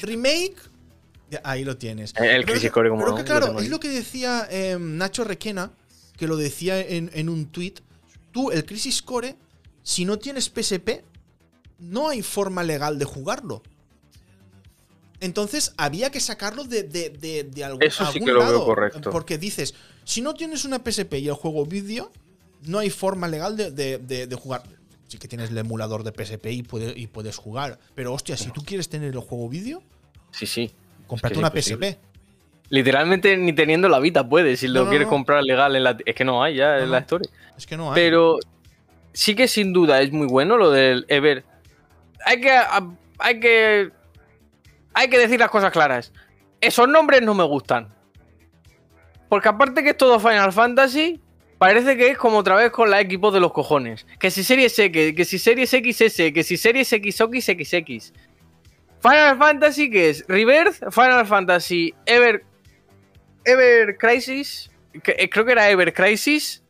remake. 0.00 0.54
Ahí 1.42 1.64
lo 1.64 1.76
tienes. 1.76 2.14
El 2.14 2.46
Crisis 2.46 2.70
Core 2.70 2.88
como 2.88 3.02
Pero 3.02 3.16
que 3.16 3.24
claro, 3.24 3.58
es 3.58 3.68
lo 3.68 3.80
que 3.80 3.88
decía 3.88 4.46
em, 4.48 4.96
Nacho 4.96 5.24
Requena, 5.24 5.72
que 6.16 6.28
lo 6.28 6.36
decía 6.36 6.78
en, 6.78 7.10
en 7.14 7.28
un 7.28 7.46
tweet. 7.46 7.74
Tú, 8.30 8.52
el 8.52 8.64
Crisis 8.64 9.02
Core, 9.02 9.34
si 9.82 10.04
no 10.04 10.20
tienes 10.20 10.52
PSP, 10.54 11.02
no 11.80 12.08
hay 12.08 12.22
forma 12.22 12.62
legal 12.62 13.00
de 13.00 13.06
jugarlo. 13.06 13.60
Entonces 15.18 15.74
había 15.78 16.12
que 16.12 16.20
sacarlo 16.20 16.62
de, 16.62 16.84
de, 16.84 17.64
algún, 17.64 17.82
Eso 17.82 18.06
sí 18.12 18.20
que 18.20 18.30
lo 18.30 18.38
lado, 18.38 18.58
veo 18.58 18.64
correcto. 18.66 19.10
Porque 19.10 19.36
dices, 19.36 19.74
si 20.04 20.20
no 20.20 20.34
tienes 20.34 20.64
una 20.64 20.78
PSP 20.78 21.14
y 21.14 21.26
el 21.26 21.34
juego 21.34 21.66
vídeo, 21.66 22.12
no 22.66 22.78
hay 22.78 22.90
forma 22.90 23.28
legal 23.28 23.56
de, 23.56 24.38
jugar. 24.40 24.62
Sí 25.08 25.18
que 25.18 25.28
tienes 25.28 25.50
el 25.50 25.58
emulador 25.58 26.02
de 26.02 26.10
PSP 26.10 26.46
y, 26.46 26.66
y 26.96 27.06
puedes 27.06 27.36
jugar. 27.36 27.78
Pero 27.94 28.12
hostia, 28.12 28.36
si 28.36 28.50
tú 28.50 28.62
quieres 28.64 28.88
tener 28.88 29.12
el 29.12 29.20
juego 29.20 29.48
vídeo, 29.48 29.82
sí, 30.32 30.46
sí. 30.46 30.72
Cómprate 31.06 31.38
una 31.38 31.50
PSP. 31.50 31.98
Literalmente 32.68 33.36
ni 33.36 33.52
teniendo 33.52 33.88
la 33.88 34.00
Vita 34.00 34.28
puedes, 34.28 34.58
si 34.58 34.66
lo 34.66 34.88
quieres 34.88 35.06
comprar 35.06 35.44
legal 35.44 35.76
en 35.76 35.84
la... 35.84 35.96
Es 36.04 36.16
que 36.16 36.24
no 36.24 36.42
hay 36.42 36.56
ya 36.56 36.78
en 36.78 36.90
la 36.90 36.98
historia. 36.98 37.30
Es 37.56 37.64
que 37.64 37.76
no 37.76 37.92
hay. 37.92 37.94
Pero 37.94 38.38
sí 39.12 39.36
que 39.36 39.46
sin 39.46 39.72
duda 39.72 40.00
es 40.00 40.10
muy 40.10 40.26
bueno 40.26 40.56
lo 40.56 40.72
del 40.72 41.06
Ever 41.08 41.44
hay 42.26 42.40
que. 42.40 42.60
Hay 43.18 43.40
que. 43.40 43.92
Hay 44.92 45.08
que 45.08 45.18
decir 45.18 45.38
las 45.38 45.50
cosas 45.50 45.70
claras. 45.70 46.12
Esos 46.60 46.88
nombres 46.88 47.22
no 47.22 47.34
me 47.34 47.44
gustan. 47.44 47.94
Porque 49.28 49.48
aparte 49.48 49.82
que 49.82 49.90
es 49.90 49.96
todo 49.96 50.18
Final 50.18 50.52
Fantasy, 50.52 51.20
parece 51.58 51.96
que 51.96 52.10
es 52.10 52.18
como 52.18 52.38
otra 52.38 52.56
vez 52.56 52.70
con 52.70 52.90
la 52.90 53.00
equipos 53.00 53.32
de 53.32 53.40
los 53.40 53.52
cojones. 53.52 54.06
Que 54.18 54.30
si 54.30 54.42
Series 54.42 54.78
X, 54.78 55.14
que 55.14 55.24
si 55.24 55.38
Series 55.38 55.70
XS, 55.70 56.32
que 56.32 56.42
si 56.42 56.56
Series 56.56 56.88
XOX, 56.88 57.44
XX. 57.44 58.12
Final 59.00 59.38
Fantasy, 59.38 59.90
que 59.90 60.10
es? 60.10 60.24
Rebirth, 60.26 60.90
Final 60.90 61.26
Fantasy, 61.26 61.94
Ever. 62.06 62.44
Ever 63.44 63.96
Crisis. 63.96 64.70
Eh, 64.92 65.28
creo 65.28 65.44
que 65.44 65.52
era 65.52 65.70
Ever 65.70 65.92
Crisis. 65.92 66.62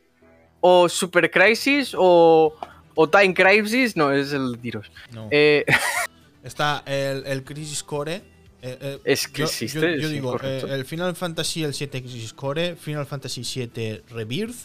O 0.61 0.87
Super 0.87 1.29
Crisis. 1.31 1.93
O. 1.97 2.53
O 2.99 3.07
Time 3.07 3.33
Crisis, 3.33 3.95
no, 3.95 4.11
es 4.11 4.33
el 4.33 4.57
tiros. 4.59 4.91
Eh, 5.29 5.63
Está 6.43 6.81
el, 6.87 7.43
Crisis 7.43 7.83
Core. 7.83 8.23
Eh, 8.61 8.77
eh, 8.81 8.99
es 9.03 9.27
que 9.27 9.45
yo, 9.45 9.87
yo, 9.87 10.09
digo, 10.09 10.39
el 10.41 10.83
Final 10.85 11.15
Fantasy 11.15 11.63
el 11.63 11.73
7 11.73 12.01
Crisis 12.01 12.33
Core, 12.33 12.75
Final 12.75 13.05
Fantasy 13.05 13.43
7 13.43 14.03
Rebirth 14.09 14.55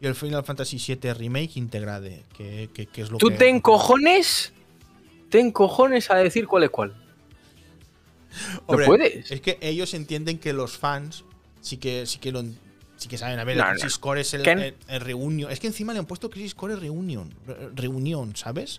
y 0.00 0.06
el 0.06 0.14
Final 0.14 0.44
Fantasy 0.44 0.78
7 0.78 1.14
Remake 1.14 1.56
Integrade, 1.56 2.22
que, 2.36 2.88
es 2.94 3.10
lo 3.10 3.18
¿Tú 3.18 3.30
te 3.32 3.48
encojones? 3.48 4.52
¿Te 5.28 5.40
encojones 5.40 6.10
a 6.10 6.16
decir 6.16 6.46
cuál 6.46 6.64
es 6.64 6.70
cuál? 6.70 6.94
¿No 8.68 8.78
puedes? 8.78 9.30
Es 9.30 9.40
que 9.40 9.58
ellos 9.60 9.92
entienden 9.94 10.38
que 10.38 10.52
los 10.52 10.78
fans 10.78 11.24
sí 11.60 11.78
que, 11.78 12.06
sí 12.06 12.18
que 12.18 12.32
lo, 12.32 12.44
Sí 13.02 13.08
que 13.08 13.18
saben, 13.18 13.40
a 13.40 13.44
ver, 13.44 13.58
el 13.58 13.64
Crisis 13.64 13.98
Core 13.98 14.20
es 14.20 14.32
el, 14.32 14.46
el, 14.46 15.00
Reunion. 15.00 15.50
Es 15.50 15.58
que 15.58 15.66
encima 15.66 15.92
le 15.92 15.98
han 15.98 16.06
puesto 16.06 16.30
Crisis 16.30 16.54
Core 16.54 16.76
Reunion. 16.76 17.34
Reunión, 17.74 18.36
¿sabes? 18.36 18.78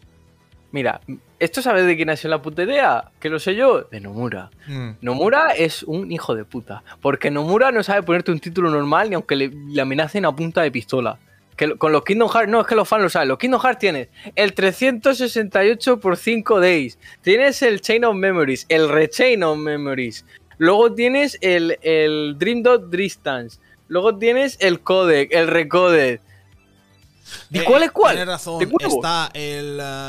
Mira, 0.74 1.02
¿esto 1.38 1.62
sabes 1.62 1.86
de 1.86 1.96
quién 1.96 2.10
ha 2.10 2.16
sido 2.16 2.32
la 2.32 2.42
puta 2.42 2.64
idea? 2.64 3.12
Que 3.20 3.30
lo 3.30 3.38
sé 3.40 3.54
yo, 3.54 3.84
de 3.84 4.00
Nomura. 4.00 4.50
Mm. 4.66 4.90
Nomura 5.02 5.52
es 5.52 5.84
un 5.84 6.12
hijo 6.12 6.34
de 6.34 6.46
puta. 6.46 6.84
Porque 7.00 7.30
Nomura 7.30 7.72
no 7.72 7.84
sabe 7.84 8.02
ponerte 8.02 8.32
un 8.32 8.40
título 8.40 8.72
normal 8.72 9.08
ni 9.08 9.14
aunque 9.14 9.36
le, 9.36 9.52
amenacen 9.80 10.26
a 10.26 10.36
punta 10.36 10.64
de 10.64 10.72
pistola. 10.72 11.20
Que 11.56 11.78
con 11.78 11.92
los 11.92 12.04
Kingdom 12.04 12.28
Hearts, 12.28 12.50
no, 12.50 12.60
es 12.60 12.66
que 12.66 12.74
los 12.74 12.90
fans 12.90 13.04
lo 13.04 13.10
saben. 13.10 13.28
Los 13.30 13.38
Kingdom 13.38 13.62
Hearts 13.62 13.80
tienes 13.80 14.08
el 14.36 14.54
368 14.56 16.00
por 16.00 16.18
5 16.18 16.60
days. 16.60 16.98
Tienes 17.22 17.62
el 17.62 17.80
Chain 17.80 18.06
of 18.06 18.16
Memories, 18.16 18.66
el 18.68 18.90
Rechain 18.90 19.44
of 19.44 19.60
Memories. 19.60 20.26
Luego 20.58 20.92
tienes 20.92 21.38
el, 21.42 21.78
el 21.84 22.36
Dream 22.40 22.64
Dot 22.64 22.90
Distance. 22.90 23.60
Luego 23.90 24.18
tienes 24.18 24.58
el 24.60 24.80
codec, 24.80 25.32
el 25.32 25.50
recodec. 25.50 26.20
¿Y 27.52 27.60
eh, 27.60 27.64
cuál 27.64 27.84
es 27.84 27.92
cuál? 27.92 28.16
Tienes 28.16 28.34
razón. 28.34 28.68
Está 28.80 29.32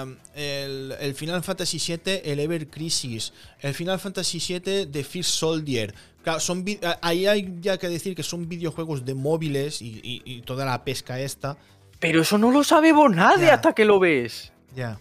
um, 0.02 0.16
el, 0.34 0.94
el, 1.00 1.14
Final 1.14 1.42
Fantasy 1.42 1.78
VII, 1.78 2.20
el 2.24 2.40
Ever 2.40 2.68
Crisis, 2.68 3.32
el 3.60 3.74
Final 3.74 3.98
Fantasy 3.98 4.38
VII 4.38 4.86
de 4.86 5.04
First 5.04 5.30
Soldier. 5.30 5.94
Claro, 6.22 6.40
son, 6.40 6.64
ahí 7.02 7.26
hay 7.26 7.54
ya 7.60 7.76
que 7.76 7.88
decir 7.88 8.16
que 8.16 8.22
son 8.22 8.48
videojuegos 8.48 9.04
de 9.04 9.14
móviles 9.14 9.80
y, 9.80 10.42
toda 10.46 10.64
la 10.64 10.82
pesca 10.82 11.20
esta. 11.20 11.58
Pero 12.00 12.22
eso 12.22 12.38
no 12.38 12.50
lo 12.50 12.64
sabemos 12.64 13.14
nadie 13.14 13.50
hasta 13.50 13.74
que 13.74 13.84
lo 13.84 14.00
ves. 14.00 14.52
Ya. 14.74 14.98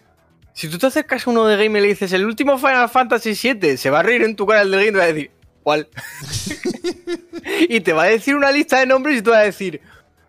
Si 0.53 0.67
tú 0.67 0.77
te 0.77 0.87
acercas 0.87 1.25
a 1.25 1.29
uno 1.29 1.45
de 1.45 1.55
game 1.55 1.79
y 1.79 1.81
le 1.81 1.87
dices 1.87 2.11
el 2.11 2.25
último 2.25 2.57
Final 2.57 2.89
Fantasy 2.89 3.33
VII, 3.33 3.77
se 3.77 3.89
va 3.89 4.01
a 4.01 4.03
reír 4.03 4.21
en 4.23 4.35
tu 4.35 4.45
cara 4.45 4.61
el 4.61 4.71
de 4.71 4.77
game 4.77 4.89
y 4.89 4.91
va 4.91 5.03
a 5.03 5.07
decir, 5.07 5.31
¿cuál? 5.63 5.87
y 7.69 7.79
te 7.79 7.93
va 7.93 8.03
a 8.03 8.07
decir 8.07 8.35
una 8.35 8.51
lista 8.51 8.79
de 8.79 8.85
nombres 8.85 9.17
y 9.17 9.21
tú 9.21 9.31
vas 9.31 9.39
a 9.39 9.43
decir, 9.43 9.81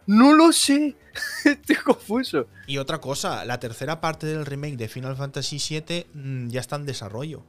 no 0.06 0.32
lo 0.32 0.52
sé. 0.52 0.94
Estoy 1.44 1.76
confuso. 1.76 2.46
Y 2.66 2.78
otra 2.78 3.00
cosa, 3.00 3.44
la 3.44 3.60
tercera 3.60 4.00
parte 4.00 4.26
del 4.26 4.46
remake 4.46 4.76
de 4.76 4.88
Final 4.88 5.16
Fantasy 5.16 5.58
VII 5.58 6.06
mm, 6.14 6.48
ya 6.48 6.60
está 6.60 6.76
en 6.76 6.86
desarrollo. 6.86 7.42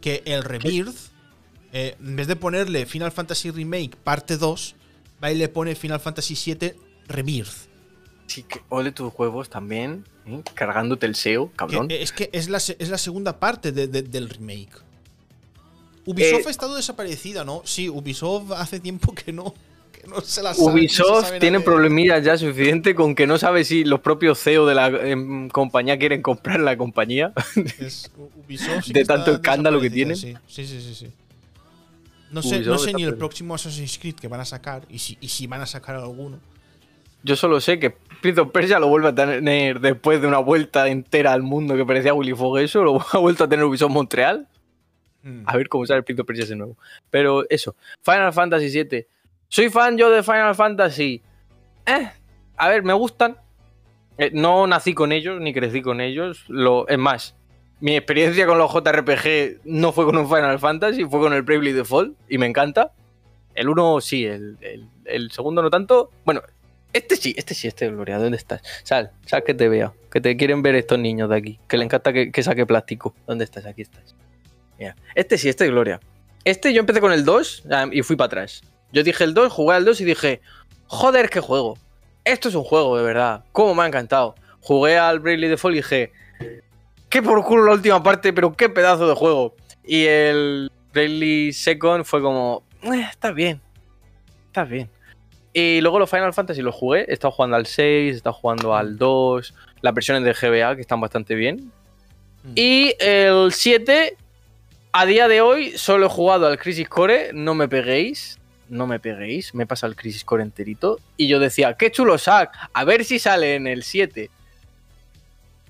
Que 0.00 0.22
el 0.26 0.44
Rebirth, 0.44 0.96
eh, 1.72 1.96
en 2.00 2.16
vez 2.16 2.26
de 2.26 2.36
ponerle 2.36 2.86
Final 2.86 3.12
Fantasy 3.12 3.50
Remake 3.50 3.96
parte 4.02 4.36
2, 4.36 4.74
va 5.22 5.32
y 5.32 5.34
le 5.34 5.48
pone 5.48 5.74
Final 5.74 6.00
Fantasy 6.00 6.34
VII 6.34 6.74
Rebirth. 7.08 7.68
Sí, 8.26 8.42
que 8.42 8.60
ole 8.68 8.92
tus 8.92 9.12
huevos 9.16 9.48
también, 9.48 10.04
¿eh? 10.26 10.42
cargándote 10.54 11.06
el 11.06 11.14
SEO, 11.14 11.52
cabrón. 11.54 11.86
es 11.90 12.12
que 12.12 12.28
es 12.32 12.48
la, 12.48 12.58
segunda 12.58 13.38
parte 13.38 13.72
del 13.72 14.28
remake. 14.28 14.86
Ubisoft 16.04 16.40
eh, 16.40 16.44
ha 16.46 16.50
estado 16.50 16.76
desaparecida, 16.76 17.44
¿no? 17.44 17.62
Sí, 17.64 17.88
Ubisoft 17.88 18.52
hace 18.52 18.80
tiempo 18.80 19.12
que 19.14 19.32
no. 19.32 19.54
Ubisoft 20.58 21.38
tiene 21.38 21.60
problemillas 21.60 22.24
ya 22.24 22.36
suficiente 22.36 22.94
con 22.94 23.14
que 23.14 23.26
no 23.26 23.38
sabe 23.38 23.64
si 23.64 23.84
los 23.84 24.00
propios 24.00 24.38
CEO 24.38 24.66
de 24.66 24.74
la 24.74 24.86
em, 24.88 25.48
compañía 25.48 25.98
quieren 25.98 26.22
comprar 26.22 26.60
la 26.60 26.76
compañía. 26.76 27.32
de 28.86 29.04
tanto 29.04 29.32
escándalo 29.32 29.80
que 29.80 29.90
tienen. 29.90 30.16
Sí, 30.16 30.34
sí, 30.46 30.66
sí, 30.66 30.94
sí. 30.94 31.08
No 32.30 32.42
sé, 32.42 32.60
no 32.60 32.78
sé 32.78 32.92
ni 32.92 33.04
el 33.04 33.16
próximo 33.16 33.54
Assassin's 33.54 33.98
Creed 33.98 34.16
que 34.16 34.28
van 34.28 34.40
a 34.40 34.44
sacar 34.44 34.82
y 34.90 34.98
si, 34.98 35.16
y 35.20 35.28
si 35.28 35.46
van 35.46 35.60
a 35.60 35.66
sacar 35.66 35.96
alguno. 35.96 36.38
Yo 37.22 37.36
solo 37.36 37.60
sé 37.60 37.78
que 37.78 37.90
Prince 37.90 38.40
of 38.40 38.50
Persia 38.50 38.78
lo 38.78 38.88
vuelve 38.88 39.08
a 39.08 39.14
tener 39.14 39.80
después 39.80 40.20
de 40.20 40.26
una 40.26 40.38
vuelta 40.38 40.88
entera 40.88 41.32
al 41.32 41.42
mundo 41.42 41.76
que 41.76 41.84
parecía 41.84 42.14
Willy 42.14 42.34
Fogg 42.34 42.58
eso, 42.58 42.82
lo 42.82 43.00
ha 43.12 43.18
vuelto 43.18 43.44
a 43.44 43.48
tener 43.48 43.64
Ubisoft 43.64 43.92
Montreal. 43.92 44.48
Hmm. 45.22 45.42
A 45.46 45.56
ver 45.56 45.68
cómo 45.68 45.86
sale 45.86 45.98
el 45.98 46.04
Prince 46.04 46.22
of 46.22 46.26
Persia 46.26 46.44
ese 46.44 46.56
nuevo. 46.56 46.76
Pero 47.10 47.48
eso, 47.48 47.74
Final 48.02 48.32
Fantasy 48.32 48.70
VII 48.70 49.06
¿Soy 49.48 49.70
fan 49.70 49.96
yo 49.96 50.10
de 50.10 50.22
Final 50.22 50.54
Fantasy? 50.54 51.22
Eh, 51.86 52.10
a 52.56 52.68
ver, 52.68 52.82
me 52.82 52.92
gustan. 52.92 53.36
Eh, 54.18 54.30
no 54.32 54.66
nací 54.66 54.94
con 54.94 55.12
ellos, 55.12 55.40
ni 55.40 55.52
crecí 55.52 55.82
con 55.82 56.00
ellos. 56.00 56.44
Lo, 56.48 56.88
es 56.88 56.98
más, 56.98 57.36
mi 57.80 57.96
experiencia 57.96 58.46
con 58.46 58.58
los 58.58 58.72
JRPG 58.72 59.60
no 59.64 59.92
fue 59.92 60.04
con 60.04 60.16
un 60.16 60.28
Final 60.28 60.58
Fantasy, 60.58 61.04
fue 61.04 61.20
con 61.20 61.32
el 61.32 61.42
Bravely 61.42 61.72
Default 61.72 62.16
y 62.28 62.38
me 62.38 62.46
encanta. 62.46 62.92
El 63.54 63.68
uno 63.68 64.00
sí, 64.00 64.24
el, 64.24 64.58
segundo 65.30 65.62
no 65.62 65.70
tanto. 65.70 66.10
Bueno, 66.24 66.42
este 66.92 67.16
sí, 67.16 67.34
este 67.36 67.54
sí, 67.54 67.68
este 67.68 67.88
Gloria. 67.90 68.18
¿Dónde 68.18 68.36
estás? 68.36 68.62
Sal, 68.82 69.12
sal 69.24 69.44
que 69.44 69.54
te 69.54 69.68
vea. 69.68 69.92
Que 70.10 70.20
te 70.20 70.36
quieren 70.36 70.62
ver 70.62 70.74
estos 70.74 70.98
niños 70.98 71.28
de 71.30 71.36
aquí. 71.36 71.60
Que 71.68 71.78
le 71.78 71.84
encanta 71.84 72.12
que, 72.12 72.32
que 72.32 72.42
saque 72.42 72.66
plástico. 72.66 73.14
¿Dónde 73.26 73.44
estás? 73.44 73.66
Aquí 73.66 73.82
estás. 73.82 74.14
Este 75.14 75.38
sí, 75.38 75.48
este 75.48 75.64
es 75.64 75.70
Gloria. 75.70 76.00
Este 76.44 76.72
yo 76.72 76.80
empecé 76.80 77.00
con 77.00 77.12
el 77.12 77.24
2 77.24 77.64
ah, 77.70 77.86
y 77.90 78.02
fui 78.02 78.16
para 78.16 78.26
atrás. 78.26 78.62
Yo 78.92 79.02
dije 79.02 79.24
el 79.24 79.34
2, 79.34 79.52
jugué 79.52 79.76
al 79.76 79.84
2 79.84 80.00
y 80.00 80.04
dije, 80.04 80.40
joder, 80.86 81.28
qué 81.30 81.40
juego. 81.40 81.78
Esto 82.24 82.48
es 82.48 82.54
un 82.54 82.64
juego, 82.64 82.96
de 82.96 83.04
verdad. 83.04 83.44
¿Cómo 83.52 83.74
me 83.74 83.82
ha 83.82 83.86
encantado? 83.86 84.34
Jugué 84.60 84.98
al 84.98 85.20
Bravely 85.20 85.48
Default 85.48 85.74
y 85.74 85.78
dije, 85.78 86.12
qué 87.08 87.22
por 87.22 87.44
culo 87.44 87.66
la 87.66 87.72
última 87.72 88.02
parte, 88.02 88.32
pero 88.32 88.56
qué 88.56 88.68
pedazo 88.68 89.08
de 89.08 89.14
juego. 89.14 89.54
Y 89.84 90.06
el 90.06 90.70
Bravely 90.92 91.52
Second 91.52 92.04
fue 92.04 92.20
como, 92.20 92.64
eh, 92.82 93.06
está 93.10 93.32
bien. 93.32 93.60
Está 94.46 94.64
bien. 94.64 94.90
Y 95.52 95.80
luego 95.80 95.98
los 95.98 96.10
Final 96.10 96.34
Fantasy 96.34 96.62
los 96.62 96.74
jugué. 96.74 97.06
He 97.08 97.12
estado 97.12 97.32
jugando 97.32 97.56
al 97.56 97.66
6, 97.66 98.14
he 98.14 98.16
estado 98.16 98.34
jugando 98.34 98.74
al 98.74 98.98
2, 98.98 99.54
las 99.80 99.94
versiones 99.94 100.24
de 100.24 100.32
GBA 100.32 100.74
que 100.74 100.82
están 100.82 101.00
bastante 101.00 101.34
bien. 101.34 101.72
Mm. 102.42 102.52
Y 102.54 102.94
el 102.98 103.52
7, 103.52 104.16
a 104.92 105.06
día 105.06 105.28
de 105.28 105.40
hoy, 105.40 105.78
solo 105.78 106.06
he 106.06 106.08
jugado 106.08 106.46
al 106.46 106.58
Crisis 106.58 106.88
Core, 106.88 107.30
no 107.32 107.54
me 107.54 107.68
peguéis 107.68 108.38
no 108.68 108.86
me 108.86 108.98
peguéis, 108.98 109.54
me 109.54 109.66
pasa 109.66 109.86
el 109.86 109.96
Crisis 109.96 110.24
Core 110.24 110.42
enterito. 110.42 110.98
Y 111.16 111.28
yo 111.28 111.38
decía, 111.38 111.74
qué 111.74 111.90
chulo 111.90 112.18
sac, 112.18 112.50
a 112.72 112.84
ver 112.84 113.04
si 113.04 113.18
sale 113.18 113.54
en 113.54 113.66
el 113.66 113.82
7. 113.82 114.30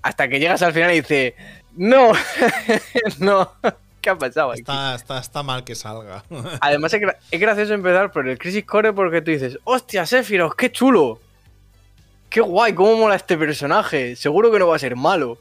Hasta 0.01 0.27
que 0.27 0.39
llegas 0.39 0.61
al 0.61 0.73
final 0.73 0.91
y 0.91 1.01
dice, 1.01 1.35
no, 1.75 2.11
no, 3.19 3.53
¿qué 4.01 4.09
ha 4.09 4.17
pasado? 4.17 4.53
Está, 4.53 4.95
está, 4.95 5.19
está, 5.19 5.43
mal 5.43 5.63
que 5.63 5.75
salga. 5.75 6.23
Además, 6.61 6.93
es, 6.93 7.39
gracioso 7.39 7.73
empezar 7.73 8.11
por 8.11 8.27
el 8.27 8.37
Crisis 8.37 8.65
Core 8.65 8.93
porque 8.93 9.21
tú 9.21 9.31
dices, 9.31 9.59
hostia, 9.63 10.05
Sephiroth, 10.05 10.55
qué 10.55 10.71
chulo. 10.71 11.21
Qué 12.29 12.41
guay, 12.41 12.73
cómo 12.73 12.97
mola 12.97 13.15
este 13.15 13.37
personaje. 13.37 14.15
Seguro 14.15 14.51
que 14.51 14.59
no 14.59 14.67
va 14.67 14.75
a 14.75 14.79
ser 14.79 14.95
malo. 14.95 15.37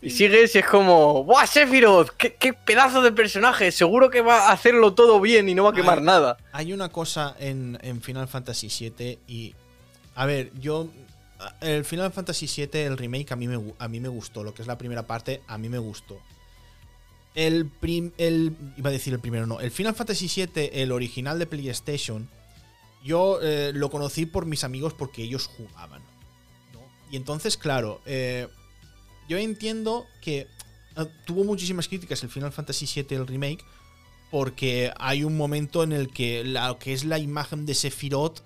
Y 0.00 0.10
sigues 0.10 0.54
y 0.54 0.58
es 0.58 0.66
como, 0.66 1.24
¡Buah, 1.24 1.46
Sephiroth! 1.46 2.10
¿Qué, 2.16 2.52
pedazo 2.52 3.02
de 3.02 3.12
personaje! 3.12 3.72
Seguro 3.72 4.10
que 4.10 4.20
va 4.20 4.48
a 4.48 4.52
hacerlo 4.52 4.94
todo 4.94 5.20
bien 5.20 5.48
y 5.48 5.54
no 5.54 5.64
va 5.64 5.70
a 5.70 5.74
quemar 5.74 6.02
nada. 6.02 6.36
Hay 6.52 6.72
una 6.72 6.88
cosa 6.90 7.36
en, 7.38 7.78
Final 8.02 8.28
Fantasy 8.28 8.68
VII 8.68 9.18
y. 9.26 9.54
A 10.14 10.26
ver, 10.26 10.52
yo. 10.60 10.88
El 11.60 11.84
Final 11.84 12.12
Fantasy 12.12 12.46
VII, 12.46 12.82
el 12.82 12.96
remake, 12.96 13.32
a 13.32 13.36
mí, 13.36 13.48
me, 13.48 13.74
a 13.78 13.88
mí 13.88 13.98
me 13.98 14.08
gustó. 14.08 14.44
Lo 14.44 14.54
que 14.54 14.62
es 14.62 14.68
la 14.68 14.78
primera 14.78 15.08
parte, 15.08 15.42
a 15.48 15.58
mí 15.58 15.68
me 15.68 15.78
gustó. 15.78 16.20
El, 17.34 17.70
el 18.18 18.56
Iba 18.76 18.90
a 18.90 18.92
decir 18.92 19.12
el 19.12 19.20
primero, 19.20 19.46
no. 19.46 19.60
El 19.60 19.70
Final 19.70 19.94
Fantasy 19.94 20.30
VII, 20.34 20.70
el 20.72 20.92
original 20.92 21.38
de 21.38 21.46
PlayStation, 21.46 22.28
yo 23.02 23.40
eh, 23.42 23.72
lo 23.74 23.90
conocí 23.90 24.26
por 24.26 24.46
mis 24.46 24.62
amigos 24.64 24.94
porque 24.94 25.22
ellos 25.22 25.48
jugaban. 25.48 26.02
Y 27.10 27.16
entonces, 27.16 27.56
claro. 27.56 28.00
Eh, 28.06 28.48
yo 29.32 29.38
entiendo 29.38 30.06
que 30.20 30.46
ah, 30.94 31.06
tuvo 31.24 31.42
muchísimas 31.42 31.88
críticas 31.88 32.22
el 32.22 32.28
Final 32.28 32.52
Fantasy 32.52 32.84
VII, 32.84 33.16
el 33.16 33.26
remake, 33.26 33.64
porque 34.30 34.92
hay 34.98 35.24
un 35.24 35.38
momento 35.38 35.82
en 35.82 35.92
el 35.92 36.08
que 36.08 36.44
lo 36.44 36.78
que 36.78 36.92
es 36.92 37.04
la 37.04 37.18
imagen 37.18 37.64
de 37.64 37.74
Sephiroth 37.74 38.40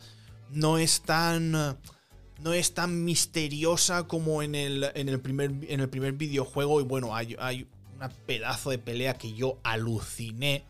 no 0.51 0.79
es 0.79 1.01
tan 1.01 1.51
no 1.51 2.53
es 2.53 2.73
tan 2.73 3.05
misteriosa 3.05 4.07
como 4.07 4.43
en 4.43 4.55
el, 4.55 4.87
en 4.95 5.09
el, 5.09 5.19
primer, 5.19 5.51
en 5.69 5.81
el 5.81 5.89
primer 5.89 6.13
videojuego. 6.13 6.81
Y 6.81 6.85
bueno, 6.85 7.17
hay, 7.17 7.35
hay 7.41 7.63
un 7.63 8.09
pedazo 8.27 8.71
de 8.71 8.79
pelea 8.79 9.15
que 9.15 9.33
yo 9.33 9.59
aluciné. 9.65 10.65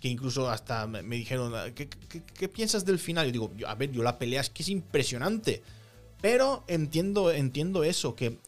Que 0.00 0.08
incluso 0.08 0.50
hasta 0.50 0.86
me, 0.86 1.02
dijeron, 1.16 1.54
¿qué, 1.74 1.88
¿qué, 1.88 2.48
piensas 2.48 2.84
del 2.84 2.98
final? 2.98 3.28
Y 3.28 3.32
digo, 3.32 3.50
a 3.66 3.74
ver, 3.74 3.92
yo 3.92 4.02
la 4.02 4.18
pelea 4.18 4.42
es 4.42 4.50
que 4.50 4.62
es 4.62 4.68
impresionante. 4.68 5.62
Pero 6.20 6.64
entiendo, 6.66 7.30
entiendo 7.30 7.84
eso, 7.84 8.14
que 8.14 8.38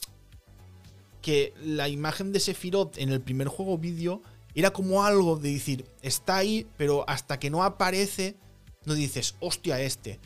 que 1.28 1.52
la 1.62 1.90
imagen 1.90 2.32
de 2.32 2.40
Sephiroth 2.40 2.96
en 2.96 3.10
el 3.10 3.20
primer 3.20 3.48
juego 3.48 3.76
vídeo 3.76 4.22
era 4.54 4.70
como 4.70 5.04
algo 5.04 5.36
de 5.36 5.52
decir, 5.52 5.84
está 6.00 6.38
ahí, 6.38 6.66
pero 6.78 7.04
hasta 7.06 7.38
que 7.38 7.50
no 7.50 7.64
aparece, 7.64 8.38
no 8.86 8.94
dices, 8.94 9.34
hostia, 9.38 9.78
este. 9.78 10.18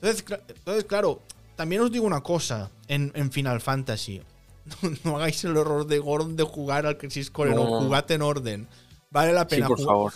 Entonces, 0.00 0.24
entonces 0.48 0.84
claro, 0.84 1.20
también 1.56 1.82
os 1.82 1.92
digo 1.92 2.06
una 2.06 2.22
cosa 2.22 2.70
en, 2.88 3.30
Final 3.30 3.60
Fantasy. 3.60 4.22
No, 5.04 5.18
hagáis 5.18 5.44
el 5.44 5.58
error 5.58 5.86
de 5.86 5.98
Gordon 5.98 6.36
de 6.36 6.44
jugar 6.44 6.86
al 6.86 6.96
Crisis 6.96 7.30
Core, 7.30 7.54
no. 7.54 7.66
jugad 7.82 8.10
en 8.10 8.22
orden. 8.22 8.66
Vale 9.10 9.34
la 9.34 9.46
pena 9.46 9.66
por 9.66 9.84
favor. 9.84 10.14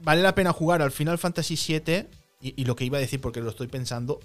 Vale 0.00 0.22
la 0.22 0.34
pena 0.34 0.54
jugar 0.54 0.80
al 0.80 0.92
Final 0.92 1.18
Fantasy 1.18 1.56
VII. 1.56 2.06
y, 2.40 2.64
lo 2.64 2.74
que 2.74 2.86
iba 2.86 2.96
a 2.96 3.02
decir, 3.02 3.20
porque 3.20 3.42
lo 3.42 3.50
estoy 3.50 3.66
pensando, 3.66 4.18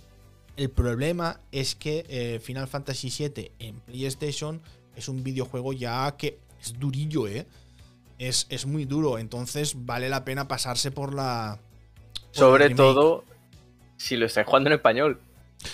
el 0.58 0.70
problema 0.70 1.40
es 1.52 1.76
que 1.76 2.06
eh, 2.10 2.40
Final 2.40 2.68
Fantasy 2.68 3.10
VII 3.10 3.52
en 3.60 3.80
PlayStation 3.80 4.62
es 4.96 5.08
un 5.08 5.24
videojuego 5.24 5.74
ya 5.74 6.16
que 6.18 6.40
es 6.62 6.78
durillo, 6.80 7.28
¿eh? 7.28 7.46
Es, 8.20 8.46
es 8.50 8.66
muy 8.66 8.86
duro, 8.86 9.18
entonces 9.18 9.86
vale 9.86 10.08
la 10.10 10.24
pena 10.24 10.48
pasarse 10.48 10.92
por 10.92 11.14
la... 11.14 11.60
Sobre 12.32 12.70
todo 12.70 13.24
si 13.98 14.16
lo 14.16 14.26
estáis 14.26 14.46
jugando 14.48 14.70
en 14.70 14.74
español. 14.74 15.20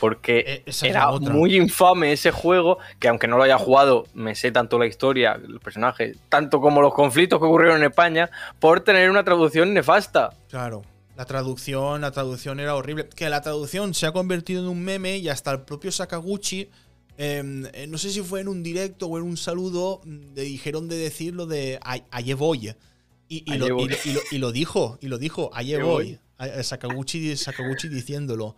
Porque 0.01 0.63
e, 0.65 0.87
era 0.87 1.11
muy 1.11 1.55
infame 1.55 2.11
ese 2.11 2.31
juego, 2.31 2.77
que 2.99 3.07
aunque 3.07 3.27
no 3.27 3.37
lo 3.37 3.43
haya 3.43 3.57
jugado, 3.57 4.05
me 4.13 4.35
sé 4.35 4.51
tanto 4.51 4.77
la 4.77 4.85
historia, 4.85 5.37
los 5.37 5.61
personajes, 5.61 6.17
tanto 6.27 6.59
como 6.59 6.81
los 6.81 6.93
conflictos 6.93 7.39
que 7.39 7.45
ocurrieron 7.45 7.77
en 7.77 7.89
España, 7.89 8.29
por 8.59 8.81
tener 8.81 9.09
una 9.09 9.23
traducción 9.23 9.73
nefasta. 9.73 10.31
Claro. 10.49 10.83
La 11.17 11.25
traducción, 11.25 12.01
la 12.01 12.11
traducción 12.11 12.59
era 12.59 12.75
horrible. 12.75 13.09
Que 13.09 13.27
la 13.27 13.41
traducción 13.41 13.95
se 13.95 14.05
ha 14.05 14.11
convertido 14.11 14.61
en 14.61 14.69
un 14.69 14.83
meme 14.83 15.17
y 15.17 15.29
hasta 15.29 15.51
el 15.51 15.61
propio 15.61 15.91
Sakaguchi, 15.91 16.69
em, 17.17 17.65
eh, 17.73 17.87
no 17.87 17.97
sé 17.97 18.11
si 18.11 18.21
fue 18.21 18.41
en 18.41 18.47
un 18.47 18.61
directo 18.61 19.07
o 19.07 19.17
en 19.17 19.23
un 19.23 19.35
saludo, 19.35 20.01
mm, 20.05 20.35
le 20.35 20.43
dijeron 20.43 20.87
de 20.87 20.95
decirlo 20.95 21.47
de 21.47 21.79
aye 22.11 22.35
voy. 22.35 22.75
Y, 23.29 23.43
lo, 23.57 24.51
dijo, 24.51 24.99
y 25.01 25.07
lo 25.07 25.17
dijo, 25.17 25.49
aye 25.53 25.81
voy. 25.81 26.19
Sakaguchi, 26.61 27.35
Sakaguchi 27.35 27.89
diciéndolo. 27.89 28.55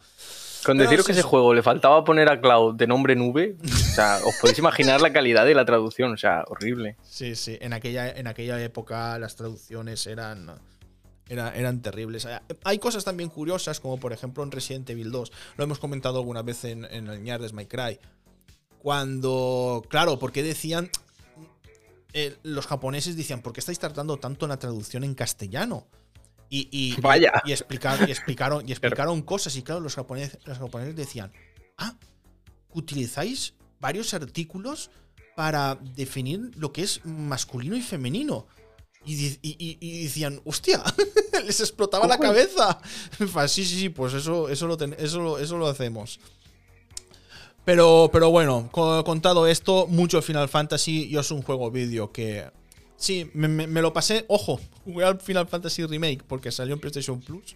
Con 0.65 0.77
deciros 0.77 1.05
que 1.05 1.13
ese 1.13 1.21
juego 1.21 1.53
le 1.53 1.63
faltaba 1.63 2.03
poner 2.03 2.29
a 2.29 2.41
Cloud 2.41 2.75
de 2.75 2.85
nombre 2.85 3.15
nube, 3.15 3.55
o 3.63 3.67
sea, 3.95 4.19
os 4.25 4.35
podéis 4.41 4.59
imaginar 4.59 4.99
la 4.99 5.13
calidad 5.13 5.45
de 5.45 5.55
la 5.55 5.63
traducción, 5.63 6.11
o 6.11 6.17
sea, 6.17 6.43
horrible. 6.49 6.97
Sí, 7.09 7.35
sí, 7.35 7.57
en 7.61 7.71
aquella, 7.71 8.11
en 8.11 8.27
aquella 8.27 8.61
época 8.61 9.17
las 9.17 9.37
traducciones 9.37 10.05
eran 10.05 10.51
eran 11.29 11.81
terribles. 11.81 12.27
Hay 12.63 12.79
cosas 12.79 13.05
también 13.05 13.29
curiosas, 13.29 13.79
como 13.79 13.99
por 13.99 14.13
ejemplo 14.13 14.43
en 14.43 14.51
Resident 14.51 14.89
Evil 14.89 15.11
2. 15.11 15.31
Lo 15.57 15.63
hemos 15.63 15.79
comentado 15.79 16.17
alguna 16.17 16.41
vez 16.41 16.65
en, 16.65 16.85
el 16.85 17.23
Ñardes 17.23 17.53
My 17.53 17.65
Cry. 17.65 17.99
cuando, 18.79 19.83
claro, 19.89 20.19
porque 20.19 20.41
decían, 20.41 20.89
eh, 22.13 22.35
los 22.43 22.65
japoneses 22.65 23.15
decían, 23.15 23.41
¿por 23.41 23.53
qué 23.53 23.59
estáis 23.59 23.79
tratando 23.79 24.17
tanto 24.17 24.47
la 24.47 24.57
traducción 24.57 25.03
en 25.03 25.13
castellano? 25.13 25.87
Y, 26.51 26.99
Vaya. 26.99 27.31
y, 27.45 27.51
explicaron, 27.51 28.09
y 28.09 28.11
explicaron, 28.11 28.67
y 28.67 28.71
explicaron 28.71 29.21
cosas. 29.21 29.55
Y 29.55 29.61
claro, 29.61 29.81
los 29.81 29.95
japoneses, 29.95 30.39
los 30.45 30.57
japoneses 30.57 30.95
decían, 30.95 31.31
ah, 31.77 31.95
utilizáis 32.73 33.53
varios 33.79 34.13
artículos 34.13 34.89
para 35.35 35.75
definir 35.75 36.51
lo 36.57 36.73
que 36.73 36.81
es 36.81 37.05
masculino 37.05 37.75
y 37.75 37.81
femenino. 37.81 38.47
Y, 39.11 40.03
decían, 40.03 40.41
hostia, 40.45 40.83
les 41.45 41.59
explotaba 41.59 42.05
la 42.07 42.19
cabeza. 42.19 42.79
sí, 43.47 43.65
sí, 43.65 43.79
sí, 43.79 43.89
pues 43.89 44.13
eso, 44.13 44.49
eso, 44.49 44.67
lo, 44.67 44.77
eso, 44.97 45.39
eso 45.39 45.57
lo 45.57 45.67
hacemos. 45.67 46.19
Pero, 47.65 48.09
pero 48.11 48.29
bueno, 48.29 48.69
contado 48.71 49.47
esto, 49.47 49.87
mucho 49.87 50.21
Final 50.21 50.49
Fantasy. 50.49 51.09
Yo 51.09 51.21
es 51.21 51.31
un 51.31 51.41
juego 51.41 51.71
vídeo 51.71 52.11
que. 52.11 52.49
Sí, 52.97 53.29
me, 53.33 53.81
lo 53.81 53.93
pasé. 53.93 54.25
Ojo, 54.27 54.59
jugué 54.83 55.05
al 55.05 55.19
Final 55.19 55.47
Fantasy 55.47 55.85
Remake 55.85 56.23
porque 56.27 56.51
salió 56.51 56.73
en 56.73 56.79
PlayStation 56.79 57.19
Plus. 57.21 57.55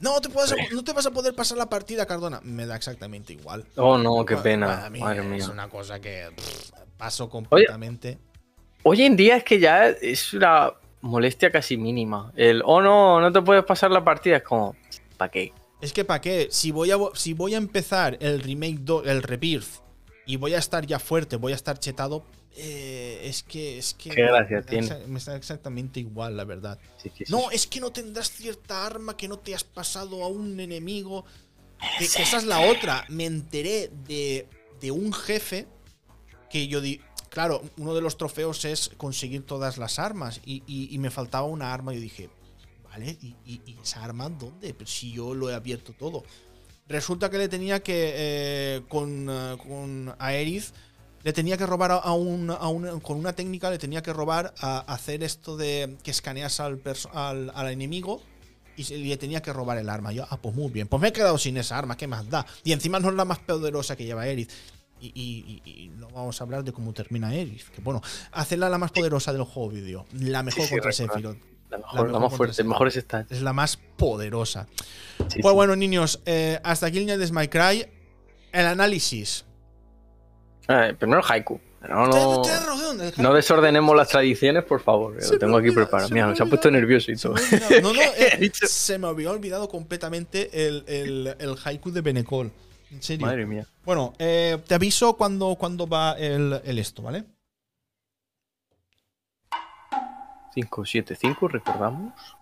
No 0.00 0.20
te, 0.20 0.28
puedes, 0.28 0.54
no 0.72 0.84
te 0.84 0.92
vas 0.92 1.06
a 1.06 1.10
poder 1.10 1.34
pasar 1.34 1.58
la 1.58 1.68
partida, 1.68 2.06
Cardona. 2.06 2.40
Me 2.42 2.66
da 2.66 2.76
exactamente 2.76 3.32
igual. 3.32 3.64
Oh, 3.76 3.98
no, 3.98 4.24
qué 4.24 4.36
pena. 4.36 4.88
Madre 4.98 5.22
mía. 5.22 5.36
Es 5.36 5.48
una 5.48 5.68
cosa 5.68 6.00
que 6.00 6.28
paso 6.96 7.28
completamente. 7.28 8.18
Hoy 8.82 9.02
en 9.02 9.16
día 9.16 9.36
es 9.36 9.44
que 9.44 9.58
ya 9.58 9.88
es 9.88 10.34
una 10.34 10.72
molestia 11.00 11.50
casi 11.50 11.76
mínima. 11.76 12.32
El, 12.36 12.62
oh 12.64 12.80
no, 12.80 13.20
no 13.20 13.32
te 13.32 13.42
puedes 13.42 13.64
pasar 13.64 13.90
la 13.90 14.04
partida. 14.04 14.36
Es 14.36 14.42
como, 14.42 14.76
¿para 15.16 15.30
qué? 15.30 15.52
Es 15.80 15.92
que 15.92 16.04
para 16.04 16.20
qué, 16.20 16.48
si 16.50 16.72
voy, 16.72 16.90
a, 16.90 16.98
si 17.14 17.34
voy 17.34 17.54
a 17.54 17.58
empezar 17.58 18.16
el 18.20 18.40
remake, 18.40 18.80
el 19.04 19.22
rebirth, 19.22 19.82
y 20.26 20.36
voy 20.36 20.54
a 20.54 20.58
estar 20.58 20.84
ya 20.84 20.98
fuerte, 20.98 21.36
voy 21.36 21.52
a 21.52 21.54
estar 21.54 21.78
chetado, 21.78 22.24
eh, 22.56 23.20
es 23.24 23.44
que. 23.44 23.78
Es 23.78 23.94
que 23.94 24.10
Qué 24.10 24.22
gracia 24.22 24.62
tiene. 24.62 25.06
me 25.06 25.18
está 25.18 25.36
exactamente 25.36 26.00
igual, 26.00 26.36
la 26.36 26.44
verdad. 26.44 26.78
no, 27.28 27.50
es 27.52 27.66
que 27.66 27.80
no 27.80 27.92
tendrás 27.92 28.30
cierta 28.30 28.84
arma 28.84 29.16
que 29.16 29.28
no 29.28 29.38
te 29.38 29.54
has 29.54 29.64
pasado 29.64 30.24
a 30.24 30.28
un 30.28 30.58
enemigo. 30.58 31.24
Que, 31.98 32.04
esa 32.06 32.36
es 32.36 32.44
la 32.44 32.60
otra. 32.60 33.04
Me 33.08 33.26
enteré 33.26 33.90
de, 34.06 34.48
de 34.80 34.90
un 34.90 35.12
jefe 35.12 35.66
que 36.50 36.66
yo 36.66 36.80
di. 36.80 37.00
Claro, 37.38 37.62
uno 37.76 37.94
de 37.94 38.00
los 38.00 38.16
trofeos 38.16 38.64
es 38.64 38.90
conseguir 38.96 39.46
todas 39.46 39.78
las 39.78 40.00
armas. 40.00 40.40
Y, 40.44 40.96
me 40.98 41.08
faltaba 41.08 41.46
una 41.46 41.72
arma. 41.72 41.92
Y 41.92 41.98
yo 41.98 42.02
dije, 42.02 42.30
¿Y, 43.46 43.76
esa 43.80 44.02
arma 44.02 44.28
dónde? 44.28 44.74
Pero 44.74 44.90
si 44.90 45.12
yo 45.12 45.34
lo 45.34 45.48
he 45.48 45.54
abierto 45.54 45.92
todo. 45.92 46.24
Resulta 46.88 47.30
que 47.30 47.38
le 47.38 47.48
tenía 47.48 47.80
que, 47.80 48.12
eh, 48.16 48.82
con, 48.88 49.28
uh, 49.28 49.56
con 49.56 50.16
Aerith, 50.18 50.64
le 51.22 51.32
tenía 51.32 51.56
que 51.56 51.64
robar 51.64 51.92
a, 51.92 52.12
un, 52.12 52.48
con 53.02 53.18
una 53.18 53.32
técnica, 53.34 53.70
le 53.70 53.78
tenía 53.78 54.02
que 54.02 54.12
robar 54.12 54.52
a, 54.58 54.80
hacer 54.92 55.22
esto 55.22 55.56
de 55.56 55.96
que 56.02 56.10
escaneas 56.10 56.58
al, 56.58 56.82
al, 57.14 57.68
enemigo 57.68 58.20
y 58.76 58.82
le 58.82 59.16
tenía 59.16 59.42
que 59.42 59.52
robar 59.52 59.78
el 59.78 59.88
arma. 59.90 60.10
Yo, 60.10 60.26
ah, 60.28 60.38
pues 60.42 60.56
muy 60.56 60.72
bien. 60.72 60.88
Pues 60.88 61.00
me 61.00 61.06
he 61.06 61.12
quedado 61.12 61.38
sin 61.38 61.56
esa 61.56 61.78
arma, 61.78 61.96
¿qué 61.96 62.08
más 62.08 62.28
da? 62.28 62.44
Y 62.64 62.72
encima 62.72 62.98
no 62.98 63.10
es 63.10 63.14
la 63.14 63.24
más 63.24 63.38
poderosa 63.38 63.94
que 63.94 64.06
lleva 64.06 64.22
Aerith. 64.22 64.50
Y, 65.00 65.90
no 65.96 66.08
vamos 66.08 66.40
a 66.40 66.44
hablar 66.44 66.64
de 66.64 66.72
cómo 66.72 66.92
termina 66.92 67.28
Aerith. 67.28 67.68
Que 67.68 67.80
bueno, 67.80 68.02
hacerla 68.32 68.68
la 68.68 68.78
más 68.78 68.92
poderosa 68.92 69.32
del 69.32 69.42
juego 69.42 69.70
vídeo. 69.70 70.06
La 70.12 70.42
mejor 70.42 70.68
contra 70.68 70.92
Sephiroth. 70.92 71.38
La 71.70 71.78
mejor, 71.78 72.10
la, 72.10 72.18
más 72.18 72.34
fuerte, 72.34 72.64
mejor 72.64 72.88
es 72.88 72.96
esta. 72.96 73.26
Es 73.28 73.42
la 73.42 73.52
más 73.52 73.76
poderosa. 73.76 74.66
pues 75.42 75.54
bueno, 75.54 75.76
niños, 75.76 76.20
eh, 76.24 76.58
hasta 76.64 76.86
aquí 76.86 76.98
el 76.98 77.18
de 77.18 77.32
My 77.32 77.48
Cry. 77.48 77.86
El 78.52 78.66
análisis. 78.66 79.44
Eh, 80.68 80.94
primero 80.98 81.22
haiku. 81.22 81.60
No, 81.86 82.06
no, 82.08 82.42
no, 83.18 83.34
desordenemos 83.34 83.96
las 83.96 84.08
tradiciones, 84.08 84.64
por 84.64 84.80
favor. 84.80 85.14
Lo 85.14 85.38
tengo 85.38 85.58
aquí 85.58 85.70
preparado. 85.70 86.08
Mira, 86.10 86.34
se 86.34 86.42
ha 86.42 86.46
puesto 86.46 86.70
nervioso 86.70 87.12
y 87.12 87.16
todo. 87.16 87.34
No, 87.82 87.92
no, 87.92 88.00
eh, 88.16 88.50
se 88.52 88.98
me 88.98 89.06
había 89.06 89.30
olvidado 89.30 89.68
completamente 89.68 90.66
el, 90.66 90.84
el, 90.88 91.36
el, 91.38 91.56
haiku 91.64 91.92
de 91.92 92.00
Benecol. 92.00 92.50
En 92.90 93.02
serio. 93.02 93.26
Madre 93.26 93.46
mía. 93.46 93.66
Bueno, 93.84 94.14
te 94.16 94.74
aviso 94.74 95.16
cuando, 95.16 95.56
cuando 95.56 95.86
va 95.86 96.12
el, 96.12 96.60
el 96.64 96.78
esto, 96.78 97.02
¿vale? 97.02 97.24
575, 100.54 101.48
recordamos. 101.48 102.38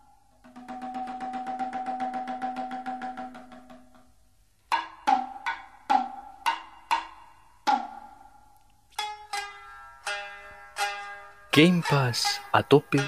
Game 11.53 11.83
Pass 11.89 12.43
a 12.53 12.63
tope. 12.63 12.99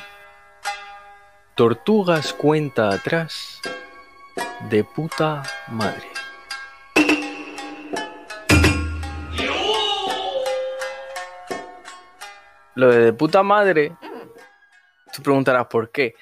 Tortugas 1.54 2.32
cuenta 2.32 2.90
atrás. 2.90 3.60
De 4.70 4.84
puta 4.84 5.42
madre. 5.68 6.08
Lo 12.78 12.90
de, 12.90 13.06
de 13.06 13.12
puta 13.12 13.42
madre 13.42 13.92
Tú 15.12 15.22
preguntarás 15.22 15.66
por 15.66 15.90
qué. 15.90 16.14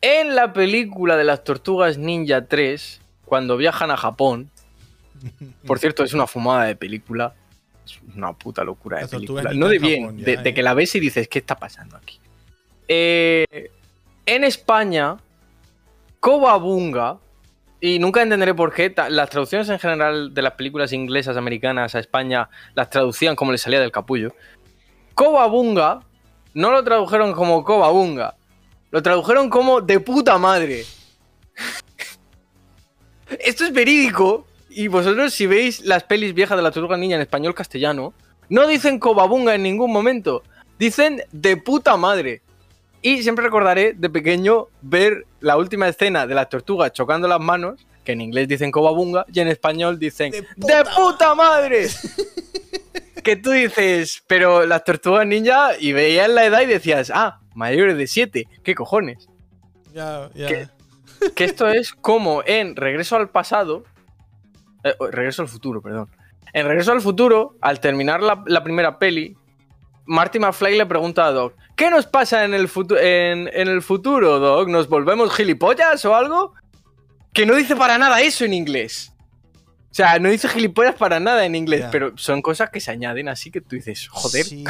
En 0.00 0.34
la 0.34 0.52
película 0.52 1.16
de 1.16 1.24
las 1.24 1.44
Tortugas 1.44 1.96
Ninja 1.96 2.46
3, 2.46 3.00
cuando 3.24 3.56
viajan 3.56 3.90
a 3.90 3.96
Japón, 3.96 4.50
por 5.66 5.78
cierto, 5.78 6.04
es 6.04 6.12
una 6.12 6.26
fumada 6.26 6.64
de 6.64 6.76
película. 6.76 7.34
Es 7.84 7.98
una 8.14 8.32
puta 8.32 8.64
locura 8.64 8.98
de 8.98 9.08
película. 9.08 9.52
No 9.54 9.68
de 9.68 9.78
bien, 9.78 10.16
de, 10.18 10.34
¿eh? 10.34 10.54
que 10.54 10.62
la 10.62 10.74
ves 10.74 10.94
y 10.94 11.00
dices, 11.00 11.28
¿qué 11.28 11.38
está 11.38 11.56
pasando 11.56 11.96
aquí? 11.96 12.20
Eh, 12.88 13.70
en 14.26 14.44
España, 14.44 15.16
Cobabunga, 16.20 17.18
y 17.80 17.98
nunca 17.98 18.22
entenderé 18.22 18.54
por 18.54 18.72
qué, 18.72 18.94
las 19.08 19.30
traducciones 19.30 19.68
en 19.68 19.80
general 19.80 20.32
de 20.32 20.42
las 20.42 20.52
películas 20.52 20.92
inglesas, 20.92 21.36
americanas 21.36 21.96
a 21.96 21.98
España, 21.98 22.48
las 22.74 22.90
traducían 22.90 23.34
como 23.34 23.50
les 23.50 23.62
salía 23.62 23.80
del 23.80 23.90
capullo. 23.90 24.32
Cobabunga 25.14 26.00
no 26.54 26.70
lo 26.70 26.84
tradujeron 26.84 27.32
como 27.32 27.64
Cobabunga, 27.64 28.34
lo 28.90 29.02
tradujeron 29.02 29.48
como 29.48 29.80
de 29.80 30.00
puta 30.00 30.38
madre. 30.38 30.84
Esto 33.40 33.64
es 33.64 33.72
verídico. 33.72 34.46
Y 34.74 34.88
vosotros, 34.88 35.34
si 35.34 35.46
veis 35.46 35.80
las 35.80 36.04
pelis 36.04 36.32
viejas 36.32 36.56
de 36.56 36.62
la 36.62 36.70
Tortuga 36.70 36.96
Niña 36.96 37.16
en 37.16 37.22
español 37.22 37.54
castellano, 37.54 38.14
no 38.48 38.66
dicen 38.66 38.98
Cobabunga 38.98 39.54
en 39.54 39.62
ningún 39.62 39.92
momento. 39.92 40.42
Dicen 40.78 41.22
de 41.30 41.56
puta 41.56 41.96
madre. 41.96 42.42
Y 43.02 43.22
siempre 43.22 43.44
recordaré 43.44 43.94
de 43.94 44.08
pequeño 44.08 44.68
ver 44.80 45.26
la 45.40 45.56
última 45.56 45.88
escena 45.88 46.26
de 46.26 46.34
las 46.34 46.48
tortugas 46.48 46.92
chocando 46.92 47.26
las 47.26 47.40
manos, 47.40 47.84
que 48.04 48.12
en 48.12 48.20
inglés 48.20 48.48
dicen 48.48 48.70
Cobabunga 48.70 49.26
y 49.32 49.40
en 49.40 49.48
español 49.48 49.98
dicen 49.98 50.32
¡De 50.56 50.84
puta, 50.96 51.34
madre! 51.34 51.88
que 53.22 53.36
tú 53.36 53.50
dices, 53.50 54.22
pero 54.26 54.66
las 54.66 54.84
tortugas 54.84 55.26
ninja, 55.26 55.70
y 55.78 55.92
veías 55.92 56.28
la 56.28 56.44
edad 56.44 56.60
y 56.62 56.66
decías, 56.66 57.10
ah, 57.14 57.40
mayores 57.54 57.96
de 57.96 58.06
7, 58.06 58.46
¿qué 58.62 58.74
cojones? 58.74 59.28
Ya, 59.92 60.30
ya. 60.34 60.68
Que, 61.34 61.44
esto 61.44 61.68
es 61.68 61.92
como 61.92 62.42
en 62.44 62.76
Regreso 62.76 63.16
al 63.16 63.30
pasado, 63.30 63.84
eh, 64.84 64.94
Regreso 65.10 65.42
al 65.42 65.48
futuro, 65.48 65.80
perdón. 65.80 66.08
En 66.52 66.66
Regreso 66.66 66.92
al 66.92 67.00
futuro, 67.00 67.56
al 67.60 67.80
terminar 67.80 68.22
la, 68.22 68.64
primera 68.64 68.98
peli, 68.98 69.36
Marty 70.04 70.38
McFly 70.38 70.76
le 70.76 70.86
pregunta 70.86 71.26
a 71.26 71.32
Doc, 71.32 71.54
¿qué 71.76 71.90
nos 71.90 72.06
pasa 72.06 72.44
en 72.44 72.54
el, 72.54 72.68
en, 73.00 73.48
en 73.52 73.68
el 73.68 73.82
futuro, 73.82 74.38
Doc? 74.38 74.68
¿Nos 74.68 74.88
volvemos 74.88 75.34
gilipollas 75.34 76.04
o 76.04 76.14
algo? 76.14 76.54
Que 77.32 77.46
no 77.46 77.54
dice 77.54 77.76
para 77.76 77.96
nada 77.98 78.20
eso 78.20 78.44
en 78.44 78.52
inglés. 78.52 79.11
O 79.92 79.94
sea, 79.94 80.18
no 80.18 80.30
dice 80.30 80.48
gilipollas 80.48 80.94
para 80.94 81.20
nada 81.20 81.44
en 81.44 81.54
inglés, 81.54 81.84
pero 81.92 82.16
son 82.16 82.40
cosas 82.40 82.70
que 82.70 82.80
se 82.80 82.90
añaden 82.90 83.28
así 83.28 83.50
que 83.50 83.60
tú 83.60 83.76
dices, 83.76 84.08
joder. 84.08 84.46
Sí. 84.46 84.64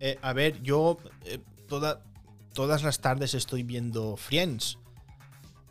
Eh, 0.00 0.18
a 0.20 0.34
ver, 0.34 0.62
yo 0.62 0.98
eh, 1.24 1.38
todas 1.68 2.82
las 2.82 3.00
tardes 3.00 3.34
estoy 3.34 3.62
viendo 3.62 4.16
Friends. 4.16 4.78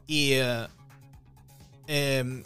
Y 0.08 0.34
eh, 0.34 0.68
em, 1.88 2.44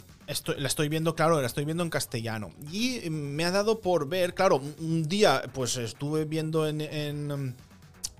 la 0.56 0.68
estoy 0.68 0.88
viendo, 0.88 1.14
claro, 1.14 1.40
la 1.40 1.46
estoy 1.46 1.66
viendo 1.66 1.82
en 1.82 1.90
castellano. 1.90 2.50
Y 2.72 3.08
me 3.10 3.44
ha 3.44 3.50
dado 3.50 3.80
por 3.80 4.08
ver, 4.08 4.34
claro, 4.34 4.62
un 4.78 5.08
día 5.08 5.42
pues 5.52 5.76
estuve 5.76 6.24
viendo 6.24 6.66
en, 6.66 6.80
en, 6.80 7.54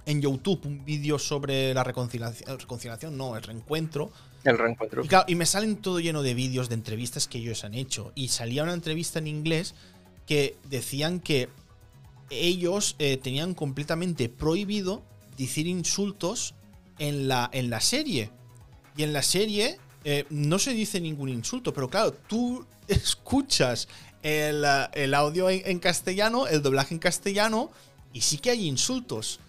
en 0.05 0.21
YouTube 0.23 0.61
un 0.67 0.85
vídeo 0.85 1.19
sobre 1.19 1.73
la 1.73 1.85
reconciliación, 1.85 2.59
reconciliación, 2.59 3.17
no, 3.17 3.37
el 3.37 3.43
reencuentro 3.43 4.11
el 4.45 4.59
reencuentro. 4.59 5.03
Y, 5.27 5.35
me 5.35 5.47
salen 5.47 5.77
todo 5.77 6.01
lleno 6.01 6.23
de 6.23 6.35
vídeos 6.35 6.69
de 6.69 6.75
entrevistas 6.75 7.29
que 7.29 7.39
ellos 7.39 7.65
han 7.65 7.75
hecho. 7.75 8.13
Y 8.15 8.29
salía 8.29 8.63
una 8.63 8.75
entrevista 8.75 9.19
en 9.19 9.27
inglés 9.27 9.75
que 10.27 10.57
decían 10.69 11.21
que 11.21 11.49
ellos 12.31 12.97
eh, 12.99 13.17
tenían 13.17 13.55
completamente 13.55 14.29
prohibido 14.29 15.03
decir 15.37 15.67
insultos 15.67 16.55
en 16.99 17.29
la, 17.29 17.51
en 17.53 17.71
la 17.71 17.81
serie. 17.81 18.31
Y 18.97 19.03
en 19.03 19.13
la 19.13 19.23
serie 19.23 19.79
eh, 20.05 20.25
no 20.31 20.59
se 20.59 20.73
dice 20.73 21.01
ningún 21.01 21.29
insulto, 21.29 21.73
pero 21.73 21.89
claro, 21.89 22.13
tú 22.13 22.65
escuchas 22.89 23.89
el, 24.23 24.65
el 24.93 25.15
audio 25.15 25.51
en, 25.51 25.79
castellano, 25.79 26.47
el 26.47 26.63
doblaje 26.63 26.95
en 26.95 27.01
castellano, 27.01 27.71
y 28.13 28.21
sí 28.23 28.39
que 28.39 28.51
hay 28.51 28.67
insultos. 28.67 29.41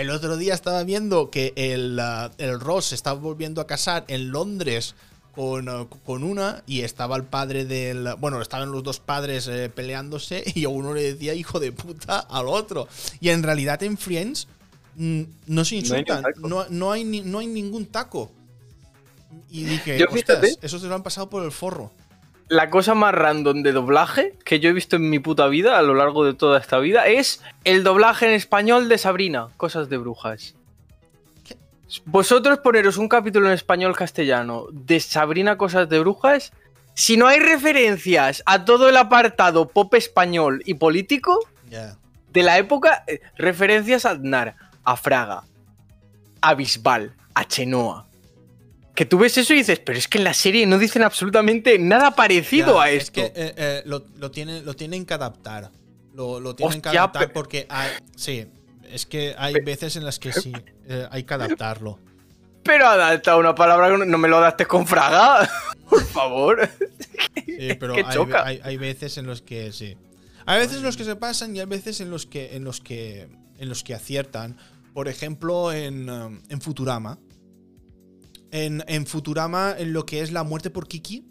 El 0.00 0.08
otro 0.08 0.38
día 0.38 0.54
estaba 0.54 0.82
viendo 0.82 1.28
que 1.28 1.52
el, 1.56 2.00
el 2.38 2.58
Ross 2.58 2.86
se 2.86 2.94
estaba 2.94 3.20
volviendo 3.20 3.60
a 3.60 3.66
casar 3.66 4.06
en 4.08 4.30
Londres 4.30 4.94
con, 5.34 5.88
con, 6.06 6.24
una 6.24 6.62
y 6.66 6.80
estaba 6.80 7.16
el 7.16 7.24
padre 7.24 7.66
del. 7.66 8.08
Bueno, 8.18 8.40
estaban 8.40 8.72
los 8.72 8.82
dos 8.82 8.98
padres 8.98 9.46
eh, 9.46 9.68
peleándose 9.68 10.42
y 10.54 10.64
uno 10.64 10.94
le 10.94 11.12
decía 11.12 11.34
hijo 11.34 11.60
de 11.60 11.72
puta 11.72 12.18
al 12.18 12.48
otro. 12.48 12.88
Y 13.20 13.28
en 13.28 13.42
realidad 13.42 13.82
en 13.82 13.98
Friends 13.98 14.48
mm, 14.96 15.22
no 15.48 15.66
se 15.66 15.76
insultan, 15.76 16.24
no, 16.38 16.64
no, 16.70 16.92
hay, 16.92 17.04
no 17.04 17.40
hay 17.40 17.46
ningún 17.48 17.84
taco. 17.84 18.32
Y 19.50 19.64
dije, 19.64 20.02
eso 20.62 20.78
se 20.78 20.86
lo 20.86 20.94
han 20.94 21.02
pasado 21.02 21.28
por 21.28 21.44
el 21.44 21.52
forro. 21.52 21.92
La 22.50 22.68
cosa 22.68 22.96
más 22.96 23.14
random 23.14 23.62
de 23.62 23.70
doblaje 23.70 24.34
que 24.44 24.58
yo 24.58 24.70
he 24.70 24.72
visto 24.72 24.96
en 24.96 25.08
mi 25.08 25.20
puta 25.20 25.46
vida 25.46 25.78
a 25.78 25.82
lo 25.82 25.94
largo 25.94 26.24
de 26.24 26.34
toda 26.34 26.58
esta 26.58 26.80
vida 26.80 27.06
es 27.06 27.40
el 27.62 27.84
doblaje 27.84 28.26
en 28.26 28.32
español 28.32 28.88
de 28.88 28.98
Sabrina, 28.98 29.50
Cosas 29.56 29.88
de 29.88 29.98
Brujas. 29.98 30.56
Vosotros 32.06 32.58
poneros 32.58 32.96
un 32.96 33.08
capítulo 33.08 33.46
en 33.46 33.52
español 33.52 33.94
castellano 33.94 34.66
de 34.72 34.98
Sabrina 34.98 35.56
Cosas 35.56 35.88
de 35.88 36.00
Brujas, 36.00 36.52
si 36.94 37.16
no 37.16 37.28
hay 37.28 37.38
referencias 37.38 38.42
a 38.46 38.64
todo 38.64 38.88
el 38.88 38.96
apartado 38.96 39.68
pop 39.68 39.94
español 39.94 40.60
y 40.66 40.74
político 40.74 41.38
de 42.32 42.42
la 42.42 42.58
época, 42.58 43.04
eh, 43.06 43.20
referencias 43.36 44.04
a 44.04 44.10
Aznar, 44.10 44.56
a 44.82 44.96
Fraga, 44.96 45.44
a 46.40 46.54
Bisbal, 46.54 47.14
a 47.32 47.44
Chenoa. 47.44 48.09
Que 48.94 49.06
tú 49.06 49.18
ves 49.18 49.38
eso 49.38 49.52
y 49.54 49.56
dices, 49.56 49.78
pero 49.78 49.98
es 49.98 50.08
que 50.08 50.18
en 50.18 50.24
la 50.24 50.34
serie 50.34 50.66
no 50.66 50.78
dicen 50.78 51.02
absolutamente 51.02 51.78
nada 51.78 52.14
parecido 52.14 52.80
a 52.80 52.90
esto. 52.90 53.20
Es 53.20 53.32
que 53.32 53.40
eh, 53.40 53.54
eh, 53.56 53.82
lo, 53.86 54.30
tienen, 54.30 54.64
lo 54.64 54.74
tienen 54.74 55.06
que 55.06 55.14
adaptar. 55.14 55.70
Lo, 56.12 56.54
tienen 56.54 56.82
que 56.82 56.90
adaptar 56.90 57.32
porque 57.32 57.66
sí, 58.16 58.46
es 58.92 59.06
que 59.06 59.34
hay 59.38 59.54
veces 59.60 59.96
en 59.96 60.04
las 60.04 60.18
que 60.18 60.32
sí, 60.32 60.52
eh, 60.86 61.06
hay 61.10 61.24
que 61.24 61.34
adaptarlo. 61.34 61.98
Pero 62.62 62.86
adapta 62.86 63.36
una 63.36 63.54
palabra 63.54 63.96
no 63.96 64.18
me 64.18 64.28
lo 64.28 64.36
adaptes 64.36 64.66
con 64.66 64.86
fraga, 64.86 65.48
por 65.88 66.04
favor. 66.04 66.68
Sí, 67.46 67.74
pero 67.80 67.94
hay, 67.94 68.76
veces 68.76 69.16
en 69.18 69.26
los 69.26 69.40
que 69.40 69.72
sí. 69.72 69.96
Hay 70.46 70.58
veces 70.58 70.78
en 70.78 70.82
los 70.82 70.96
que 70.96 71.04
se 71.04 71.16
pasan 71.16 71.54
y 71.56 71.60
hay 71.60 71.66
veces 71.66 72.00
en 72.00 72.10
los 72.10 72.26
que, 72.26 72.56
en 72.56 72.64
los 72.64 72.80
que, 72.80 73.28
en 73.58 73.68
los 73.68 73.82
que 73.82 73.94
aciertan. 73.94 74.58
Por 74.92 75.08
ejemplo, 75.08 75.72
en, 75.72 76.10
um, 76.10 76.40
en 76.48 76.60
Futurama. 76.60 77.18
En, 78.52 78.82
en, 78.88 79.06
Futurama, 79.06 79.74
en 79.78 79.92
lo 79.92 80.04
que 80.06 80.20
es 80.20 80.32
la 80.32 80.42
muerte 80.42 80.70
por 80.70 80.88
Kiki. 80.88 81.24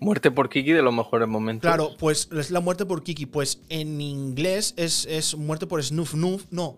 Muerte 0.00 0.30
por 0.30 0.48
Kiki 0.48 0.72
de 0.72 0.82
los 0.82 0.94
mejores 0.94 1.26
momentos. 1.26 1.68
Claro, 1.68 1.96
pues 1.98 2.28
es 2.32 2.50
la 2.50 2.60
muerte 2.60 2.86
por 2.86 3.02
Kiki. 3.02 3.26
Pues 3.26 3.60
en 3.68 4.00
inglés 4.00 4.74
es, 4.76 5.06
es 5.06 5.36
muerte 5.36 5.66
por 5.66 5.82
Snoof 5.82 6.14
Noof. 6.14 6.44
No. 6.50 6.76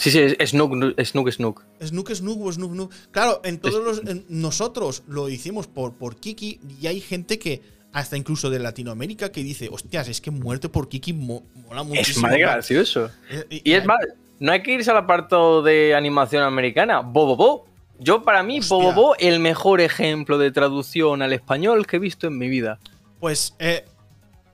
Sí, 0.00 0.10
sí, 0.10 0.18
es 0.18 0.50
Snook, 0.50 0.72
Snook, 1.04 1.30
Snook. 1.30 1.62
Snook, 1.82 2.10
Snook 2.14 2.40
o 2.40 2.50
Snoop, 2.50 2.72
Snook. 2.72 2.94
Claro, 3.10 3.42
en 3.44 3.58
todos 3.58 3.84
los. 3.84 4.02
nosotros 4.30 5.02
lo 5.06 5.28
hicimos 5.28 5.66
por, 5.66 5.92
por 5.92 6.16
Kiki 6.16 6.58
y 6.80 6.86
hay 6.86 7.02
gente 7.02 7.38
que, 7.38 7.60
hasta 7.92 8.16
incluso 8.16 8.48
de 8.48 8.60
Latinoamérica, 8.60 9.30
que 9.30 9.42
dice, 9.42 9.68
hostias, 9.70 10.08
es 10.08 10.22
que 10.22 10.30
muerte 10.30 10.70
por 10.70 10.88
Kiki 10.88 11.12
mola 11.12 11.82
muchísimo. 11.82 12.28
Es 12.28 12.32
más 12.32 12.38
gracioso. 12.38 13.10
Eh, 13.30 13.60
y, 13.62 13.72
es 13.72 13.84
más, 13.84 13.98
no 14.38 14.52
hay 14.52 14.62
que 14.62 14.72
irse 14.72 14.90
al 14.90 14.96
apartado 14.96 15.62
de 15.62 15.94
animación 15.94 16.44
americana. 16.44 17.00
Bobo 17.00 17.36
Bo. 17.36 17.66
Yo, 18.00 18.22
para 18.22 18.42
mí, 18.42 18.60
Bobo 18.60 18.92
Bo, 18.94 19.16
el 19.18 19.40
mejor 19.40 19.82
ejemplo 19.82 20.38
de 20.38 20.50
traducción 20.50 21.20
al 21.20 21.34
español 21.34 21.86
que 21.86 21.96
he 21.96 21.98
visto 21.98 22.26
en 22.26 22.38
mi 22.38 22.48
vida. 22.48 22.78
Pues, 23.20 23.54
eh, 23.58 23.84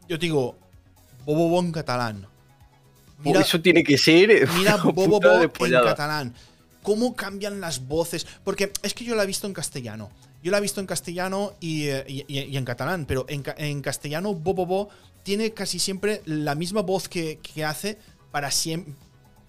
yo 0.09 0.19
digo, 0.19 0.59
Bobo 1.25 1.49
Bo 1.49 1.61
en 1.61 1.71
catalán. 1.71 2.27
Mira, 3.19 3.41
Eso 3.41 3.61
tiene 3.61 3.85
que 3.85 3.97
ser. 3.97 4.49
Mira 4.59 4.77
Bobo 4.77 5.21
Bo 5.21 5.43
en 5.43 5.73
catalán. 5.73 6.35
¿Cómo 6.83 7.15
cambian 7.15 7.61
las 7.61 7.87
voces? 7.87 8.27
Porque 8.45 8.73
es 8.83 8.95
que 8.95 9.05
yo 9.05 9.15
la 9.15 9.23
he 9.23 9.27
visto 9.27 9.47
en 9.47 9.53
castellano. 9.53 10.11
Yo 10.43 10.51
la 10.51 10.59
he 10.59 10.61
visto 10.61 10.81
en 10.81 10.87
castellano 10.87 11.55
y, 11.61 11.87
eh, 11.87 12.25
en 12.29 12.65
catalán, 12.65 13.07
pero 13.07 13.27
en, 13.29 13.81
castellano 13.81 14.35
Bobo 14.35 14.67
Bo 14.67 14.89
tiene 15.23 15.53
casi 15.53 15.79
siempre 15.79 16.23
la 16.27 16.55
misma 16.55 16.83
voz 16.83 17.09
que, 17.09 17.41
hace 17.65 17.99
para, 18.31 18.51
siempre, 18.51 18.95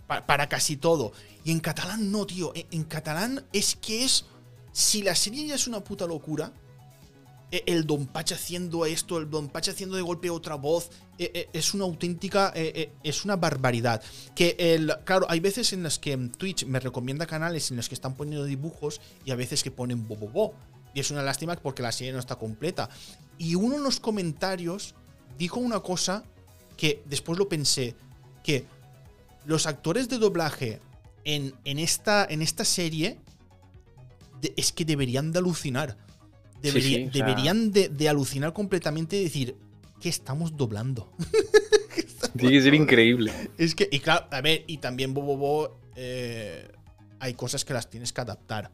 para 0.08 0.50
casi 0.50 0.78
todo. 0.78 1.14
Y 1.48 1.52
en 1.52 1.62
catalán 1.62 2.12
no, 2.12 2.26
tío. 2.26 2.52
En, 2.54 2.84
catalán 2.84 3.42
es 3.54 3.78
que 3.78 4.04
es. 4.04 4.26
Si 4.74 5.02
la 5.02 5.16
serie 5.16 5.48
ya 5.48 5.56
es 5.56 5.66
una 5.66 5.82
puta 5.82 6.06
locura, 6.06 6.52
e, 7.50 7.64
el 7.68 7.88
Don 7.88 8.06
Pacha 8.06 8.36
haciendo 8.36 8.86
esto, 8.86 9.18
el 9.18 9.30
Don 9.30 9.48
Pacha 9.48 9.72
haciendo 9.72 9.96
de 9.96 10.02
golpe 10.02 10.30
otra 10.30 10.56
voz, 10.56 10.90
e, 11.18 11.32
e, 11.34 11.50
es 11.58 11.74
una 11.74 11.86
auténtica, 11.86 12.52
es 12.54 13.24
una 13.24 13.38
barbaridad. 13.38 14.04
Que 14.36 14.58
el, 14.60 14.94
claro, 15.06 15.26
hay 15.30 15.40
veces 15.40 15.72
en 15.72 15.84
las 15.84 16.00
que 16.00 16.18
Twitch 16.18 16.66
me 16.66 16.82
recomienda 16.82 17.26
canales 17.26 17.72
en 17.72 17.78
los 17.78 17.88
que 17.88 17.96
están 17.96 18.16
poniendo 18.16 18.44
dibujos 18.44 19.00
y 19.24 19.32
a 19.32 19.36
veces 19.36 19.64
que 19.64 19.72
ponen 19.72 20.06
bobobo. 20.06 20.54
Y 20.94 21.00
es 21.00 21.12
una 21.12 21.24
lástima 21.24 21.56
porque 21.56 21.82
la 21.82 21.94
serie 21.94 22.12
no 22.12 22.20
está 22.20 22.36
completa. 22.36 22.90
Y 23.38 23.56
uno 23.56 23.78
en 23.78 23.84
los 23.84 24.02
comentarios 24.02 24.96
dijo 25.38 25.62
una 25.62 25.80
cosa 25.80 26.26
que 26.76 27.02
después 27.06 27.40
lo 27.40 27.48
pensé, 27.48 27.96
que 28.44 28.66
los 29.46 29.66
actores 29.66 30.10
de 30.10 30.18
doblaje 30.18 30.82
en, 31.28 31.80
esta, 31.80 32.26
en 32.30 32.42
esta 32.42 32.64
serie 32.64 33.20
es 34.56 34.72
que 34.72 34.86
deberían 34.86 35.32
de 35.34 35.40
alucinar. 35.40 35.98
deberían 36.62 37.72
de, 37.72 38.10
alucinar 38.10 38.54
completamente 38.54 39.18
y 39.18 39.24
decir, 39.26 39.58
¿qué 40.00 40.10
estamos 40.10 40.56
doblando? 40.56 41.12
Tiene 42.38 42.56
que 42.56 42.62
ser 42.62 42.74
increíble. 42.74 43.34
Es 43.58 43.76
que, 43.76 43.90
y 43.92 44.00
claro, 44.00 44.28
a 44.32 44.42
ver, 44.42 44.64
y 44.68 44.78
también 44.78 45.14
Bobo 45.14 45.80
eh, 45.96 46.72
hay 47.20 47.34
cosas 47.34 47.66
que 47.66 47.74
las 47.74 47.90
tienes 47.90 48.14
que 48.14 48.22
adaptar. 48.22 48.72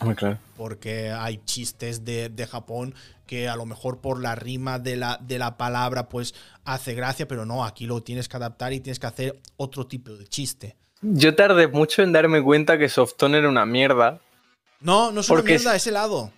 Muy 0.00 0.14
claro. 0.14 0.38
Porque 0.56 1.10
hay 1.10 1.38
chistes 1.44 2.04
de, 2.04 2.48
Japón 2.50 2.94
que 3.26 3.48
a 3.48 3.56
lo 3.56 3.66
mejor 3.66 4.00
por 4.00 4.22
la 4.22 4.36
rima 4.36 4.78
de 4.78 4.96
la, 4.96 5.18
de 5.20 5.38
la 5.38 5.58
palabra 5.58 6.08
pues 6.08 6.34
hace 6.64 6.94
gracia, 6.94 7.28
pero 7.28 7.44
no, 7.44 7.64
aquí 7.64 7.86
lo 7.86 8.02
tienes 8.02 8.28
que 8.28 8.36
adaptar 8.36 8.72
y 8.72 8.80
tienes 8.80 8.98
que 8.98 9.06
hacer 9.06 9.40
otro 9.56 9.86
tipo 9.86 10.12
de 10.12 10.26
chiste. 10.26 10.76
Yo 11.00 11.34
tardé 11.34 11.68
mucho 11.68 12.02
en 12.02 12.12
darme 12.12 12.42
cuenta 12.42 12.78
que 12.78 12.88
Softone 12.88 13.38
era 13.38 13.48
una 13.48 13.66
mierda. 13.66 14.18
No, 14.80 15.12
no 15.12 15.20
es 15.20 15.30
una 15.30 15.42
mierda, 15.42 15.76
es 15.76 15.86
helado. 15.86 16.32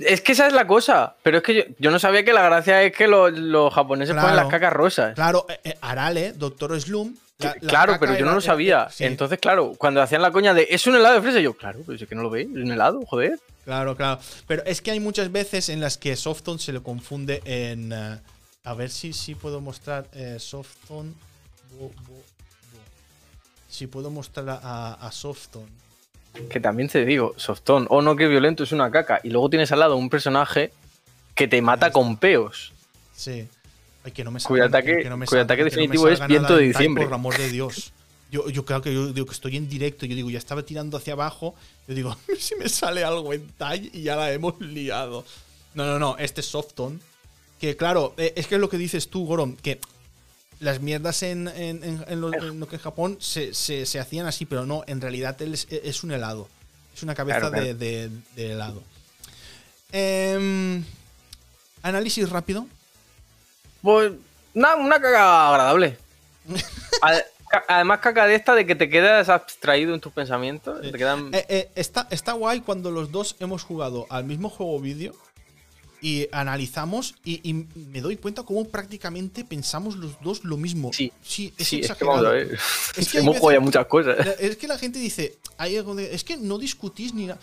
Es 0.00 0.20
que 0.20 0.32
esa 0.32 0.46
es 0.46 0.52
la 0.52 0.66
cosa, 0.66 1.16
pero 1.22 1.38
es 1.38 1.42
que 1.42 1.74
yo, 1.78 1.90
no 1.90 1.98
sabía 1.98 2.24
que 2.24 2.32
la 2.32 2.42
gracia 2.42 2.82
es 2.84 2.94
que 2.94 3.08
los, 3.08 3.74
japoneses 3.74 4.14
ponen 4.14 4.36
las 4.36 4.46
cacas 4.46 4.72
rosas. 4.72 5.14
Claro, 5.14 5.46
eh, 5.48 5.58
eh, 5.64 5.78
Arale, 5.80 6.32
Doctor 6.32 6.80
Slum. 6.80 7.16
claro, 7.66 7.96
pero 7.98 8.16
yo 8.16 8.24
no 8.24 8.34
lo 8.34 8.40
sabía. 8.40 8.88
Entonces, 9.00 9.38
claro, 9.40 9.74
cuando 9.76 10.00
hacían 10.00 10.22
la 10.22 10.30
coña 10.30 10.54
de 10.54 10.68
es 10.70 10.86
un 10.86 10.94
helado 10.94 11.16
de 11.16 11.22
fresa, 11.22 11.40
yo, 11.40 11.54
claro, 11.54 11.80
pero 11.84 11.98
es 11.98 12.08
que 12.08 12.14
no 12.14 12.22
lo 12.22 12.30
veis, 12.30 12.48
es 12.48 12.62
un 12.62 12.70
helado, 12.70 13.04
joder. 13.06 13.40
Claro, 13.64 13.96
claro. 13.96 14.20
Pero 14.46 14.62
es 14.64 14.80
que 14.80 14.92
hay 14.92 15.00
muchas 15.00 15.32
veces 15.32 15.68
en 15.68 15.80
las 15.80 15.98
que 15.98 16.14
Softon 16.14 16.58
se 16.58 16.72
le 16.72 16.80
confunde 16.80 17.42
en. 17.44 17.92
Eh, 17.92 18.18
a 18.64 18.74
ver 18.74 18.90
si, 18.90 19.12
si 19.12 19.34
puedo 19.34 19.60
mostrar 19.60 20.06
Softon 20.38 21.14
si 23.78 23.86
puedo 23.86 24.10
mostrar 24.10 24.48
a, 24.62 24.94
a 24.94 25.12
Softon. 25.12 25.66
Que 26.50 26.60
también 26.60 26.88
te 26.88 27.04
digo, 27.04 27.34
Softon, 27.36 27.86
oh 27.90 28.02
no, 28.02 28.16
qué 28.16 28.26
violento, 28.26 28.64
es 28.64 28.72
una 28.72 28.90
caca. 28.90 29.20
Y 29.22 29.30
luego 29.30 29.48
tienes 29.50 29.70
al 29.72 29.80
lado 29.80 29.96
un 29.96 30.10
personaje 30.10 30.72
que 31.34 31.46
te 31.46 31.62
mata 31.62 31.92
con 31.92 32.16
peos. 32.16 32.72
Sí. 33.14 33.46
Ay, 34.04 34.12
que 34.12 34.24
no 34.24 34.30
me 34.30 34.40
cuyo 34.40 34.64
ataque, 34.64 35.08
ataque 35.38 35.64
definitivo 35.64 36.08
es 36.08 36.24
viento 36.26 36.56
de 36.56 36.64
diciembre. 36.64 37.04
Por 37.04 37.14
amor 37.14 37.36
de 37.36 37.50
Dios. 37.50 37.92
Yo, 38.30 38.48
yo 38.50 38.64
creo 38.64 38.82
que 38.82 38.92
yo 38.92 39.12
digo 39.12 39.26
que 39.26 39.32
estoy 39.32 39.56
en 39.56 39.68
directo. 39.68 40.06
Yo 40.06 40.14
digo, 40.14 40.30
ya 40.30 40.38
estaba 40.38 40.62
tirando 40.62 40.96
hacia 40.96 41.14
abajo. 41.14 41.54
Yo 41.86 41.94
digo, 41.94 42.16
si 42.38 42.56
me 42.56 42.68
sale 42.68 43.04
algo 43.04 43.32
en 43.32 43.48
Tai 43.52 43.90
y 43.92 44.02
ya 44.02 44.16
la 44.16 44.32
hemos 44.32 44.60
liado. 44.60 45.24
No, 45.74 45.86
no, 45.86 45.98
no. 45.98 46.16
Este 46.18 46.40
es 46.40 46.48
Softon. 46.48 47.00
Que 47.60 47.76
claro, 47.76 48.14
eh, 48.16 48.32
es 48.36 48.46
que 48.46 48.56
es 48.56 48.60
lo 48.60 48.68
que 48.68 48.76
dices 48.76 49.08
tú, 49.08 49.24
Gorom. 49.26 49.56
Que 49.56 49.80
las 50.60 50.80
mierdas 50.80 51.22
en, 51.22 51.44
lo, 52.20 52.30
que 52.66 52.76
en 52.76 52.82
Japón 52.82 53.18
se, 53.20 53.50
hacían 53.98 54.26
así, 54.26 54.46
pero 54.46 54.66
no, 54.66 54.82
en 54.86 55.00
realidad 55.00 55.40
es, 55.42 56.04
un 56.04 56.12
helado. 56.12 56.48
Es 56.94 57.02
una 57.02 57.14
cabeza 57.14 57.50
De, 57.50 58.10
helado. 58.36 58.82
Em, 59.92 60.84
análisis 61.82 62.28
rápido. 62.28 62.66
Pues 63.82 64.12
una, 64.54 64.74
una 64.76 65.00
caga 65.00 65.48
agradable. 65.50 65.96
Además, 67.68 68.00
caca 68.00 68.26
de 68.26 68.34
esta 68.34 68.54
de 68.54 68.66
que 68.66 68.74
te 68.74 68.90
quedas 68.90 69.28
abstraído 69.28 69.94
en 69.94 70.00
tus 70.00 70.12
pensamientos. 70.12 70.80
Eh, 70.84 71.46
eh, 71.48 71.70
está, 71.74 72.06
está 72.10 72.32
guay 72.32 72.60
cuando 72.60 72.90
los 72.90 73.10
dos 73.10 73.36
hemos 73.40 73.62
jugado 73.62 74.06
al 74.10 74.24
mismo 74.24 74.50
juego 74.50 74.78
vídeo 74.80 75.14
y 76.00 76.28
analizamos 76.32 77.14
y, 77.24 77.66
me 77.74 78.00
doy 78.00 78.16
cuenta 78.16 78.42
cómo 78.42 78.64
prácticamente 78.66 79.44
pensamos 79.44 79.96
los 79.96 80.20
dos 80.20 80.44
lo 80.44 80.56
mismo. 80.56 80.92
Sí, 80.92 81.12
sí, 81.22 81.52
es 81.56 81.72
exagerado. 81.72 82.34
Es 82.34 83.08
que, 83.10 83.18
hemos 83.18 83.38
jugado 83.38 83.60
muchas 83.60 83.86
cosas. 83.86 84.16
Es 84.38 84.56
que 84.56 84.68
la 84.68 84.78
gente 84.78 84.98
dice, 84.98 85.36
hay 85.56 85.76
algo 85.76 85.94
de, 85.94 86.14
es 86.14 86.24
que 86.24 86.36
no 86.36 86.58
discutís 86.58 87.14
ni 87.14 87.26
nada. 87.26 87.40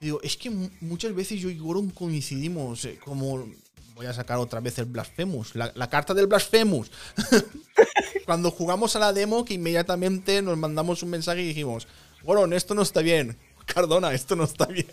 Digo, 0.00 0.20
es 0.22 0.36
que 0.36 0.50
muchas 0.80 1.12
veces 1.14 1.40
yo 1.40 1.50
y 1.50 1.58
Goron 1.58 1.90
coincidimos, 1.90 2.84
eh, 2.84 2.98
como 3.04 3.48
voy 3.96 4.06
a 4.06 4.12
sacar 4.12 4.38
otra 4.38 4.60
vez 4.60 4.78
el 4.78 4.84
Blasphemous, 4.84 5.56
la, 5.56 5.90
carta 5.90 6.14
del 6.14 6.28
Blasphemous. 6.28 6.90
Cuando 8.26 8.52
jugamos 8.52 8.94
a 8.94 9.00
la 9.00 9.12
demo, 9.12 9.44
que 9.44 9.54
inmediatamente 9.54 10.40
nos 10.40 10.56
mandamos 10.56 11.02
un 11.02 11.10
mensaje 11.10 11.42
y 11.42 11.48
dijimos, 11.48 11.88
Goron, 12.22 12.52
esto 12.52 12.74
no 12.74 12.82
está 12.82 13.00
bien. 13.00 13.36
Cardona, 13.66 14.12
esto 14.12 14.36
no 14.36 14.44
está 14.44 14.66
bien. 14.66 14.86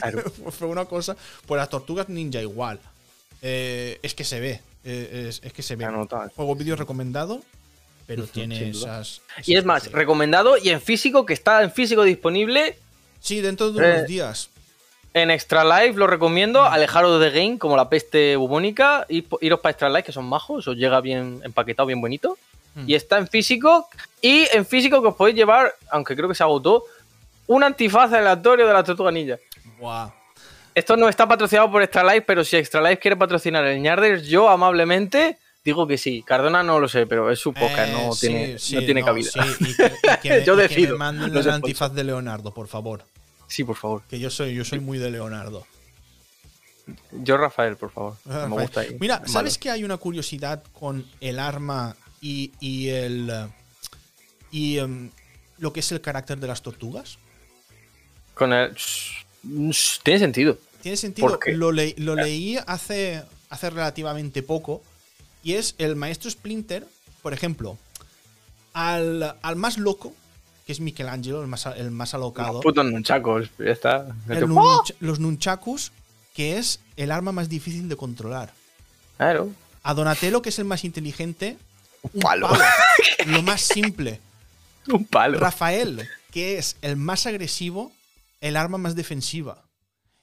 Fue 0.50 0.68
una 0.68 0.84
cosa. 0.84 1.16
Pues 1.46 1.58
las 1.58 1.68
tortugas 1.68 2.08
ninja 2.08 2.40
igual. 2.40 2.80
Eh, 3.42 3.98
es 4.02 4.14
que 4.14 4.24
se 4.24 4.40
ve. 4.40 4.60
Eh, 4.84 5.30
es, 5.42 5.52
que 5.52 5.62
se 5.62 5.76
ve. 5.76 5.86
Juego 6.34 6.54
vídeo 6.54 6.76
recomendado, 6.76 7.40
pero 8.06 8.26
tiene 8.26 8.70
esas, 8.70 9.20
Y 9.44 9.56
es 9.56 9.64
más, 9.64 9.90
recomendado 9.92 10.56
y 10.56 10.70
en 10.70 10.80
físico, 10.80 11.24
que 11.26 11.34
está 11.34 11.62
en 11.62 11.72
físico 11.72 12.02
disponible. 12.02 12.76
Sí, 13.20 13.40
dentro 13.40 13.70
de 13.70 13.78
unos 13.78 14.00
eh, 14.00 14.04
días. 14.06 14.48
En 15.14 15.30
Extra 15.30 15.62
Life 15.62 15.98
lo 15.98 16.06
recomiendo, 16.06 16.64
alejaros 16.64 17.20
de 17.20 17.30
Game 17.30 17.58
como 17.58 17.76
la 17.76 17.88
peste 17.88 18.34
bubónica, 18.36 19.06
y 19.08 19.26
iros 19.40 19.60
para 19.60 19.72
Extra 19.72 19.90
Life 19.90 20.04
que 20.04 20.12
son 20.12 20.24
majos, 20.24 20.66
os 20.66 20.76
llega 20.76 21.00
bien 21.00 21.40
empaquetado, 21.44 21.86
bien 21.86 22.00
bonito. 22.00 22.38
Mm. 22.74 22.88
Y 22.88 22.94
está 22.94 23.18
en 23.18 23.28
físico, 23.28 23.88
y 24.22 24.46
en 24.52 24.64
físico 24.64 25.02
que 25.02 25.08
os 25.08 25.14
podéis 25.14 25.36
llevar, 25.36 25.74
aunque 25.90 26.16
creo 26.16 26.28
que 26.28 26.34
se 26.34 26.42
agotó, 26.42 26.84
un 27.46 27.62
antifaz 27.62 28.12
aleatorio 28.12 28.66
de 28.66 28.72
la 28.72 28.82
tortuga 28.82 29.10
ninja. 29.10 29.36
Esto 30.74 30.96
no 30.96 31.08
está 31.08 31.28
patrocinado 31.28 31.70
por 31.70 31.82
Extra 31.82 32.02
Life, 32.02 32.22
pero 32.22 32.44
si 32.44 32.56
Extra 32.56 32.80
Life 32.80 32.98
quiere 32.98 33.16
patrocinar 33.16 33.64
el 33.64 33.80
Ñarders, 33.80 34.26
yo 34.26 34.48
amablemente 34.48 35.38
digo 35.64 35.86
que 35.86 35.98
sí. 35.98 36.22
Cardona 36.22 36.62
no 36.62 36.80
lo 36.80 36.88
sé, 36.88 37.06
pero 37.06 37.30
es 37.30 37.38
su 37.38 37.52
poca, 37.52 37.86
no, 37.86 38.12
eh, 38.12 38.16
tiene, 38.18 38.56
no 38.72 38.80
tiene 38.80 39.04
cabida. 39.04 39.30
yo 40.46 40.56
decido. 40.56 40.98
Que 40.98 41.04
me 41.04 41.40
el 41.40 41.50
antifaz 41.50 41.92
de 41.92 42.04
Leonardo, 42.04 42.52
por 42.52 42.68
favor. 42.68 43.04
Sí, 43.48 43.64
por 43.64 43.76
favor. 43.76 44.02
Que 44.08 44.18
yo 44.18 44.30
soy, 44.30 44.54
yo 44.54 44.64
soy 44.64 44.80
muy 44.80 44.98
de 44.98 45.10
Leonardo. 45.10 45.66
Yo, 47.12 47.36
Rafael, 47.36 47.76
por 47.76 47.90
favor. 47.90 48.16
Me 48.24 48.46
gusta 48.48 48.80
ahí. 48.80 48.96
Mira, 48.98 49.22
¿sabes 49.26 49.58
que 49.58 49.70
hay 49.70 49.84
una 49.84 49.98
curiosidad 49.98 50.62
con 50.72 51.06
el 51.20 51.38
arma 51.38 51.96
y, 52.20 52.50
el. 52.88 53.30
y 54.50 54.78
em, 54.78 55.10
lo 55.58 55.72
que 55.72 55.80
es 55.80 55.92
el 55.92 56.00
carácter 56.00 56.38
de 56.38 56.46
las 56.46 56.62
tortugas? 56.62 57.18
Con 58.34 58.52
el. 58.52 58.74
Tiene 60.02 60.18
sentido. 60.18 60.58
Tiene 60.82 60.96
sentido. 60.96 61.38
Lo, 61.46 61.72
lo 61.72 62.14
leí 62.16 62.58
hace, 62.66 63.22
hace 63.50 63.70
relativamente 63.70 64.42
poco. 64.42 64.82
Y 65.42 65.54
es 65.54 65.74
el 65.78 65.96
maestro 65.96 66.30
Splinter, 66.30 66.86
por 67.22 67.32
ejemplo, 67.32 67.76
al, 68.72 69.36
al 69.42 69.56
más 69.56 69.78
loco 69.78 70.14
que 70.66 70.72
es 70.72 70.80
Michelangelo, 70.80 71.42
el 71.42 71.48
más, 71.48 71.66
el 71.66 71.90
más 71.90 72.14
alocado. 72.14 72.54
Los 72.54 72.62
putos 72.62 72.84
nunchacos, 72.84 73.50
ya 73.58 73.70
está. 73.70 74.14
los 75.00 75.18
nunchakus, 75.18 75.92
que 76.34 76.58
es 76.58 76.80
el 76.96 77.10
arma 77.10 77.32
más 77.32 77.48
difícil 77.48 77.88
de 77.88 77.96
controlar. 77.96 78.52
Claro. 79.16 79.50
A 79.82 79.94
Donatello, 79.94 80.42
que 80.42 80.50
es 80.50 80.58
el 80.58 80.64
más 80.64 80.84
inteligente, 80.84 81.56
un 82.02 82.20
palo. 82.20 82.48
lo 83.26 83.42
más 83.42 83.62
simple. 83.62 84.20
Un 84.88 85.04
palo. 85.04 85.38
Rafael, 85.38 86.08
que 86.30 86.58
es 86.58 86.76
el 86.82 86.96
más 86.96 87.26
agresivo, 87.26 87.92
el 88.42 88.56
arma 88.58 88.76
más 88.76 88.94
defensiva. 88.94 89.64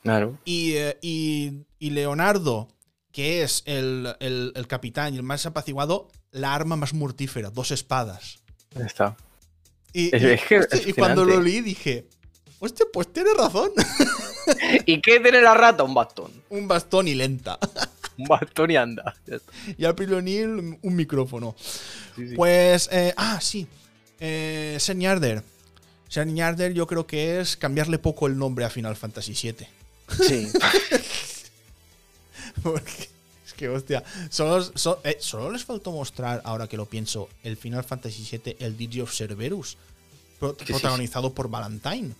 Claro. 0.04 0.38
Y, 0.46 0.74
eh, 0.74 0.98
y, 1.02 1.90
Leonardo, 1.90 2.68
que 3.12 3.42
es 3.42 3.64
el, 3.66 4.16
el, 4.20 4.52
el, 4.56 4.68
capitán 4.68 5.16
y 5.16 5.18
el 5.18 5.24
más 5.24 5.46
apaciguado, 5.46 6.10
la 6.32 6.54
arma 6.54 6.76
más 6.76 6.94
mortífera, 6.94 7.50
dos 7.50 7.72
espadas. 7.72 8.40
Ya 8.76 8.86
está. 8.86 9.18
Y, 9.94 10.12
cuando 10.94 11.26
lo 11.26 11.42
leí 11.42 11.62
dije, 11.62 12.08
hostia, 12.60 12.86
pues 12.94 13.12
tiene 13.12 13.32
razón. 13.36 13.72
¿Y 14.86 15.02
qué 15.02 15.20
tiene 15.20 15.42
la 15.42 15.56
rata? 15.56 15.84
Un 15.84 15.94
bastón. 15.94 16.32
Un 16.50 16.68
bastón 16.68 17.08
y 17.08 17.16
lenta. 17.16 17.58
Un 18.18 18.26
bastón 18.26 18.70
y 18.70 18.76
anda. 18.76 19.16
Y 19.78 19.86
al 19.86 19.96
Pilonil 19.96 20.78
un 20.82 20.96
micrófono. 20.96 21.56
Pues, 22.36 22.90
eh, 22.92 23.14
ah, 23.16 23.40
sí. 23.42 23.66
Eh, 24.20 24.76
Senyarder. 26.10 26.30
Senyarder 26.30 26.74
yo 26.74 26.88
creo 26.88 27.08
que 27.08 27.40
es 27.40 27.56
cambiarle 27.56 28.00
poco 28.00 28.28
el 28.28 28.38
nombre 28.38 28.66
a 28.66 28.70
Final 28.70 28.98
Fantasy 28.98 29.34
VII. 29.34 29.68
Sí. 30.28 30.50
Porque 32.64 33.10
que 33.60 33.68
hostia. 33.68 34.04
Eh, 35.04 35.18
solo, 35.20 35.52
les 35.52 35.66
faltó 35.66 35.92
mostrar, 35.92 36.42
ahora 36.46 36.68
que 36.68 36.78
lo 36.78 36.86
pienso, 36.86 37.28
el 37.44 37.58
Final 37.58 37.84
Fantasy 37.84 38.26
VII, 38.32 38.56
el 38.60 38.78
DJ 38.78 39.02
of 39.02 39.14
Cerberus, 39.14 39.78
protagonizado 40.40 41.34
por 41.34 41.50
Valentine. 41.50 42.14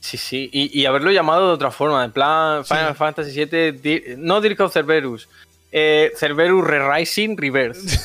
Sí, 0.00 0.16
sí, 0.16 0.48
y, 0.50 0.86
haberlo 0.86 1.10
llamado 1.10 1.48
de 1.48 1.52
otra 1.52 1.70
forma, 1.70 2.02
en 2.02 2.12
plan 2.12 2.64
Final 2.64 2.94
Fantasy 2.94 3.44
VII, 3.44 4.16
no 4.16 4.40
Dirk 4.40 4.58
of 4.60 4.72
Cerberus, 4.72 5.28
eh, 5.70 6.12
Cerberus 6.16 6.66
Re-Rising 6.66 7.36
Reverse. 7.36 8.00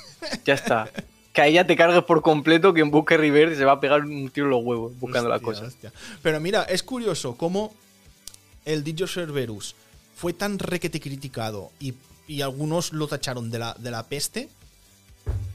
ya 0.44 0.54
está. 0.54 0.88
Que 1.32 1.42
ahí 1.42 1.52
ya 1.54 1.66
te 1.66 1.76
cargues 1.76 2.02
por 2.04 2.22
completo, 2.22 2.74
que 2.74 2.80
en 2.80 2.90
busque 2.90 3.16
Reverse 3.16 3.56
se 3.56 3.64
va 3.64 3.72
a 3.72 3.80
pegar 3.80 4.00
un 4.04 4.30
tiro 4.30 4.46
en 4.46 4.50
los 4.50 4.64
huevos 4.64 4.98
buscando 4.98 5.28
las 5.28 5.40
cosas. 5.40 5.76
Pero 6.22 6.40
mira, 6.40 6.64
es 6.64 6.82
curioso 6.82 7.36
cómo 7.36 7.72
el 8.64 8.82
DJ 8.82 9.06
Cerberus 9.06 9.76
fue 10.16 10.32
tan 10.32 10.58
requete 10.58 11.00
criticado 11.00 11.70
y 11.78 11.94
y 12.30 12.42
algunos 12.42 12.92
lo 12.92 13.08
tacharon 13.08 13.50
de 13.50 13.58
la, 13.58 13.74
de 13.76 13.90
la 13.90 14.04
peste. 14.04 14.48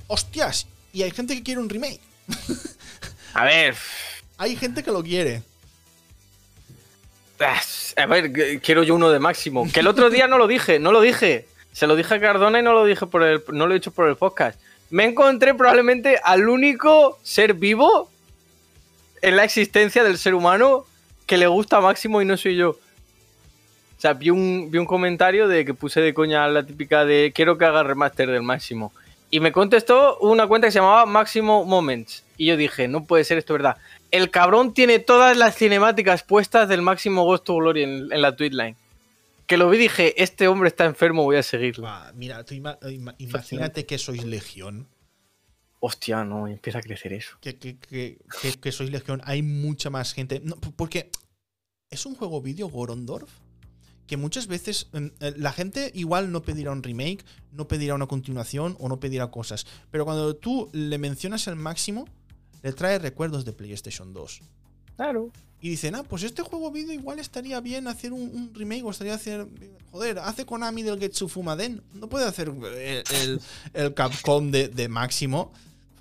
¡Hostias! 0.08 0.68
Y 0.92 1.04
hay 1.04 1.12
gente 1.12 1.34
que 1.34 1.42
quiere 1.42 1.62
un 1.62 1.70
remake. 1.70 2.02
A 3.34 3.46
ver. 3.46 3.76
Hay 4.38 4.58
gente 4.58 4.84
que 4.84 4.92
lo 4.92 5.02
quiere. 5.02 5.42
A 7.96 8.06
ver, 8.08 8.60
quiero 8.60 8.84
yo 8.84 8.94
uno 8.94 9.10
de 9.10 9.20
máximo. 9.20 9.66
Que 9.72 9.80
el 9.80 9.88
otro 9.88 10.10
día 10.10 10.28
no 10.28 10.38
lo 10.38 10.48
dije, 10.48 10.78
no 10.78 10.92
lo 10.92 11.00
dije. 11.00 11.48
Se 11.72 11.88
lo 11.88 11.96
dije 11.96 12.14
a 12.14 12.20
Cardona 12.20 12.60
y 12.60 12.62
no 12.62 12.74
lo 12.74 12.84
dije 12.84 13.06
por 13.06 13.24
el, 13.24 13.42
no 13.54 13.68
lo 13.68 13.74
he 13.74 13.80
dicho 13.80 13.92
por 13.92 14.10
el 14.10 14.18
podcast. 14.18 14.60
Me 14.96 15.04
encontré 15.04 15.54
probablemente 15.54 16.22
al 16.24 16.48
único 16.48 17.20
ser 17.22 17.54
vivo 17.54 18.10
en 19.22 19.36
la 19.36 19.44
existencia 19.44 20.06
del 20.06 20.18
ser 20.18 20.34
humano 20.34 20.86
que 21.26 21.38
le 21.38 21.48
gusta 21.48 21.82
máximo 21.82 22.22
y 22.22 22.26
no 22.26 22.38
soy 22.38 22.56
yo. 22.56 22.70
O 22.70 22.78
sea, 23.98 24.14
vi 24.14 24.30
un, 24.30 24.72
vi 24.72 24.78
un 24.78 24.86
comentario 24.86 25.50
de 25.50 25.66
que 25.66 25.74
puse 25.74 26.00
de 26.00 26.14
coña 26.14 26.48
la 26.48 26.66
típica 26.66 27.04
de 27.04 27.34
quiero 27.36 27.58
que 27.58 27.66
haga 27.66 27.84
remaster 27.84 28.32
del 28.32 28.44
Máximo. 28.44 28.94
Y 29.30 29.42
me 29.42 29.52
contestó 29.52 30.18
una 30.20 30.48
cuenta 30.48 30.68
que 30.68 30.72
se 30.72 30.80
llamaba 30.80 31.06
Máximo 31.06 31.66
Moments. 31.66 32.24
Y 32.38 32.46
yo 32.46 32.56
dije, 32.56 32.88
no 32.88 33.04
puede 33.04 33.26
ser 33.26 33.38
esto 33.38 33.52
verdad. 33.52 33.76
El 34.12 34.32
cabrón 34.32 34.74
tiene 34.74 35.00
todas 35.00 35.36
las 35.36 35.58
cinemáticas 35.58 36.24
puestas 36.24 36.70
del 36.70 36.82
Máximo 36.82 37.26
Ghost 37.26 37.44
to 37.44 37.56
Glory 37.56 37.84
en, 37.84 38.22
la 38.22 38.34
tweetline. 38.34 38.78
Que 39.48 39.58
lo 39.58 39.70
vi 39.70 39.78
y 39.78 39.82
dije, 39.82 40.24
este 40.24 40.48
hombre 40.48 40.70
está 40.70 40.86
enfermo, 40.86 41.24
voy 41.24 41.38
a 41.38 41.44
seguirlo. 41.44 41.88
mira, 42.16 42.44
imagínate 43.18 43.86
que 43.86 43.98
sois 43.98 44.24
legión. 44.24 44.90
Hostia, 45.80 46.24
no, 46.24 46.48
empieza 46.48 46.80
a 46.80 46.82
crecer 46.82 47.14
eso. 47.14 47.38
Que, 47.42 47.58
que, 47.58 47.78
que, 47.78 48.18
que, 48.60 48.72
sois 48.72 48.90
legión. 48.90 49.22
Hay 49.26 49.44
mucha 49.44 49.90
más 49.90 50.14
gente. 50.14 50.42
porque 50.76 51.12
es 51.90 52.06
un 52.06 52.16
juego 52.16 52.42
vídeo 52.42 52.70
Gorondorf 52.70 53.30
que 54.08 54.18
muchas 54.18 54.48
veces 54.48 54.90
eh, 54.94 55.34
la 55.38 55.52
gente 55.52 55.92
igual 55.94 56.32
no 56.32 56.44
pedirá 56.44 56.72
un 56.72 56.84
remake, 56.84 57.26
no 57.52 57.68
pedirá 57.68 57.96
una 57.96 58.08
continuación 58.08 58.76
o 58.80 58.90
no 58.90 59.00
pedirá 59.00 59.32
cosas. 59.32 59.66
Pero 59.92 60.06
cuando 60.06 60.36
tú 60.36 60.70
le 60.74 60.98
mencionas 60.98 61.48
el 61.48 61.56
máximo, 61.56 62.06
le 62.62 62.74
trae 62.74 63.00
recuerdos 63.00 63.46
de 63.46 63.54
PlayStation 63.54 64.14
2. 64.14 64.42
Claro. 64.96 65.32
Y 65.62 65.70
dicen, 65.70 65.96
ah, 65.96 66.04
pues 66.04 66.24
este 66.24 66.44
juego 66.44 66.72
vídeo 66.72 66.94
igual 66.94 67.18
estaría 67.20 67.60
bien 67.60 67.88
hacer 67.88 68.14
un, 68.14 68.52
remake 68.54 68.84
o 68.84 68.92
estaría 68.92 69.16
hacer. 69.16 69.48
Joder, 69.92 70.20
hace 70.20 70.46
Konami 70.46 70.84
del 70.84 71.00
Getsu 71.00 71.28
Fumaden. 71.28 71.82
No 71.94 72.08
puede 72.08 72.26
hacer 72.26 72.52
el, 73.74 73.94
Capcom 73.96 74.52
de, 74.52 74.88
máximo. 74.90 75.52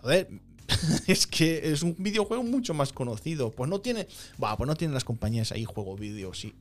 Joder, 0.03 0.29
es 1.07 1.27
que 1.27 1.73
es 1.73 1.83
un 1.83 1.97
videojuego 1.99 2.43
mucho 2.43 2.75
más 2.75 2.93
conocido. 2.93 3.51
Pues 3.53 3.71
no 3.71 3.81
tiene. 3.81 4.07
pues 4.39 4.67
no 4.67 4.75
tienen 4.77 4.93
las 4.93 5.05
compañías 5.05 5.51
ahí 5.53 5.65
juego 5.65 5.97
vídeos 5.97 6.45
y, 6.45 6.55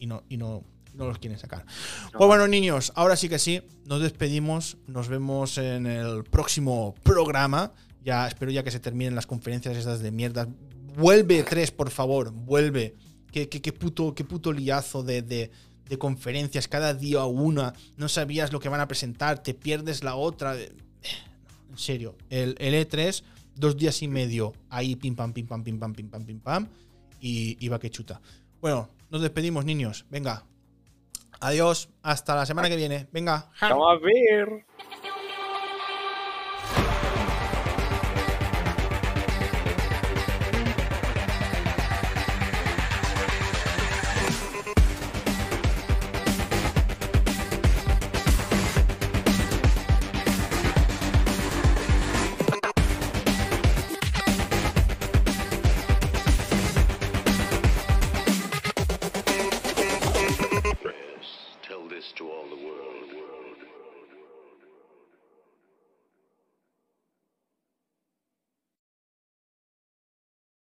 y 0.00 0.06
no, 0.06 0.24
y 0.28 0.36
no, 0.36 0.64
no 0.94 1.06
los 1.06 1.18
quieren 1.18 1.38
sacar. 1.38 1.64
Pues 2.12 2.26
bueno, 2.26 2.46
niños, 2.48 2.92
ahora 2.94 3.16
sí 3.16 3.28
que 3.28 3.38
sí, 3.38 3.62
nos 3.86 4.02
despedimos, 4.02 4.76
nos 4.86 5.08
vemos 5.08 5.58
en 5.58 5.86
el 5.86 6.24
próximo 6.24 6.94
programa. 7.02 7.72
Ya 8.04 8.26
espero 8.26 8.50
ya 8.50 8.64
que 8.64 8.70
se 8.70 8.80
terminen 8.80 9.14
las 9.14 9.26
conferencias 9.26 9.76
estas 9.76 10.00
de 10.00 10.10
mierda. 10.10 10.48
Vuelve 10.96 11.42
tres, 11.42 11.70
por 11.70 11.90
favor, 11.90 12.30
vuelve. 12.32 12.94
Qué, 13.30 13.48
qué, 13.48 13.72
puto, 13.72 14.14
qué 14.14 14.24
puto 14.24 14.52
liazo 14.52 15.02
de, 15.02 15.22
de, 15.22 15.50
conferencias, 15.98 16.68
cada 16.68 16.94
día 16.94 17.24
una. 17.24 17.74
No 17.96 18.08
sabías 18.08 18.52
lo 18.52 18.60
que 18.60 18.68
van 18.68 18.80
a 18.80 18.88
presentar, 18.88 19.42
te 19.42 19.54
pierdes 19.54 20.04
la 20.04 20.16
otra. 20.16 20.54
En 20.56 21.78
serio, 21.78 22.16
el, 22.28 22.54
el 22.58 22.74
E3, 22.74 23.22
dos 23.54 23.76
días 23.76 24.02
y 24.02 24.08
medio, 24.08 24.52
ahí 24.68 24.96
pim 24.96 25.14
pam, 25.14 25.32
pim 25.32 25.46
pam, 25.46 25.64
pim 25.64 25.78
pam, 25.78 25.94
pim 25.94 26.08
pam, 26.08 26.24
pim 26.24 26.40
pam, 26.40 26.68
y, 27.20 27.56
y 27.64 27.68
va 27.68 27.78
que 27.78 27.90
chuta. 27.90 28.20
Bueno, 28.60 28.90
nos 29.10 29.20
despedimos, 29.20 29.64
niños. 29.64 30.06
Venga. 30.10 30.44
Adiós. 31.40 31.88
Hasta 32.02 32.36
la 32.36 32.46
semana 32.46 32.68
que 32.68 32.76
viene. 32.76 33.08
Venga. 33.12 33.50
Vamos 33.60 33.86
a 33.90 33.98
ver. 33.98 34.64